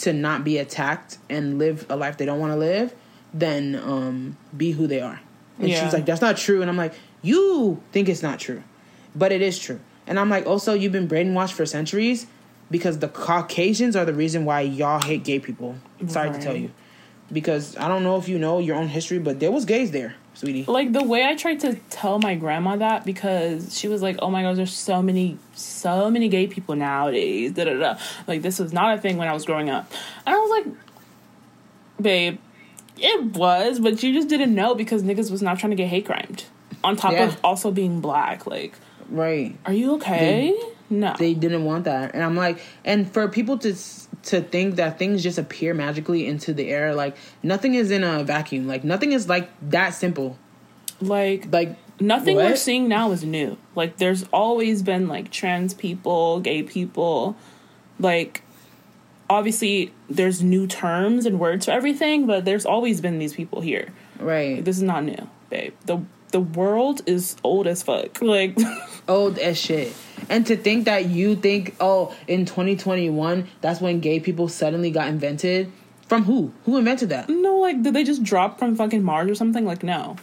to 0.02 0.12
not 0.12 0.44
be 0.44 0.58
attacked 0.58 1.18
and 1.28 1.58
live 1.58 1.86
a 1.88 1.96
life 1.96 2.16
they 2.16 2.24
don't 2.26 2.38
want 2.40 2.52
to 2.52 2.56
live 2.58 2.94
than 3.34 3.76
um, 3.76 4.36
be 4.56 4.72
who 4.72 4.86
they 4.86 5.00
are. 5.00 5.20
And 5.58 5.68
Yeah. 5.68 5.82
she's 5.82 5.92
like, 5.92 6.06
that's 6.06 6.20
not 6.20 6.36
true. 6.36 6.62
And 6.62 6.70
I'm 6.70 6.76
like, 6.76 6.94
you 7.22 7.82
think 7.92 8.08
it's 8.08 8.22
not 8.22 8.38
true, 8.38 8.62
but 9.14 9.30
it 9.32 9.42
is 9.42 9.58
true. 9.58 9.80
And 10.06 10.18
I'm 10.18 10.30
like, 10.30 10.46
also, 10.46 10.72
you've 10.74 10.92
been 10.92 11.06
brainwashed 11.08 11.52
for 11.52 11.66
centuries 11.66 12.26
because 12.70 12.98
the 12.98 13.08
Caucasians 13.08 13.94
are 13.94 14.04
the 14.04 14.14
reason 14.14 14.44
why 14.44 14.60
y'all 14.62 15.00
hate 15.02 15.22
gay 15.22 15.38
people. 15.38 15.76
Sorry 16.06 16.30
to 16.30 16.40
tell 16.40 16.56
you. 16.56 16.70
Because 17.32 17.76
I 17.76 17.86
don't 17.88 18.02
know 18.02 18.16
if 18.16 18.28
you 18.28 18.38
know 18.38 18.58
your 18.58 18.76
own 18.76 18.88
history, 18.88 19.18
but 19.18 19.38
there 19.38 19.52
was 19.52 19.64
gays 19.64 19.90
there, 19.92 20.14
sweetie. 20.34 20.64
like 20.66 20.92
the 20.92 21.02
way 21.04 21.24
I 21.24 21.34
tried 21.36 21.60
to 21.60 21.74
tell 21.90 22.18
my 22.18 22.34
grandma 22.34 22.76
that 22.76 23.04
because 23.04 23.78
she 23.78 23.88
was 23.88 24.00
like, 24.02 24.16
"Oh 24.20 24.30
my 24.30 24.42
gosh, 24.42 24.56
there's 24.56 24.72
so 24.72 25.02
many, 25.02 25.38
so 25.54 26.10
many 26.10 26.28
gay 26.28 26.46
people 26.46 26.76
nowadays." 26.76 27.52
Da 27.52 27.64
da 27.64 27.74
da. 27.78 27.98
Like 28.26 28.42
this 28.42 28.58
was 28.58 28.72
not 28.72 28.96
a 28.96 29.00
thing 29.00 29.16
when 29.16 29.28
I 29.28 29.32
was 29.32 29.44
growing 29.44 29.70
up, 29.70 29.90
and 30.26 30.34
I 30.34 30.38
was 30.38 30.64
like, 30.64 30.74
"Babe, 32.00 32.38
it 32.98 33.24
was, 33.36 33.80
but 33.80 34.02
you 34.02 34.12
just 34.12 34.28
didn't 34.28 34.54
know 34.54 34.74
because 34.74 35.02
niggas 35.02 35.30
was 35.30 35.42
not 35.42 35.58
trying 35.58 35.70
to 35.70 35.76
get 35.76 35.88
hate 35.88 36.06
crimed." 36.06 36.44
On 36.82 36.96
top 36.96 37.12
Yeah. 37.12 37.26
of 37.26 37.36
also 37.44 37.70
being 37.70 38.00
black, 38.00 38.46
like, 38.46 38.74
Right. 39.10 39.56
are 39.66 39.72
you 39.72 39.94
okay? 39.96 40.54
no. 40.92 41.14
they 41.18 41.34
didn't 41.34 41.64
want 41.64 41.84
that 41.84 42.14
and 42.14 42.24
i'm 42.24 42.34
like 42.34 42.58
and 42.84 43.08
for 43.12 43.28
people 43.28 43.56
to 43.58 43.70
s- 43.70 44.08
to 44.22 44.40
think 44.40 44.76
that 44.76 44.98
things 44.98 45.22
just 45.22 45.38
appear 45.38 45.72
magically 45.72 46.26
into 46.26 46.52
the 46.52 46.68
air 46.68 46.94
like 46.94 47.16
nothing 47.42 47.74
is 47.74 47.90
in 47.90 48.04
a 48.04 48.22
vacuum 48.22 48.66
like 48.66 48.84
nothing 48.84 49.12
is 49.12 49.28
like 49.28 49.50
that 49.70 49.90
simple 49.90 50.38
like 51.00 51.46
like 51.52 51.76
nothing 52.00 52.36
we're 52.36 52.56
seeing 52.56 52.88
now 52.88 53.12
is 53.12 53.24
new. 53.24 53.56
Like 53.74 53.98
there's 53.98 54.24
always 54.32 54.82
been 54.82 55.08
like 55.08 55.30
trans 55.30 55.74
people, 55.74 56.40
gay 56.40 56.62
people, 56.62 57.36
like 57.98 58.42
obviously 59.28 59.92
there's 60.08 60.42
new 60.42 60.66
terms 60.66 61.26
and 61.26 61.38
words 61.38 61.66
for 61.66 61.72
everything, 61.72 62.26
but 62.26 62.44
there's 62.44 62.66
always 62.66 63.00
been 63.00 63.18
these 63.18 63.34
people 63.34 63.60
here. 63.60 63.92
right 64.18 64.64
This 64.64 64.76
is 64.76 64.82
not 64.82 65.04
new, 65.04 65.28
babe. 65.48 65.74
The 65.86 66.02
the 66.30 66.40
world 66.40 67.02
is 67.06 67.36
old 67.44 67.66
as 67.66 67.82
fuck. 67.82 68.20
Like 68.22 68.58
old 69.08 69.38
as 69.38 69.58
shit 69.58 69.92
and 70.28 70.46
to 70.46 70.56
think 70.56 70.84
that 70.84 71.06
you 71.06 71.34
think 71.34 71.74
oh 71.80 72.14
in 72.28 72.44
2021 72.44 73.48
that's 73.60 73.80
when 73.80 73.98
gay 73.98 74.20
people 74.20 74.48
suddenly 74.48 74.90
got 74.90 75.08
invented 75.08 75.72
from 76.10 76.24
who 76.24 76.52
who 76.64 76.76
invented 76.76 77.08
that 77.08 77.28
no, 77.28 77.58
like 77.58 77.82
did 77.82 77.94
they 77.94 78.02
just 78.02 78.24
drop 78.24 78.58
from 78.58 78.74
fucking 78.74 79.02
Mars 79.02 79.30
or 79.30 79.34
something? 79.36 79.64
Like 79.64 79.84
no. 79.84 80.16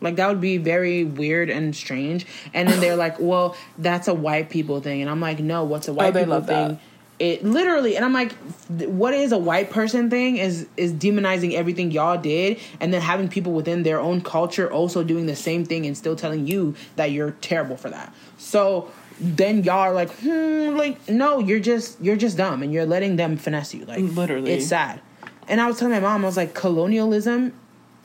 Like 0.00 0.16
that 0.16 0.28
would 0.28 0.40
be 0.40 0.56
very 0.56 1.04
weird 1.04 1.50
and 1.50 1.76
strange. 1.76 2.26
And 2.52 2.68
then 2.68 2.80
they're 2.80 2.96
like, 2.96 3.16
"Well, 3.18 3.56
that's 3.78 4.08
a 4.08 4.14
white 4.14 4.50
people 4.50 4.80
thing," 4.80 5.02
and 5.02 5.10
I'm 5.10 5.20
like, 5.20 5.40
"No, 5.40 5.64
what's 5.64 5.88
a 5.88 5.92
oh, 5.92 5.94
white 5.94 6.08
Oh, 6.08 6.10
they 6.12 6.20
people 6.20 6.34
love 6.34 6.46
that. 6.46 6.78
Thing?" 7.18 7.26
It 7.26 7.44
literally, 7.44 7.96
and 7.96 8.04
I'm 8.04 8.12
like, 8.12 8.32
"What 8.68 9.14
is 9.14 9.32
a 9.32 9.38
white 9.38 9.70
person 9.70 10.10
thing? 10.10 10.36
Is 10.36 10.66
is 10.76 10.92
demonizing 10.92 11.54
everything 11.54 11.90
y'all 11.90 12.18
did, 12.20 12.58
and 12.80 12.92
then 12.92 13.00
having 13.00 13.28
people 13.28 13.52
within 13.52 13.82
their 13.82 14.00
own 14.00 14.20
culture 14.20 14.70
also 14.70 15.04
doing 15.04 15.26
the 15.26 15.36
same 15.36 15.64
thing 15.64 15.86
and 15.86 15.96
still 15.96 16.16
telling 16.16 16.46
you 16.46 16.74
that 16.96 17.10
you're 17.12 17.32
terrible 17.40 17.76
for 17.76 17.90
that." 17.90 18.12
So 18.38 18.90
then 19.20 19.62
y'all 19.62 19.78
are 19.78 19.92
like, 19.92 20.10
"Hmm, 20.18 20.76
like 20.76 21.08
no, 21.08 21.38
you're 21.38 21.60
just 21.60 22.00
you're 22.00 22.16
just 22.16 22.36
dumb, 22.36 22.62
and 22.62 22.72
you're 22.72 22.86
letting 22.86 23.16
them 23.16 23.36
finesse 23.36 23.74
you." 23.74 23.84
Like 23.84 24.00
Literally. 24.00 24.52
it's 24.52 24.66
sad. 24.66 25.00
And 25.46 25.60
I 25.60 25.66
was 25.66 25.78
telling 25.78 25.92
my 25.92 26.00
mom, 26.00 26.24
I 26.24 26.26
was 26.26 26.36
like, 26.36 26.54
colonialism 26.54 27.52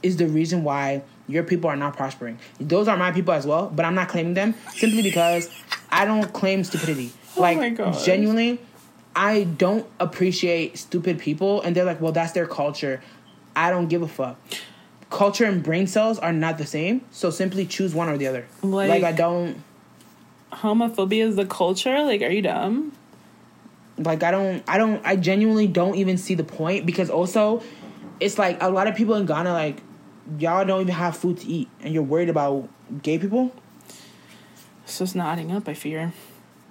is 0.04 0.18
the 0.18 0.28
reason 0.28 0.64
why 0.64 1.04
your 1.28 1.44
people 1.44 1.70
are 1.70 1.76
not 1.76 1.96
prospering. 1.96 2.38
Those 2.60 2.88
are 2.88 2.98
my 2.98 3.12
people 3.12 3.34
as 3.34 3.46
well, 3.46 3.72
but 3.74 3.86
I'm 3.86 3.96
not 3.96 4.10
claiming 4.10 4.34
them 4.34 4.56
simply 4.76 5.02
because 5.02 5.50
I 5.90 6.06
don't 6.06 6.32
claim 6.34 6.64
stupidity. 6.64 7.12
Like 7.38 7.80
Oh 7.80 7.92
genuinely, 8.04 8.60
I 9.16 9.44
don't 9.44 9.86
appreciate 10.00 10.78
stupid 10.78 11.20
people 11.20 11.62
and 11.62 11.76
they're 11.76 11.86
like, 11.86 12.00
"Well, 12.02 12.12
that's 12.12 12.32
their 12.32 12.48
culture." 12.48 13.02
I 13.56 13.72
don't 13.72 13.88
give 13.88 14.02
a 14.02 14.08
fuck. 14.08 14.38
Culture 15.10 15.46
and 15.46 15.62
brain 15.64 15.88
cells 15.88 16.20
are 16.20 16.32
not 16.32 16.58
the 16.58 16.66
same, 16.66 17.02
so 17.12 17.30
simply 17.30 17.66
choose 17.66 17.94
one 17.96 18.08
or 18.10 18.18
the 18.18 18.28
other. 18.28 18.46
Like- 18.62 18.90
like 18.90 19.04
I 19.04 19.12
don't 19.12 19.64
Homophobia 20.52 21.26
is 21.28 21.36
the 21.36 21.46
culture? 21.46 22.04
Like, 22.04 22.22
are 22.22 22.30
you 22.30 22.42
dumb? 22.42 22.94
like 24.02 24.24
i 24.24 24.32
don't 24.32 24.64
i 24.66 24.78
don't 24.78 25.06
i 25.06 25.18
genuinely 25.18 25.68
don't 25.68 25.96
even 25.96 26.18
see 26.18 26.34
the 26.34 26.44
point 26.44 26.86
because 26.86 27.10
also 27.10 27.62
it's 28.22 28.38
like 28.40 28.58
a 28.64 28.70
lot 28.70 28.88
of 28.88 28.96
people 28.96 29.14
in 29.16 29.26
ghana 29.26 29.52
like 29.52 29.82
y'all 30.38 30.64
don't 30.64 30.80
even 30.80 30.94
have 30.94 31.18
food 31.18 31.38
to 31.38 31.46
eat 31.46 31.68
and 31.82 31.94
you're 31.94 32.02
worried 32.02 32.30
about 32.30 32.70
gay 33.04 33.20
people 33.20 33.52
It's 34.86 35.00
just 35.00 35.18
not 35.18 35.28
adding 35.34 35.52
up, 35.52 35.68
I 35.68 35.74
fear. 35.74 36.14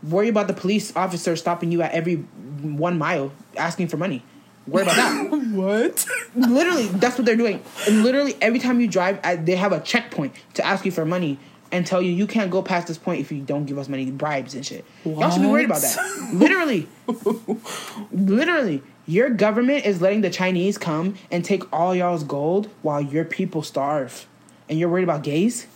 Worry 0.02 0.28
about 0.28 0.48
the 0.48 0.54
police 0.54 0.94
officer 0.96 1.36
stopping 1.36 1.72
you 1.72 1.82
at 1.82 1.92
every 1.92 2.16
one 2.16 2.98
mile 2.98 3.32
asking 3.56 3.88
for 3.88 3.96
money. 3.96 4.22
Worry 4.66 4.82
about 4.82 4.96
that. 4.96 5.28
What? 5.58 6.06
literally 6.34 6.86
that's 6.86 7.18
what 7.18 7.24
they're 7.24 7.36
doing. 7.36 7.62
And 7.86 8.04
literally 8.04 8.36
every 8.40 8.58
time 8.58 8.80
you 8.80 8.86
drive 8.86 9.20
they 9.44 9.56
have 9.56 9.72
a 9.72 9.80
checkpoint 9.80 10.34
to 10.54 10.64
ask 10.64 10.84
you 10.84 10.92
for 10.92 11.04
money 11.04 11.38
and 11.72 11.86
tell 11.86 12.00
you 12.00 12.12
you 12.12 12.26
can't 12.26 12.50
go 12.50 12.62
past 12.62 12.86
this 12.86 12.98
point 12.98 13.20
if 13.20 13.32
you 13.32 13.40
don't 13.42 13.66
give 13.66 13.78
us 13.78 13.88
money 13.88 14.10
bribes 14.10 14.54
and 14.54 14.64
shit. 14.64 14.84
Y'all 15.04 15.30
should 15.30 15.42
be 15.42 15.48
worried 15.48 15.66
about 15.66 15.82
that. 15.82 16.30
Literally. 16.32 16.88
Literally. 18.12 18.82
Your 19.06 19.30
government 19.30 19.86
is 19.86 20.02
letting 20.02 20.20
the 20.20 20.30
chinese 20.30 20.78
come 20.78 21.14
and 21.30 21.44
take 21.44 21.70
all 21.72 21.94
y'all's 21.94 22.24
gold 22.24 22.68
while 22.82 23.00
your 23.00 23.24
people 23.24 23.62
starve. 23.62 24.26
And 24.68 24.78
you're 24.78 24.90
worried 24.90 25.04
about 25.04 25.22
gays? 25.22 25.66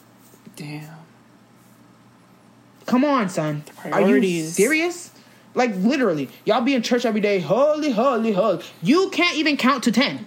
Damn. 0.54 1.01
Come 2.86 3.04
on 3.04 3.28
son 3.28 3.62
are 3.84 4.02
you 4.02 4.44
serious 4.44 5.10
like 5.54 5.74
literally 5.76 6.28
y'all 6.44 6.60
be 6.60 6.74
in 6.74 6.82
church 6.82 7.04
every 7.04 7.20
day 7.20 7.38
holy 7.38 7.90
holy 7.90 8.32
holy 8.32 8.64
you 8.82 9.10
can't 9.10 9.36
even 9.36 9.56
count 9.56 9.84
to 9.84 9.92
10 9.92 10.26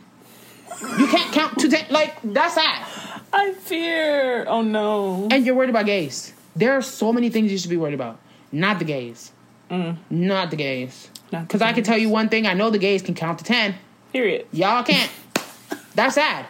you 0.98 1.08
can't 1.08 1.34
count 1.34 1.58
to 1.60 1.70
10 1.70 1.88
like 1.90 2.18
that's 2.24 2.56
sad 2.56 2.86
I 3.36 3.52
fear. 3.52 4.46
Oh 4.48 4.62
no. 4.62 5.28
And 5.30 5.46
you're 5.46 5.56
worried 5.56 5.70
about 5.70 5.86
gays. 5.86 6.34
There 6.56 6.74
are 6.74 6.82
so 6.82 7.12
many 7.12 7.30
things 7.30 7.52
you 7.52 7.58
should 7.58 7.70
be 7.70 7.78
worried 7.78 7.94
about. 7.94 8.18
Not 8.52 8.80
the 8.80 8.86
gays. 8.86 9.34
Not 9.70 10.52
the 10.52 10.56
gays. 10.56 11.10
Mm. 11.12 11.32
Not 11.32 11.42
the 11.42 11.48
Because 11.48 11.62
I 11.62 11.74
can 11.74 11.84
tell 11.84 11.98
you 11.98 12.10
one 12.10 12.30
thing. 12.30 12.48
I 12.48 12.54
know 12.54 12.70
the 12.70 12.78
gays 12.78 13.02
can 13.02 13.14
count 13.14 13.40
to 13.40 13.46
10. 13.46 13.76
Period. 14.14 14.48
Y'all 14.54 14.84
can't. 14.84 15.12
That's 15.96 16.16
sad. 16.16 16.46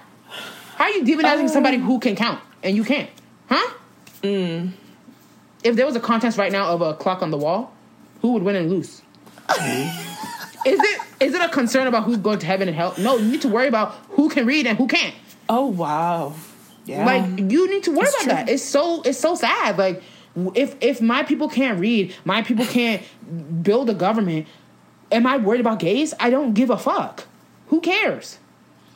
How 0.75 0.83
are 0.85 0.89
you 0.91 1.03
demonizing 1.03 1.49
somebody 1.49 1.77
who 1.77 1.99
can 1.99 2.15
count 2.15 2.41
and 2.61 2.75
you 2.75 2.83
can't? 2.83 3.09
Huh? 3.49 3.73
Mm. 4.21 4.73
If 5.65 5.75
there 5.75 5.85
was 5.85 5.95
a 5.95 5.99
contest 5.99 6.37
right 6.37 6.51
now 6.51 6.67
of 6.69 6.81
a 6.81 6.93
clock 6.93 7.21
on 7.23 7.31
the 7.31 7.37
wall, 7.37 7.73
who 8.21 8.33
would 8.33 8.43
win 8.43 8.55
and 8.55 8.69
lose? 8.69 9.01
is 10.65 10.79
it 10.79 11.01
is 11.19 11.33
it 11.33 11.41
a 11.41 11.49
concern 11.49 11.87
about 11.87 12.03
who's 12.03 12.17
going 12.17 12.39
to 12.39 12.45
heaven 12.45 12.67
and 12.67 12.77
hell? 12.77 12.93
No, 12.99 13.17
you 13.17 13.31
need 13.31 13.41
to 13.41 13.47
worry 13.49 13.67
about 13.67 13.93
who 14.09 14.29
can 14.29 14.45
read 14.45 14.67
and 14.67 14.77
who 14.77 14.87
can't. 14.87 15.15
Oh 15.49 15.65
wow. 15.65 16.33
Yeah. 16.85 17.05
Like 17.05 17.39
you 17.51 17.69
need 17.69 17.83
to 17.83 17.91
worry 17.91 18.05
It's 18.07 18.15
about 18.15 18.23
true. 18.23 18.45
that. 18.45 18.49
It's 18.49 18.63
so 18.63 19.01
it's 19.01 19.19
so 19.19 19.33
sad. 19.35 19.77
Like 19.77 20.03
if 20.53 20.75
if 20.81 21.01
my 21.01 21.23
people 21.23 21.49
can't 21.49 21.79
read, 21.79 22.13
my 22.25 22.43
people 22.43 22.65
can't 22.65 23.01
build 23.63 23.89
a 23.89 23.93
government. 23.95 24.47
Am 25.11 25.25
I 25.25 25.37
worried 25.37 25.61
about 25.61 25.79
gays? 25.79 26.13
I 26.19 26.29
don't 26.29 26.53
give 26.53 26.69
a 26.69 26.77
fuck. 26.77 27.25
Who 27.67 27.81
cares? 27.81 28.37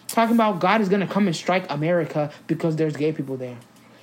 Talking 0.08 0.36
about 0.36 0.60
God 0.60 0.82
is 0.82 0.90
gonna 0.90 1.08
come 1.08 1.26
and 1.28 1.36
strike 1.36 1.66
America 1.72 2.32
because 2.48 2.76
there's 2.76 2.96
gay 2.96 3.12
people 3.12 3.38
there. 3.38 3.58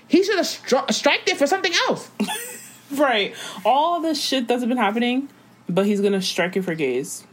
He 0.09 0.22
should 0.22 0.36
have 0.36 0.46
stri- 0.46 0.92
striked 0.92 1.28
it 1.28 1.36
for 1.36 1.46
something 1.46 1.72
else. 1.88 2.09
right. 2.92 3.34
All 3.64 4.00
the 4.00 4.14
shit 4.14 4.47
that's 4.48 4.64
been 4.64 4.76
happening, 4.76 5.28
but 5.68 5.86
he's 5.86 6.01
gonna 6.01 6.22
strike 6.22 6.56
it 6.56 6.62
for 6.62 6.74
gays. 6.74 7.24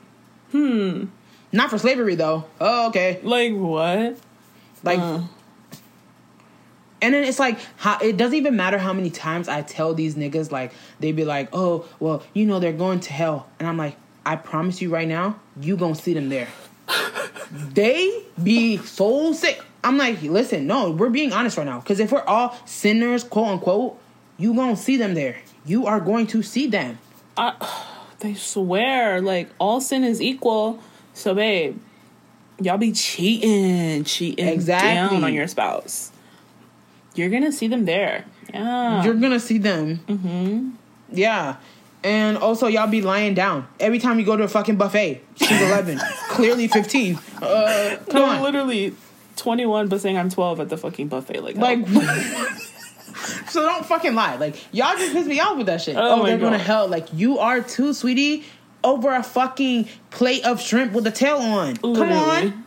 Hmm. 0.52 1.06
Not 1.52 1.70
for 1.70 1.78
slavery 1.78 2.16
though. 2.16 2.46
Oh, 2.60 2.88
okay. 2.90 3.20
Like 3.24 3.54
what? 3.54 4.18
Like, 4.84 5.00
Uh. 5.00 5.22
and 7.02 7.14
then 7.14 7.24
it's 7.24 7.40
like, 7.40 7.60
how 7.78 8.00
it 8.00 8.18
doesn't 8.18 8.36
even 8.38 8.56
matter 8.56 8.78
how 8.78 8.92
many 8.94 9.10
times 9.10 9.48
I 9.48 9.62
tell 9.62 9.94
these 9.94 10.16
niggas, 10.16 10.52
like, 10.52 10.74
they'd 11.00 11.16
be 11.16 11.26
like, 11.26 11.50
oh, 11.54 11.86
well, 12.00 12.24
you 12.34 12.46
know, 12.46 12.60
they're 12.60 12.74
going 12.74 13.00
to 13.02 13.14
hell. 13.14 13.48
And 13.60 13.68
I'm 13.68 13.78
like, 13.78 13.96
I 14.26 14.36
promise 14.36 14.82
you 14.82 14.90
right 14.90 15.08
now, 15.08 15.40
you 15.60 15.78
gonna 15.78 15.96
see 15.96 16.14
them 16.14 16.30
there. 16.30 16.48
they 17.52 18.24
be 18.42 18.78
so 18.78 19.32
sick. 19.34 19.62
I'm 19.84 19.98
like, 19.98 20.22
listen, 20.22 20.66
no, 20.68 20.92
we're 20.92 21.10
being 21.10 21.34
honest 21.34 21.58
right 21.58 21.66
now. 21.66 21.80
Because 21.80 22.00
if 22.00 22.12
we're 22.12 22.24
all 22.24 22.56
sinners, 22.66 23.24
quote 23.24 23.48
unquote, 23.48 24.00
you 24.38 24.54
gonna 24.54 24.76
see 24.78 24.98
them 24.98 25.14
there. 25.14 25.38
You 25.66 25.88
are 25.88 26.00
going 26.00 26.28
to 26.28 26.42
see 26.44 26.68
them. 26.68 26.98
I, 27.38 27.54
They 28.20 28.34
swear 28.36 29.22
like 29.22 29.50
all 29.60 29.82
sin 29.82 30.04
is 30.04 30.22
equal. 30.22 30.80
So 31.14 31.34
babe, 31.36 31.78
y'all 32.62 32.78
be 32.78 32.92
cheating, 32.92 34.04
cheating 34.06 34.48
Exactly. 34.48 34.94
down 35.18 35.24
on 35.24 35.34
your 35.34 35.48
spouse. 35.48 36.12
You're 37.16 37.30
gonna 37.30 37.52
see 37.52 37.68
them 37.68 37.86
there. 37.86 38.26
Yeah. 38.54 39.04
You're 39.04 39.14
gonna 39.16 39.40
see 39.40 39.58
them. 39.58 40.00
Mm-hmm. 40.08 40.70
Yeah. 41.12 41.58
And 42.04 42.38
also, 42.38 42.68
y'all 42.68 42.88
be 42.88 43.02
lying 43.02 43.34
down 43.34 43.66
every 43.80 43.98
time 44.00 44.20
you 44.20 44.26
go 44.26 44.36
to 44.36 44.44
a 44.44 44.48
fucking 44.50 44.76
buffet. 44.76 45.22
She's 45.36 45.62
11, 45.62 46.00
clearly 46.30 46.68
15. 46.68 47.18
Uh, 47.42 47.96
come 48.10 48.22
no, 48.22 48.26
on. 48.26 48.42
literally 48.42 48.94
21, 49.36 49.88
but 49.88 50.02
saying 50.02 50.18
I'm 50.18 50.30
12 50.30 50.60
at 50.62 50.70
the 50.70 50.78
fucking 50.78 51.08
buffet. 51.08 51.42
Like, 51.42 51.56
Like, 51.56 51.86
So 53.50 53.62
don't 53.62 53.86
fucking 53.86 54.16
lie. 54.16 54.36
Like 54.38 54.56
y'all 54.74 54.98
just 54.98 55.14
piss 55.14 55.28
me 55.28 55.40
off 55.40 55.58
with 55.58 55.68
that 55.68 55.82
shit. 55.82 55.96
Oh 55.96 56.14
Oh, 56.14 56.18
my 56.18 56.30
they're 56.30 56.38
going 56.40 56.52
to 56.54 56.58
God. 56.58 56.66
hell. 56.66 56.88
Like 56.88 57.08
you 57.14 57.40
are 57.40 57.62
too, 57.62 57.94
sweetie, 57.94 58.44
over 58.84 59.14
a 59.14 59.24
fucking 59.24 59.88
plate 60.10 60.44
of 60.46 60.60
shrimp 60.60 60.94
with 60.94 61.04
the 61.04 61.12
tail 61.12 61.38
on. 61.38 61.78
Come 61.78 62.12
on. 62.12 62.66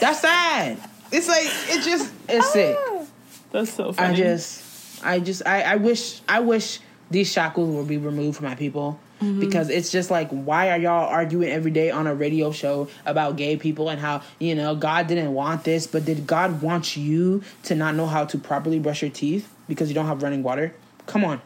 That's 0.00 0.20
sad. 0.20 0.78
It's 1.12 1.28
like 1.28 1.46
it 1.46 1.82
just 1.84 2.12
it's 2.28 2.52
sick. 2.52 2.76
Ah, 2.78 3.04
that's 3.52 3.72
so 3.72 3.92
funny. 3.92 4.14
I 4.14 4.16
just 4.16 5.04
I 5.04 5.20
just 5.20 5.46
I, 5.46 5.62
I 5.62 5.76
wish 5.76 6.20
I 6.28 6.40
wish 6.40 6.80
these 7.10 7.30
shackles 7.30 7.70
would 7.70 7.86
be 7.88 7.98
removed 7.98 8.36
from 8.38 8.46
my 8.46 8.56
people. 8.56 8.98
Mm-hmm. 9.24 9.40
Because 9.40 9.70
it's 9.70 9.90
just 9.90 10.10
like, 10.10 10.28
why 10.30 10.70
are 10.70 10.78
y'all 10.78 11.08
arguing 11.08 11.50
every 11.50 11.70
day 11.70 11.90
on 11.90 12.06
a 12.06 12.14
radio 12.14 12.52
show 12.52 12.88
about 13.06 13.36
gay 13.36 13.56
people 13.56 13.88
and 13.88 14.00
how, 14.00 14.22
you 14.38 14.54
know, 14.54 14.74
God 14.74 15.06
didn't 15.06 15.32
want 15.32 15.64
this, 15.64 15.86
but 15.86 16.04
did 16.04 16.26
God 16.26 16.60
want 16.62 16.96
you 16.96 17.42
to 17.64 17.74
not 17.74 17.94
know 17.94 18.06
how 18.06 18.24
to 18.26 18.38
properly 18.38 18.78
brush 18.78 19.02
your 19.02 19.10
teeth 19.10 19.52
because 19.68 19.88
you 19.88 19.94
don't 19.94 20.06
have 20.06 20.22
running 20.22 20.42
water? 20.42 20.74
Come 21.06 21.24
on. 21.24 21.40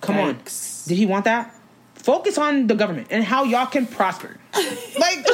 Come 0.00 0.16
Yikes. 0.16 0.84
on. 0.84 0.88
Did 0.88 0.98
he 0.98 1.06
want 1.06 1.24
that? 1.26 1.54
Focus 1.94 2.38
on 2.38 2.66
the 2.66 2.74
government 2.74 3.08
and 3.10 3.22
how 3.22 3.44
y'all 3.44 3.66
can 3.66 3.86
prosper. 3.86 4.36
like 4.98 5.26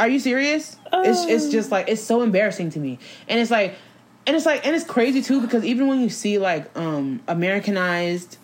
Are 0.00 0.08
you 0.08 0.18
serious? 0.18 0.76
It's 0.92 1.26
it's 1.26 1.52
just 1.52 1.70
like 1.70 1.88
it's 1.88 2.02
so 2.02 2.22
embarrassing 2.22 2.70
to 2.70 2.80
me. 2.80 2.98
And 3.28 3.38
it's 3.38 3.50
like 3.50 3.74
and 4.26 4.34
it's 4.34 4.46
like 4.46 4.66
and 4.66 4.74
it's 4.74 4.84
crazy 4.84 5.20
too 5.20 5.42
because 5.42 5.62
even 5.62 5.88
when 5.88 6.00
you 6.00 6.08
see 6.08 6.38
like 6.38 6.76
um 6.76 7.20
Americanized 7.28 8.38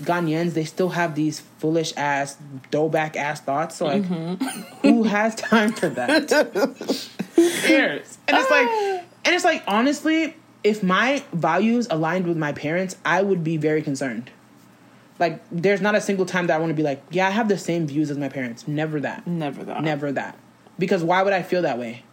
Ghanaians, 0.00 0.54
they 0.54 0.64
still 0.64 0.90
have 0.90 1.14
these 1.14 1.40
foolish 1.58 1.92
ass 1.96 2.36
throwback 2.70 3.16
ass 3.16 3.40
thoughts. 3.40 3.76
So 3.76 3.86
like 3.86 4.02
mm-hmm. 4.02 4.44
who 4.82 5.04
has 5.04 5.34
time 5.34 5.72
for 5.72 5.88
that? 5.88 6.30
who 7.34 7.50
cares? 7.62 8.18
And 8.28 8.36
it's 8.36 8.50
like 8.50 8.68
and 9.24 9.34
it's 9.34 9.44
like 9.44 9.62
honestly, 9.66 10.36
if 10.62 10.82
my 10.82 11.24
values 11.32 11.86
aligned 11.90 12.26
with 12.26 12.36
my 12.36 12.52
parents, 12.52 12.96
I 13.04 13.22
would 13.22 13.42
be 13.42 13.56
very 13.56 13.82
concerned. 13.82 14.30
Like 15.18 15.42
there's 15.50 15.80
not 15.80 15.94
a 15.94 16.00
single 16.00 16.26
time 16.26 16.46
that 16.46 16.56
I 16.56 16.58
want 16.58 16.70
to 16.70 16.74
be 16.74 16.82
like, 16.82 17.02
yeah, 17.10 17.26
I 17.26 17.30
have 17.30 17.48
the 17.48 17.58
same 17.58 17.86
views 17.86 18.10
as 18.10 18.18
my 18.18 18.28
parents. 18.28 18.66
Never 18.66 19.00
that. 19.00 19.26
Never 19.26 19.64
that. 19.64 19.82
Never 19.82 20.12
that. 20.12 20.38
Because 20.78 21.04
why 21.04 21.22
would 21.22 21.34
I 21.34 21.42
feel 21.42 21.62
that 21.62 21.78
way? 21.78 22.04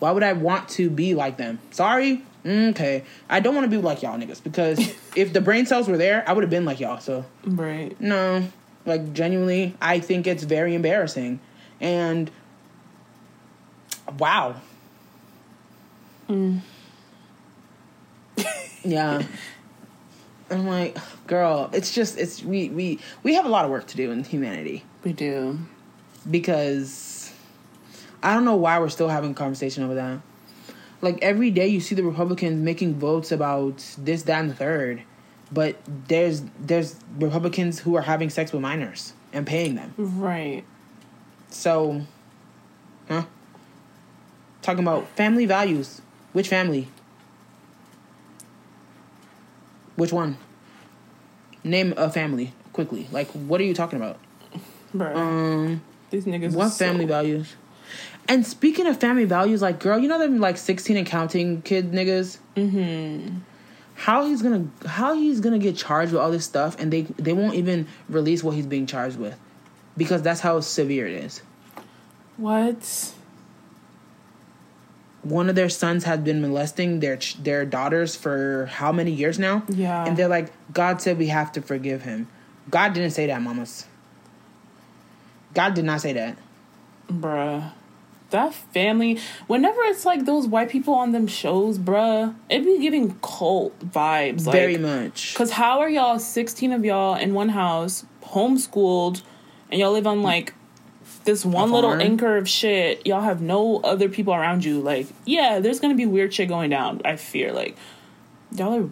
Why 0.00 0.10
would 0.10 0.22
I 0.22 0.32
want 0.32 0.68
to 0.70 0.90
be 0.90 1.14
like 1.14 1.36
them? 1.36 1.60
Sorry? 1.70 2.24
Mm, 2.44 2.70
Okay. 2.70 3.04
I 3.28 3.40
don't 3.40 3.54
want 3.54 3.70
to 3.70 3.76
be 3.76 3.76
like 3.82 4.02
y'all 4.02 4.18
niggas 4.18 4.42
because 4.42 4.78
if 5.16 5.32
the 5.32 5.40
brain 5.40 5.66
cells 5.66 5.88
were 5.88 5.96
there, 5.98 6.24
I 6.26 6.32
would 6.32 6.42
have 6.42 6.50
been 6.50 6.64
like 6.64 6.80
y'all. 6.80 7.00
So, 7.00 7.24
Right. 7.44 7.98
no. 8.00 8.48
Like, 8.86 9.12
genuinely, 9.12 9.76
I 9.80 10.00
think 10.00 10.26
it's 10.26 10.42
very 10.44 10.74
embarrassing. 10.74 11.38
And, 11.80 12.30
wow. 14.18 14.56
yeah. 18.84 19.22
I'm 20.50 20.66
like, 20.66 20.96
girl, 21.26 21.70
it's 21.72 21.94
just, 21.94 22.18
it's, 22.18 22.42
we, 22.42 22.70
we, 22.70 22.98
we 23.22 23.34
have 23.34 23.44
a 23.44 23.48
lot 23.48 23.64
of 23.64 23.70
work 23.70 23.86
to 23.88 23.96
do 23.96 24.10
in 24.10 24.24
humanity 24.24 24.82
We 25.04 25.12
do. 25.12 25.58
because 26.28 27.32
I 28.22 28.34
don't 28.34 28.44
know 28.44 28.56
why 28.56 28.78
we're 28.80 28.88
still 28.88 29.08
having 29.08 29.30
a 29.32 29.34
conversation 29.34 29.84
over 29.84 29.94
that. 29.94 30.18
Like 31.02 31.18
every 31.22 31.50
day 31.50 31.66
you 31.68 31.80
see 31.80 31.94
the 31.94 32.02
Republicans 32.02 32.62
making 32.62 32.94
votes 32.94 33.32
about 33.32 33.84
this, 33.96 34.22
that, 34.24 34.40
and 34.40 34.50
the 34.50 34.54
third, 34.54 35.02
but 35.50 35.76
there's 36.08 36.42
there's 36.58 36.96
Republicans 37.18 37.78
who 37.80 37.96
are 37.96 38.02
having 38.02 38.28
sex 38.30 38.52
with 38.52 38.60
minors 38.60 39.14
and 39.32 39.46
paying 39.46 39.76
them. 39.76 39.94
Right. 39.96 40.64
So, 41.48 42.02
huh? 43.08 43.24
Talking 44.62 44.84
about 44.84 45.08
family 45.16 45.46
values. 45.46 46.02
Which 46.32 46.48
family? 46.48 46.88
Which 49.96 50.12
one? 50.12 50.36
Name 51.64 51.94
a 51.96 52.10
family 52.10 52.52
quickly. 52.72 53.08
Like, 53.10 53.28
what 53.32 53.60
are 53.60 53.64
you 53.64 53.74
talking 53.74 53.98
about? 53.98 54.18
Bro. 54.94 55.16
Um. 55.16 55.82
These 56.10 56.26
niggas. 56.26 56.52
What 56.54 56.66
is 56.66 56.76
so- 56.76 56.84
family 56.84 57.06
values? 57.06 57.54
And 58.28 58.46
speaking 58.46 58.86
of 58.86 58.98
family 59.00 59.24
values, 59.24 59.60
like 59.62 59.80
girl, 59.80 59.98
you 59.98 60.08
know 60.08 60.18
them 60.18 60.38
like 60.38 60.56
sixteen 60.56 60.96
and 60.96 61.06
counting 61.06 61.62
kid 61.62 61.92
niggas. 61.92 62.38
Mm-hmm. 62.56 63.38
How 63.94 64.24
he's 64.24 64.40
gonna 64.40 64.66
how 64.86 65.14
he's 65.14 65.40
gonna 65.40 65.58
get 65.58 65.76
charged 65.76 66.12
with 66.12 66.20
all 66.20 66.30
this 66.30 66.44
stuff, 66.44 66.78
and 66.78 66.92
they 66.92 67.02
they 67.02 67.32
won't 67.32 67.54
even 67.54 67.86
release 68.08 68.42
what 68.42 68.54
he's 68.54 68.66
being 68.66 68.86
charged 68.86 69.18
with, 69.18 69.38
because 69.96 70.22
that's 70.22 70.40
how 70.40 70.60
severe 70.60 71.06
it 71.06 71.14
is. 71.14 71.42
What? 72.36 73.12
One 75.22 75.50
of 75.50 75.54
their 75.54 75.68
sons 75.68 76.04
had 76.04 76.24
been 76.24 76.40
molesting 76.40 77.00
their 77.00 77.18
their 77.40 77.66
daughters 77.66 78.16
for 78.16 78.66
how 78.66 78.90
many 78.92 79.10
years 79.10 79.38
now? 79.38 79.64
Yeah. 79.68 80.06
and 80.06 80.16
they're 80.16 80.28
like, 80.28 80.50
God 80.72 81.02
said 81.02 81.18
we 81.18 81.26
have 81.26 81.52
to 81.52 81.60
forgive 81.60 82.02
him. 82.02 82.28
God 82.70 82.94
didn't 82.94 83.10
say 83.10 83.26
that, 83.26 83.42
mamas. 83.42 83.86
God 85.52 85.74
did 85.74 85.84
not 85.84 86.00
say 86.00 86.12
that. 86.14 86.38
Bruh. 87.10 87.72
That 88.30 88.54
family, 88.54 89.18
whenever 89.48 89.80
it's 89.82 90.04
like 90.04 90.24
those 90.24 90.46
white 90.46 90.68
people 90.70 90.94
on 90.94 91.12
them 91.12 91.26
shows, 91.26 91.78
bruh, 91.78 92.34
it 92.48 92.64
be 92.64 92.78
giving 92.80 93.18
cult 93.20 93.78
vibes. 93.80 94.46
Like, 94.46 94.54
Very 94.54 94.78
much. 94.78 95.34
Because 95.34 95.50
how 95.52 95.80
are 95.80 95.88
y'all, 95.90 96.18
16 96.18 96.72
of 96.72 96.84
y'all 96.84 97.16
in 97.16 97.34
one 97.34 97.48
house, 97.50 98.04
homeschooled, 98.22 99.22
and 99.70 99.80
y'all 99.80 99.92
live 99.92 100.06
on 100.06 100.22
like 100.22 100.54
this 101.24 101.44
one 101.44 101.72
little 101.72 101.92
anchor 101.92 102.36
of 102.36 102.48
shit? 102.48 103.04
Y'all 103.06 103.22
have 103.22 103.40
no 103.42 103.80
other 103.80 104.08
people 104.08 104.32
around 104.32 104.64
you. 104.64 104.80
Like, 104.80 105.08
yeah, 105.24 105.58
there's 105.58 105.80
gonna 105.80 105.94
be 105.96 106.06
weird 106.06 106.32
shit 106.32 106.48
going 106.48 106.70
down, 106.70 107.00
I 107.04 107.16
fear. 107.16 107.52
Like, 107.52 107.76
y'all 108.52 108.84
are 108.84 108.90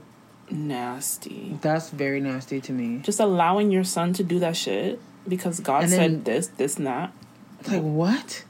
nasty. 0.51 1.59
That's 1.61 1.91
very 1.91 2.21
nasty 2.21 2.61
to 2.61 2.73
me. 2.73 3.01
Just 3.03 3.21
allowing 3.21 3.71
your 3.71 3.85
son 3.85 4.13
to 4.15 4.25
do 4.25 4.39
that 4.41 4.57
shit 4.57 5.01
because 5.27 5.61
God 5.61 5.83
then- 5.83 5.89
said 5.91 6.25
this, 6.25 6.49
this, 6.49 6.77
and 6.77 6.87
that. 6.87 7.13
Like 7.67 7.83
what? 7.83 8.45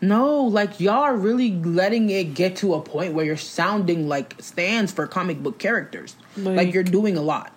No, 0.00 0.42
like 0.42 0.80
y'all 0.80 1.02
are 1.02 1.16
really 1.16 1.52
letting 1.52 2.10
it 2.10 2.34
get 2.34 2.56
to 2.56 2.74
a 2.74 2.80
point 2.82 3.14
where 3.14 3.24
you're 3.24 3.36
sounding 3.36 4.08
like 4.08 4.36
stands 4.40 4.92
for 4.92 5.06
comic 5.06 5.42
book 5.42 5.58
characters. 5.58 6.16
Like, 6.36 6.56
Like- 6.56 6.74
you're 6.74 6.82
doing 6.82 7.16
a 7.16 7.22
lot. 7.22 7.52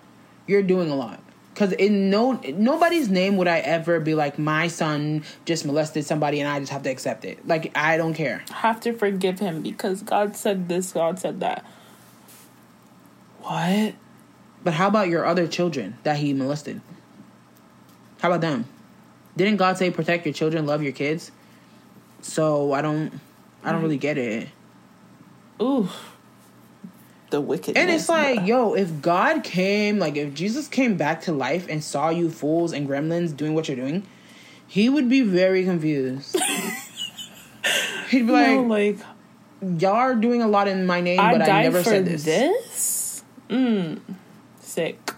You're 0.46 0.62
doing 0.62 0.90
a 0.90 0.94
lot. 0.94 1.20
Cause 1.54 1.72
in 1.72 2.08
no 2.08 2.40
nobody's 2.54 3.08
name 3.08 3.36
would 3.36 3.48
I 3.48 3.58
ever 3.58 3.98
be 3.98 4.14
like 4.14 4.38
my 4.38 4.68
son 4.68 5.24
just 5.44 5.66
molested 5.66 6.04
somebody 6.06 6.38
and 6.38 6.48
I 6.48 6.60
just 6.60 6.70
have 6.70 6.84
to 6.84 6.88
accept 6.88 7.24
it. 7.24 7.46
Like 7.48 7.76
I 7.76 7.96
don't 7.96 8.14
care. 8.14 8.44
have 8.52 8.78
to 8.82 8.92
forgive 8.92 9.40
him 9.40 9.62
because 9.62 10.02
God 10.02 10.36
said 10.36 10.68
this, 10.68 10.92
God 10.92 11.18
said 11.18 11.40
that. 11.40 11.64
What? 13.40 13.94
But 14.62 14.74
how 14.74 14.86
about 14.88 15.08
your 15.08 15.26
other 15.26 15.48
children 15.48 15.96
that 16.04 16.18
he 16.18 16.32
molested? 16.32 16.80
How 18.20 18.28
about 18.28 18.40
them? 18.40 18.66
Didn't 19.36 19.56
God 19.56 19.78
say 19.78 19.90
protect 19.90 20.26
your 20.26 20.34
children, 20.34 20.64
love 20.66 20.82
your 20.82 20.92
kids? 20.92 21.30
So 22.20 22.72
I 22.72 22.82
don't 22.82 23.20
I 23.62 23.72
don't 23.72 23.82
really 23.82 23.98
get 23.98 24.18
it. 24.18 24.48
Ooh. 25.60 25.88
The 27.30 27.40
wickedness. 27.40 27.76
And 27.82 27.90
it's 27.90 28.08
like, 28.08 28.46
yo, 28.46 28.72
if 28.74 29.02
God 29.02 29.44
came, 29.44 29.98
like 29.98 30.16
if 30.16 30.32
Jesus 30.32 30.66
came 30.66 30.96
back 30.96 31.20
to 31.22 31.32
life 31.32 31.66
and 31.68 31.84
saw 31.84 32.08
you 32.08 32.30
fools 32.30 32.72
and 32.72 32.88
gremlins 32.88 33.36
doing 33.36 33.54
what 33.54 33.68
you're 33.68 33.76
doing, 33.76 34.06
he 34.66 34.88
would 34.88 35.08
be 35.08 35.20
very 35.22 35.64
confused. 35.64 36.40
He'd 38.08 38.26
be 38.26 38.32
No, 38.32 38.62
like, 38.62 38.96
like, 39.60 39.80
y'all 39.80 39.94
are 39.96 40.14
doing 40.14 40.40
a 40.40 40.48
lot 40.48 40.68
in 40.68 40.86
my 40.86 41.00
name, 41.02 41.20
I 41.20 41.32
but 41.32 41.42
I 41.42 41.62
never 41.62 41.84
said 41.84 42.06
this. 42.06 42.24
this? 42.24 43.24
Mm. 43.50 44.00
Sick. 44.60 45.12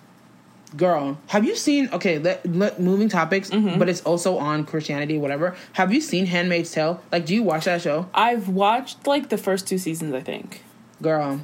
Girl, 0.76 1.18
have 1.28 1.44
you 1.44 1.56
seen? 1.56 1.88
Okay, 1.92 2.18
let, 2.18 2.46
let 2.46 2.80
moving 2.80 3.08
topics, 3.08 3.50
Mm-hmm. 3.50 3.78
but 3.78 3.88
it's 3.88 4.02
also 4.02 4.38
on 4.38 4.64
Christianity, 4.64 5.18
whatever. 5.18 5.56
Have 5.72 5.92
you 5.92 6.00
seen 6.00 6.26
*Handmaid's 6.26 6.70
Tale*? 6.70 7.02
Like, 7.10 7.26
do 7.26 7.34
you 7.34 7.42
watch 7.42 7.64
that 7.64 7.82
show, 7.82 8.08
I've 8.14 8.48
watched 8.48 9.06
like 9.06 9.30
the 9.30 9.38
first 9.38 9.66
two 9.66 9.78
seasons, 9.78 10.14
I 10.14 10.20
think. 10.20 10.62
girl? 11.02 11.40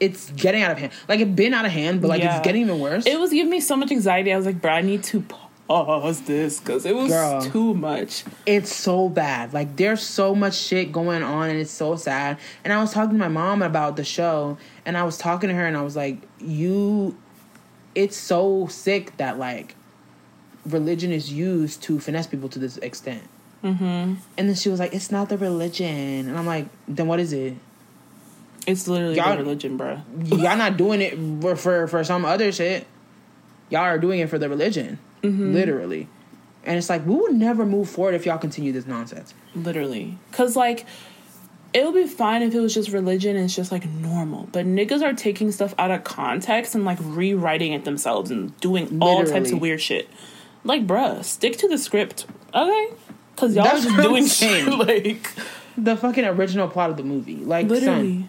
It's 0.00 0.30
getting 0.30 0.62
out 0.62 0.72
of 0.72 0.78
hand. 0.78 0.92
Like, 1.08 1.20
it's 1.20 1.30
been 1.30 1.54
out 1.54 1.64
of 1.64 1.70
hand, 1.72 2.00
but 2.00 2.08
like 2.08 2.22
Yeah. 2.22 2.36
it's 2.36 2.44
getting 2.44 2.62
even 2.62 2.80
worse. 2.80 3.06
It 3.06 3.18
was 3.20 3.30
giving 3.30 3.50
me 3.50 3.60
so 3.60 3.76
much 3.76 3.90
anxiety. 3.92 4.32
I 4.32 4.36
was 4.36 4.46
like, 4.46 4.60
bro, 4.60 4.72
I 4.72 4.80
need 4.82 5.04
to 5.04 5.20
pause 5.68 6.22
this 6.22 6.58
because 6.58 6.84
it 6.84 6.94
was 6.94 7.08
Girl. 7.08 7.40
too 7.42 7.72
much. 7.74 8.24
it's 8.44 8.74
so 8.74 9.08
bad. 9.08 9.52
Like 9.54 9.76
there's 9.76 10.02
so 10.02 10.34
much 10.34 10.54
shit 10.54 10.90
going 10.92 11.22
on 11.22 11.50
and 11.50 11.58
it's 11.58 11.70
so 11.70 11.94
sad. 11.96 12.38
And 12.64 12.72
I 12.72 12.80
was 12.80 12.92
talking 12.92 13.12
to 13.12 13.18
my 13.18 13.28
mom 13.28 13.62
about 13.62 13.96
the 13.96 14.02
show 14.04 14.58
and 14.84 14.96
I 14.98 15.04
was 15.04 15.18
talking 15.18 15.48
to 15.48 15.54
her 15.54 15.64
and 15.66 15.76
I 15.76 15.82
was 15.82 15.94
like, 15.96 16.18
"You 16.40 17.16
it's 17.94 18.16
so 18.16 18.66
sick 18.68 19.16
that 19.18 19.38
like 19.38 19.74
religion 20.66 21.12
is 21.12 21.32
used 21.32 21.82
to 21.84 21.98
finesse 22.00 22.26
people 22.26 22.48
to 22.50 22.58
this 22.58 22.76
extent." 22.78 23.22
Mm-hmm. 23.64 23.84
And 23.84 24.48
then 24.48 24.54
she 24.54 24.68
was 24.68 24.80
like, 24.80 24.92
"It's 24.92 25.10
not 25.10 25.28
the 25.28 25.38
religion." 25.38 26.28
And 26.28 26.36
I'm 26.36 26.46
like, 26.46 26.66
"Then 26.88 27.06
what 27.06 27.20
is 27.20 27.32
it? 27.32 27.54
It's 28.66 28.86
literally 28.88 29.16
Y'all- 29.16 29.36
the 29.36 29.42
religion, 29.42 29.76
bro. 29.76 30.00
Y'all 30.24 30.56
not 30.56 30.76
doing 30.76 31.00
it 31.00 31.16
for 31.40 31.56
for, 31.56 31.86
for 31.88 32.04
some 32.04 32.24
other 32.24 32.52
shit. 32.52 32.86
Y'all 33.70 33.80
are 33.82 33.98
doing 33.98 34.20
it 34.20 34.28
for 34.28 34.38
the 34.38 34.48
religion, 34.48 34.98
literally." 35.22 36.08
And 36.64 36.78
it's 36.78 36.88
like 36.88 37.04
we 37.06 37.14
would 37.16 37.34
never 37.34 37.66
move 37.66 37.88
forward 37.90 38.14
if 38.14 38.24
y'all 38.24 38.38
continue 38.38 38.72
this 38.72 38.86
nonsense. 38.86 39.34
Literally. 39.54 40.16
Because, 40.30 40.54
like, 40.54 40.86
it 41.74 41.84
would 41.84 41.94
be 41.94 42.06
fine 42.06 42.42
if 42.42 42.54
it 42.54 42.60
was 42.60 42.74
just 42.74 42.90
religion 42.90 43.36
and 43.36 43.46
it's 43.46 43.56
just 43.56 43.72
like 43.72 43.86
normal. 43.88 44.48
But 44.52 44.66
niggas 44.66 45.02
are 45.02 45.14
taking 45.14 45.50
stuff 45.52 45.74
out 45.78 45.90
of 45.90 46.04
context 46.04 46.74
and 46.74 46.84
like 46.84 46.98
rewriting 47.00 47.72
it 47.72 47.84
themselves 47.84 48.30
and 48.30 48.58
doing 48.60 48.98
all 49.00 49.24
types 49.24 49.52
of 49.52 49.60
weird 49.60 49.80
shit. 49.80 50.08
Like, 50.64 50.86
bruh, 50.86 51.24
stick 51.24 51.56
to 51.58 51.68
the 51.68 51.78
script, 51.78 52.26
okay? 52.54 52.88
Because 53.34 53.54
y'all 53.54 53.64
That's 53.64 53.84
just 53.84 53.96
doing 53.96 54.26
shit 54.26 54.68
like 54.78 55.28
The 55.76 55.96
fucking 55.96 56.24
original 56.24 56.68
plot 56.68 56.90
of 56.90 56.96
the 56.98 57.02
movie, 57.02 57.36
like 57.36 57.68
son. 57.68 57.74
literally. 57.78 58.28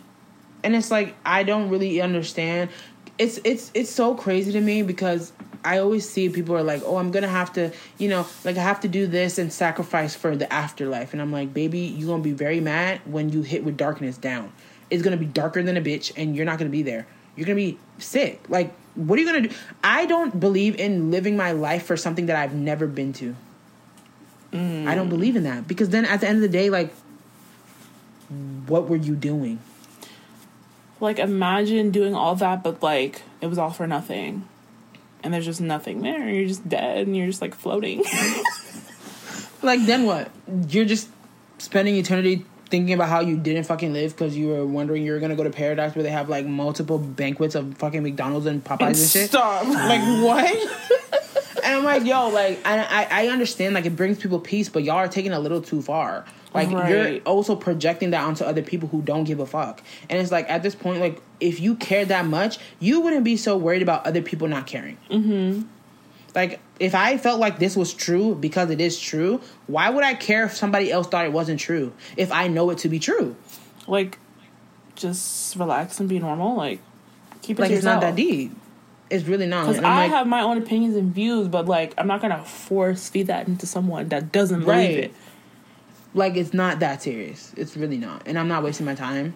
and 0.63 0.75
it's 0.75 0.89
like 0.89 1.15
I 1.25 1.43
don't 1.43 1.69
really 1.69 2.01
understand. 2.01 2.69
It's 3.17 3.39
it's 3.43 3.69
it's 3.73 3.89
so 3.91 4.15
crazy 4.15 4.53
to 4.53 4.61
me 4.61 4.81
because 4.81 5.33
I 5.65 5.79
always 5.79 6.07
see 6.07 6.29
people 6.29 6.55
are 6.55 6.63
like, 6.63 6.81
oh, 6.85 6.97
I'm 6.97 7.11
gonna 7.11 7.27
have 7.27 7.53
to, 7.53 7.71
you 7.97 8.09
know, 8.09 8.27
like 8.43 8.57
I 8.57 8.61
have 8.61 8.81
to 8.81 8.87
do 8.87 9.07
this 9.07 9.37
and 9.37 9.51
sacrifice 9.51 10.15
for 10.15 10.35
the 10.35 10.51
afterlife, 10.51 11.13
and 11.13 11.21
I'm 11.21 11.31
like, 11.31 11.53
baby, 11.53 11.79
you're 11.79 12.09
gonna 12.09 12.23
be 12.23 12.33
very 12.33 12.59
mad 12.59 13.01
when 13.05 13.29
you 13.29 13.41
hit 13.41 13.63
with 13.63 13.77
darkness 13.77 14.17
down. 14.17 14.51
It's 14.89 15.01
gonna 15.01 15.17
be 15.17 15.25
darker 15.25 15.63
than 15.63 15.77
a 15.77 15.81
bitch, 15.81 16.11
and 16.17 16.35
you're 16.35 16.45
not 16.45 16.57
gonna 16.57 16.69
be 16.69 16.83
there. 16.83 17.07
You're 17.35 17.45
gonna 17.45 17.55
be 17.55 17.77
sick. 17.97 18.41
Like, 18.49 18.73
what 18.95 19.17
are 19.17 19.21
you 19.21 19.27
gonna 19.27 19.47
do? 19.47 19.55
I 19.83 20.05
don't 20.05 20.39
believe 20.39 20.75
in 20.79 21.11
living 21.11 21.35
my 21.37 21.51
life 21.51 21.85
for 21.85 21.97
something 21.97 22.27
that 22.27 22.35
I've 22.35 22.53
never 22.53 22.87
been 22.87 23.13
to. 23.13 23.35
Mm. 24.51 24.87
I 24.87 24.95
don't 24.95 25.09
believe 25.09 25.35
in 25.35 25.43
that 25.43 25.67
because 25.67 25.89
then 25.89 26.05
at 26.05 26.21
the 26.21 26.27
end 26.27 26.37
of 26.37 26.41
the 26.43 26.57
day, 26.57 26.69
like, 26.69 26.93
what 28.67 28.87
were 28.87 28.95
you 28.95 29.15
doing? 29.15 29.59
Like, 30.99 31.19
imagine 31.19 31.91
doing 31.91 32.13
all 32.13 32.35
that, 32.35 32.63
but 32.63 32.81
like 32.83 33.23
it 33.41 33.47
was 33.47 33.57
all 33.57 33.71
for 33.71 33.87
nothing, 33.87 34.47
and 35.23 35.33
there's 35.33 35.45
just 35.45 35.61
nothing 35.61 36.01
there. 36.01 36.29
You're 36.29 36.47
just 36.47 36.67
dead, 36.67 37.07
and 37.07 37.15
you're 37.15 37.27
just 37.27 37.41
like 37.41 37.55
floating. 37.55 38.03
Like 39.63 39.85
then 39.85 40.05
what? 40.05 40.29
You're 40.67 40.85
just 40.85 41.09
spending 41.57 41.95
eternity 41.95 42.45
thinking 42.69 42.93
about 42.93 43.07
how 43.07 43.21
you 43.21 43.37
didn't 43.37 43.63
fucking 43.63 43.93
live 43.93 44.11
because 44.11 44.35
you 44.35 44.49
were 44.49 44.65
wondering 44.65 45.03
you 45.03 45.13
were 45.13 45.19
gonna 45.19 45.35
go 45.35 45.43
to 45.43 45.49
paradise 45.49 45.95
where 45.95 46.03
they 46.03 46.09
have 46.09 46.27
like 46.27 46.45
multiple 46.45 46.99
banquets 46.99 47.55
of 47.55 47.77
fucking 47.77 48.03
McDonald's 48.03 48.45
and 48.45 48.63
Popeyes 48.63 48.87
and, 48.87 48.97
shit. 48.97 49.29
Stop. 49.29 49.65
Like 49.67 50.01
what? 50.21 51.63
and 51.63 51.77
I'm 51.77 51.83
like, 51.83 52.03
yo, 52.03 52.27
like 52.29 52.59
I, 52.65 52.83
I 52.83 53.23
I 53.23 53.27
understand 53.29 53.73
like 53.73 53.85
it 53.85 53.95
brings 53.95 54.19
people 54.19 54.39
peace, 54.39 54.67
but 54.67 54.83
y'all 54.83 54.95
are 54.95 55.07
taking 55.07 55.31
it 55.31 55.35
a 55.35 55.39
little 55.39 55.61
too 55.61 55.81
far. 55.81 56.25
Like 56.53 56.69
you're 56.69 57.19
also 57.21 57.55
projecting 57.55 58.11
that 58.11 58.23
onto 58.23 58.43
other 58.43 58.61
people 58.61 58.87
who 58.89 59.01
don't 59.01 59.23
give 59.23 59.39
a 59.39 59.45
fuck. 59.45 59.81
And 60.09 60.19
it's 60.19 60.31
like 60.31 60.49
at 60.49 60.63
this 60.63 60.75
point, 60.75 60.99
like 61.01 61.21
if 61.39 61.59
you 61.59 61.75
cared 61.75 62.09
that 62.09 62.25
much, 62.25 62.59
you 62.79 63.01
wouldn't 63.01 63.23
be 63.23 63.37
so 63.37 63.57
worried 63.57 63.81
about 63.81 64.05
other 64.05 64.21
people 64.21 64.47
not 64.47 64.67
caring. 64.67 64.97
Mm-hmm. 65.09 65.63
Like 66.35 66.59
if 66.79 66.95
I 66.95 67.17
felt 67.17 67.39
like 67.39 67.59
this 67.59 67.75
was 67.75 67.93
true 67.93 68.35
because 68.35 68.69
it 68.69 68.81
is 68.81 68.99
true, 68.99 69.41
why 69.67 69.89
would 69.89 70.03
I 70.03 70.13
care 70.13 70.45
if 70.45 70.53
somebody 70.53 70.91
else 70.91 71.07
thought 71.07 71.25
it 71.25 71.31
wasn't 71.31 71.59
true? 71.59 71.93
If 72.17 72.31
I 72.31 72.47
know 72.47 72.69
it 72.69 72.79
to 72.79 72.89
be 72.89 72.99
true, 72.99 73.35
like, 73.87 74.19
just 74.95 75.55
relax 75.55 75.99
and 75.99 76.07
be 76.07 76.19
normal. 76.19 76.55
Like, 76.55 76.79
keep 77.41 77.57
it 77.57 77.61
like 77.63 77.69
to 77.69 77.75
it's 77.75 77.85
not 77.85 78.01
that 78.01 78.15
deep. 78.15 78.55
It's 79.09 79.25
really 79.25 79.45
not. 79.45 79.67
Because 79.67 79.77
I'm 79.77 79.83
like, 79.83 80.11
have 80.11 80.27
my 80.27 80.41
own 80.41 80.57
opinions 80.57 80.95
and 80.95 81.13
views, 81.13 81.47
but 81.47 81.67
like 81.67 81.93
I'm 81.97 82.07
not 82.07 82.21
gonna 82.21 82.43
force 82.43 83.09
feed 83.09 83.27
that 83.27 83.47
into 83.47 83.67
someone 83.67 84.09
that 84.09 84.31
doesn't 84.31 84.63
believe 84.63 84.97
it. 84.97 85.13
Like 86.13 86.35
it's 86.35 86.53
not 86.53 86.79
that 86.79 87.01
serious. 87.01 87.53
It's 87.57 87.75
really 87.77 87.97
not, 87.97 88.23
and 88.25 88.37
I'm 88.37 88.47
not 88.47 88.63
wasting 88.63 88.85
my 88.85 88.95
time 88.95 89.35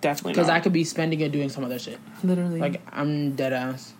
Definitely 0.00 0.32
because. 0.32 0.48
I 0.48 0.60
could 0.60 0.72
be 0.72 0.84
spending 0.84 1.20
it 1.20 1.32
doing 1.32 1.48
some 1.48 1.64
other 1.64 1.78
shit. 1.78 1.98
literally 2.22 2.60
Like 2.60 2.80
I'm 2.92 3.34
dead 3.34 3.52
ass. 3.52 3.92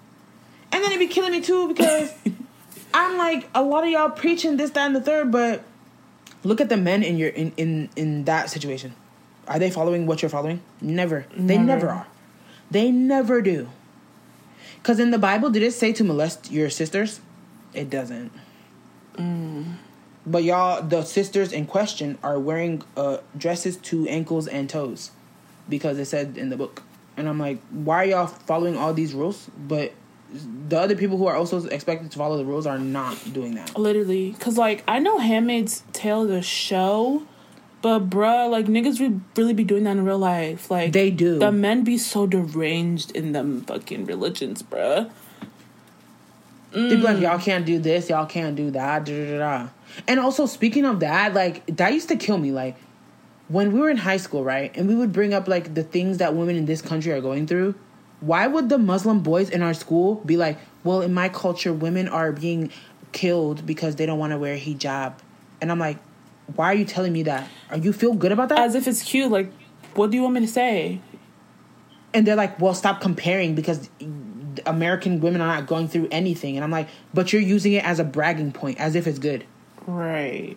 And 0.70 0.82
then 0.82 0.90
it'd 0.92 0.98
be 0.98 1.12
killing 1.12 1.32
me 1.32 1.40
too 1.40 1.68
because 1.68 2.12
I'm 2.94 3.18
like 3.18 3.48
a 3.54 3.62
lot 3.62 3.84
of 3.84 3.90
y'all 3.90 4.10
preaching 4.10 4.56
this, 4.56 4.70
that, 4.70 4.86
and 4.86 4.96
the 4.96 5.00
third, 5.00 5.30
but 5.30 5.62
look 6.44 6.60
at 6.60 6.68
the 6.68 6.76
men 6.76 7.02
in 7.02 7.18
your 7.18 7.30
in 7.30 7.52
in 7.56 7.88
in 7.96 8.24
that 8.24 8.50
situation. 8.50 8.94
Are 9.48 9.58
they 9.58 9.70
following 9.70 10.06
what 10.06 10.22
you're 10.22 10.28
following? 10.28 10.62
Never. 10.80 11.26
They 11.36 11.58
Never. 11.58 11.66
never 11.66 11.88
are. 11.90 12.06
They 12.70 12.90
never 12.90 13.42
do. 13.42 13.68
Because 14.76 14.98
in 14.98 15.10
the 15.10 15.18
Bible, 15.18 15.50
did 15.50 15.62
it 15.62 15.72
say 15.72 15.92
to 15.92 16.04
molest 16.04 16.50
your 16.50 16.70
sisters? 16.70 17.20
It 17.74 17.90
doesn't. 17.90 18.32
Mm. 19.16 19.76
But 20.24 20.44
y'all, 20.44 20.82
the 20.82 21.02
sisters 21.02 21.52
in 21.52 21.66
question 21.66 22.18
are 22.22 22.38
wearing 22.38 22.82
uh, 22.96 23.18
dresses 23.36 23.76
to 23.78 24.06
ankles 24.08 24.46
and 24.46 24.70
toes 24.70 25.10
because 25.68 25.98
it 25.98 26.04
said 26.06 26.38
in 26.38 26.48
the 26.50 26.56
book. 26.56 26.82
And 27.16 27.28
I'm 27.28 27.38
like, 27.38 27.60
why 27.70 27.96
are 27.96 28.06
y'all 28.06 28.26
following 28.26 28.76
all 28.76 28.94
these 28.94 29.14
rules? 29.14 29.50
But 29.58 29.92
the 30.68 30.78
other 30.78 30.96
people 30.96 31.18
who 31.18 31.26
are 31.26 31.36
also 31.36 31.64
expected 31.66 32.10
to 32.10 32.18
follow 32.18 32.36
the 32.38 32.44
rules 32.44 32.66
are 32.66 32.78
not 32.78 33.18
doing 33.32 33.54
that. 33.56 33.78
literally 33.78 34.30
because 34.30 34.56
like 34.56 34.82
I 34.88 34.98
know 34.98 35.18
Handmaid's 35.18 35.82
Tale 35.92 36.26
the 36.26 36.40
show, 36.40 37.26
but 37.82 38.08
bruh, 38.08 38.48
like 38.50 38.66
niggas 38.66 38.98
would 39.00 39.20
really 39.36 39.52
be 39.52 39.64
doing 39.64 39.84
that 39.84 39.90
in 39.90 40.04
real 40.04 40.18
life. 40.18 40.70
Like 40.70 40.92
They 40.92 41.10
do. 41.10 41.38
The 41.38 41.52
men 41.52 41.84
be 41.84 41.98
so 41.98 42.26
deranged 42.26 43.10
in 43.10 43.32
them 43.32 43.62
fucking 43.62 44.06
religions, 44.06 44.62
bruh. 44.62 45.10
They 46.72 46.96
be 46.96 47.02
like, 47.02 47.16
mm. 47.16 47.22
y'all 47.22 47.38
can't 47.38 47.66
do 47.66 47.78
this, 47.78 48.08
y'all 48.08 48.26
can't 48.26 48.56
do 48.56 48.70
that, 48.70 49.04
da, 49.04 49.12
da, 49.12 49.30
da, 49.30 49.38
da. 49.38 49.68
And 50.08 50.18
also, 50.18 50.46
speaking 50.46 50.84
of 50.86 51.00
that, 51.00 51.34
like, 51.34 51.66
that 51.66 51.92
used 51.92 52.08
to 52.08 52.16
kill 52.16 52.38
me. 52.38 52.50
Like, 52.50 52.76
when 53.48 53.72
we 53.72 53.80
were 53.80 53.90
in 53.90 53.98
high 53.98 54.16
school, 54.16 54.42
right? 54.42 54.74
And 54.76 54.88
we 54.88 54.94
would 54.94 55.12
bring 55.12 55.34
up, 55.34 55.48
like, 55.48 55.74
the 55.74 55.82
things 55.82 56.18
that 56.18 56.34
women 56.34 56.56
in 56.56 56.64
this 56.64 56.80
country 56.80 57.12
are 57.12 57.20
going 57.20 57.46
through. 57.46 57.74
Why 58.20 58.46
would 58.46 58.68
the 58.68 58.78
Muslim 58.78 59.20
boys 59.20 59.50
in 59.50 59.62
our 59.62 59.74
school 59.74 60.16
be 60.24 60.36
like, 60.36 60.58
well, 60.84 61.02
in 61.02 61.12
my 61.12 61.28
culture, 61.28 61.72
women 61.72 62.08
are 62.08 62.32
being 62.32 62.70
killed 63.12 63.66
because 63.66 63.96
they 63.96 64.06
don't 64.06 64.18
want 64.18 64.32
to 64.32 64.38
wear 64.38 64.56
hijab? 64.56 65.14
And 65.60 65.70
I'm 65.70 65.78
like, 65.78 65.98
why 66.54 66.66
are 66.66 66.74
you 66.74 66.84
telling 66.84 67.12
me 67.12 67.24
that? 67.24 67.48
Are 67.70 67.78
you 67.78 67.92
feel 67.92 68.14
good 68.14 68.32
about 68.32 68.48
that? 68.48 68.60
As 68.60 68.74
if 68.74 68.86
it's 68.86 69.02
cute. 69.02 69.30
Like, 69.30 69.52
what 69.94 70.10
do 70.10 70.16
you 70.16 70.22
want 70.22 70.34
me 70.34 70.40
to 70.40 70.48
say? 70.48 71.00
and 72.14 72.26
they're 72.26 72.36
like, 72.36 72.60
well, 72.60 72.74
stop 72.74 73.00
comparing 73.00 73.54
because 73.54 73.88
American 74.66 75.20
women 75.20 75.40
are 75.40 75.46
not 75.46 75.66
going 75.66 75.88
through 75.88 76.08
anything. 76.10 76.56
And 76.56 76.64
I'm 76.64 76.70
like, 76.70 76.88
but 77.12 77.32
you're 77.32 77.42
using 77.42 77.72
it 77.72 77.84
as 77.84 77.98
a 77.98 78.04
bragging 78.04 78.52
point, 78.52 78.78
as 78.80 78.94
if 78.94 79.06
it's 79.06 79.18
good. 79.18 79.44
Right. 79.86 80.56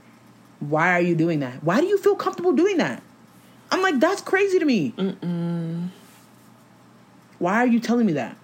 Why 0.60 0.94
are 0.94 1.02
you 1.02 1.16
doing 1.16 1.40
that? 1.40 1.64
Why 1.64 1.82
do 1.82 1.88
you 1.88 1.98
feel 1.98 2.16
comfortable 2.16 2.54
doing 2.54 2.78
that? 2.78 3.04
I'm 3.72 3.82
like, 3.82 4.00
that's 4.00 4.22
crazy 4.22 4.60
to 4.60 4.66
me. 4.66 4.94
Mm-mm. 4.98 5.90
Why 7.40 7.56
are 7.58 7.68
you 7.68 7.80
telling 7.80 8.06
me 8.06 8.14
that? 8.14 8.38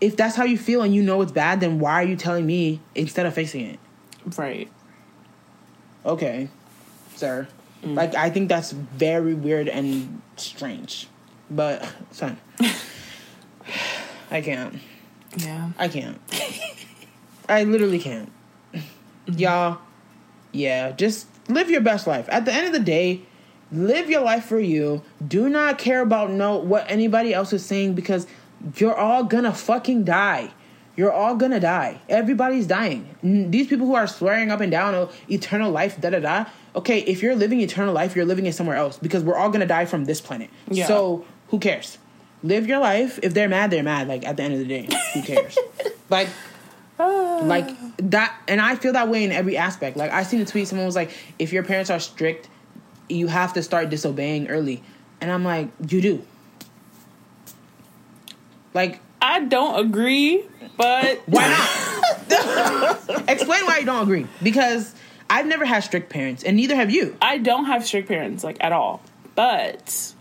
If 0.00 0.16
that's 0.16 0.36
how 0.36 0.44
you 0.44 0.58
feel 0.58 0.82
and 0.82 0.94
you 0.94 1.02
know 1.02 1.22
it's 1.22 1.32
bad, 1.32 1.60
then 1.60 1.78
why 1.78 2.02
are 2.02 2.06
you 2.06 2.16
telling 2.16 2.46
me 2.46 2.80
instead 2.94 3.26
of 3.26 3.34
fixing 3.34 3.66
it? 3.66 3.78
Right. 4.36 4.70
Okay, 6.04 6.48
sir. 7.16 7.48
Mm. 7.82 7.94
Like, 7.94 8.14
I 8.14 8.30
think 8.30 8.48
that's 8.48 8.72
very 8.72 9.34
weird 9.34 9.68
and 9.68 10.22
strange. 10.36 11.08
But, 11.50 11.90
son, 12.10 12.38
I 14.30 14.40
can't. 14.40 14.78
Yeah. 15.36 15.70
I 15.78 15.88
can't. 15.88 16.18
I 17.48 17.64
literally 17.64 17.98
can't. 17.98 18.30
Mm-hmm. 18.74 19.38
Y'all, 19.38 19.78
yeah, 20.52 20.92
just 20.92 21.26
live 21.48 21.70
your 21.70 21.80
best 21.80 22.06
life. 22.06 22.26
At 22.28 22.44
the 22.44 22.52
end 22.52 22.66
of 22.66 22.72
the 22.72 22.80
day, 22.80 23.22
live 23.72 24.08
your 24.10 24.22
life 24.22 24.44
for 24.44 24.58
you. 24.58 25.02
Do 25.26 25.48
not 25.48 25.78
care 25.78 26.00
about 26.00 26.30
no 26.30 26.56
what 26.58 26.90
anybody 26.90 27.32
else 27.34 27.52
is 27.52 27.64
saying 27.64 27.94
because 27.94 28.26
you're 28.76 28.94
all 28.94 29.24
gonna 29.24 29.52
fucking 29.52 30.04
die. 30.04 30.52
You're 30.96 31.12
all 31.12 31.36
gonna 31.36 31.60
die. 31.60 32.00
Everybody's 32.08 32.66
dying. 32.66 33.14
These 33.22 33.68
people 33.68 33.86
who 33.86 33.94
are 33.94 34.06
swearing 34.06 34.50
up 34.50 34.60
and 34.60 34.70
down, 34.70 34.94
oh, 34.94 35.10
eternal 35.30 35.70
life, 35.70 36.00
da 36.00 36.10
da 36.10 36.18
da. 36.18 36.46
Okay, 36.74 37.00
if 37.00 37.22
you're 37.22 37.36
living 37.36 37.60
eternal 37.60 37.94
life, 37.94 38.16
you're 38.16 38.24
living 38.24 38.46
it 38.46 38.54
somewhere 38.54 38.76
else 38.76 38.98
because 38.98 39.22
we're 39.22 39.36
all 39.36 39.50
gonna 39.50 39.66
die 39.66 39.84
from 39.84 40.06
this 40.06 40.20
planet. 40.20 40.50
Yeah. 40.70 40.86
So 40.86 41.24
who 41.48 41.58
cares? 41.58 41.98
Live 42.42 42.66
your 42.66 42.78
life. 42.78 43.18
If 43.22 43.34
they're 43.34 43.48
mad, 43.48 43.70
they're 43.70 43.82
mad. 43.82 44.08
Like 44.08 44.26
at 44.26 44.36
the 44.36 44.42
end 44.42 44.54
of 44.54 44.60
the 44.60 44.66
day, 44.66 44.88
who 45.14 45.22
cares? 45.22 45.58
like 46.10 46.28
ah. 46.98 47.40
like 47.42 47.68
that 47.98 48.34
and 48.48 48.60
i 48.60 48.74
feel 48.74 48.92
that 48.94 49.08
way 49.08 49.24
in 49.24 49.30
every 49.30 49.56
aspect 49.56 49.96
like 49.96 50.10
i 50.10 50.22
seen 50.22 50.40
a 50.40 50.44
tweet 50.44 50.66
someone 50.66 50.86
was 50.86 50.96
like 50.96 51.10
if 51.38 51.52
your 51.52 51.62
parents 51.62 51.90
are 51.90 52.00
strict 52.00 52.48
you 53.08 53.26
have 53.26 53.52
to 53.52 53.62
start 53.62 53.90
disobeying 53.90 54.48
early 54.48 54.82
and 55.20 55.30
i'm 55.30 55.44
like 55.44 55.68
you 55.88 56.00
do 56.00 56.24
like 58.74 59.00
I 59.20 59.40
don't 59.40 59.86
agree, 59.86 60.44
but 60.76 61.18
why 61.26 61.48
not 61.48 63.28
explain 63.28 63.66
why 63.66 63.78
you 63.80 63.86
don't 63.86 64.02
agree 64.02 64.26
because 64.42 64.94
i've 65.28 65.46
never 65.46 65.64
had 65.64 65.80
strict 65.80 66.10
parents 66.10 66.44
and 66.44 66.56
neither 66.56 66.76
have 66.76 66.90
you 66.90 67.16
I 67.20 67.38
don't 67.38 67.64
have 67.64 67.84
strict 67.84 68.08
parents 68.08 68.44
like 68.44 68.58
at 68.60 68.72
all. 68.72 69.02
But 69.34 70.14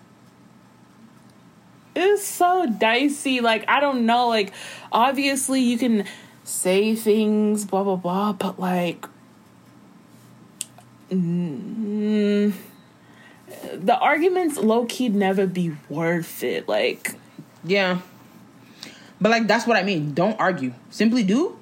it's 1.98 2.24
so 2.24 2.65
dicey. 2.68 3.41
Like 3.41 3.65
I 3.68 3.80
don't 3.80 4.06
know. 4.06 4.28
Like 4.28 4.53
obviously 4.91 5.61
you 5.61 5.78
can 5.78 6.06
say 6.44 6.95
things, 6.95 7.65
blah 7.65 7.84
blah 7.84 7.95
blah, 7.95 8.34
but 8.34 8.60
like. 8.60 9.06
Mm, 11.10 12.52
the 13.74 13.98
arguments 13.98 14.57
low 14.57 14.86
key 14.86 15.07
never 15.07 15.48
be 15.48 15.74
worth 15.90 16.44
it. 16.44 16.68
Like 16.68 17.15
yeah 17.64 17.99
but 19.19 19.30
like 19.30 19.48
that's 19.48 19.65
what 19.65 19.76
i 19.76 19.84
mean 19.84 20.14
don't 20.14 20.40
argue 20.40 20.74
simply 20.90 21.24
do 21.24 21.57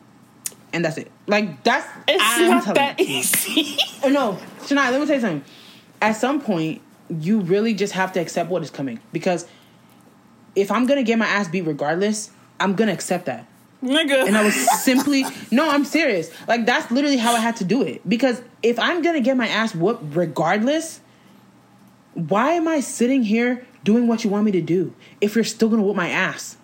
and 0.74 0.84
that's 0.84 0.98
it 0.98 1.10
like 1.28 1.64
that's 1.64 1.88
it's 2.08 2.24
I'm 2.24 2.50
not 2.50 2.76
that 2.76 3.00
you. 3.00 3.06
easy. 3.06 3.78
Oh, 4.04 4.10
no, 4.10 4.38
Shania, 4.60 4.92
let 4.92 5.02
me 5.02 5.08
tell 5.08 5.16
you 5.16 5.22
something. 5.22 5.44
At 6.00 6.12
some 6.12 6.40
point, 6.40 6.82
you 7.10 7.40
really 7.40 7.74
just 7.74 7.94
have 7.94 8.14
to 8.14 8.20
accept 8.20 8.52
what 8.52 8.62
is 8.62 8.70
coming 8.70 9.00
because 9.12 9.48
if 10.56 10.72
I'm 10.72 10.86
gonna 10.86 11.04
get 11.04 11.18
my 11.18 11.28
ass 11.28 11.48
beat 11.48 11.62
regardless, 11.62 12.32
I'm 12.60 12.76
gonna 12.76 12.94
accept 12.94 13.26
that. 13.26 13.48
Nigga. 13.84 14.26
And 14.26 14.36
I 14.38 14.44
was 14.44 14.56
simply 14.82 15.26
no, 15.52 15.70
I'm 15.70 15.86
serious. 15.86 16.32
Like 16.48 16.66
that's 16.66 16.90
literally 16.92 17.18
how 17.18 17.34
I 17.34 17.40
had 17.40 17.58
to 17.58 17.64
do 17.64 17.84
it 17.84 18.08
because 18.08 18.42
if 18.64 18.80
I'm 18.80 19.02
gonna 19.02 19.22
get 19.22 19.38
my 19.38 19.48
ass 19.48 19.76
whooped 19.76 20.16
regardless, 20.16 21.02
why 22.14 22.54
am 22.54 22.68
I 22.68 22.80
sitting 22.80 23.24
here 23.24 23.66
doing 23.84 24.08
what 24.08 24.24
you 24.24 24.30
want 24.30 24.46
me 24.46 24.52
to 24.54 24.62
do 24.62 24.94
if 25.22 25.36
you're 25.36 25.44
still 25.44 25.70
gonna 25.70 25.84
whoop 25.84 25.96
my 25.96 26.10
ass? 26.10 26.58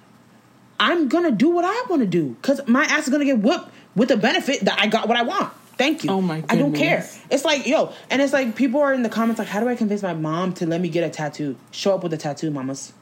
I'm 0.80 1.10
gonna 1.10 1.32
do 1.32 1.50
what 1.52 1.66
I 1.66 1.86
want 1.90 2.02
to 2.02 2.08
do 2.08 2.36
because 2.42 2.68
my 2.68 2.84
ass 2.86 3.04
is 3.04 3.10
gonna 3.10 3.26
get 3.26 3.40
whooped 3.40 3.70
with 3.96 4.10
the 4.10 4.18
benefit 4.18 4.62
that 4.62 4.80
I 4.80 4.88
got 4.88 5.08
what 5.08 5.18
I 5.18 5.22
want. 5.22 5.54
Thank 5.78 6.04
you. 6.04 6.12
Oh 6.12 6.22
my 6.22 6.44
I 6.50 6.56
don't 6.56 6.74
care. 6.74 7.08
It's 7.30 7.46
like 7.46 7.68
yo, 7.68 7.94
and 8.10 8.22
it's 8.22 8.34
like 8.34 8.56
people 8.56 8.82
are 8.82 8.94
in 8.94 9.04
the 9.04 9.10
comments 9.10 9.40
like, 9.40 9.48
how 9.48 9.60
do 9.60 9.68
I 9.68 9.76
convince 9.76 10.02
my 10.02 10.14
mom 10.14 10.54
to 10.56 10.66
let 10.66 10.82
me 10.82 10.90
get 10.90 11.04
a 11.04 11.10
tattoo? 11.10 11.56
Show 11.72 11.94
up 11.94 12.04
with 12.04 12.14
a 12.14 12.18
tattoo, 12.18 12.50
mamas. 12.50 12.94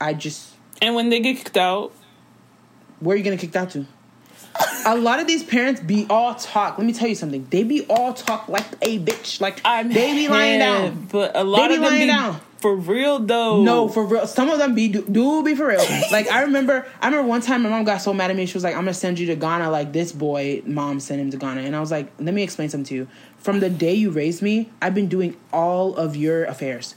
I 0.00 0.14
just 0.14 0.54
and 0.82 0.94
when 0.94 1.10
they 1.10 1.20
get 1.20 1.36
kicked 1.36 1.56
out, 1.56 1.92
where 3.00 3.14
are 3.14 3.18
you 3.18 3.24
gonna 3.24 3.36
kicked 3.36 3.56
out 3.56 3.70
to? 3.70 3.86
a 4.86 4.96
lot 4.96 5.20
of 5.20 5.26
these 5.26 5.42
parents 5.42 5.80
be 5.80 6.06
all 6.10 6.34
talk. 6.34 6.76
Let 6.78 6.86
me 6.86 6.92
tell 6.92 7.08
you 7.08 7.14
something. 7.14 7.46
They 7.50 7.62
be 7.62 7.84
all 7.88 8.12
talk 8.14 8.48
like 8.48 8.66
a 8.82 8.98
bitch. 8.98 9.40
Like 9.40 9.60
I'm 9.64 9.88
they 9.92 10.14
be 10.14 10.28
lying 10.28 10.58
down. 10.58 11.08
But 11.10 11.36
a 11.36 11.44
lot 11.44 11.68
They 11.68 11.76
of 11.76 11.80
them 11.82 11.90
lying 11.90 12.00
be 12.02 12.06
down. 12.08 12.40
for 12.58 12.74
real 12.74 13.18
though. 13.20 13.62
No, 13.62 13.88
for 13.88 14.04
real. 14.04 14.26
Some 14.26 14.50
of 14.50 14.58
them 14.58 14.74
be 14.74 14.88
do, 14.88 15.02
do 15.02 15.42
be 15.42 15.54
for 15.54 15.66
real. 15.68 15.84
like 16.10 16.28
I 16.30 16.42
remember, 16.42 16.86
I 17.00 17.06
remember 17.06 17.28
one 17.28 17.40
time 17.42 17.62
my 17.62 17.68
mom 17.68 17.84
got 17.84 17.98
so 17.98 18.12
mad 18.12 18.30
at 18.30 18.36
me. 18.36 18.46
She 18.46 18.54
was 18.54 18.64
like, 18.64 18.74
"I'm 18.74 18.82
gonna 18.82 18.94
send 18.94 19.18
you 19.18 19.26
to 19.28 19.36
Ghana." 19.36 19.70
Like 19.70 19.92
this 19.92 20.12
boy, 20.12 20.62
mom 20.66 21.00
sent 21.00 21.20
him 21.20 21.30
to 21.30 21.36
Ghana, 21.36 21.60
and 21.62 21.76
I 21.76 21.80
was 21.80 21.90
like, 21.90 22.10
"Let 22.18 22.34
me 22.34 22.42
explain 22.42 22.68
something 22.68 22.86
to 22.86 22.94
you. 22.94 23.08
From 23.38 23.60
the 23.60 23.70
day 23.70 23.94
you 23.94 24.10
raised 24.10 24.42
me, 24.42 24.68
I've 24.82 24.94
been 24.94 25.08
doing 25.08 25.36
all 25.52 25.94
of 25.96 26.16
your 26.16 26.44
affairs. 26.44 26.94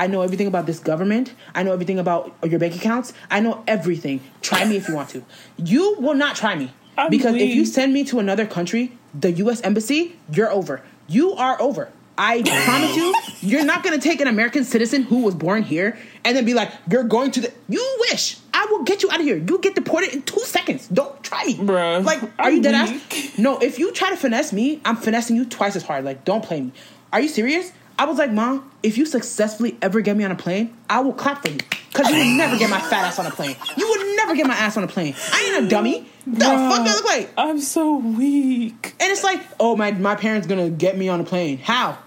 I 0.00 0.06
know 0.06 0.22
everything 0.22 0.46
about 0.46 0.64
this 0.64 0.78
government. 0.78 1.34
I 1.54 1.62
know 1.62 1.74
everything 1.74 1.98
about 1.98 2.34
your 2.42 2.58
bank 2.58 2.74
accounts. 2.74 3.12
I 3.30 3.40
know 3.40 3.62
everything. 3.66 4.22
Try 4.40 4.64
me 4.64 4.76
if 4.76 4.88
you 4.88 4.94
want 4.94 5.10
to. 5.10 5.22
You 5.58 5.96
will 5.98 6.14
not 6.14 6.36
try 6.36 6.54
me 6.54 6.72
I'm 6.96 7.10
because 7.10 7.34
if 7.34 7.54
you 7.54 7.66
send 7.66 7.92
me 7.92 8.04
to 8.04 8.18
another 8.18 8.46
country, 8.46 8.96
the 9.12 9.30
U.S. 9.32 9.60
embassy, 9.60 10.16
you're 10.32 10.50
over. 10.50 10.82
You 11.06 11.34
are 11.34 11.60
over. 11.60 11.90
I 12.16 12.40
promise 12.42 12.96
you, 12.96 13.14
you're 13.42 13.64
not 13.64 13.82
gonna 13.82 13.98
take 13.98 14.22
an 14.22 14.26
American 14.26 14.64
citizen 14.64 15.02
who 15.02 15.22
was 15.22 15.34
born 15.34 15.62
here 15.64 15.98
and 16.24 16.34
then 16.34 16.46
be 16.46 16.54
like, 16.54 16.70
"You're 16.90 17.04
going 17.04 17.30
to 17.32 17.40
the." 17.42 17.52
You 17.68 17.96
wish 18.10 18.38
I 18.54 18.66
will 18.70 18.84
get 18.84 19.02
you 19.02 19.10
out 19.10 19.20
of 19.20 19.26
here. 19.26 19.36
You 19.36 19.58
get 19.58 19.74
deported 19.74 20.14
in 20.14 20.22
two 20.22 20.40
seconds. 20.40 20.88
Don't 20.88 21.22
try 21.22 21.44
me, 21.44 21.56
Bruh, 21.56 22.04
Like, 22.04 22.22
are 22.22 22.30
I'm 22.38 22.56
you 22.56 22.62
dead 22.62 22.74
ass? 22.74 23.38
No, 23.38 23.58
if 23.58 23.78
you 23.78 23.92
try 23.92 24.08
to 24.10 24.16
finesse 24.16 24.52
me, 24.52 24.80
I'm 24.84 24.96
finessing 24.96 25.36
you 25.36 25.44
twice 25.44 25.76
as 25.76 25.82
hard. 25.82 26.04
Like, 26.04 26.24
don't 26.24 26.42
play 26.44 26.60
me. 26.62 26.72
Are 27.12 27.20
you 27.20 27.28
serious? 27.28 27.72
I 28.00 28.06
was 28.06 28.16
like, 28.16 28.32
Mom, 28.32 28.72
if 28.82 28.96
you 28.96 29.04
successfully 29.04 29.76
ever 29.82 30.00
get 30.00 30.16
me 30.16 30.24
on 30.24 30.30
a 30.30 30.34
plane, 30.34 30.74
I 30.88 31.00
will 31.00 31.12
clap 31.12 31.42
for 31.42 31.50
you. 31.50 31.58
Cause 31.92 32.08
you 32.08 32.16
would 32.16 32.34
never 32.38 32.56
get 32.56 32.70
my 32.70 32.80
fat 32.80 33.04
ass 33.04 33.18
on 33.18 33.26
a 33.26 33.30
plane. 33.30 33.54
You 33.76 33.86
would 33.90 34.16
never 34.16 34.34
get 34.34 34.46
my 34.46 34.54
ass 34.54 34.78
on 34.78 34.84
a 34.84 34.88
plane. 34.88 35.14
I 35.30 35.52
ain't 35.54 35.66
a 35.66 35.68
dummy. 35.68 36.08
The 36.26 36.40
fuck 36.40 36.82
do 36.82 36.90
I 36.90 36.94
look 36.94 37.04
like? 37.04 37.30
I'm 37.36 37.60
so 37.60 37.98
weak. 37.98 38.94
And 38.98 39.12
it's 39.12 39.22
like, 39.22 39.42
oh 39.60 39.76
my 39.76 39.90
my 39.90 40.14
parents 40.14 40.46
gonna 40.46 40.70
get 40.70 40.96
me 40.96 41.10
on 41.10 41.20
a 41.20 41.24
plane. 41.24 41.58
How? 41.58 41.98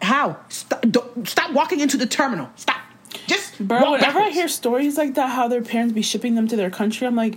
How? 0.00 0.38
Stop, 0.48 0.86
don't, 0.90 1.28
stop 1.28 1.52
walking 1.52 1.80
into 1.80 1.98
the 1.98 2.06
terminal. 2.06 2.48
Stop. 2.56 2.80
Just 3.26 3.58
Bro, 3.58 3.92
whenever 3.92 4.20
I 4.20 4.30
hear 4.30 4.48
stories 4.48 4.96
like 4.96 5.16
that, 5.16 5.28
how 5.28 5.48
their 5.48 5.60
parents 5.60 5.92
be 5.92 6.00
shipping 6.00 6.34
them 6.34 6.48
to 6.48 6.56
their 6.56 6.70
country, 6.70 7.06
I'm 7.06 7.14
like, 7.14 7.36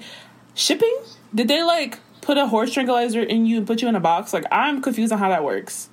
shipping? 0.54 0.98
Did 1.36 1.50
they 1.50 1.64
like 1.64 2.00
put 2.22 2.38
a 2.38 2.48
horse 2.48 2.72
tranquilizer 2.72 3.22
in 3.22 3.46
you 3.46 3.58
and 3.58 3.68
put 3.68 3.82
you 3.82 3.90
in 3.90 3.96
a 3.96 4.00
box? 4.00 4.32
Like, 4.32 4.46
I'm 4.54 4.82
confused 4.82 5.12
on 5.12 5.20
how 5.20 5.28
that 5.28 5.44
works. 5.44 5.90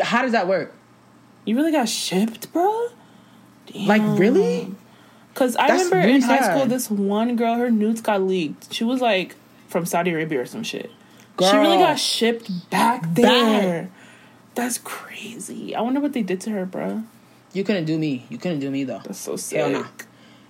How 0.00 0.22
does 0.22 0.32
that 0.32 0.48
work? 0.48 0.74
You 1.44 1.56
really 1.56 1.72
got 1.72 1.88
shipped, 1.88 2.52
bro? 2.52 2.88
Like 3.74 4.02
really? 4.18 4.74
Because 5.32 5.56
I 5.56 5.68
That's 5.68 5.84
remember 5.84 5.96
really 5.96 6.14
in 6.16 6.22
high 6.22 6.40
sad. 6.40 6.56
school, 6.56 6.66
this 6.66 6.90
one 6.90 7.36
girl, 7.36 7.54
her 7.54 7.70
nudes 7.70 8.00
got 8.00 8.22
leaked. 8.22 8.72
She 8.72 8.84
was 8.84 9.00
like 9.00 9.36
from 9.68 9.86
Saudi 9.86 10.10
Arabia 10.10 10.40
or 10.40 10.46
some 10.46 10.62
shit. 10.62 10.90
She 11.40 11.56
really 11.56 11.78
got 11.78 11.98
shipped 11.98 12.70
back 12.70 13.04
there. 13.14 13.90
That's 14.56 14.78
crazy. 14.78 15.76
I 15.76 15.80
wonder 15.82 16.00
what 16.00 16.12
they 16.12 16.22
did 16.22 16.40
to 16.42 16.50
her, 16.50 16.66
bro. 16.66 17.04
You 17.52 17.62
couldn't 17.62 17.84
do 17.84 17.96
me. 17.96 18.26
You 18.28 18.38
couldn't 18.38 18.58
do 18.58 18.70
me 18.70 18.82
though. 18.84 19.00
That's 19.04 19.20
so 19.20 19.36
sick. 19.36 19.58
Hell 19.58 19.70
no. 19.70 19.86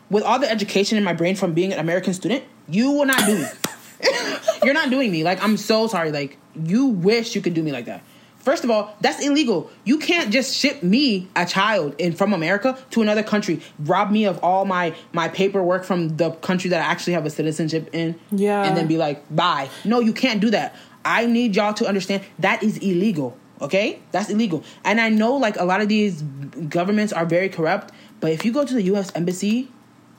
With 0.09 0.24
all 0.24 0.39
the 0.39 0.51
education 0.51 0.97
in 0.97 1.05
my 1.05 1.12
brain 1.12 1.36
from 1.36 1.52
being 1.52 1.73
an 1.74 1.78
American 1.78 2.15
student, 2.15 2.44
you 2.69 2.90
will 2.90 3.05
not 3.05 3.27
do 3.27 3.39
me. 3.39 3.47
You're 4.65 4.74
not 4.74 4.90
doing 4.90 5.12
me. 5.12 5.24
Like 5.24 5.43
I'm 5.43 5.56
so 5.56 5.86
sorry. 5.86 6.10
Like 6.10 6.39
you 6.55 6.86
wish 6.86 7.35
you 7.35 7.40
could 7.43 7.55
do 7.55 7.62
me 7.62 7.73
like 7.73 7.85
that. 7.85 8.02
First 8.48 8.64
of 8.64 8.70
all, 8.70 8.96
that's 9.02 9.22
illegal. 9.22 9.70
You 9.84 9.98
can't 9.98 10.32
just 10.32 10.56
ship 10.56 10.82
me, 10.82 11.28
a 11.36 11.44
child, 11.44 11.94
in 11.98 12.14
from 12.14 12.32
America 12.32 12.78
to 12.92 13.02
another 13.02 13.22
country, 13.22 13.60
rob 13.80 14.10
me 14.10 14.24
of 14.24 14.42
all 14.42 14.64
my 14.64 14.94
my 15.12 15.28
paperwork 15.28 15.84
from 15.84 16.16
the 16.16 16.30
country 16.30 16.70
that 16.70 16.80
I 16.80 16.90
actually 16.90 17.12
have 17.12 17.26
a 17.26 17.30
citizenship 17.30 17.90
in, 17.92 18.18
Yeah. 18.30 18.62
and 18.64 18.74
then 18.74 18.86
be 18.86 18.96
like, 18.96 19.22
bye. 19.28 19.68
No, 19.84 20.00
you 20.00 20.14
can't 20.14 20.40
do 20.40 20.48
that. 20.48 20.74
I 21.04 21.26
need 21.26 21.56
y'all 21.56 21.74
to 21.74 21.86
understand 21.86 22.22
that 22.38 22.62
is 22.62 22.78
illegal. 22.78 23.36
Okay, 23.60 23.98
that's 24.12 24.30
illegal. 24.30 24.64
And 24.82 24.98
I 24.98 25.10
know 25.10 25.34
like 25.36 25.58
a 25.58 25.64
lot 25.66 25.82
of 25.82 25.88
these 25.90 26.22
governments 26.70 27.12
are 27.12 27.26
very 27.26 27.50
corrupt, 27.50 27.92
but 28.20 28.32
if 28.32 28.46
you 28.46 28.52
go 28.54 28.64
to 28.64 28.72
the 28.72 28.84
U.S. 28.94 29.12
embassy, 29.14 29.68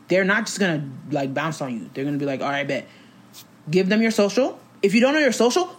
they're 0.07 0.23
not 0.23 0.45
just 0.45 0.59
gonna 0.59 0.87
like 1.09 1.33
bounce 1.33 1.61
on 1.61 1.73
you. 1.73 1.89
They're 1.95 2.05
gonna 2.05 2.19
be 2.19 2.27
like, 2.27 2.41
all 2.41 2.49
right, 2.49 2.67
bet. 2.67 2.87
Give 3.71 3.89
them 3.89 4.03
your 4.03 4.11
social. 4.11 4.59
If 4.83 4.93
you 4.93 5.01
don't 5.01 5.15
know 5.15 5.19
your 5.19 5.31
social, 5.31 5.75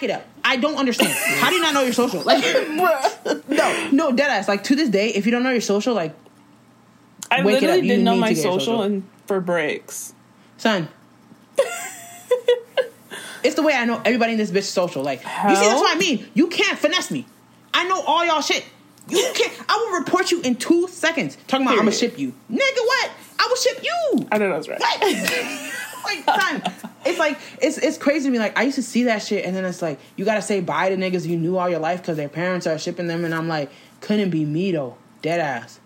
pack 0.00 0.08
it 0.08 0.12
up. 0.12 0.26
I 0.44 0.56
don't 0.56 0.76
understand. 0.76 1.12
How 1.12 1.50
do 1.50 1.56
you 1.56 1.62
not 1.62 1.74
know 1.74 1.82
your 1.82 1.92
social? 1.92 2.22
Like, 2.22 2.42
no, 3.48 3.88
no, 3.92 4.12
dead 4.12 4.30
ass. 4.30 4.48
Like 4.48 4.64
to 4.64 4.74
this 4.76 4.88
day, 4.88 5.08
if 5.10 5.26
you 5.26 5.32
don't 5.32 5.42
know 5.42 5.50
your 5.50 5.60
social, 5.60 5.94
like, 5.94 6.14
I 7.30 7.44
Wake 7.44 7.56
it 7.56 7.60
literally 7.62 7.78
up. 7.78 7.84
You 7.84 7.90
didn't 7.90 8.04
know 8.04 8.16
my 8.16 8.28
to 8.30 8.34
get 8.34 8.44
your 8.44 8.52
social 8.54 8.78
social. 8.78 8.82
and 8.82 9.08
for 9.26 9.40
breaks. 9.40 10.14
son. 10.56 10.88
it's 13.44 13.54
the 13.54 13.62
way 13.62 13.74
I 13.74 13.84
know 13.84 14.00
everybody 14.04 14.32
in 14.32 14.38
this 14.38 14.50
bitch 14.50 14.64
social. 14.64 15.02
Like, 15.02 15.20
you 15.20 15.28
see, 15.28 15.30
that's 15.46 15.66
How? 15.68 15.80
what 15.80 15.96
I 15.96 15.98
mean. 15.98 16.26
You 16.34 16.48
can't 16.48 16.78
finesse 16.78 17.10
me. 17.10 17.26
I 17.72 17.86
know 17.86 18.02
all 18.02 18.24
y'all 18.24 18.40
shit. 18.40 18.64
You 19.08 19.30
can't. 19.34 19.52
I 19.68 19.76
will 19.76 19.98
report 20.00 20.30
you 20.30 20.40
in 20.42 20.56
two 20.56 20.88
seconds. 20.88 21.36
Talking 21.46 21.66
about 21.66 21.74
I'm 21.74 21.84
gonna 21.84 21.92
ship 21.92 22.18
you, 22.18 22.34
nigga. 22.50 22.58
What? 22.58 23.10
I 23.38 23.46
will 23.48 23.56
ship 23.56 23.82
you. 23.82 24.28
I 24.32 24.38
know 24.38 24.48
that 24.48 24.56
was 24.58 24.68
right. 24.68 25.70
Like 26.04 26.24
son, 26.24 26.62
it's 27.04 27.18
like 27.18 27.38
it's 27.60 27.78
it's 27.78 27.98
crazy 27.98 28.26
to 28.26 28.30
me. 28.30 28.38
Like 28.38 28.58
I 28.58 28.62
used 28.62 28.76
to 28.76 28.82
see 28.82 29.04
that 29.04 29.18
shit, 29.22 29.44
and 29.44 29.54
then 29.54 29.64
it's 29.64 29.82
like 29.82 29.98
you 30.16 30.24
gotta 30.24 30.42
say 30.42 30.60
bye 30.60 30.88
to 30.88 30.96
niggas 30.96 31.26
you 31.26 31.36
knew 31.36 31.56
all 31.56 31.68
your 31.68 31.80
life 31.80 32.00
because 32.02 32.16
their 32.16 32.28
parents 32.28 32.66
are 32.66 32.78
shipping 32.78 33.06
them, 33.06 33.24
and 33.24 33.34
I'm 33.34 33.48
like, 33.48 33.70
couldn't 34.00 34.30
be 34.30 34.44
me 34.44 34.72
though, 34.72 34.96
dead 35.22 35.40
ass. 35.40 35.80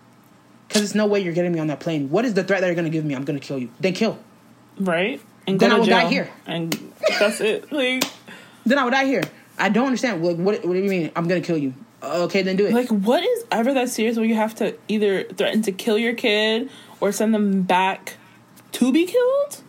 Because 0.67 0.81
there's 0.81 0.95
no 0.95 1.05
way 1.05 1.19
you're 1.19 1.33
getting 1.33 1.51
me 1.51 1.59
on 1.59 1.67
that 1.67 1.79
plane. 1.79 2.09
What 2.09 2.25
is 2.25 2.33
the 2.33 2.43
threat 2.43 2.61
that 2.61 2.67
you're 2.67 2.75
gonna 2.75 2.89
give 2.89 3.05
me? 3.05 3.15
I'm 3.15 3.23
gonna 3.23 3.39
kill 3.39 3.57
you. 3.59 3.69
Then 3.79 3.93
kill. 3.93 4.17
Right? 4.79 5.21
And 5.47 5.59
Then 5.59 5.71
I 5.71 5.77
will 5.77 5.85
die 5.85 6.07
here. 6.07 6.29
And 6.45 6.73
that's 7.19 7.39
it. 7.39 7.71
Like, 7.71 8.03
Then 8.65 8.79
I 8.79 8.83
would 8.83 8.91
die 8.91 9.05
here. 9.05 9.23
I 9.57 9.69
don't 9.69 9.85
understand. 9.85 10.23
Like, 10.23 10.37
what 10.37 10.65
what 10.65 10.73
do 10.73 10.79
you 10.79 10.89
mean? 10.89 11.11
I'm 11.15 11.27
gonna 11.27 11.41
kill 11.41 11.57
you. 11.57 11.73
Okay, 12.03 12.41
then 12.41 12.55
do 12.55 12.65
it. 12.67 12.73
like 12.73 12.89
what 12.89 13.23
is 13.23 13.45
ever 13.51 13.73
that 13.73 13.89
serious 13.89 14.15
where 14.17 14.25
you 14.25 14.35
have 14.35 14.53
to 14.55 14.75
either 14.87 15.23
threaten 15.23 15.61
to 15.63 15.71
kill 15.71 15.97
your 15.97 16.13
kid 16.13 16.69
or 16.99 17.11
send 17.11 17.33
them 17.33 17.63
back 17.63 18.17
to 18.73 18.91
be 18.91 19.05
killed? 19.05 19.61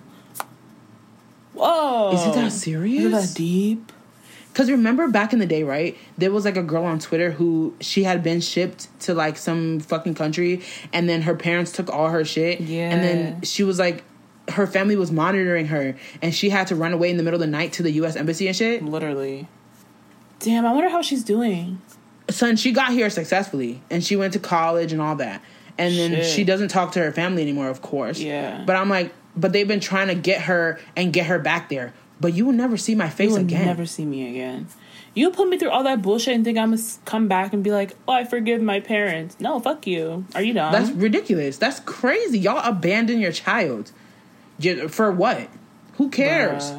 Whoa. 1.56 2.12
is 2.14 2.26
it 2.26 2.34
that 2.34 2.46
Is 2.46 2.56
it 2.56 2.58
serious? 2.60 3.30
that 3.30 3.36
deep? 3.36 3.92
Because 4.52 4.70
remember 4.70 5.06
back 5.08 5.32
in 5.34 5.38
the 5.38 5.46
day, 5.46 5.64
right? 5.64 5.98
There 6.16 6.30
was 6.32 6.44
like 6.46 6.56
a 6.56 6.62
girl 6.62 6.84
on 6.84 6.98
Twitter 6.98 7.30
who 7.30 7.74
she 7.80 8.04
had 8.04 8.22
been 8.22 8.40
shipped 8.40 8.88
to 9.00 9.12
like 9.12 9.36
some 9.36 9.80
fucking 9.80 10.14
country, 10.14 10.62
and 10.94 11.08
then 11.08 11.22
her 11.22 11.34
parents 11.34 11.72
took 11.72 11.90
all 11.90 12.08
her 12.08 12.24
shit. 12.24 12.60
Yeah. 12.62 12.90
And 12.90 13.02
then 13.04 13.42
she 13.42 13.64
was 13.64 13.78
like, 13.78 14.02
her 14.48 14.66
family 14.66 14.96
was 14.96 15.12
monitoring 15.12 15.66
her, 15.66 15.94
and 16.22 16.34
she 16.34 16.48
had 16.48 16.68
to 16.68 16.74
run 16.74 16.92
away 16.94 17.10
in 17.10 17.18
the 17.18 17.22
middle 17.22 17.36
of 17.40 17.46
the 17.46 17.50
night 17.50 17.74
to 17.74 17.82
the 17.82 17.90
U.S. 17.92 18.16
embassy 18.16 18.46
and 18.46 18.56
shit. 18.56 18.82
Literally. 18.82 19.46
Damn, 20.38 20.64
I 20.64 20.72
wonder 20.72 20.88
how 20.88 21.02
she's 21.02 21.24
doing. 21.24 21.80
Son, 22.30 22.56
she 22.56 22.72
got 22.72 22.92
here 22.92 23.10
successfully, 23.10 23.82
and 23.90 24.02
she 24.02 24.16
went 24.16 24.32
to 24.32 24.38
college 24.38 24.92
and 24.92 25.02
all 25.02 25.16
that. 25.16 25.42
And 25.78 25.94
then 25.94 26.12
Shit. 26.12 26.26
she 26.26 26.44
doesn't 26.44 26.68
talk 26.68 26.92
to 26.92 27.00
her 27.00 27.12
family 27.12 27.42
anymore, 27.42 27.68
of 27.68 27.82
course. 27.82 28.18
Yeah. 28.18 28.64
But 28.66 28.76
I'm 28.76 28.88
like, 28.88 29.12
but 29.36 29.52
they've 29.52 29.68
been 29.68 29.80
trying 29.80 30.08
to 30.08 30.14
get 30.14 30.42
her 30.42 30.80
and 30.96 31.12
get 31.12 31.26
her 31.26 31.38
back 31.38 31.68
there. 31.68 31.92
But 32.20 32.32
you 32.34 32.46
will 32.46 32.52
never 32.52 32.76
see 32.76 32.94
my 32.94 33.08
face 33.10 33.28
You 33.28 33.34
will 33.34 33.40
again. 33.42 33.66
never 33.66 33.84
see 33.84 34.04
me 34.06 34.30
again. 34.30 34.68
You 35.14 35.30
put 35.30 35.48
me 35.48 35.58
through 35.58 35.70
all 35.70 35.82
that 35.84 36.02
bullshit 36.02 36.34
and 36.34 36.44
think 36.44 36.58
I'm 36.58 36.70
gonna 36.70 36.82
come 37.04 37.26
back 37.28 37.52
and 37.52 37.64
be 37.64 37.70
like, 37.70 37.94
oh, 38.06 38.12
I 38.12 38.24
forgive 38.24 38.60
my 38.60 38.80
parents. 38.80 39.36
No, 39.40 39.58
fuck 39.60 39.86
you. 39.86 40.24
Are 40.34 40.42
you 40.42 40.52
dumb? 40.52 40.72
That's 40.72 40.90
ridiculous. 40.90 41.56
That's 41.58 41.80
crazy. 41.80 42.38
Y'all 42.38 42.60
abandon 42.66 43.20
your 43.20 43.32
child. 43.32 43.92
For 44.88 45.10
what? 45.12 45.48
Who 45.94 46.10
cares? 46.10 46.72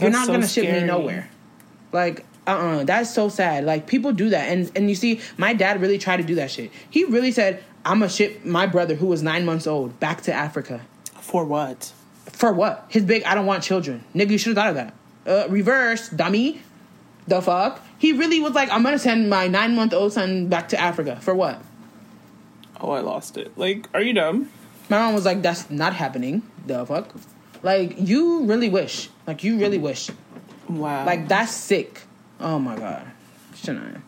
You're 0.00 0.10
not 0.10 0.26
so 0.26 0.32
gonna 0.32 0.46
ship 0.48 0.70
me 0.70 0.84
nowhere. 0.84 1.28
Like, 1.92 2.24
uh 2.46 2.50
uh 2.50 2.84
that's 2.84 3.12
so 3.12 3.28
sad. 3.28 3.64
Like 3.64 3.86
people 3.86 4.12
do 4.12 4.30
that. 4.30 4.48
And 4.52 4.70
and 4.76 4.88
you 4.88 4.94
see, 4.94 5.20
my 5.36 5.52
dad 5.54 5.80
really 5.80 5.98
tried 5.98 6.18
to 6.18 6.22
do 6.24 6.36
that 6.36 6.50
shit. 6.50 6.70
He 6.90 7.04
really 7.04 7.32
said, 7.32 7.62
I'm 7.84 8.00
gonna 8.00 8.10
ship 8.10 8.44
my 8.44 8.66
brother 8.66 8.94
who 8.96 9.06
was 9.06 9.22
nine 9.22 9.44
months 9.44 9.66
old 9.66 9.98
back 10.00 10.22
to 10.22 10.32
Africa. 10.32 10.80
For 11.26 11.44
what? 11.44 11.92
For 12.26 12.52
what? 12.52 12.86
His 12.88 13.04
big 13.04 13.24
I 13.24 13.34
don't 13.34 13.46
want 13.46 13.64
children. 13.64 14.04
Nigga, 14.14 14.30
you 14.30 14.38
should 14.38 14.56
have 14.56 14.74
thought 14.74 14.76
of 14.76 14.76
that. 14.76 14.94
Uh 15.26 15.48
reverse, 15.50 16.08
dummy. 16.08 16.62
The 17.26 17.42
fuck? 17.42 17.82
He 17.98 18.12
really 18.12 18.38
was 18.40 18.52
like, 18.52 18.70
I'm 18.70 18.84
gonna 18.84 18.96
send 18.96 19.28
my 19.28 19.48
nine 19.48 19.74
month 19.74 19.92
old 19.92 20.12
son 20.12 20.46
back 20.46 20.68
to 20.68 20.80
Africa 20.80 21.18
for 21.20 21.34
what? 21.34 21.60
Oh, 22.80 22.92
I 22.92 23.00
lost 23.00 23.36
it. 23.36 23.58
Like, 23.58 23.88
are 23.92 24.00
you 24.00 24.12
dumb? 24.12 24.48
My 24.88 24.98
mom 24.98 25.14
was 25.14 25.24
like, 25.24 25.42
that's 25.42 25.68
not 25.68 25.94
happening. 25.94 26.42
The 26.64 26.86
fuck? 26.86 27.12
Like, 27.64 27.96
you 27.98 28.44
really 28.44 28.68
wish. 28.68 29.10
Like, 29.26 29.42
you 29.42 29.58
really 29.58 29.78
wish. 29.78 30.10
Wow. 30.68 31.04
Like, 31.04 31.26
that's 31.26 31.50
sick. 31.50 32.02
Oh 32.38 32.60
my 32.60 32.76
god. 32.76 33.04
Shania. 33.54 34.00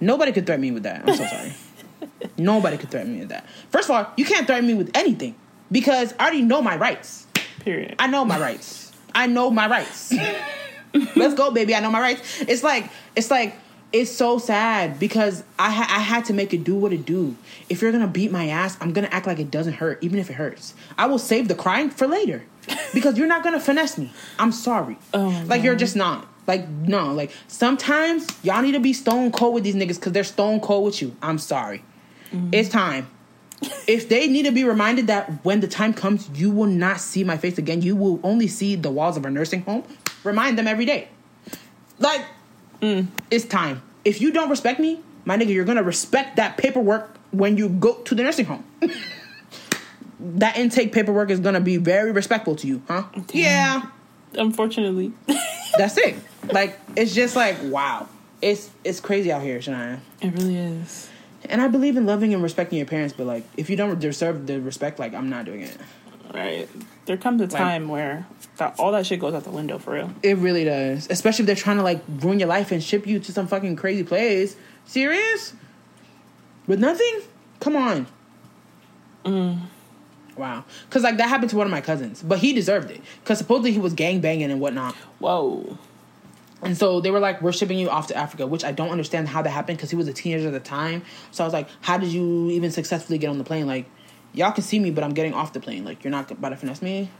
Nobody 0.00 0.30
could 0.30 0.46
threaten 0.46 0.62
me 0.62 0.70
with 0.70 0.84
that. 0.84 1.02
I'm 1.04 1.16
so 1.16 1.26
sorry. 1.26 1.52
Nobody 2.38 2.76
could 2.76 2.92
threaten 2.92 3.12
me 3.12 3.20
with 3.20 3.30
that. 3.30 3.44
First 3.70 3.90
of 3.90 3.96
all, 3.96 4.12
you 4.16 4.24
can't 4.24 4.46
threaten 4.46 4.68
me 4.68 4.74
with 4.74 4.92
anything 4.94 5.34
because 5.70 6.14
I 6.18 6.24
already 6.24 6.42
know 6.42 6.62
my 6.62 6.76
rights. 6.76 7.26
period. 7.60 7.96
I 7.98 8.06
know 8.06 8.24
my 8.24 8.38
rights. 8.38 8.92
I 9.14 9.26
know 9.26 9.50
my 9.50 9.68
rights. 9.68 10.12
Let's 11.16 11.34
go, 11.34 11.50
baby. 11.50 11.74
I 11.74 11.80
know 11.80 11.90
my 11.90 12.00
rights. 12.00 12.42
It's 12.42 12.62
like 12.62 12.90
it's 13.16 13.30
like 13.30 13.56
it's 13.92 14.10
so 14.10 14.38
sad 14.38 14.98
because 14.98 15.44
I 15.58 15.70
ha- 15.70 15.88
I 15.88 16.00
had 16.00 16.24
to 16.26 16.32
make 16.32 16.52
it 16.52 16.64
do 16.64 16.74
what 16.74 16.92
it 16.92 17.06
do. 17.06 17.36
If 17.68 17.80
you're 17.82 17.92
gonna 17.92 18.08
beat 18.08 18.30
my 18.32 18.48
ass, 18.48 18.76
I'm 18.80 18.92
gonna 18.92 19.08
act 19.10 19.26
like 19.26 19.38
it 19.38 19.50
doesn't 19.50 19.74
hurt, 19.74 20.02
even 20.02 20.18
if 20.18 20.30
it 20.30 20.34
hurts. 20.34 20.74
I 20.98 21.06
will 21.06 21.18
save 21.18 21.48
the 21.48 21.54
crying 21.54 21.90
for 21.90 22.06
later 22.06 22.44
because 22.92 23.16
you're 23.18 23.28
not 23.28 23.42
gonna 23.44 23.60
finesse 23.60 23.98
me. 23.98 24.12
I'm 24.38 24.52
sorry. 24.52 24.96
Oh 25.12 25.44
like 25.46 25.62
you're 25.62 25.76
just 25.76 25.96
not. 25.96 26.26
Like 26.46 26.68
no. 26.68 27.12
Like 27.12 27.30
sometimes 27.48 28.26
y'all 28.42 28.62
need 28.62 28.72
to 28.72 28.80
be 28.80 28.92
stone 28.92 29.32
cold 29.32 29.54
with 29.54 29.64
these 29.64 29.74
niggas 29.76 29.96
because 29.96 30.12
they're 30.12 30.24
stone 30.24 30.60
cold 30.60 30.84
with 30.86 31.00
you. 31.02 31.16
I'm 31.22 31.38
sorry. 31.38 31.82
Mm-hmm. 32.32 32.50
It's 32.52 32.68
time. 32.68 33.08
If 33.86 34.08
they 34.08 34.28
need 34.28 34.44
to 34.44 34.52
be 34.52 34.64
reminded 34.64 35.06
that 35.06 35.44
when 35.44 35.60
the 35.60 35.68
time 35.68 35.94
comes, 35.94 36.28
you 36.34 36.50
will 36.50 36.66
not 36.66 37.00
see 37.00 37.24
my 37.24 37.36
face 37.36 37.58
again. 37.58 37.82
You 37.82 37.96
will 37.96 38.20
only 38.22 38.48
see 38.48 38.76
the 38.76 38.90
walls 38.90 39.16
of 39.16 39.24
a 39.24 39.30
nursing 39.30 39.62
home. 39.62 39.84
Remind 40.22 40.58
them 40.58 40.66
every 40.66 40.84
day. 40.84 41.08
Like, 41.98 42.24
mm, 42.80 43.06
it's 43.30 43.44
time. 43.44 43.82
If 44.04 44.20
you 44.20 44.32
don't 44.32 44.50
respect 44.50 44.80
me, 44.80 45.00
my 45.24 45.36
nigga, 45.36 45.48
you're 45.48 45.64
gonna 45.64 45.82
respect 45.82 46.36
that 46.36 46.56
paperwork 46.58 47.16
when 47.30 47.56
you 47.56 47.68
go 47.68 47.94
to 47.94 48.14
the 48.14 48.22
nursing 48.22 48.46
home. 48.46 48.64
that 50.20 50.56
intake 50.58 50.92
paperwork 50.92 51.30
is 51.30 51.40
gonna 51.40 51.60
be 51.60 51.76
very 51.76 52.12
respectful 52.12 52.56
to 52.56 52.66
you, 52.66 52.82
huh? 52.88 53.04
Yeah, 53.32 53.86
Unfortunately. 54.36 55.12
that's 55.78 55.96
it. 55.98 56.16
Like, 56.50 56.78
it's 56.96 57.14
just 57.14 57.36
like 57.36 57.56
wow. 57.62 58.08
It's 58.42 58.70
it's 58.82 59.00
crazy 59.00 59.32
out 59.32 59.42
here, 59.42 59.58
Shania. 59.58 60.00
it 60.20 60.32
really 60.34 60.56
is. 60.56 61.08
And 61.48 61.60
I 61.60 61.68
believe 61.68 61.96
in 61.96 62.06
loving 62.06 62.32
and 62.32 62.42
respecting 62.42 62.78
your 62.78 62.86
parents, 62.86 63.14
but 63.16 63.26
like, 63.26 63.44
if 63.56 63.68
you 63.68 63.76
don't 63.76 64.00
deserve 64.00 64.46
the 64.46 64.60
respect, 64.60 64.98
like, 64.98 65.14
I'm 65.14 65.28
not 65.28 65.44
doing 65.44 65.62
it. 65.62 65.76
Right. 66.32 66.68
There 67.06 67.16
comes 67.16 67.40
a 67.42 67.46
time 67.46 67.88
where 67.88 68.26
that 68.56 68.78
all 68.78 68.92
that 68.92 69.06
shit 69.06 69.20
goes 69.20 69.34
out 69.34 69.44
the 69.44 69.50
window 69.50 69.78
for 69.78 69.92
real. 69.92 70.12
It 70.22 70.38
really 70.38 70.64
does. 70.64 71.06
Especially 71.10 71.42
if 71.42 71.46
they're 71.46 71.54
trying 71.54 71.76
to 71.76 71.82
like 71.82 72.02
ruin 72.08 72.38
your 72.40 72.48
life 72.48 72.72
and 72.72 72.82
ship 72.82 73.06
you 73.06 73.20
to 73.20 73.32
some 73.32 73.46
fucking 73.46 73.76
crazy 73.76 74.02
place. 74.02 74.56
Serious? 74.86 75.52
With 76.66 76.80
nothing? 76.80 77.20
Come 77.60 77.76
on. 77.76 78.06
Mm. 79.24 79.60
Wow. 80.36 80.64
Cause 80.90 81.02
like 81.02 81.18
that 81.18 81.28
happened 81.28 81.50
to 81.50 81.56
one 81.56 81.66
of 81.66 81.70
my 81.70 81.80
cousins, 81.80 82.22
but 82.22 82.38
he 82.38 82.52
deserved 82.52 82.90
it. 82.90 83.00
Cause 83.24 83.38
supposedly 83.38 83.72
he 83.72 83.78
was 83.78 83.92
gang 83.92 84.20
banging 84.20 84.50
and 84.50 84.60
whatnot. 84.60 84.94
Whoa. 85.18 85.78
And 86.64 86.76
so 86.76 87.00
they 87.00 87.10
were 87.10 87.20
like, 87.20 87.42
"We're 87.42 87.52
shipping 87.52 87.78
you 87.78 87.90
off 87.90 88.06
to 88.08 88.16
Africa," 88.16 88.46
which 88.46 88.64
I 88.64 88.72
don't 88.72 88.90
understand 88.90 89.28
how 89.28 89.42
that 89.42 89.50
happened 89.50 89.78
because 89.78 89.90
he 89.90 89.96
was 89.96 90.08
a 90.08 90.12
teenager 90.12 90.46
at 90.48 90.52
the 90.52 90.60
time. 90.60 91.02
So 91.30 91.44
I 91.44 91.46
was 91.46 91.52
like, 91.52 91.68
"How 91.82 91.98
did 91.98 92.10
you 92.10 92.50
even 92.50 92.70
successfully 92.70 93.18
get 93.18 93.28
on 93.30 93.38
the 93.38 93.44
plane? 93.44 93.66
Like, 93.66 93.86
y'all 94.32 94.52
can 94.52 94.62
see 94.64 94.78
me, 94.78 94.90
but 94.90 95.04
I'm 95.04 95.12
getting 95.14 95.34
off 95.34 95.52
the 95.52 95.60
plane. 95.60 95.84
Like, 95.84 96.04
you're 96.04 96.10
not 96.10 96.30
about 96.30 96.50
to 96.50 96.56
finesse 96.56 96.82
me." 96.82 97.10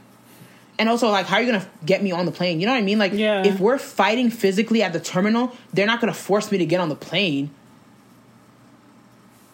And 0.77 0.89
also, 0.89 1.09
like, 1.09 1.25
how 1.25 1.37
are 1.37 1.41
you 1.41 1.51
gonna 1.51 1.65
get 1.85 2.03
me 2.03 2.11
on 2.11 2.25
the 2.25 2.31
plane? 2.31 2.59
You 2.59 2.65
know 2.65 2.73
what 2.73 2.79
I 2.79 2.81
mean? 2.81 2.99
Like, 2.99 3.13
Yeah. 3.13 3.43
if 3.45 3.59
we're 3.59 3.77
fighting 3.77 4.29
physically 4.29 4.83
at 4.83 4.91
the 4.91 4.99
terminal, 4.99 5.53
they're 5.73 5.85
not 5.87 6.01
gonna 6.01 6.13
force 6.13 6.51
me 6.51 6.57
to 6.57 6.65
get 6.65 6.81
on 6.81 6.89
the 6.89 6.95
plane. 6.95 7.49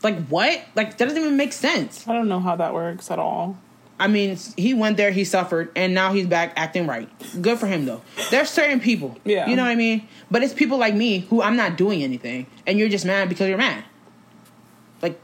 Like, 0.04 0.28
what? 0.28 0.62
Like, 0.74 0.98
that 0.98 1.06
doesn't 1.08 1.22
even 1.22 1.38
make 1.38 1.54
sense. 1.54 2.08
I 2.08 2.14
don't 2.14 2.28
know 2.28 2.40
how 2.40 2.56
that 2.56 2.74
works 2.74 3.12
at 3.12 3.20
all. 3.20 3.58
I 4.02 4.08
mean, 4.08 4.36
he 4.58 4.74
went 4.74 4.98
there, 4.98 5.12
he 5.12 5.24
suffered, 5.24 5.72
and 5.76 5.94
now 5.94 6.12
he's 6.12 6.26
back 6.26 6.54
acting 6.56 6.88
right. 6.88 7.08
Good 7.40 7.60
for 7.60 7.68
him, 7.68 7.86
though. 7.86 8.02
There's 8.32 8.50
certain 8.50 8.80
people, 8.80 9.16
Yeah. 9.24 9.48
you 9.48 9.56
know 9.56 9.62
what 9.62 9.70
I 9.70 9.76
mean. 9.76 10.08
But 10.32 10.42
it's 10.42 10.56
people 10.56 10.80
like 10.80 10.96
me 10.96 11.20
who 11.30 11.44
I'm 11.44 11.56
not 11.56 11.78
doing 11.78 12.02
anything, 12.02 12.48
and 12.66 12.80
you're 12.80 12.90
just 12.90 13.06
mad 13.06 13.30
because 13.30 13.48
you're 13.48 13.60
mad. 13.60 13.84
Like, 15.04 15.22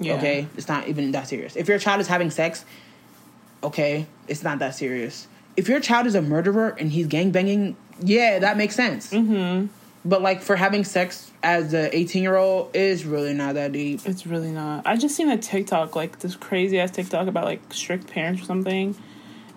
Yeah. 0.00 0.14
okay, 0.14 0.48
it's 0.56 0.66
not 0.66 0.88
even 0.88 1.12
that 1.12 1.28
serious. 1.28 1.54
If 1.54 1.68
your 1.68 1.78
child 1.78 2.00
is 2.00 2.08
having 2.08 2.30
sex, 2.32 2.64
okay, 3.62 4.06
it's 4.26 4.42
not 4.42 4.58
that 4.58 4.74
serious. 4.74 5.28
If 5.56 5.68
your 5.68 5.78
child 5.78 6.08
is 6.08 6.16
a 6.16 6.22
murderer 6.22 6.74
and 6.76 6.90
he's 6.90 7.06
gang 7.06 7.30
banging, 7.30 7.76
yeah, 8.02 8.40
that 8.40 8.56
makes 8.56 8.74
sense. 8.74 9.12
Mm-hmm. 9.12 9.66
But 10.08 10.22
like 10.22 10.40
for 10.40 10.56
having 10.56 10.84
sex 10.84 11.30
as 11.42 11.74
a 11.74 11.94
18 11.94 12.22
year 12.22 12.36
old 12.36 12.74
is 12.74 13.04
really 13.04 13.34
not 13.34 13.56
that 13.56 13.72
deep. 13.72 14.00
It's 14.06 14.26
really 14.26 14.50
not. 14.50 14.86
I 14.86 14.96
just 14.96 15.14
seen 15.14 15.28
a 15.28 15.36
TikTok, 15.36 15.94
like 15.94 16.20
this 16.20 16.34
crazy 16.34 16.80
ass 16.80 16.90
TikTok 16.90 17.28
about 17.28 17.44
like 17.44 17.60
strict 17.74 18.06
parents 18.06 18.40
or 18.40 18.46
something. 18.46 18.96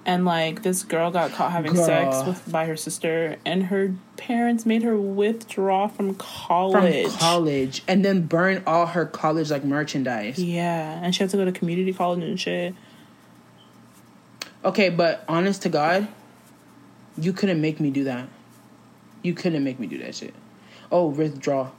And 0.05 0.25
like 0.25 0.63
this 0.63 0.83
girl 0.83 1.09
got 1.09 1.31
caught 1.31 1.53
having 1.53 1.73
Girl. 1.73 1.85
sex 1.85 2.25
with 2.25 2.51
by 2.51 2.65
her 2.65 2.75
sister 2.75 3.37
and 3.45 3.63
her 3.63 3.93
parents 4.17 4.65
made 4.65 4.83
her 4.83 4.97
withdraw 4.97 5.87
from 5.87 6.15
From 6.15 6.15
college. 6.15 7.07
college, 7.17 7.83
and 7.87 8.03
then 8.03 8.23
burn 8.23 8.61
all 8.67 8.87
her 8.87 9.05
college 9.05 9.51
like 9.51 9.63
merchandise. 9.63 10.37
Yeah. 10.37 10.99
And 11.01 11.15
she 11.15 11.23
had 11.23 11.29
to 11.29 11.37
go 11.37 11.45
to 11.45 11.51
community 11.53 11.93
college 11.93 12.23
and 12.23 12.37
shit. 12.37 12.75
Okay, 14.65 14.89
but 14.89 15.23
honest 15.29 15.61
to 15.61 15.69
God, 15.69 16.07
you 17.17 17.31
couldn't 17.31 17.61
make 17.61 17.79
me 17.79 17.89
do 17.89 18.03
that. 18.03 18.27
You 19.23 19.33
couldn't 19.33 19.63
make 19.63 19.79
me 19.79 19.85
do 19.87 19.99
that 19.99 20.15
shit. 20.15 20.33
Oh, 20.91 21.07
withdraw. 21.07 21.71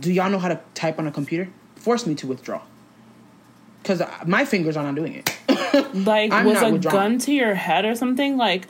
Do 0.00 0.12
y'all 0.12 0.30
know 0.30 0.38
how 0.38 0.48
to 0.48 0.60
type 0.74 0.98
on 0.98 1.06
a 1.06 1.12
computer? 1.12 1.48
Force 1.76 2.06
me 2.06 2.14
to 2.16 2.26
withdraw. 2.26 2.62
Because 3.82 4.02
my 4.26 4.44
fingers 4.44 4.76
are 4.76 4.84
not 4.84 4.94
doing 4.94 5.14
it. 5.14 5.36
Like 5.94 6.32
I'm 6.32 6.46
was 6.46 6.62
a 6.62 6.70
withdrawing. 6.70 6.80
gun 6.96 7.18
to 7.20 7.32
your 7.32 7.54
head 7.54 7.84
or 7.84 7.96
something? 7.96 8.36
Like 8.36 8.68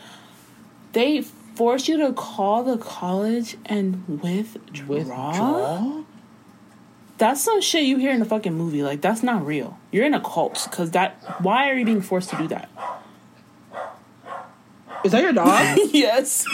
they 0.93 1.21
force 1.21 1.87
you 1.87 1.99
to 1.99 2.13
call 2.15 2.65
the 2.65 2.79
college 2.79 3.57
and 3.67 4.03
withdraw? 4.09 4.87
Withdraw? 4.87 6.03
That's 7.19 7.43
some 7.43 7.61
shit 7.61 7.85
you 7.85 7.99
hear 7.99 8.13
in 8.13 8.23
a 8.23 8.25
fucking 8.25 8.55
movie. 8.55 8.83
Like 8.83 9.03
that's 9.03 9.23
not 9.23 9.45
real. 9.47 9.79
You're 9.93 10.07
in 10.07 10.15
a 10.15 10.21
cult 10.21 10.67
because 10.71 10.93
that. 10.93 11.17
Why 11.43 11.71
are 11.71 11.75
you 11.77 11.85
being 11.85 12.01
forced 12.01 12.31
to 12.31 12.37
do 12.37 12.49
that? 12.49 12.71
Is 15.05 15.13
that 15.13 15.23
your 15.23 15.33
dog? 15.35 15.79
yes. 15.93 16.47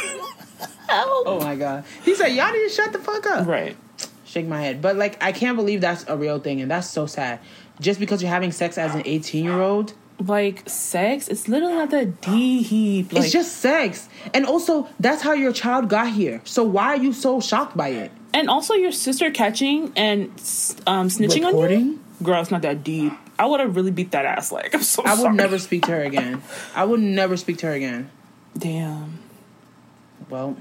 oh 1.27 1.41
my 1.43 1.57
God. 1.57 1.85
He 2.05 2.15
said, 2.15 2.29
y'all 2.29 2.53
need 2.53 2.69
to 2.69 2.75
shut 2.75 2.93
the 2.93 2.99
fuck 2.99 3.27
up. 3.27 3.47
Right. 3.47 3.77
Shake 4.25 4.47
my 4.47 4.61
head. 4.61 4.81
But 4.81 4.97
like, 4.97 5.23
I 5.23 5.33
can't 5.33 5.57
believe 5.57 5.81
that's 5.81 6.05
a 6.09 6.17
real 6.17 6.39
thing, 6.39 6.61
and 6.61 6.71
that's 6.71 6.89
so 6.89 7.07
sad. 7.07 7.41
Just 7.81 7.99
because 7.99 8.23
you're 8.23 8.31
having 8.31 8.53
sex 8.53 8.79
as 8.79 8.95
an 8.95 9.03
18 9.05 9.45
year 9.45 9.61
old, 9.61 9.95
Like 10.25 10.69
sex, 10.69 11.29
it's 11.29 11.49
literally 11.49 11.75
not 11.75 11.91
that 11.91 12.21
deep. 12.21 13.13
Like, 13.13 13.25
it's 13.25 13.33
just 13.33 13.57
sex. 13.57 14.09
And 14.35 14.45
also, 14.47 14.87
that's 15.01 15.23
how 15.23 15.33
your 15.33 15.53
child 15.53 15.89
got 15.89 16.13
here. 16.13 16.43
So 16.45 16.63
why 16.63 16.89
are 16.89 16.97
you 16.97 17.13
so 17.13 17.41
shocked 17.41 17.77
by 17.77 17.89
it? 17.89 18.13
and 18.33 18.49
also 18.49 18.75
your 18.75 18.93
sister 18.93 19.31
catching 19.33 19.93
and 19.97 20.27
um, 20.87 21.09
snitching 21.09 21.45
on 21.45 21.71
you. 21.71 22.01
Girl, 22.23 22.41
it's 22.41 22.51
not 22.53 22.63
that 22.63 22.85
deep. 22.85 23.13
I 23.39 23.47
would 23.47 23.59
have 23.61 23.75
really 23.75 23.91
beat 23.91 24.13
that 24.13 24.25
ass. 24.25 24.53
Like 24.53 24.73
I'm 24.77 24.83
so. 24.83 25.03
I 25.05 25.15
would 25.15 25.21
sorry. 25.21 25.35
never 25.35 25.59
speak 25.59 25.87
to 25.87 25.93
her 25.93 26.03
again. 26.03 26.43
I 26.77 26.85
would 26.85 27.01
never 27.01 27.37
speak 27.37 27.59
to 27.59 27.67
her 27.67 27.73
again. 27.73 28.11
Damn. 28.57 29.19
Well, 30.29 30.57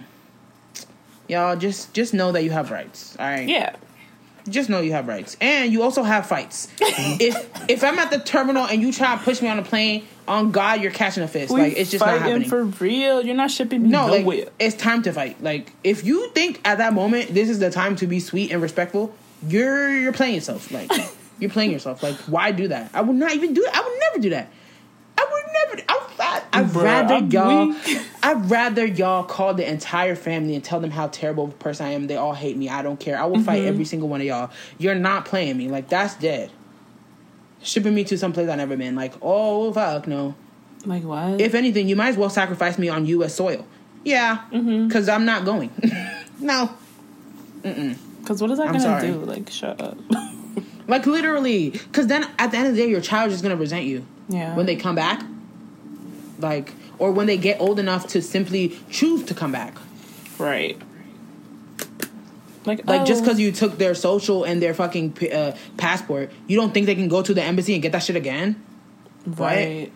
y'all 1.30 1.56
just 1.56 1.94
just 1.94 2.14
know 2.14 2.32
that 2.32 2.44
you 2.44 2.52
have 2.52 2.72
rights. 2.72 3.16
All 3.18 3.26
right. 3.26 3.48
Yeah. 3.48 3.76
Just 4.48 4.70
know 4.70 4.80
you 4.80 4.94
have 4.94 5.08
rights, 5.08 5.38
and 5.40 5.72
you 5.72 5.84
also 5.84 6.02
have 6.02 6.26
fights. 6.26 6.70
if 6.80 7.70
if 7.70 7.84
I'm 7.84 8.00
at 8.00 8.10
the 8.10 8.20
terminal 8.20 8.66
and 8.66 8.82
you 8.82 8.92
try 8.92 9.16
to 9.16 9.24
push 9.24 9.42
me 9.42 9.48
on 9.48 9.60
a 9.60 9.64
plane, 9.64 10.08
on 10.28 10.52
God, 10.52 10.82
you're 10.82 10.92
catching 10.92 11.24
a 11.24 11.28
fist. 11.28 11.54
We 11.54 11.62
like 11.62 11.74
it's 11.78 11.92
just 11.92 12.04
not 12.04 12.20
happening. 12.20 12.50
for 12.50 12.64
real. 12.64 13.24
You're 13.24 13.36
not 13.36 13.52
shipping 13.52 13.84
me 13.84 13.90
no, 13.90 14.08
nowhere. 14.08 14.24
like 14.24 14.54
it's 14.58 14.76
time 14.76 15.04
to 15.04 15.12
fight. 15.12 15.44
Like 15.44 15.72
if 15.84 16.04
you 16.04 16.30
think 16.32 16.62
at 16.66 16.80
that 16.80 16.94
moment 16.94 17.34
this 17.34 17.50
is 17.50 17.60
the 17.60 17.70
time 17.70 17.96
to 17.98 18.08
be 18.08 18.20
sweet 18.20 18.52
and 18.52 18.62
respectful, 18.62 19.14
you're 19.46 19.90
you're 19.90 20.14
playing 20.14 20.36
yourself. 20.36 20.72
Like 20.72 20.92
you're 21.40 21.52
playing 21.52 21.72
yourself. 21.72 22.02
Like 22.02 22.16
why 22.22 22.52
do 22.52 22.70
that? 22.70 22.90
I 22.94 23.02
would 23.02 23.18
not 23.18 23.34
even 23.34 23.54
do 23.54 23.64
it. 23.64 23.70
I 23.76 23.82
would 23.82 24.00
never 24.00 24.20
do 24.20 24.30
that. 24.32 24.50
I 25.18 25.28
would 25.30 25.76
never. 25.76 25.86
I, 25.90 25.99
I, 26.20 26.44
I'd 26.54 26.66
Bruh, 26.68 26.84
rather 26.84 27.14
I'm 27.16 27.32
y'all. 27.32 27.68
weak. 27.70 28.02
I'd 28.24 28.50
rather 28.50 28.86
y'all 28.86 29.24
call 29.24 29.54
the 29.54 29.70
entire 29.70 30.16
family 30.16 30.56
and 30.56 30.64
tell 30.64 30.80
them 30.80 30.92
how 30.92 31.08
terrible 31.08 31.46
of 31.46 31.50
a 31.52 31.54
person 31.54 31.86
I 31.86 31.92
am. 31.92 32.08
They 32.08 32.16
all 32.18 32.34
hate 32.34 32.58
me. 32.58 32.68
I 32.70 32.82
don't 32.82 33.00
care. 33.00 33.18
I 33.18 33.26
will 33.26 33.40
fight 33.42 33.60
Mm-hmm. 33.60 33.68
every 33.70 33.86
single 33.86 34.10
one 34.10 34.20
of 34.22 34.28
y'all. 34.28 34.52
You're 34.78 34.96
not 34.96 35.26
playing 35.26 35.58
me. 35.58 35.68
Like 35.70 35.88
that's 35.90 36.16
dead. 36.16 36.52
Shipping 37.62 37.94
me 37.94 38.04
to 38.06 38.18
some 38.18 38.34
place 38.34 38.50
I've 38.50 38.58
never 38.58 38.76
been. 38.78 38.96
Like 38.96 39.14
oh 39.22 39.72
fuck 39.74 40.08
no. 40.08 40.36
like 40.86 41.04
what? 41.04 41.40
If 41.42 41.54
anything, 41.56 41.88
you 41.90 41.96
might 41.96 42.10
as 42.10 42.18
well 42.18 42.30
sacrifice 42.30 42.78
me 42.78 42.90
on 42.90 43.06
U.S. 43.06 43.36
soil. 43.36 43.66
Yeah, 44.04 44.40
Mm-hmm. 44.52 44.88
because 44.88 45.10
I'm 45.10 45.26
not 45.26 45.44
going. 45.46 45.72
no, 46.40 46.70
Because 47.62 48.42
what 48.42 48.50
is 48.52 48.58
that 48.58 48.68
I'm 48.68 48.74
gonna 48.74 48.80
sorry. 48.80 49.08
do? 49.12 49.20
Like, 49.20 49.50
shut 49.50 49.80
up. 49.82 49.98
like 50.88 51.06
literally. 51.06 51.72
Because 51.72 52.08
then 52.08 52.26
at 52.40 52.52
the 52.52 52.58
end 52.58 52.68
of 52.68 52.76
the 52.76 52.82
day, 52.82 52.90
your 52.90 53.02
child 53.02 53.32
is 53.32 53.42
gonna 53.42 53.58
resent 53.58 53.86
you 53.86 54.06
yeah. 54.30 54.56
when 54.56 54.66
they 54.66 54.76
come 54.78 54.96
back. 54.96 55.22
Like, 56.40 56.74
or 56.98 57.12
when 57.12 57.28
they 57.28 57.38
get 57.38 57.60
old 57.60 57.80
enough 57.80 58.08
to 58.08 58.22
simply 58.22 58.80
choose 58.90 59.24
to 59.26 59.34
come 59.34 59.52
back. 59.52 59.76
right. 60.38 60.80
Like, 62.66 62.86
Like 62.86 63.06
just 63.06 63.22
oh. 63.22 63.26
because 63.26 63.40
you 63.40 63.52
took 63.52 63.78
their 63.78 63.96
social 63.96 64.44
and 64.44 64.62
their 64.62 64.74
fucking 64.74 65.18
uh, 65.32 65.56
passport, 65.78 66.32
you 66.48 66.58
don't 66.58 66.74
think 66.74 66.86
they 66.86 66.96
can 66.96 67.08
go 67.08 67.22
to 67.22 67.34
the 67.34 67.42
embassy 67.42 67.74
and 67.74 67.82
get 67.82 67.94
that 67.94 68.04
shit 68.04 68.16
again? 68.16 68.62
right. 69.26 69.92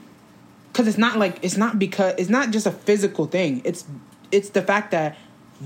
Because 0.72 0.88
it's 0.88 0.98
not 0.98 1.20
like 1.20 1.38
it's 1.44 1.56
not 1.56 1.78
because 1.78 2.16
it's 2.18 2.30
not 2.30 2.50
just 2.52 2.66
a 2.66 2.72
physical 2.72 3.28
thing. 3.28 3.62
It's 3.64 3.86
it's 4.32 4.50
the 4.50 4.62
fact 4.62 4.92
that 4.92 5.16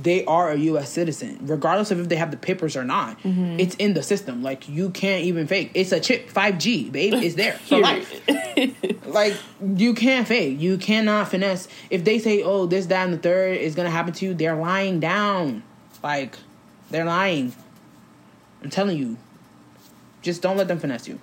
they 0.03 0.25
are 0.25 0.51
a 0.51 0.55
U.S. 0.57 0.89
citizen, 0.89 1.39
regardless 1.41 1.91
of 1.91 1.99
if 1.99 2.09
they 2.09 2.15
have 2.15 2.31
the 2.31 2.37
papers 2.37 2.75
or 2.75 2.83
not. 2.83 3.19
Mm-hmm. 3.23 3.59
It's 3.59 3.75
in 3.75 3.93
the 3.93 4.03
system. 4.03 4.43
Like 4.43 4.67
you 4.69 4.89
can't 4.89 5.23
even 5.25 5.47
fake. 5.47 5.71
It's 5.73 5.91
a 5.91 5.99
chip, 5.99 6.29
five 6.29 6.57
G, 6.57 6.89
babe. 6.89 7.13
It's 7.15 7.35
there 7.35 7.53
for 7.67 7.79
life. 7.79 8.13
like 9.05 9.35
you 9.61 9.93
can't 9.93 10.27
fake. 10.27 10.59
You 10.59 10.77
cannot 10.77 11.29
finesse. 11.29 11.67
If 11.89 12.03
they 12.03 12.19
say, 12.19 12.43
"Oh, 12.43 12.65
this, 12.65 12.85
that, 12.87 13.05
and 13.05 13.13
the 13.13 13.17
third 13.17 13.57
is 13.57 13.75
gonna 13.75 13.89
happen 13.89 14.13
to 14.13 14.25
you," 14.25 14.33
they're 14.33 14.55
lying 14.55 14.99
down. 14.99 15.63
Like 16.03 16.37
they're 16.89 17.05
lying. 17.05 17.53
I'm 18.63 18.69
telling 18.69 18.97
you. 18.97 19.17
Just 20.23 20.41
don't 20.41 20.57
let 20.57 20.67
them 20.67 20.79
finesse 20.79 21.07
you. 21.07 21.19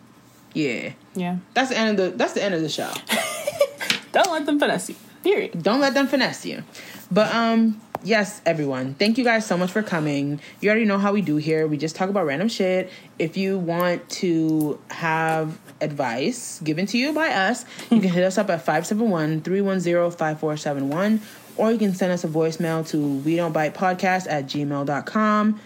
Yeah, 0.55 0.92
Yeah. 1.14 1.38
that's 1.52 1.68
the 1.70 1.76
end 1.76 1.98
of 1.98 2.12
the. 2.12 2.16
That's 2.16 2.32
the 2.32 2.42
end 2.42 2.55
of 2.55 2.62
the 2.62 2.68
show. 2.68 2.90
Don't 4.12 4.30
let 4.30 4.46
them 4.46 4.60
finesse 4.60 4.88
you. 4.90 4.94
Period. 5.24 5.60
don't 5.62 5.80
let 5.80 5.94
them 5.94 6.06
finesse 6.06 6.46
you. 6.46 6.62
But 7.10 7.34
um, 7.34 7.80
yes, 8.02 8.40
everyone, 8.46 8.94
thank 8.94 9.18
you 9.18 9.24
guys 9.24 9.44
so 9.46 9.56
much 9.56 9.70
for 9.72 9.82
coming. 9.82 10.40
You 10.60 10.70
already 10.70 10.84
know 10.84 10.98
how 10.98 11.12
we 11.12 11.22
do 11.22 11.36
here. 11.36 11.66
We 11.66 11.76
just 11.76 11.96
talk 11.96 12.09
about 12.10 12.26
random 12.26 12.48
shit. 12.48 12.90
If 13.18 13.36
you 13.36 13.59
want 13.59 14.09
to 14.10 14.80
have 14.90 15.59
advice 15.80 16.60
given 16.62 16.86
to 16.86 16.96
you 16.98 17.12
by 17.12 17.28
us, 17.28 17.64
you 17.90 18.01
can 18.01 18.10
hit 18.10 18.22
us 18.22 18.38
up 18.38 18.48
at 18.51 18.64
571-310-5471 18.64 21.20
or 21.56 21.72
you 21.72 21.78
can 21.78 21.94
send 21.94 22.12
us 22.12 22.22
a 22.24 22.28
voicemail 22.28 22.86
to 22.88 22.98
we 23.18 23.36
don't 23.36 23.52
bite 23.52 23.74
podcast 23.74 24.26
at 24.28 24.46
gmail.com. 24.46 25.60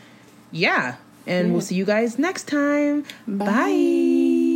Yeah. 0.50 0.96
And 1.26 1.52
we'll 1.52 1.60
see 1.60 1.74
you 1.74 1.84
guys 1.84 2.18
next 2.18 2.48
time. 2.48 3.04
Bye. 3.26 4.46